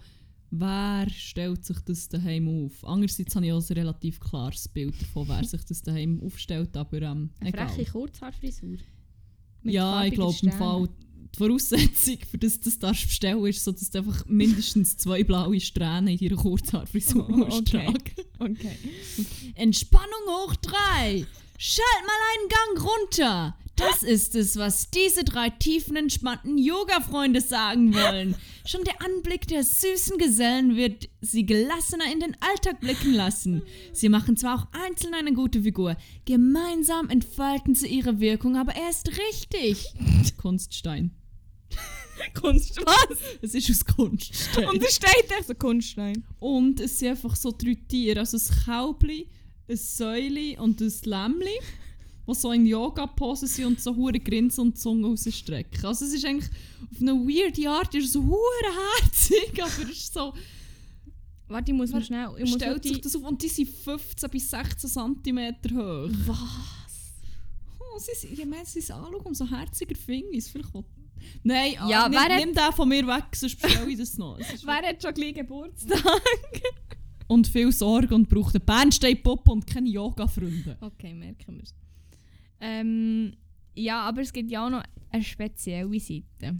wer 0.52 1.08
stellt 1.10 1.66
sich 1.66 1.80
das 1.82 2.08
daheim 2.10 2.48
auf? 2.66 2.84
Andererseits 2.84 3.36
habe 3.36 3.46
ich 3.46 3.54
auch 3.54 3.70
ein 3.70 3.74
relativ 3.78 4.20
klares 4.20 4.68
Bild 4.68 5.00
davon, 5.02 5.28
wer 5.28 5.44
sich 5.44 5.64
das 5.66 5.82
daheim 5.82 6.22
aufstellt, 6.22 6.76
aber 6.78 7.02
ähm, 7.02 7.30
egal. 7.44 7.70
Kurzhaarfrisur. 7.92 8.78
Ja, 9.64 10.06
ich 10.06 10.14
glaube 10.14 10.36
im 10.42 10.52
Fall, 10.52 10.88
die 11.34 11.38
Voraussetzung, 11.38 12.18
für 12.30 12.38
das 12.38 12.60
du 12.60 12.70
das 12.70 13.02
bestellen, 13.02 13.46
ist 13.46 13.64
so, 13.64 13.72
dass 13.72 13.90
du 13.90 13.98
einfach 14.00 14.26
mindestens 14.28 14.98
zwei 14.98 15.24
blaue 15.24 15.60
Strähnen 15.60 16.08
in 16.08 16.18
deiner 16.30 16.42
Kurzhaarfrisur 16.42 17.28
Oh, 17.30 17.42
okay. 17.52 17.64
tragen. 17.64 18.04
Okay. 18.40 18.78
Entspannung 19.56 20.26
hoch 20.28 20.56
drei. 20.56 21.26
Schalt 21.58 22.06
mal 22.06 22.22
einen 22.34 22.50
Gang 22.50 22.90
runter. 22.90 23.58
Das 23.78 24.02
ist 24.02 24.36
es, 24.36 24.58
was 24.58 24.90
diese 24.90 25.24
drei 25.24 25.50
tiefen 25.52 25.96
entspannten 25.96 26.58
Yoga-Freunde 26.58 27.42
sagen 27.42 27.94
wollen. 27.94 28.36
Schon 28.66 28.84
der 28.84 29.02
Anblick 29.02 29.48
der 29.48 29.64
süßen 29.64 30.18
Gesellen 30.18 30.76
wird 30.76 31.08
sie 31.22 31.46
gelassener 31.46 32.12
in 32.12 32.20
den 32.20 32.36
Alltag 32.42 32.82
blicken 32.82 33.14
lassen. 33.14 33.62
Sie 33.94 34.10
machen 34.10 34.36
zwar 34.36 34.56
auch 34.56 34.68
einzeln 34.86 35.14
eine 35.14 35.34
gute 35.34 35.62
Figur, 35.62 35.96
gemeinsam 36.26 37.10
entfalten 37.10 37.76
sie 37.76 37.88
ihre 37.88 38.20
Wirkung 38.20 38.58
aber 38.58 38.76
erst 38.76 39.10
richtig. 39.10 39.94
Kunststein. 40.38 41.12
Kunst, 42.34 42.78
was? 42.84 43.18
Es 43.42 43.54
ist 43.54 43.70
aus 43.70 43.86
Kunststein. 43.96 44.70
Und 44.70 44.84
da 44.84 44.88
steht 44.90 45.32
echt 45.38 45.48
so 45.48 45.54
Kunststein. 45.54 46.24
Und 46.40 46.80
es 46.80 47.00
sind 47.00 47.10
einfach 47.10 47.36
so 47.36 47.52
drei 47.52 47.78
Tiere. 47.88 48.22
Also 48.22 48.38
ein 48.38 48.66
Kälbli, 48.66 49.30
ein 49.70 49.78
Säuli 49.78 50.58
und 50.58 50.82
ein 50.82 50.94
Lämmli, 51.04 51.60
die 52.28 52.34
so 52.36 52.52
in 52.52 52.66
Yoga-Pose 52.66 53.48
sind 53.48 53.66
und 53.66 53.82
so 53.82 53.96
hure 53.96 54.20
grinsen 54.20 54.62
und 54.62 54.76
die 54.76 54.80
Zunge 54.82 55.08
rausstrecken. 55.08 55.86
Also 55.86 56.06
es 56.06 56.14
ist 56.14 56.26
eigentlich 56.26 56.50
auf 56.92 57.02
eine 57.02 57.14
weirde 57.14 57.70
Art, 57.70 57.94
ist 57.96 58.12
so 58.12 58.24
hure 58.24 58.72
herzig, 59.02 59.54
aber 59.62 59.84
es 59.84 59.98
ist 59.98 60.14
so... 60.14 60.34
Warte, 61.50 61.72
ich 61.72 61.78
muss 61.78 61.92
mal 61.92 62.04
schnell. 62.04 62.30
Ich 62.40 62.50
muss 62.50 62.56
Stellt 62.62 62.84
sich 62.84 63.00
das 63.00 63.16
auf 63.16 63.24
und 63.24 63.42
die 63.42 63.48
sind 63.48 63.70
15 63.70 64.30
bis 64.30 64.50
16 64.50 64.90
cm 64.90 65.56
hoch. 65.78 66.10
was? 66.26 66.38
Oh, 67.80 67.98
sie 68.00 68.12
sind, 68.28 68.38
je 68.38 68.46
mehr 68.46 68.66
sie 68.66 68.80
es 68.80 68.92
anschauen, 68.92 69.22
umso 69.24 69.50
herziger 69.50 69.96
finde 69.96 70.32
ich 70.34 70.40
es. 70.40 70.50
Vielleicht 70.50 70.70
Nein, 71.44 71.74
Ja, 71.74 71.90
ja, 71.90 72.10
nimm, 72.10 72.20
wer 72.20 72.36
hat- 72.36 72.46
nimm 72.46 72.54
den 72.54 72.74
von 72.74 72.90
mir 72.90 73.08
weg, 73.08 73.24
sonst 73.34 73.60
bestelle 73.62 73.90
ich 73.90 73.98
das 73.98 74.18
noch. 74.18 74.38
Es 74.40 74.54
ist 74.56 74.66
Wer 74.68 74.76
hat 74.90 75.02
schon 75.02 75.14
gleich 75.14 75.34
Geburtstag? 75.36 76.04
und 77.28 77.48
viel 77.48 77.72
Sorge 77.72 78.14
und 78.14 78.28
braucht 78.30 78.56
einen 78.56 78.66
Bernsteinpuppe 78.66 79.52
und 79.52 79.66
keine 79.66 79.90
Yoga-Freunde. 79.90 80.78
Okay, 80.82 81.14
merken 81.14 81.56
wir 81.56 81.64
es. 81.64 81.74
Ähm, 82.60 83.34
ja, 83.76 84.02
aber 84.02 84.22
es 84.22 84.34
gibt 84.34 84.50
ja 84.52 84.66
auch 84.66 84.70
noch 84.70 84.84
eine 85.12 85.24
spezielle 85.24 86.00
Seite. 86.00 86.58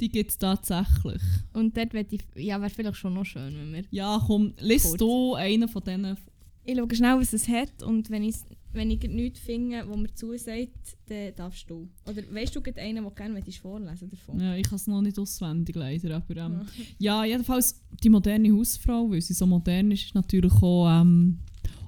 die 0.00 0.08
gibt 0.08 0.30
es 0.30 0.38
tatsächlich. 0.38 1.22
Und 1.52 1.76
dort 1.76 1.92
wird 1.94 2.12
ich, 2.12 2.22
ja, 2.36 2.60
wäre 2.60 2.70
vielleicht 2.70 2.96
schon 2.96 3.14
noch 3.14 3.24
schön, 3.24 3.54
wenn 3.56 3.72
wir... 3.72 3.84
Ja, 3.90 4.22
komm, 4.24 4.54
lies 4.60 4.84
Kurz. 4.84 4.98
du 4.98 5.34
einen 5.34 5.68
von 5.68 5.82
diesen. 5.82 6.16
Ich 6.64 6.76
schaue 6.76 6.94
schnell, 6.94 7.18
was 7.18 7.32
es 7.32 7.48
hat 7.48 7.82
und 7.82 8.10
wenn 8.10 8.22
ich, 8.22 8.36
wenn 8.72 8.90
ich 8.90 9.00
nichts 9.02 9.40
finde, 9.40 9.88
wo 9.88 9.96
mir 9.96 10.12
zusagt, 10.14 10.98
dann 11.08 11.34
darfst 11.34 11.68
du. 11.70 11.88
Oder 12.06 12.22
weißt 12.30 12.54
du 12.54 12.60
gerade 12.60 12.80
einen, 12.82 12.96
den 12.96 13.04
du 13.04 13.10
gerne 13.10 13.42
vorlesen 13.52 14.10
davon? 14.10 14.38
Ja, 14.38 14.54
ich 14.54 14.64
kann 14.64 14.76
es 14.76 14.86
noch 14.86 15.00
nicht 15.00 15.18
auswendig 15.18 15.74
leider, 15.74 16.16
aber 16.16 16.36
ähm, 16.36 16.60
Ja. 16.98 17.24
ja, 17.24 17.24
jedenfalls 17.24 17.82
die 18.04 18.10
moderne 18.10 18.52
Hausfrau, 18.52 19.10
weil 19.10 19.22
sie 19.22 19.32
so 19.32 19.46
modern 19.46 19.90
ist, 19.92 20.04
ist 20.04 20.14
natürlich 20.14 20.52
auch 20.62 21.00
ähm, 21.00 21.38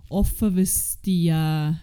offen, 0.09 0.57
was 0.57 0.99
die 1.03 1.29
äh, 1.29 1.75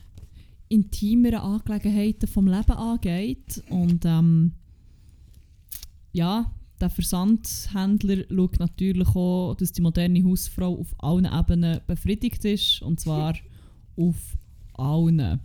intimeren 0.70 1.40
Angelegenheiten 1.40 2.28
vom 2.28 2.48
Leben 2.48 2.72
angeht. 2.72 3.64
Und 3.70 4.06
ähm, 4.06 4.54
ja, 6.12 6.52
der 6.80 6.90
Versandhändler 6.90 8.24
schaut 8.30 8.60
natürlich 8.60 9.08
auch, 9.10 9.56
dass 9.56 9.72
die 9.72 9.82
moderne 9.82 10.24
Hausfrau 10.24 10.80
auf 10.80 10.94
allen 11.00 11.26
Ebenen 11.26 11.82
befriedigt 11.88 12.46
ist. 12.46 12.82
Und 12.82 13.00
zwar 13.00 13.36
auf 13.96 14.38
allen. 14.74 15.40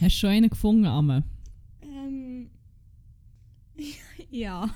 Hast 0.00 0.16
du 0.16 0.20
schon 0.20 0.30
einen 0.30 0.50
gefunden, 0.50 0.86
Amme? 0.86 1.24
ähm, 1.82 2.50
ja. 4.30 4.68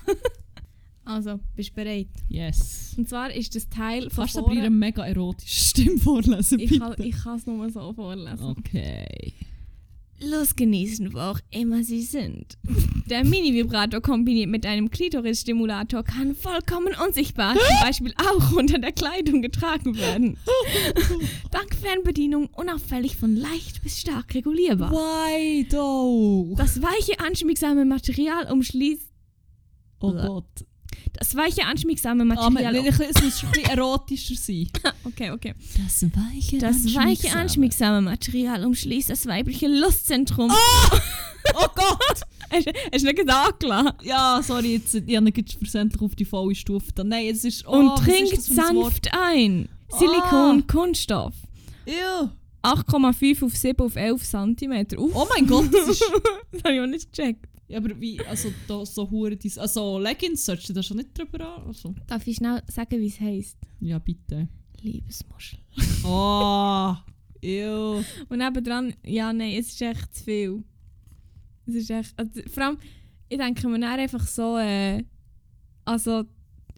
Also, 1.05 1.39
bist 1.55 1.71
du 1.71 1.73
bereit? 1.75 2.07
Yes. 2.29 2.93
Und 2.97 3.09
zwar 3.09 3.31
ist 3.33 3.55
das 3.55 3.67
Teil 3.69 4.09
von 4.09 4.23
Kannst 4.23 4.35
du 4.35 4.39
aber 4.45 4.53
ihre 4.53 4.69
mega 4.69 5.05
erotische 5.05 5.65
Stimme 5.69 5.97
vorlesen, 5.97 6.59
Ich 6.59 6.69
bitte? 6.69 6.79
kann 6.79 6.95
ich 6.97 7.15
kann 7.15 7.37
es 7.37 7.45
nur 7.45 7.69
so 7.69 7.93
vorlesen. 7.93 8.43
Okay. 8.45 9.33
Los 10.25 10.55
genießen, 10.55 11.13
wo 11.13 11.17
auch 11.19 11.39
immer 11.51 11.83
sie 11.83 12.01
sind. 12.01 12.57
Der 13.09 13.25
Mini-Vibrator 13.25 13.99
kombiniert 13.99 14.49
mit 14.49 14.65
einem 14.65 14.89
Klitoris-Stimulator 14.89 16.03
kann 16.03 16.33
vollkommen 16.35 16.93
unsichtbar, 17.05 17.55
zum 17.55 17.77
Beispiel 17.81 18.13
auch 18.15 18.53
unter 18.53 18.79
der 18.79 18.93
Kleidung 18.93 19.41
getragen 19.41 19.97
werden. 19.97 20.37
Dank 21.51 21.75
Fernbedienung 21.75 22.47
unauffällig 22.53 23.17
von 23.17 23.35
leicht 23.35 23.83
bis 23.83 23.99
stark 23.99 24.33
regulierbar. 24.33 24.91
Why 24.91 25.67
though? 25.69 26.55
Das 26.55 26.81
weiche, 26.81 27.19
anschmiegsame 27.19 27.83
Material 27.83 28.49
umschließt. 28.49 29.11
Oh. 29.99 30.13
Gott. 30.13 30.65
Das 31.13 31.35
weiche, 31.35 31.65
anschmiegsame 31.65 32.23
Ah, 32.23 32.49
Material. 32.49 32.73
man, 32.73 32.85
es 32.85 33.23
muss 33.23 33.39
schon 33.39 33.49
ein 33.49 33.53
bisschen 33.53 33.69
erotischer 33.77 34.35
sein. 34.35 34.67
okay, 35.03 35.31
okay. 35.31 35.53
Das 35.77 36.03
weiche 36.03 36.57
Das 36.57 36.83
weiche, 36.95 37.35
anschmiegsame 37.35 38.01
Material 38.01 38.65
umschließt 38.65 39.09
das 39.09 39.25
weibliche 39.25 39.67
Lustzentrum. 39.67 40.51
Oh 41.55 41.67
Gott! 41.75 42.21
Hast 42.51 42.67
hast 42.93 43.03
du 43.03 43.07
nicht 43.11 43.29
angelassen? 43.29 43.91
Ja, 44.03 44.39
sorry, 44.41 44.75
jetzt, 44.75 44.95
ich 44.95 45.15
habe 45.17 45.29
jetzt 45.35 45.55
versendlich 45.55 46.01
auf 46.01 46.15
die 46.15 46.23
volle 46.23 46.55
Stufe. 46.55 46.85
getan. 46.87 47.09
Nein, 47.09 47.27
es 47.29 47.43
ist... 47.43 47.67
Oh, 47.67 47.71
Und 47.71 47.97
trinkt 47.97 48.41
sanft 48.41 49.09
ein. 49.13 49.67
Silikon, 49.89 50.63
Ah. 50.63 50.71
Kunststoff. 50.71 51.33
Ew. 51.85 52.29
8,5 52.63 53.43
auf 53.45 53.55
7 53.57 53.85
auf 53.85 53.95
11 53.97 54.23
cm. 54.23 54.87
Uff, 54.99 55.11
Oh 55.13 55.27
mein 55.35 55.45
Gott, 55.45 55.67
das 55.73 55.89
ist... 55.89 56.01
das 56.53 56.63
habe 56.63 56.75
ich 56.75 56.79
auch 56.81 56.85
nicht 56.87 57.11
gecheckt. 57.13 57.45
Ja, 57.73 57.79
aber 57.79 57.99
wie, 57.99 58.19
also 58.27 58.53
da 58.67 58.85
so 58.85 59.09
hure 59.09 59.35
dis 59.35 59.57
Also 59.57 59.97
Leggings 59.97 60.45
solltest 60.45 60.69
du 60.69 60.73
da 60.73 60.83
schon 60.83 60.97
nicht 60.97 61.17
drüber 61.17 61.57
an? 61.57 61.63
Also. 61.65 61.95
Darf 62.05 62.27
ich 62.27 62.35
schnell 62.35 62.61
sagen, 62.67 63.01
wie 63.01 63.07
es 63.07 63.19
heisst? 63.19 63.57
Ja, 63.79 63.97
bitte. 63.97 64.47
Liebesmuschel. 64.81 65.57
Oh, 66.03 66.93
ew. 67.41 68.03
Und 68.29 68.37
nebendran, 68.37 68.93
ja, 69.03 69.33
nein, 69.33 69.55
es 69.57 69.69
ist 69.69 69.81
echt 69.81 70.15
zu 70.15 70.23
viel. 70.23 70.63
Es 71.65 71.73
ist 71.73 71.89
echt. 71.89 72.13
Also, 72.15 72.41
vor 72.47 72.63
allem, 72.63 72.77
ich 73.27 73.39
denke 73.39 73.67
mir 73.67 73.79
dann 73.79 73.99
einfach 73.99 74.27
so, 74.27 74.59
äh, 74.59 75.03
also, 75.83 76.25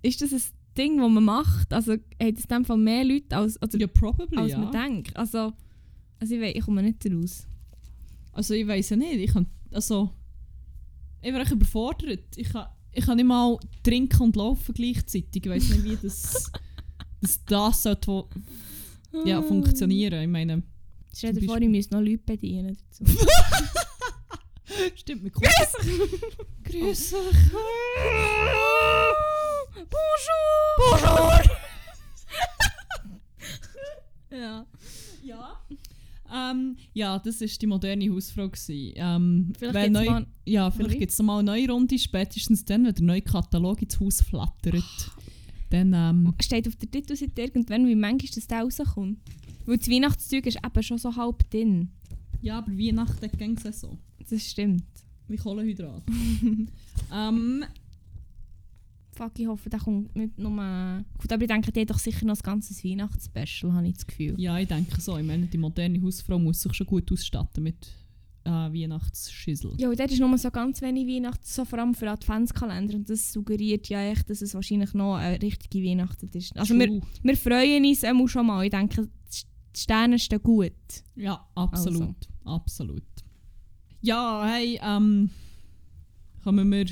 ist 0.01 0.21
das 0.21 0.31
ein 0.31 0.41
Ding, 0.77 0.97
das 0.97 1.11
man 1.11 1.25
macht? 1.25 1.73
Also, 1.73 1.91
hat 1.91 1.99
es 2.19 2.45
in 2.45 2.49
dem 2.49 2.63
Fall 2.63 2.77
mehr 2.77 3.03
Leute, 3.03 3.35
als, 3.35 3.61
oder, 3.61 3.77
Ja, 3.77 3.87
probably, 3.87 4.37
als 4.37 4.53
ja. 4.53 4.59
man 4.59 4.71
denkt? 4.71 5.17
Also, 5.17 5.51
also 6.21 6.35
ich, 6.35 6.39
weiss, 6.39 6.55
ich 6.55 6.63
komme 6.63 6.83
nicht 6.83 7.05
raus. 7.05 7.47
Also 8.31 8.53
ich 8.53 8.65
weiß 8.65 8.91
ja 8.91 8.95
nicht, 8.95 9.19
ich 9.19 9.33
kann, 9.33 9.47
also 9.71 10.11
ich 11.25 11.31
bin 11.31 11.41
echt 11.41 11.51
überfordert. 11.51 12.37
Ich 12.37 12.49
kann, 12.49 12.67
ich 12.91 13.05
kann 13.05 13.17
nicht 13.17 13.25
mal 13.25 13.57
trinken 13.83 14.21
und 14.21 14.35
laufen 14.35 14.73
gleichzeitig. 14.73 15.45
Ich 15.45 15.49
weiß 15.49 15.69
nicht, 15.69 15.83
wie 15.83 15.97
das, 16.01 16.51
dass 17.21 17.43
das 17.45 17.83
sollte 17.83 18.07
wo- 18.07 18.29
ja, 19.25 19.41
funktionieren. 19.41 20.21
Ich 20.21 20.27
meine, 20.29 20.63
Stell 21.15 21.33
dir 21.33 21.45
vor, 21.47 21.57
ich 21.61 21.69
müsste 21.69 21.95
noch 21.95 22.01
Leute 22.01 22.23
bedienen 22.25 22.77
dazu. 22.89 23.05
stimmt 24.95 25.23
mit 25.23 25.33
Grüß 25.33 25.47
Grüß 26.63 27.15
Bonjour! 29.89 30.75
Bonjour! 30.77 31.41
ja. 34.31 34.37
Ja. 34.37 34.65
Ähm, 36.35 36.75
ja, 36.93 37.17
das 37.19 37.39
war 37.39 37.47
die 37.47 37.67
moderne 37.67 38.09
Hausfrau. 38.13 38.49
gewesen. 38.49 38.93
Ähm, 38.95 39.53
Vielleicht 39.57 39.75
gibt's 39.85 39.91
neu, 39.99 40.05
mal- 40.05 40.27
ja, 40.45 40.69
vielleicht 40.71 40.99
gibt 40.99 41.11
es 41.11 41.21
mal 41.21 41.39
eine 41.39 41.51
neue 41.51 41.69
Runde, 41.71 41.97
spätestens 41.97 42.65
dann, 42.65 42.85
wenn 42.85 42.93
der 42.93 43.03
neue 43.05 43.21
Katalog 43.21 43.81
ins 43.81 43.99
Haus 43.99 44.21
flattert. 44.21 44.83
Dann, 45.71 45.93
ähm, 45.93 46.33
Steht 46.41 46.67
auf 46.67 46.75
der 46.75 46.91
Titelseite 46.91 47.41
irgendwann, 47.41 47.87
wie 47.87 47.95
manchmal 47.95 48.29
das 48.35 48.45
da 48.47 48.61
rauskommt. 48.61 49.17
Weil 49.65 49.77
das 49.77 49.89
Weihnachtszeug 49.89 50.45
ist 50.45 50.59
eben 50.63 50.83
schon 50.83 50.97
so 50.99 51.15
halb 51.15 51.49
drin. 51.49 51.89
ja, 52.41 52.59
aber 52.59 52.71
Weihnachten 52.77 53.29
ging 53.37 53.57
es 53.63 53.81
so. 53.81 53.97
Das 54.29 54.43
stimmt. 54.43 54.83
Wie 55.27 55.37
Kohlenhydrat. 55.37 56.03
ähm, 57.13 57.65
Fuck, 59.15 59.39
ich 59.39 59.47
hoffe, 59.47 59.69
der 59.69 59.79
kommt 59.79 60.13
nicht 60.15 60.37
nur... 60.37 60.51
Gut, 61.17 61.31
aber 61.31 61.41
ich 61.41 61.47
denke, 61.47 61.71
die 61.71 61.81
hat 61.81 61.89
doch 61.89 61.99
sicher 61.99 62.25
noch 62.25 62.35
ein 62.35 62.43
ganzes 62.43 62.83
Weihnachtsspecial, 62.83 63.73
habe 63.73 63.87
ich 63.87 63.93
das 63.93 64.05
Gefühl. 64.07 64.35
ja, 64.37 64.57
ich 64.59 64.67
denke 64.67 64.99
so. 64.99 65.17
Ich 65.17 65.25
meine, 65.25 65.45
die 65.45 65.57
moderne 65.57 66.01
Hausfrau 66.01 66.37
muss 66.37 66.61
sich 66.61 66.73
schon 66.73 66.87
gut 66.87 67.09
ausstatten 67.11 67.63
mit 67.63 67.87
äh, 68.45 68.49
Weihnachtsschüssel. 68.49 69.73
Ja, 69.77 69.89
und 69.89 69.99
dort 69.99 70.11
ist 70.11 70.19
nur 70.19 70.37
so 70.37 70.51
ganz 70.51 70.81
wenig 70.81 71.07
Weihnachts, 71.07 71.55
so 71.55 71.65
vor 71.65 71.79
allem 71.79 71.93
für 71.93 72.09
Adventskalender. 72.09 72.95
Und 72.95 73.09
das 73.09 73.31
suggeriert 73.31 73.87
ja 73.89 74.01
echt, 74.01 74.29
dass 74.29 74.41
es 74.41 74.53
wahrscheinlich 74.53 74.93
noch 74.93 75.15
eine 75.15 75.41
richtige 75.41 75.83
Weihnachten 75.83 76.29
ist. 76.33 76.55
Also 76.55 76.77
wir, 76.77 77.01
wir 77.23 77.37
freuen 77.37 77.85
uns 77.85 78.03
einmal 78.03 78.27
schon 78.27 78.45
mal. 78.45 78.63
Ich 78.63 78.71
denke, 78.71 79.07
die 79.07 79.79
Sterne 79.79 80.19
stehen 80.19 80.43
gut. 80.43 80.73
Ja, 81.15 81.47
absolut. 81.55 82.15
Absolut. 82.43 83.03
Ja, 84.01 84.45
hey, 84.45 84.79
ähm, 84.83 85.31
kommen 86.43 86.69
wir 86.69 86.85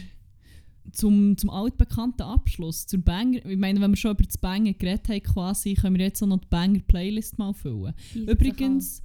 zum, 0.93 1.37
zum 1.37 1.49
altbekannten 1.49 2.21
Abschluss, 2.21 2.87
zur 2.87 2.99
Banger. 2.99 3.45
Ich 3.45 3.57
meine, 3.57 3.81
wenn 3.81 3.91
wir 3.91 3.97
schon 3.97 4.11
über 4.11 4.23
das 4.23 4.37
Banger 4.37 4.73
geredet 4.73 5.09
haben, 5.09 5.23
quasi, 5.23 5.73
können 5.73 5.97
wir 5.97 6.05
jetzt 6.05 6.21
auch 6.21 6.27
noch 6.27 6.39
die 6.39 6.47
Banger-Playlist 6.49 7.37
mal 7.37 7.53
füllen. 7.53 7.93
Übrigens, 8.13 9.01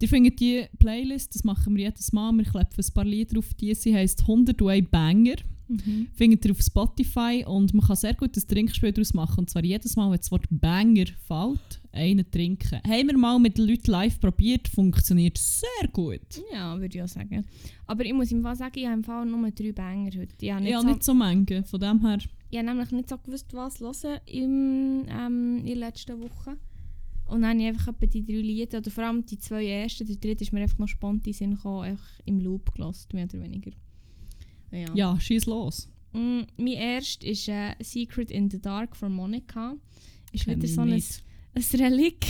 ihr 0.00 0.08
findet 0.08 0.40
die 0.40 0.66
Playlist, 0.78 1.34
das 1.34 1.44
machen 1.44 1.76
wir 1.76 1.84
jedes 1.84 2.12
Mal, 2.12 2.32
wir 2.32 2.44
klepfen 2.44 2.84
ein 2.84 2.94
paar 2.94 3.04
Lieder 3.04 3.38
auf 3.38 3.54
die, 3.54 3.74
sie 3.74 3.94
heisst 3.94 4.22
101 4.22 4.88
Banger. 4.90 5.36
Mhm. 5.68 6.08
Findet 6.14 6.44
ihr 6.44 6.52
auf 6.52 6.60
Spotify 6.60 7.44
und 7.46 7.74
man 7.74 7.84
kann 7.84 7.96
sehr 7.96 8.14
gut 8.14 8.36
ein 8.36 8.48
Trinkspiel 8.48 8.92
daraus 8.92 9.14
machen. 9.14 9.40
Und 9.40 9.50
zwar 9.50 9.64
jedes 9.64 9.96
Mal, 9.96 10.10
wenn 10.10 10.18
das 10.18 10.30
Wort 10.30 10.46
Banger 10.50 11.06
fällt, 11.26 11.80
einen 11.96 12.30
trinken. 12.30 12.80
Haben 12.86 13.06
wir 13.08 13.18
mal 13.18 13.38
mit 13.38 13.58
den 13.58 13.66
Leuten 13.66 13.90
live 13.90 14.20
probiert, 14.20 14.68
funktioniert 14.68 15.38
sehr 15.38 15.88
gut. 15.92 16.42
Ja, 16.52 16.78
würde 16.78 16.96
ich 16.96 17.02
auch 17.02 17.08
sagen. 17.08 17.44
Aber 17.86 18.04
ich 18.04 18.12
muss 18.12 18.30
im 18.32 18.42
Fall 18.42 18.56
sagen, 18.56 18.74
ich 18.76 18.84
habe 18.84 18.94
im 18.94 19.04
Fall 19.04 19.26
nur 19.26 19.50
drei 19.50 19.72
Banger 19.72 20.10
heute. 20.16 20.34
Ich 20.40 20.50
habe, 20.50 20.62
nicht 20.62 20.72
ja, 20.72 20.80
so, 20.80 20.86
nicht 20.86 21.02
so 21.02 21.14
Menge, 21.14 21.64
von 21.64 21.80
dem 21.80 22.00
her. 22.06 22.18
ich 22.50 22.58
habe 22.58 22.66
nämlich 22.68 22.90
nicht 22.92 23.08
so 23.08 23.18
gewusst, 23.18 23.52
was 23.52 23.80
hören 23.80 24.20
im, 24.26 25.06
ähm, 25.08 25.58
in 25.58 25.66
der 25.66 25.76
letzten 25.76 26.20
Woche. 26.20 26.56
Und 27.28 27.42
dann 27.42 27.50
habe 27.50 27.60
ich 27.60 27.66
einfach 27.66 27.88
etwa 27.88 28.06
die 28.06 28.24
drei 28.24 28.34
Lieder, 28.34 28.78
oder 28.78 28.90
vor 28.90 29.04
allem 29.04 29.26
die 29.26 29.38
zwei 29.38 29.66
ersten, 29.66 30.06
der 30.06 30.16
dritte 30.16 30.44
ist 30.44 30.52
mir 30.52 30.60
einfach 30.60 30.78
noch 30.78 30.88
spontan 30.88 31.26
in 31.26 31.32
Sinn 31.32 31.54
gekommen, 31.56 31.82
einfach 31.82 32.20
im 32.24 32.38
Loop 32.40 32.72
gelassen, 32.74 33.08
mehr 33.14 33.24
oder 33.24 33.40
weniger. 33.42 33.72
Ja. 34.70 34.94
Ja, 34.94 35.20
schieß 35.20 35.46
los. 35.46 35.88
Mm, 36.12 36.42
mein 36.56 36.74
erst 36.74 37.24
ist 37.24 37.48
äh, 37.48 37.74
Secret 37.80 38.30
in 38.30 38.48
the 38.50 38.60
Dark 38.60 38.96
von 38.96 39.12
Monica. 39.12 39.74
Ist 40.32 40.44
Kenn 40.44 40.62
wieder 40.62 40.68
so 40.68 40.82
ein, 40.82 41.02
ein. 41.56 41.80
Relikt 41.80 42.24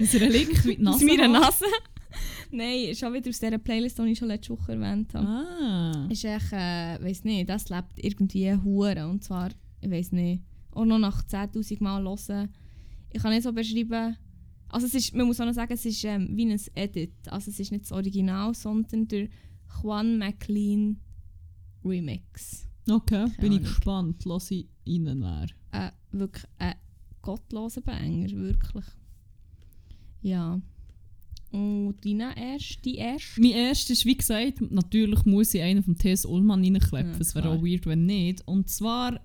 Ein 0.00 0.06
Relikt 0.18 0.64
wie 0.66 0.76
die 0.76 0.86
aus 0.86 1.00
Nase. 1.00 1.04
meiner. 1.06 1.28
Nase. 1.28 1.64
Nein, 2.50 2.94
schon 2.94 3.12
wieder 3.14 3.30
aus 3.30 3.38
dieser 3.38 3.58
Playlist, 3.58 3.98
die 3.98 4.02
ich 4.10 4.18
schon 4.18 4.28
letzte 4.28 4.52
Woche 4.52 4.72
erwähnt 4.72 5.14
habe. 5.14 5.26
Ah. 5.26 6.06
Ist 6.10 6.24
echt, 6.24 6.52
äh, 6.52 7.02
weiß 7.02 7.24
nicht, 7.24 7.48
das 7.48 7.70
lebt 7.70 7.92
irgendwie 7.96 8.52
hure 8.54 9.08
und 9.08 9.24
zwar, 9.24 9.48
ich 9.80 9.90
weiß 9.90 10.12
nicht, 10.12 10.42
auch 10.72 10.84
noch 10.84 10.98
nach 10.98 11.22
10'000 11.24 11.82
Mal 11.82 12.02
hören. 12.04 12.50
Ich 13.10 13.22
kann 13.22 13.32
nicht 13.32 13.44
so 13.44 13.52
beschreiben, 13.52 14.16
also 14.68 14.86
es 14.86 14.94
ist, 14.94 15.14
man 15.14 15.26
muss 15.26 15.40
auch 15.40 15.46
noch 15.46 15.54
sagen, 15.54 15.72
es 15.72 15.84
ist 15.86 16.04
ähm, 16.04 16.28
wie 16.32 16.44
ein 16.52 16.60
Edit, 16.74 17.12
also 17.28 17.50
es 17.50 17.58
ist 17.60 17.72
nicht 17.72 17.84
das 17.84 17.92
Original, 17.92 18.54
sondern 18.54 19.08
der 19.08 19.28
Juan 19.82 20.18
McLean 20.18 20.98
Remix. 21.84 22.68
Okay, 22.90 23.26
bin 23.40 23.52
ich 23.52 23.58
Ahnung. 23.58 23.62
gespannt. 23.62 24.24
Lass 24.24 24.50
ich 24.50 24.66
rein. 24.86 25.50
Äh, 25.72 25.90
wirklich 26.10 26.44
ein 26.58 26.74
gottloser 27.22 27.80
Banger, 27.80 28.30
wirklich. 28.32 28.84
Ja. 30.22 30.60
Und 31.50 31.96
deine 32.04 32.34
erste, 32.36 32.80
die 32.82 32.96
erste? 32.96 33.40
Mein 33.40 33.50
erster 33.52 33.92
ist, 33.92 34.06
wie 34.06 34.16
gesagt, 34.16 34.60
natürlich 34.70 35.24
muss 35.24 35.52
ich 35.54 35.60
einen 35.62 35.82
vom 35.82 35.98
T.S. 35.98 36.24
Ullmann 36.24 36.62
reinkleppen. 36.64 37.12
Ja, 37.12 37.18
Es 37.20 37.34
wäre 37.34 37.50
auch 37.50 37.62
weird, 37.62 37.84
wenn 37.86 38.06
nicht. 38.06 38.46
Und 38.46 38.70
zwar 38.70 39.20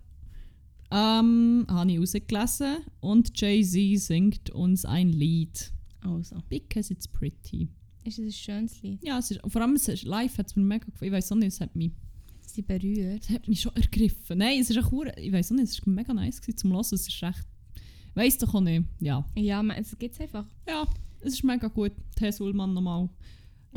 ähm, 0.92 1.66
habe 1.70 1.92
ich 1.92 2.00
rausgelesen 2.00 2.78
und 3.00 3.40
Jay-Z 3.40 4.00
singt 4.02 4.50
uns 4.50 4.84
ein 4.86 5.10
Lied. 5.10 5.72
Also, 6.02 6.38
Because 6.50 6.92
it's 6.94 7.08
pretty. 7.08 7.70
ist 8.04 8.20
es 8.20 8.26
ein 8.26 8.32
schönes 8.32 8.82
Lied? 8.82 9.00
Ja, 9.04 9.20
es 9.20 9.32
ist, 9.32 9.42
vor 9.48 9.62
allem 9.62 9.74
es 9.76 9.88
ist, 9.88 10.04
live 10.04 10.38
hat 10.38 10.48
es 10.48 10.56
mir 10.56 10.64
mega 10.64 10.86
gefallen. 10.86 11.12
Ich 11.12 11.18
weiß 11.18 11.32
auch 11.32 11.36
nicht, 11.38 11.48
es 11.54 11.62
hat 11.62 11.76
mich, 11.76 11.92
Sie 12.46 12.62
berührt. 12.62 13.24
es 13.24 13.30
hat 13.30 13.48
mich 13.48 13.62
schon 13.62 13.76
ergriffen. 13.76 14.38
Nein, 14.38 14.60
es 14.62 14.70
ist 14.70 14.78
auch 14.80 14.92
hure- 14.92 15.18
ich 15.20 15.32
weiß 15.32 15.52
auch 15.52 15.56
nicht, 15.56 15.70
es 15.70 15.86
war 15.86 15.94
mega 15.94 16.14
nice 16.14 16.42
gewesen 16.42 16.58
zum 16.58 16.72
Hören. 16.72 16.82
Es 16.82 16.92
ist 16.94 17.24
echt, 17.24 17.46
weiß 18.18 18.38
doch 18.40 18.54
auch 18.54 18.62
nicht. 18.62 18.86
Ja, 19.00 19.26
Ja, 19.36 19.64
es 19.78 19.98
gibt 19.98 20.20
einfach. 20.20 20.46
ja, 20.68 20.86
es 21.22 21.34
ist 21.34 21.44
mega 21.44 21.68
gut. 21.68 21.92
T.S. 22.16 22.42
Ullmann 22.42 22.74
nochmal. 22.74 23.10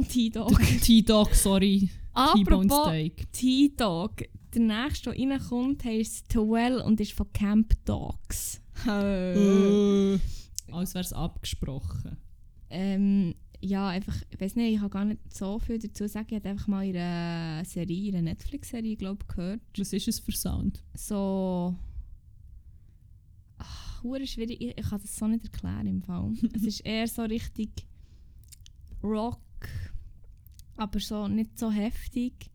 T-Dog. 0.09 0.59
T-Dog, 0.83 1.35
sorry. 1.35 1.89
Apropos 2.13 2.87
Steak. 2.87 3.31
T-Dog. 3.33 4.13
Der 4.55 4.61
nächste, 4.63 5.13
der 5.13 5.31
reinkommt, 5.31 5.85
heisst 5.85 6.29
Toel 6.29 6.81
und 6.81 7.01
ist 7.01 7.13
von 7.13 7.33
Camp 7.33 7.73
Dogs. 7.85 8.61
Äh. 8.87 10.15
Als 10.73 10.95
wäre 10.95 11.05
es 11.05 11.13
abgesprochen. 11.13 12.17
ähm, 12.71 13.35
ja, 13.63 13.89
einfach, 13.89 14.17
ich 14.31 14.41
weiß 14.41 14.57
nicht, 14.57 14.75
ich 14.75 14.81
habe 14.81 14.89
gar 14.89 15.05
nicht 15.05 15.21
so 15.35 15.59
viel 15.59 15.79
dazu 15.79 15.93
zu 16.05 16.09
sagen. 16.09 16.29
Ich 16.31 16.37
habe 16.37 16.49
einfach 16.49 16.67
mal 16.67 16.85
einer 16.87 17.63
Serie, 17.67 18.11
einer 18.13 18.23
Netflix-Serie, 18.23 18.97
glaube 18.97 19.19
ich, 19.29 19.35
gehört. 19.37 19.61
Was 19.77 19.93
ist 19.93 20.09
es 20.09 20.19
für 20.19 20.33
Sound? 20.33 20.83
So. 20.95 21.75
Hure 24.03 24.27
schwierig. 24.27 24.61
Ich, 24.61 24.79
ich 24.79 24.89
kann 24.89 25.01
das 25.01 25.17
so 25.17 25.27
nicht 25.27 25.45
erklären 25.45 25.87
im 25.87 26.03
Fall. 26.03 26.33
es 26.55 26.63
ist 26.63 26.81
eher 26.81 27.07
so 27.07 27.23
richtig 27.23 27.71
Rock, 29.03 29.41
aber 30.77 31.01
so 31.01 31.29
nicht 31.29 31.59
so 31.59 31.71
heftig. 31.71 32.51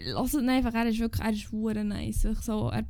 Lass 0.00 0.34
es 0.34 0.46
einfach, 0.46 0.74
er 0.74 0.86
ist 0.86 0.98
wirklich, 0.98 1.24
er 1.24 1.32
ist 1.32 1.50
hure 1.52 1.84
nice. 1.84 2.24
Wirklich 2.24 2.44
So, 2.44 2.70
er, 2.70 2.84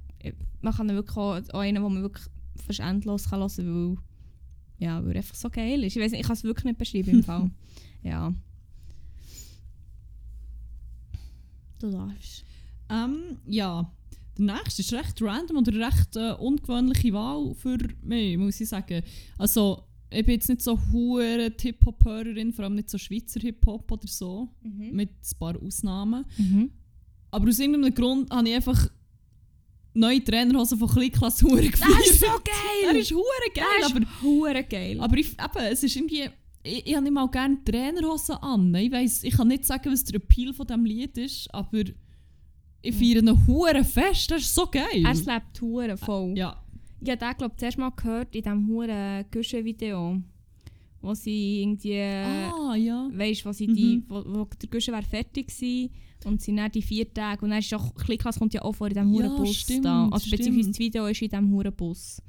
man 0.60 0.74
kann 0.74 0.88
ihn 0.88 0.94
wirklich 0.94 1.16
auch, 1.16 1.40
auch 1.52 1.60
einen, 1.60 1.74
den 1.74 1.82
man 1.82 2.02
wirklich 2.02 2.26
fast 2.56 2.80
endlos 2.80 3.30
kann 3.30 3.40
hören 3.40 3.50
kann, 3.56 3.66
weil, 3.66 3.96
ja, 4.78 5.04
weil 5.04 5.12
er 5.12 5.16
einfach 5.18 5.34
so 5.34 5.48
geil 5.50 5.84
ist. 5.84 5.96
Ich 5.96 6.02
weiß 6.02 6.10
nicht, 6.10 6.20
ich 6.20 6.26
kann 6.26 6.36
es 6.36 6.44
wirklich 6.44 6.64
nicht 6.64 6.78
beschreiben 6.78 7.10
im 7.10 7.22
Fall. 7.22 7.50
Ja. 8.02 8.32
Du 11.80 11.90
darfst. 11.90 12.44
Ähm, 12.88 13.38
ja. 13.46 13.90
Der 14.38 14.44
nächste 14.56 14.82
ist 14.82 14.92
recht 14.92 15.20
random 15.22 15.58
oder 15.58 15.72
recht 15.86 16.16
äh, 16.16 16.32
ungewöhnliche 16.32 17.12
Wahl 17.12 17.54
für 17.54 17.78
mich, 18.02 18.36
muss 18.36 18.60
ich 18.60 18.68
sagen. 18.68 19.02
Also, 19.38 19.82
ich 20.10 20.24
bin 20.24 20.34
jetzt 20.34 20.48
nicht 20.48 20.62
so 20.62 20.78
hure 20.92 21.52
Hip-Hop-Hörerin, 21.60 22.52
vor 22.52 22.64
allem 22.64 22.74
nicht 22.74 22.90
so 22.90 22.98
Schweizer 22.98 23.40
Hip-Hop 23.40 23.90
oder 23.90 24.06
so, 24.06 24.48
mit 24.92 25.10
ein 25.10 25.38
paar 25.38 25.60
Ausnahmen. 25.62 26.24
Mhm. 26.36 26.70
Aber 27.30 27.48
aus 27.48 27.58
irgendeinem 27.58 27.94
Grund 27.94 28.30
habe 28.30 28.48
ich 28.48 28.54
einfach 28.54 28.88
neue 29.94 30.22
Trainerhosen 30.22 30.78
von 30.78 30.88
Klickklasse 30.88 31.44
hure 31.46 31.62
Das 31.62 31.72
gefeiert. 31.72 32.06
ist 32.06 32.20
so 32.20 32.26
geil! 32.26 32.96
ist 33.00 33.10
hure 33.10 33.50
geil, 33.54 33.64
Das 33.80 33.90
aber 33.90 34.02
ist 34.02 34.22
hure 34.22 34.64
geil. 34.64 35.00
Aber 35.00 35.16
ich, 35.16 35.30
eben, 35.32 35.64
es 35.72 35.82
ist 35.82 35.96
irgendwie. 35.96 36.28
Ich, 36.62 36.86
ich 36.86 36.94
habe 36.94 37.04
nicht 37.04 37.12
mal 37.12 37.28
gerne 37.28 37.58
Trainerhosen 37.64 38.36
an. 38.36 38.74
Ich 38.74 38.90
weiss, 38.92 39.24
ich 39.24 39.34
kann 39.36 39.48
nicht 39.48 39.64
sagen, 39.64 39.90
was 39.92 40.04
der 40.04 40.16
Appeal 40.16 40.52
von 40.52 40.66
diesem 40.66 40.84
Lied 40.84 41.16
ist, 41.18 41.52
aber 41.54 41.82
ich 42.88 42.94
feiere 42.94 43.22
ihn 43.22 43.46
hure 43.46 43.84
fest. 43.84 44.30
Das 44.30 44.42
ist 44.42 44.54
so 44.54 44.66
geil. 44.66 45.04
er 45.04 45.14
lebt 45.14 45.60
hure 45.60 45.96
voll. 45.96 46.36
ja. 46.36 46.62
Ich 47.00 47.10
habe 47.10 47.18
den, 47.18 47.36
glaube 47.36 47.52
ich, 47.54 47.58
zuerst 47.58 47.78
mal 47.78 47.90
gehört 47.90 48.34
in 48.34 48.42
diesem 48.42 48.68
hure 48.68 49.24
Güsche-Video. 49.30 50.20
Wo 51.02 51.14
sie 51.14 51.60
irgendwie... 51.62 52.00
Ah, 52.00 52.74
ja. 52.74 53.08
Weißt 53.12 53.42
du, 53.44 53.48
wo, 53.48 53.52
sie 53.52 53.66
die, 53.66 53.96
Mhm. 53.98 54.04
wo, 54.08 54.24
wo 54.26 54.44
der 54.60 54.68
Guschen 54.70 54.92
wäre 54.94 55.02
fertig 55.04 55.48
gewesen 55.48 55.90
und 56.24 56.40
sie 56.40 56.56
dann 56.56 56.70
die 56.72 56.80
vier 56.82 57.12
Tage 57.12 57.44
und 57.44 57.50
dann 57.50 57.58
ist 57.60 57.72
auch 57.74 57.94
Klickklasse 57.94 58.38
kommt 58.38 58.54
ja 58.54 58.62
auch 58.62 58.72
vor 58.72 58.88
in 58.88 58.94
diesem 58.94 59.12
Ja, 59.12 59.24
huren 59.28 59.36
Bus 59.36 59.54
stimmt, 59.54 59.84
da. 59.84 60.08
Also 60.10 60.30
beziehungsweise 60.30 60.60
stimmt. 60.62 60.68
das 60.74 60.78
Video 60.80 61.06
ist 61.06 61.22
in 61.22 61.28
diesem 61.28 61.50
huren 61.52 61.74
Bus. 61.74 62.20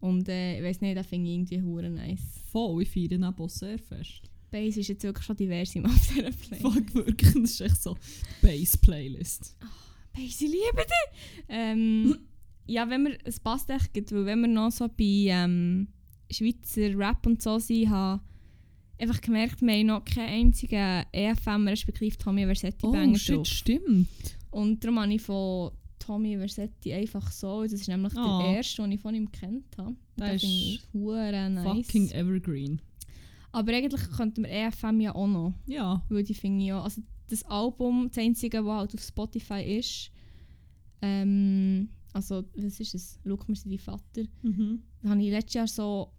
Und 0.00 0.28
äh, 0.28 0.58
ich 0.58 0.64
weiß 0.64 0.80
nicht, 0.82 0.96
das 0.96 1.06
finde 1.06 1.28
ich 1.30 1.34
irgendwie 1.36 1.62
hure 1.62 1.90
nice. 1.90 2.20
Voll, 2.52 2.82
ich 2.82 2.90
feiere 2.90 3.12
ihn 3.12 3.24
aber 3.24 3.48
sehr 3.48 3.78
fest. 3.78 4.27
Bass 4.50 4.76
ist 4.76 4.88
jetzt 4.88 5.02
wirklich 5.02 5.24
schon 5.26 5.36
divers 5.36 5.74
im 5.74 5.86
auf 5.86 6.08
dieser 6.08 6.30
Play. 6.30 6.58
Fuck, 6.60 6.94
wirklich. 6.94 7.32
Das 7.34 7.50
ist 7.52 7.60
echt 7.60 7.82
so 7.82 7.96
Bass-Playlist. 8.42 9.56
Bass, 10.12 10.22
ich 10.22 10.40
liebe 10.40 10.56
dich! 10.76 11.22
Ähm, 11.48 12.16
ja, 12.66 12.88
wenn 12.88 13.04
wir, 13.04 13.18
es 13.24 13.38
passt 13.40 13.70
echt 13.70 13.92
gut, 13.94 14.10
weil 14.12 14.26
wenn 14.26 14.40
wir 14.40 14.48
noch 14.48 14.70
so 14.70 14.88
bei 14.88 15.26
ähm, 15.28 15.88
Schweizer 16.30 16.96
Rap 16.98 17.26
und 17.26 17.42
so 17.42 17.58
sind, 17.58 17.90
habe 17.90 18.22
einfach 18.98 19.20
gemerkt, 19.20 19.62
wir 19.62 19.72
haben 19.72 19.86
noch 19.86 20.04
keinen 20.04 20.46
einzigen 20.48 21.04
EFM 21.12 21.68
respektive 21.68 22.16
Tommy 22.18 22.44
Versetti 22.44 22.86
Oh, 22.86 22.92
Banger 22.92 23.18
shit, 23.18 23.36
drauf. 23.36 23.46
stimmt. 23.46 24.08
Und 24.50 24.82
darum 24.82 24.98
habe 25.00 25.12
ich 25.14 25.22
von 25.22 25.70
Tommy 25.98 26.36
Versetti 26.36 26.92
einfach 26.92 27.30
so, 27.30 27.62
das 27.62 27.72
ist 27.74 27.88
nämlich 27.88 28.16
Ah. 28.16 28.42
der 28.42 28.56
erste, 28.56 28.82
den 28.82 28.92
ich 28.92 29.00
von 29.00 29.14
ihm 29.14 29.30
kennt 29.30 29.76
habe. 29.76 29.94
Den 30.18 30.24
finde 30.24 30.34
ist 30.36 30.42
ich 30.42 30.80
nice. 30.94 31.64
Fucking 31.86 32.10
Evergreen. 32.10 32.80
Aber 33.52 33.72
eigentlich 33.72 34.10
könnten 34.10 34.44
wir 34.44 34.50
EFM 34.50 35.00
ja 35.00 35.14
auch 35.14 35.26
noch, 35.26 35.54
Ja. 35.66 36.04
weil 36.08 36.22
die 36.22 36.34
finde 36.34 36.60
ich 36.62 36.68
ja, 36.68 36.82
also 36.82 37.02
das 37.28 37.44
Album, 37.44 38.08
das 38.08 38.18
einzige, 38.18 38.58
das 38.58 38.66
halt 38.66 38.94
auf 38.94 39.00
Spotify 39.02 39.62
ist, 39.78 40.10
ähm, 41.02 41.88
also 42.12 42.44
was 42.56 42.80
ist 42.80 42.94
es, 42.94 43.18
«Schau 43.26 43.38
mir 43.46 43.54
sie 43.56 43.68
die 43.68 43.78
Vater», 43.78 44.22
Mhm. 44.42 44.82
das 45.02 45.10
habe 45.10 45.22
ich 45.22 45.30
letztes 45.30 45.54
Jahr 45.54 45.66
so 45.68 46.12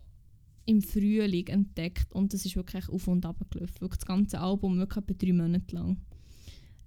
im 0.66 0.82
Frühling 0.82 1.48
entdeckt 1.48 2.12
und 2.14 2.34
das 2.34 2.46
ist 2.46 2.56
wirklich 2.56 2.88
auf 2.90 3.08
und 3.08 3.26
ab 3.26 3.38
gelaufen. 3.50 3.82
Wirklich 3.82 3.98
das 4.00 4.06
ganze 4.06 4.40
Album, 4.40 4.78
wirklich 4.78 5.04
etwa 5.04 5.14
drei 5.14 5.34
Monate 5.34 5.76
lang. 5.76 5.98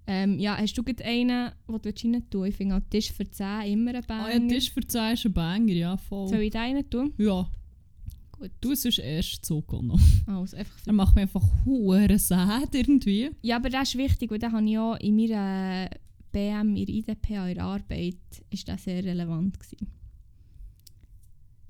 Ähm, 0.06 0.38
ja, 0.38 0.56
hast 0.56 0.74
du 0.74 0.82
einen, 1.04 1.50
den 1.68 1.80
du 1.82 1.88
rein 2.08 2.30
tun 2.30 2.44
Ich 2.46 2.56
finde 2.56 2.76
auch 2.76 2.80
Tisch 2.90 3.12
für 3.12 3.28
10 3.28 3.62
immer 3.72 3.94
ein 3.94 4.02
Banger. 4.06 4.24
Ah, 4.26 4.32
ja, 4.32 4.38
Tisch 4.48 4.72
für 4.72 4.80
10 4.86 5.14
ist 5.14 5.26
ein 5.26 5.32
Banger, 5.32 5.72
ja, 5.72 5.96
voll. 5.96 6.28
Soll 6.28 6.40
ich 6.40 6.50
den 6.50 6.60
rein 6.76 6.90
tun? 6.90 7.12
Ja. 7.18 7.48
Gut. 8.42 8.50
Du 8.60 8.74
sonst 8.74 8.98
erst 8.98 9.52
auch 9.52 9.82
noch. 9.82 10.00
Also, 10.26 10.56
einfach 10.56 10.74
Er 10.84 10.92
macht 10.92 11.14
mir 11.14 11.22
einfach 11.22 11.44
hure 11.64 12.18
sad 12.18 12.74
irgendwie. 12.74 13.30
Ja, 13.40 13.54
aber 13.54 13.70
das 13.70 13.90
ist 13.90 13.98
wichtig, 13.98 14.32
weil 14.32 14.40
den 14.40 14.50
habe 14.50 14.68
ich 14.68 14.78
auch 14.78 14.96
in 14.96 15.14
meiner 15.14 15.88
BM, 16.32 16.74
in 16.74 16.86
der 16.86 16.94
IDPA, 16.94 17.48
in 17.48 17.54
der 17.54 17.64
Arbeit, 17.64 18.16
ist 18.50 18.66
das 18.66 18.82
sehr 18.82 19.04
relevant 19.04 19.60
gewesen. 19.60 19.86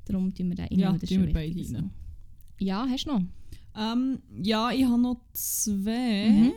Darum 0.06 0.34
tun 0.34 0.48
wir 0.48 0.56
den 0.56 0.64
rein. 0.64 0.78
Ja, 0.78 0.92
das 0.92 1.10
tun 1.10 1.18
schon 1.18 1.26
wir 1.26 1.34
beide 1.34 1.54
rein. 1.54 1.64
so. 1.64 2.64
Ja, 2.64 2.86
hast 2.88 3.04
du 3.04 3.10
noch? 3.10 3.22
Ähm, 3.76 4.22
ja, 4.42 4.70
ich 4.70 4.84
habe 4.86 5.02
noch 5.02 5.20
zwei. 5.34 6.30
Mhm. 6.30 6.52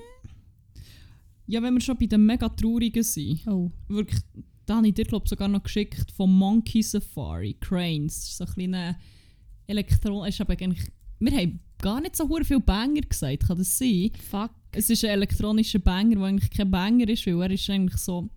Ja, 1.48 1.62
wenn 1.62 1.74
wir 1.74 1.82
schon 1.82 1.98
bei 1.98 2.06
den 2.06 2.26
mega 2.26 2.48
traurigen 2.48 3.04
sind. 3.04 3.46
Oh. 3.48 3.70
Wirklich, 3.90 4.22
da 4.66 4.78
habe 4.78 4.88
ich 4.88 4.94
dir 4.94 5.04
glaub, 5.04 5.28
sogar 5.28 5.50
noch 5.50 5.64
geschickt 5.64 6.10
von 6.12 6.32
Monkey 6.32 6.82
Safari, 6.82 7.58
Cranes. 7.60 8.22
Das 8.22 8.30
ist 8.30 8.38
so 8.38 8.46
ein 8.46 8.54
kleiner 8.54 8.96
Elektron... 9.68 10.28
Ist 10.28 10.42
aber 10.42 10.54
eigentlich, 10.54 10.88
wir 11.20 11.32
haben 11.38 11.60
gar 11.82 12.02
nicht 12.02 12.16
so 12.16 12.28
viel 12.44 12.60
Banger 12.60 13.02
gesagt, 13.02 13.48
kann 13.48 13.58
das 13.58 13.78
sein? 13.78 14.12
Fuck. 14.30 14.52
Es 14.72 14.90
ist 14.90 15.04
ein 15.06 15.12
elektronischer 15.12 15.80
Banger, 15.80 16.16
der 16.16 16.24
eigentlich 16.26 16.52
kein 16.52 16.70
Banger 16.72 17.08
ist, 17.08 17.26
weil 17.28 17.42
er 17.42 17.52
ist 17.52 17.70
eigentlich 17.70 17.98
so... 17.98 18.30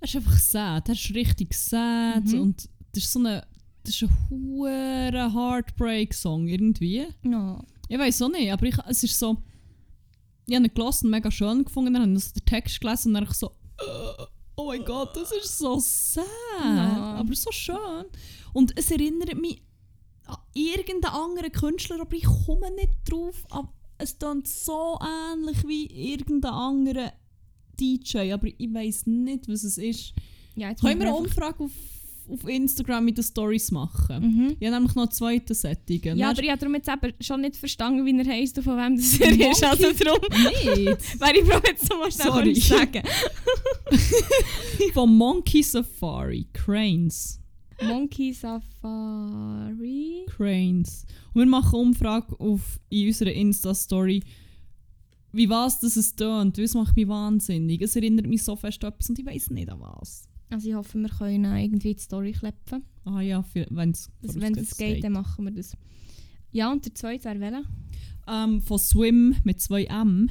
Er 0.00 0.08
ist 0.08 0.16
einfach 0.16 0.38
sad, 0.38 0.88
er 0.88 0.94
ist 0.94 1.14
richtig 1.14 1.54
sad 1.54 2.24
Mhm. 2.24 2.40
und 2.40 2.68
das 2.92 3.04
ist 3.04 3.12
so 3.12 3.18
eine... 3.18 3.46
Das 3.84 3.94
ist 3.96 4.02
ein 4.02 4.16
hure 4.30 5.32
Heartbreak-Song 5.34 6.46
irgendwie. 6.46 7.04
No. 7.22 7.60
Ich 7.88 7.98
weiß 7.98 8.22
auch 8.22 8.30
nicht, 8.30 8.52
aber 8.52 8.66
ich, 8.66 8.76
es 8.88 9.02
ist 9.02 9.18
so. 9.18 9.42
Ich 10.46 10.54
habe 10.54 10.66
ihn 10.66 10.72
gelesen 10.72 11.06
und 11.06 11.10
mega 11.10 11.30
schön 11.32 11.64
gefunden. 11.64 11.92
Dann 11.92 12.02
habe 12.02 12.12
ich 12.12 12.32
den 12.32 12.44
Text 12.44 12.80
gelesen 12.80 13.08
und 13.08 13.14
dann 13.14 13.24
ich 13.24 13.32
so. 13.32 13.50
Oh 14.54 14.66
mein 14.68 14.84
Gott, 14.84 15.16
das 15.16 15.32
ist 15.32 15.58
so 15.58 15.80
sad. 15.80 16.24
Ja. 16.62 17.14
Aber 17.18 17.34
so 17.34 17.50
schön. 17.50 18.04
Und 18.52 18.72
es 18.78 18.90
erinnert 18.92 19.34
mich 19.40 19.60
irgendeinen 20.54 21.14
anderen 21.14 21.52
Künstler, 21.52 22.00
aber 22.00 22.16
ich 22.16 22.24
komme 22.24 22.70
nicht 22.74 22.92
drauf. 23.08 23.44
Aber 23.50 23.72
es 23.98 24.18
klingt 24.18 24.48
so 24.48 24.98
ähnlich 25.00 25.66
wie 25.66 25.86
irgendein 25.86 26.52
anderer 26.52 27.12
DJ, 27.78 28.32
aber 28.32 28.46
ich 28.46 28.72
weiß 28.72 29.06
nicht, 29.06 29.48
was 29.48 29.64
es 29.64 29.78
ist. 29.78 30.12
Ja, 30.54 30.74
Können 30.74 31.00
wir 31.00 31.08
eine 31.08 31.16
Umfrage 31.16 31.64
auf, 31.64 31.70
auf 32.28 32.46
Instagram 32.48 33.04
mit 33.06 33.16
den 33.16 33.24
Stories 33.24 33.70
machen? 33.70 34.22
Mhm. 34.22 34.56
Ich 34.60 34.66
habe 34.66 34.76
nämlich 34.76 34.94
noch 34.94 35.08
zweiten 35.08 35.54
Setting. 35.54 36.16
Ja, 36.16 36.30
aber 36.30 36.42
ich 36.42 36.50
habe 36.50 36.58
darum 36.58 36.74
jetzt 36.74 36.88
eben 36.88 37.14
schon 37.20 37.40
nicht 37.40 37.56
verstanden, 37.56 38.04
wie 38.04 38.18
er 38.18 38.26
heisst 38.26 38.58
und 38.58 38.64
von 38.64 38.76
wem 38.76 38.96
das 38.96 39.18
er 39.18 39.50
ist. 39.50 39.64
Also 39.64 39.92
darum 39.92 40.20
nicht. 40.20 41.20
wäre 41.20 41.38
ich 41.38 41.44
froh, 41.44 41.60
jetzt 41.66 41.88
noch 41.88 41.98
mal 41.98 42.12
schnell 42.12 42.26
Sorry. 42.26 42.54
sagen. 42.54 43.02
Von 44.94 45.16
Monkey 45.16 45.62
Safari. 45.62 46.46
Cranes. 46.52 47.41
Monkey 47.86 48.32
Safari. 48.32 50.26
Cranes. 50.28 51.04
Und 51.32 51.42
wir 51.42 51.46
machen 51.46 51.74
eine 51.74 51.82
Umfrage 51.82 52.38
auf, 52.38 52.80
in 52.88 53.08
unserer 53.08 53.32
Insta-Story, 53.32 54.22
wie 55.32 55.48
was 55.48 55.80
das 55.80 55.96
es 55.96 56.14
tönt. 56.14 56.58
Das 56.58 56.74
macht 56.74 56.96
mich 56.96 57.08
wahnsinnig. 57.08 57.80
Es 57.82 57.96
erinnert 57.96 58.26
mich 58.26 58.42
so 58.42 58.56
fest 58.56 58.84
an 58.84 58.92
etwas 58.92 59.10
und 59.10 59.18
ich 59.18 59.26
weiß 59.26 59.50
nicht 59.50 59.70
an 59.70 59.80
was. 59.80 60.28
Also 60.50 60.68
ich 60.68 60.74
hoffe, 60.74 60.98
wir 60.98 61.08
können 61.08 61.56
irgendwie 61.56 61.94
die 61.94 62.00
Story 62.00 62.32
klepfen. 62.32 62.84
Ah 63.04 63.20
ja, 63.20 63.44
wenn 63.70 63.90
es 63.90 64.10
Das, 64.20 64.38
wenn 64.38 64.56
es 64.56 64.76
geht, 64.76 65.02
dann 65.02 65.12
machen 65.12 65.44
wir 65.44 65.52
das. 65.52 65.76
Ja, 66.50 66.70
und 66.70 66.84
der 66.84 66.94
zweite 66.94 67.24
wäre 67.24 67.40
welcher? 67.40 67.64
Ähm, 68.28 68.60
von 68.60 68.78
Swim 68.78 69.34
mit 69.44 69.60
2 69.60 69.84
M. 69.84 70.30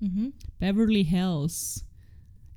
Mhm. 0.00 0.32
Beverly 0.58 1.04
Hills. 1.04 1.84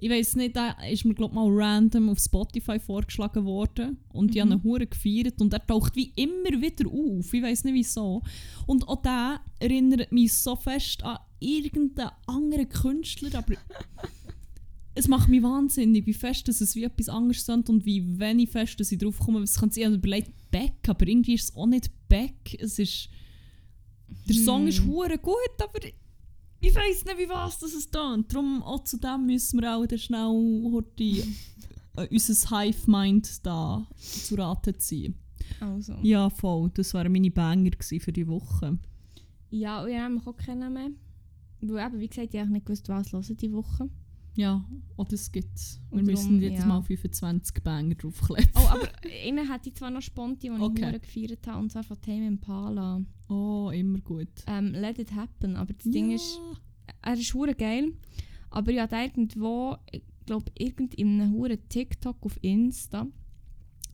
Ich 0.03 0.09
weiß 0.09 0.35
nicht, 0.37 0.55
da 0.55 0.71
ist 0.89 1.05
mir 1.05 1.13
glaub 1.13 1.31
mal 1.31 1.47
random 1.47 2.09
auf 2.09 2.17
Spotify 2.19 2.79
vorgeschlagen 2.79 3.45
worden 3.45 3.97
und 4.09 4.35
habe 4.35 4.47
Mhm. 4.47 4.51
ihn 4.53 4.63
hure 4.63 4.87
gefeiert 4.87 5.39
und 5.39 5.53
er 5.53 5.63
taucht 5.65 5.95
wie 5.95 6.11
immer 6.15 6.59
wieder 6.59 6.89
auf. 6.89 7.31
Ich 7.31 7.41
weiß 7.43 7.63
nicht 7.65 7.75
wieso. 7.75 8.23
Und 8.65 8.87
auch 8.87 9.01
der 9.03 9.41
erinnert 9.59 10.11
mich 10.11 10.33
so 10.33 10.55
fest 10.55 11.03
an 11.03 11.19
irgendeinen 11.39 12.09
anderen 12.25 12.67
Künstler, 12.67 13.29
aber 13.37 13.53
es 14.95 15.07
macht 15.07 15.29
mich 15.29 15.43
wahnsinnig, 15.43 16.07
wie 16.07 16.13
fest 16.15 16.47
dass 16.47 16.61
es 16.61 16.75
wie 16.75 16.83
etwas 16.85 17.07
anderes 17.07 17.45
sind 17.45 17.69
und 17.69 17.85
wie 17.85 18.19
wenig 18.19 18.49
fest 18.49 18.79
dass 18.79 18.91
ich 18.91 18.97
drauf 18.97 19.19
komme. 19.19 19.41
Es 19.43 19.59
kann 19.59 19.69
sich 19.69 19.85
überlegt 19.85 20.31
Beck, 20.49 20.73
aber 20.87 21.07
irgendwie 21.07 21.35
ist 21.35 21.51
es 21.51 21.55
auch 21.55 21.67
nicht 21.67 21.91
Beck. 22.09 22.57
Es 22.59 22.79
ist 22.79 23.07
der 24.27 24.35
Song 24.35 24.67
ist 24.67 24.79
Hm. 24.79 24.87
hure 24.87 25.17
gut, 25.19 25.35
aber 25.59 25.79
ich 26.61 26.75
weiß 26.75 27.05
nicht, 27.05 27.17
wie 27.17 27.29
was 27.29 27.59
das 27.59 27.73
es 27.73 27.89
tönt. 27.89 28.31
Darum 28.31 28.61
auch 28.63 28.83
zu 28.83 28.97
dem 28.97 29.25
müssen 29.25 29.59
wir 29.59 29.75
auch 29.75 29.85
dann 29.85 29.99
schnell 29.99 30.71
heute 30.71 31.03
äh, 31.03 32.07
unser 32.09 32.49
Hive-Mind 32.49 33.45
da 33.45 33.87
zu 33.97 34.35
Rate 34.35 34.77
ziehen. 34.77 35.15
Also. 35.59 35.95
Ja, 36.01 36.29
voll. 36.29 36.71
Das 36.73 36.93
waren 36.93 37.11
meine 37.11 37.31
Banger 37.31 37.71
für 37.79 38.13
die 38.13 38.27
Woche. 38.27 38.77
Ja, 39.49 39.83
und 39.83 39.89
ich 39.89 39.97
habe 39.97 40.21
auch 40.25 40.37
keinen 40.37 40.73
mehr. 40.73 40.89
Weil 41.61 41.85
eben, 41.87 41.99
wie 41.99 42.07
gesagt, 42.07 42.33
ich 42.33 42.39
habe 42.39 42.51
nicht 42.51 42.65
gewusst, 42.65 42.87
was 42.89 43.11
hören 43.11 43.37
die 43.37 43.51
Woche. 43.51 43.89
Ja, 44.35 44.63
auch 44.95 45.07
das 45.07 45.31
gibt's. 45.31 45.81
Wir 45.89 45.99
Und 45.99 46.05
müssen 46.05 46.41
jetzt 46.41 46.59
ja. 46.59 46.65
mal 46.65 46.81
25 46.81 47.61
Banger 47.63 47.95
draufkleben. 47.95 48.49
Oh, 48.55 48.67
aber 48.69 48.87
einen 49.25 49.51
hätte 49.51 49.69
ich 49.69 49.75
zwar 49.75 49.91
noch 49.91 50.01
sponti, 50.01 50.47
den 50.47 50.61
Okay. 50.61 50.95
ich 50.95 51.01
gefeiert 51.01 51.45
habe, 51.47 51.59
und 51.59 51.71
zwar 51.71 51.83
von 51.83 51.99
Tame 52.01 52.27
Impala. 52.27 53.01
Oh, 53.27 53.71
immer 53.73 53.99
gut. 53.99 54.29
Ähm, 54.47 54.73
Let 54.73 54.99
It 54.99 55.13
Happen. 55.13 55.55
Aber 55.57 55.73
das 55.73 55.83
Ding 55.91 56.11
ist, 56.11 56.39
er 57.01 57.13
ist 57.13 57.33
hure 57.33 57.55
geil. 57.55 57.91
Aber 58.49 58.71
ich 58.71 58.79
habe 58.79 58.95
irgendwo, 58.95 59.75
ich 59.91 60.03
glaube, 60.25 60.51
irgend 60.57 60.93
in 60.95 61.21
einem 61.21 61.33
hure 61.33 61.57
TikTok 61.57 62.17
auf 62.21 62.37
Insta, 62.41 63.07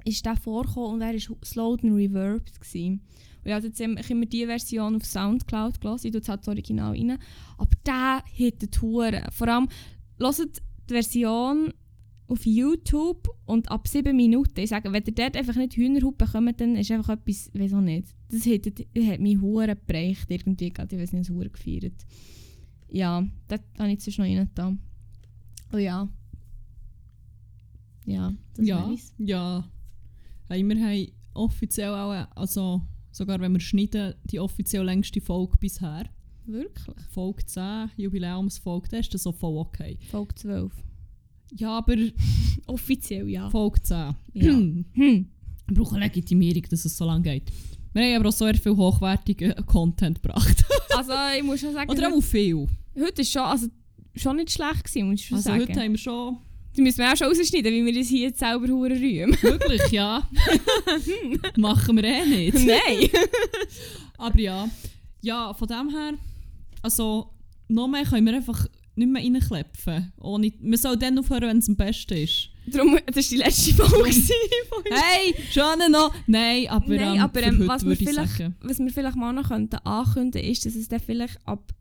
ist 0.05 0.25
der 0.25 0.35
vorgekommen 0.37 0.93
und 0.93 1.01
er 1.01 1.13
war 1.13 1.37
slowed 1.43 1.83
and 1.83 1.93
reverbed. 1.93 2.59
Gewesen. 2.59 3.01
Und 3.43 3.45
ich 3.45 3.53
habe 3.53 3.67
jetzt 3.67 3.81
immer 3.81 4.09
immer 4.09 4.25
die 4.25 4.45
Version 4.45 4.95
auf 4.95 5.05
Soundcloud 5.05 5.79
gelassen, 5.81 6.07
ich 6.07 6.11
tue 6.11 6.19
jetzt 6.19 6.29
halt 6.29 6.41
das 6.41 6.47
Original 6.47 6.91
rein. 6.91 7.17
Aber 7.57 7.69
der 7.85 8.23
hittet 8.31 8.81
hure. 8.81 9.27
Vor 9.31 9.47
allem, 9.47 9.67
hört 10.19 10.61
die 10.89 10.93
Version 10.93 11.73
auf 12.27 12.45
YouTube 12.45 13.29
und 13.45 13.71
ab 13.71 13.87
7 13.87 14.15
Minuten. 14.15 14.59
Ich 14.59 14.69
sage, 14.69 14.91
wenn 14.91 15.03
ihr 15.05 15.13
dort 15.13 15.37
einfach 15.37 15.55
nicht 15.55 15.75
Hühnerhaut 15.75 16.17
bekommt, 16.17 16.59
dann 16.59 16.75
ist 16.75 16.91
einfach 16.91 17.13
etwas, 17.13 17.49
weiß 17.53 17.73
auch 17.73 17.81
nicht. 17.81 18.13
Das 18.29 18.45
hat, 18.45 18.65
das 18.65 19.05
hat 19.05 19.19
mich 19.19 19.39
hure 19.39 19.67
geprägt 19.67 20.27
irgendwie, 20.29 20.71
gerade. 20.71 20.95
ich 20.95 21.01
weiß 21.01 21.13
nicht, 21.13 21.29
hure 21.29 21.49
gefeiert. 21.49 22.05
Ja, 22.89 23.25
das 23.47 23.61
habe 23.77 23.91
ich 23.91 24.03
sonst 24.03 24.17
noch 24.17 24.25
rein 24.25 24.49
da. 24.55 24.75
Oh 25.73 25.77
ja. 25.77 26.07
Ja, 28.05 28.33
das 28.55 28.65
ja, 28.65 28.89
wär's. 28.89 29.13
ja. 29.17 29.69
Hey, 30.49 30.63
wir 30.63 30.77
haben 30.77 31.07
offiziell 31.33 31.93
auch, 31.93 32.27
also 32.35 32.81
sogar 33.11 33.39
wenn 33.39 33.51
wir 33.53 33.59
schneiden, 33.59 34.15
die 34.25 34.39
offiziell 34.39 34.83
längste 34.83 35.19
Folge 35.19 35.57
bisher. 35.57 36.05
Wirklich? 36.47 36.95
Folge 37.09 37.45
10, 37.45 37.91
Jubiläumsfolge, 37.97 38.87
das 38.89 39.01
ist 39.01 39.13
das 39.13 39.23
so 39.23 39.31
voll 39.31 39.57
okay. 39.57 39.97
Folge 40.09 40.33
12. 40.35 40.71
Ja, 41.55 41.77
aber 41.77 41.95
Offiziell, 42.67 43.29
ja. 43.29 43.49
Folge 43.49 43.81
10. 43.81 43.95
Ja. 44.33 44.53
Hm. 44.53 44.85
Wir 45.67 45.75
brauchen 45.75 45.99
Legitimierung, 45.99 46.63
dass 46.69 46.85
es 46.85 46.95
so 46.97 47.05
lange 47.05 47.23
geht. 47.23 47.51
Wir 47.93 48.03
haben 48.03 48.21
aber 48.21 48.29
auch 48.29 48.33
sehr 48.33 48.55
viel 48.55 48.75
hochwertigen 48.75 49.53
Content 49.65 50.21
gebracht. 50.21 50.63
Also, 50.95 51.11
ich 51.37 51.43
muss 51.43 51.59
schon 51.59 51.73
sagen, 51.73 51.91
Oder 51.91 52.11
auch 52.11 52.21
viel. 52.21 52.67
heute 52.99 53.21
ist 53.21 53.31
schon, 53.31 53.43
also, 53.43 53.67
schon 54.15 54.37
nicht 54.37 54.49
schlecht 54.51 54.83
gewesen, 54.85 55.09
muss 55.11 55.19
ich 55.19 55.27
schon 55.27 55.37
Also 55.37 55.49
sagen. 55.49 55.61
heute 55.61 55.79
haben 55.79 55.91
wir 55.91 55.97
schon... 55.99 56.37
Die 56.75 56.81
müssen 56.81 56.97
wir 56.99 57.11
auch 57.13 57.15
schon 57.15 57.27
rausschneiden, 57.27 57.71
wie 57.71 57.85
wir 57.85 57.93
das 57.93 58.07
hier 58.07 58.21
jetzt 58.29 58.39
selber 58.39 58.67
hure 58.67 58.89
rühmen. 58.95 59.37
Wirklich, 59.41 59.91
ja. 59.91 60.27
Machen 61.55 61.97
wir 61.97 62.03
eh 62.03 62.25
nicht. 62.25 62.65
Nein! 62.65 63.09
Aber 64.17 64.39
ja. 64.39 64.67
Ja, 65.21 65.53
von 65.53 65.67
dem 65.67 65.89
her... 65.89 66.13
Also, 66.81 67.29
noch 67.67 67.87
mehr 67.87 68.03
können 68.03 68.25
wir 68.25 68.35
einfach 68.35 68.67
nicht 68.95 69.09
mehr 69.11 69.23
reinklepfen. 69.23 70.11
Ohne, 70.21 70.51
wir 70.59 70.77
sollen 70.77 70.99
dann 70.99 71.19
aufhören, 71.19 71.49
wenn 71.49 71.57
es 71.59 71.69
am 71.69 71.75
besten 71.75 72.15
ist. 72.15 72.49
Darum, 72.67 72.97
das 73.05 73.15
war 73.15 73.23
die 73.23 73.37
letzte 73.37 73.73
Folge. 73.73 73.93
von 73.93 74.03
uns. 74.03 74.29
Hey, 74.89 75.35
schon 75.51 75.91
noch! 75.91 76.13
Nein, 76.25 76.67
aber, 76.67 76.95
Nein, 76.95 77.15
ähm, 77.15 77.21
aber, 77.21 77.43
ähm, 77.43 77.67
was 77.67 77.85
wir 77.85 77.95
vielleicht-. 77.95 78.51
Was 78.61 78.79
wir 78.79 78.89
vielleicht 78.89 79.15
mal 79.15 79.33
noch 79.33 79.49
könnten 79.49 79.77
ankündigen 79.77 80.49
ist, 80.49 80.65
dass 80.65 80.75
es 80.75 80.89
dann 80.89 80.99
vielleicht 80.99 81.37
ab 81.47 81.73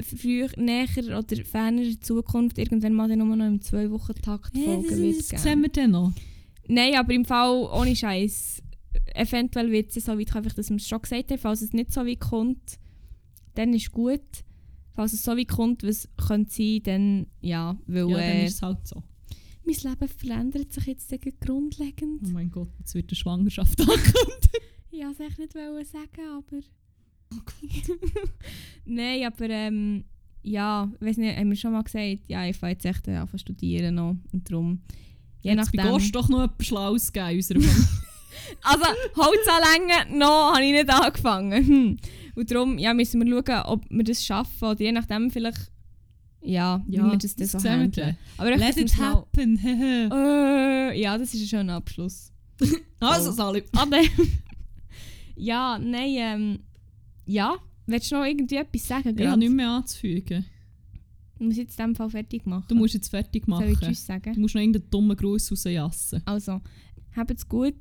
früher, 0.00 0.48
näher 0.56 0.88
oder 0.98 1.44
ferner 1.44 2.00
Zukunft 2.00 2.58
irgendwann 2.58 2.92
mal 2.92 3.08
dann 3.08 3.18
nur 3.18 3.36
noch 3.36 3.46
im 3.46 3.60
zwei 3.60 3.90
Wochen 3.90 4.14
Takt 4.14 4.56
Folgen 4.56 4.88
wird 4.88 5.18
das 5.18 5.28
geben. 5.28 5.42
sehen 5.42 5.62
wir 5.62 5.68
dann 5.68 5.90
noch. 5.92 6.12
Nein, 6.66 6.94
aber 6.96 7.12
im 7.12 7.24
Fall 7.24 7.68
ohne 7.72 7.94
Scheiß. 7.94 8.62
Eventuell 9.14 9.70
wird 9.70 9.96
es 9.96 10.04
so 10.04 10.18
weit 10.18 10.34
einfach, 10.34 10.54
dass 10.54 10.70
wir 10.70 10.76
es 10.76 10.88
schon 10.88 11.02
gesagt 11.02 11.30
haben. 11.30 11.38
Falls 11.38 11.62
es 11.62 11.72
nicht 11.72 11.92
so 11.92 12.04
weit 12.06 12.20
kommt, 12.20 12.78
dann 13.54 13.72
ist 13.74 13.92
gut. 13.92 14.20
Falls 14.94 15.12
es 15.12 15.24
so 15.24 15.36
weit 15.36 15.48
kommt, 15.48 15.82
was 15.82 16.08
könnte 16.16 16.52
sein, 16.52 16.80
dann 16.84 17.26
ja, 17.40 17.76
weil 17.86 18.08
Ja, 18.10 18.18
dann 18.18 18.44
ist 18.44 18.54
es 18.54 18.62
halt 18.62 18.86
so. 18.86 19.02
mein 19.64 19.74
Leben 19.74 20.08
verändert 20.08 20.72
sich 20.72 20.86
jetzt 20.86 21.12
grundlegend. 21.40 22.22
Oh 22.26 22.30
mein 22.30 22.50
Gott, 22.50 22.68
jetzt 22.78 22.94
wird 22.94 23.10
eine 23.10 23.16
Schwangerschaft 23.16 23.80
angekündigt. 23.80 24.60
Ich 24.90 25.02
wollte 25.02 25.24
es 25.24 25.38
nicht 25.38 25.54
wollen 25.54 25.84
sagen, 25.84 26.28
aber... 26.36 26.62
Oh 27.34 27.40
Nein, 28.84 29.24
aber 29.24 29.50
ähm, 29.50 30.04
ja, 30.42 30.92
weiß 31.00 31.16
nicht, 31.16 31.36
haben 31.36 31.48
wir 31.48 31.56
schon 31.56 31.72
mal 31.72 31.82
gesagt, 31.82 32.28
ja, 32.28 32.46
ich 32.46 32.56
fange 32.56 32.74
jetzt 32.74 32.84
echt 32.84 33.08
äh, 33.08 33.16
an 33.16 33.28
zu 33.28 33.38
studieren 33.38 33.96
noch 33.96 34.16
und 34.32 34.48
darum, 34.48 34.82
je 35.40 35.50
Jetzt 35.50 35.74
nachdem... 35.74 35.90
Ghost 35.90 36.14
doch 36.14 36.28
noch 36.28 36.44
etwas 36.44 36.66
Schlaues 36.66 37.12
geben 37.12 37.30
in 37.30 37.36
unserer. 37.36 37.60
Also, 38.62 38.84
Holz 39.16 39.46
anlängen, 39.48 40.18
noch 40.18 40.54
habe 40.54 40.64
ich 40.64 40.72
nicht 40.72 40.90
angefangen. 40.90 41.66
Hm. 41.66 41.96
Und 42.34 42.50
darum 42.50 42.78
ja, 42.78 42.92
müssen 42.94 43.24
wir 43.24 43.42
schauen, 43.44 43.62
ob 43.66 43.84
wir 43.90 44.04
das 44.04 44.24
schaffen 44.24 44.68
oder 44.68 44.80
je 44.80 44.92
nachdem 44.92 45.30
vielleicht, 45.30 45.70
ja, 46.42 46.82
wie 46.86 46.98
wir 46.98 47.16
das 47.16 47.36
dann 47.36 47.46
so 47.46 47.58
handeln. 47.68 48.16
Aber 48.36 48.50
echt, 48.50 48.60
Let 48.60 48.76
it 48.76 48.96
happen. 48.98 49.58
Äh, 50.12 51.00
ja, 51.00 51.16
das 51.16 51.32
ist 51.34 51.42
ein 51.42 51.46
schöner 51.48 51.74
Abschluss. 51.74 52.32
also, 53.00 53.30
Oh. 53.30 53.32
Sali. 53.32 53.62
Aber 53.72 53.98
ja, 55.36 55.78
nein, 55.78 56.14
ähm, 56.16 56.58
ja, 57.26 57.56
willst 57.86 58.10
du 58.10 58.16
noch 58.16 58.24
irgendwie 58.24 58.56
etwas 58.56 58.86
sagen? 58.86 59.08
Ich 59.10 59.16
grad? 59.16 59.28
habe 59.28 59.38
nichts 59.38 59.54
mehr 59.54 59.70
anzufügen. 59.70 60.44
Ich 61.36 61.40
muss 61.46 61.56
jetzt 61.56 61.78
in 61.78 61.86
diesem 61.86 61.94
Fall 61.96 62.10
fertig 62.10 62.46
machen. 62.46 62.64
Du 62.68 62.74
musst 62.76 62.94
jetzt 62.94 63.08
fertig 63.08 63.44
Soll 63.46 63.64
ich 63.64 63.72
machen. 63.72 63.88
Tschüss 63.88 64.06
sagen? 64.06 64.34
Du 64.34 64.40
musst 64.40 64.54
noch 64.54 64.62
irgendeinen 64.62 64.90
dummen 64.90 65.16
Gruß 65.16 65.50
rausjassen. 65.50 66.22
Also, 66.26 66.60
habt's 67.16 67.48
gut, 67.48 67.74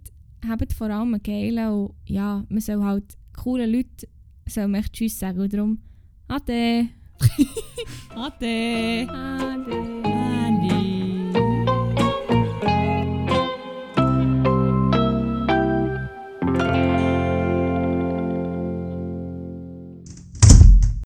habt 0.47 0.73
vor 0.73 0.89
allem 0.89 1.13
einen 1.13 1.23
geilen 1.23 1.69
und 1.69 1.93
ja, 2.05 2.45
man 2.49 2.61
soll 2.61 2.83
halt 2.83 3.15
coole 3.37 3.65
Leute 3.67 4.07
soll 4.47 4.67
man 4.67 4.83
Tschüss 4.91 5.19
sagen 5.19 5.39
und 5.39 5.53
darum 5.53 5.79
Ade! 6.27 6.89
Ade! 8.15 9.07
Ade! 9.09 9.92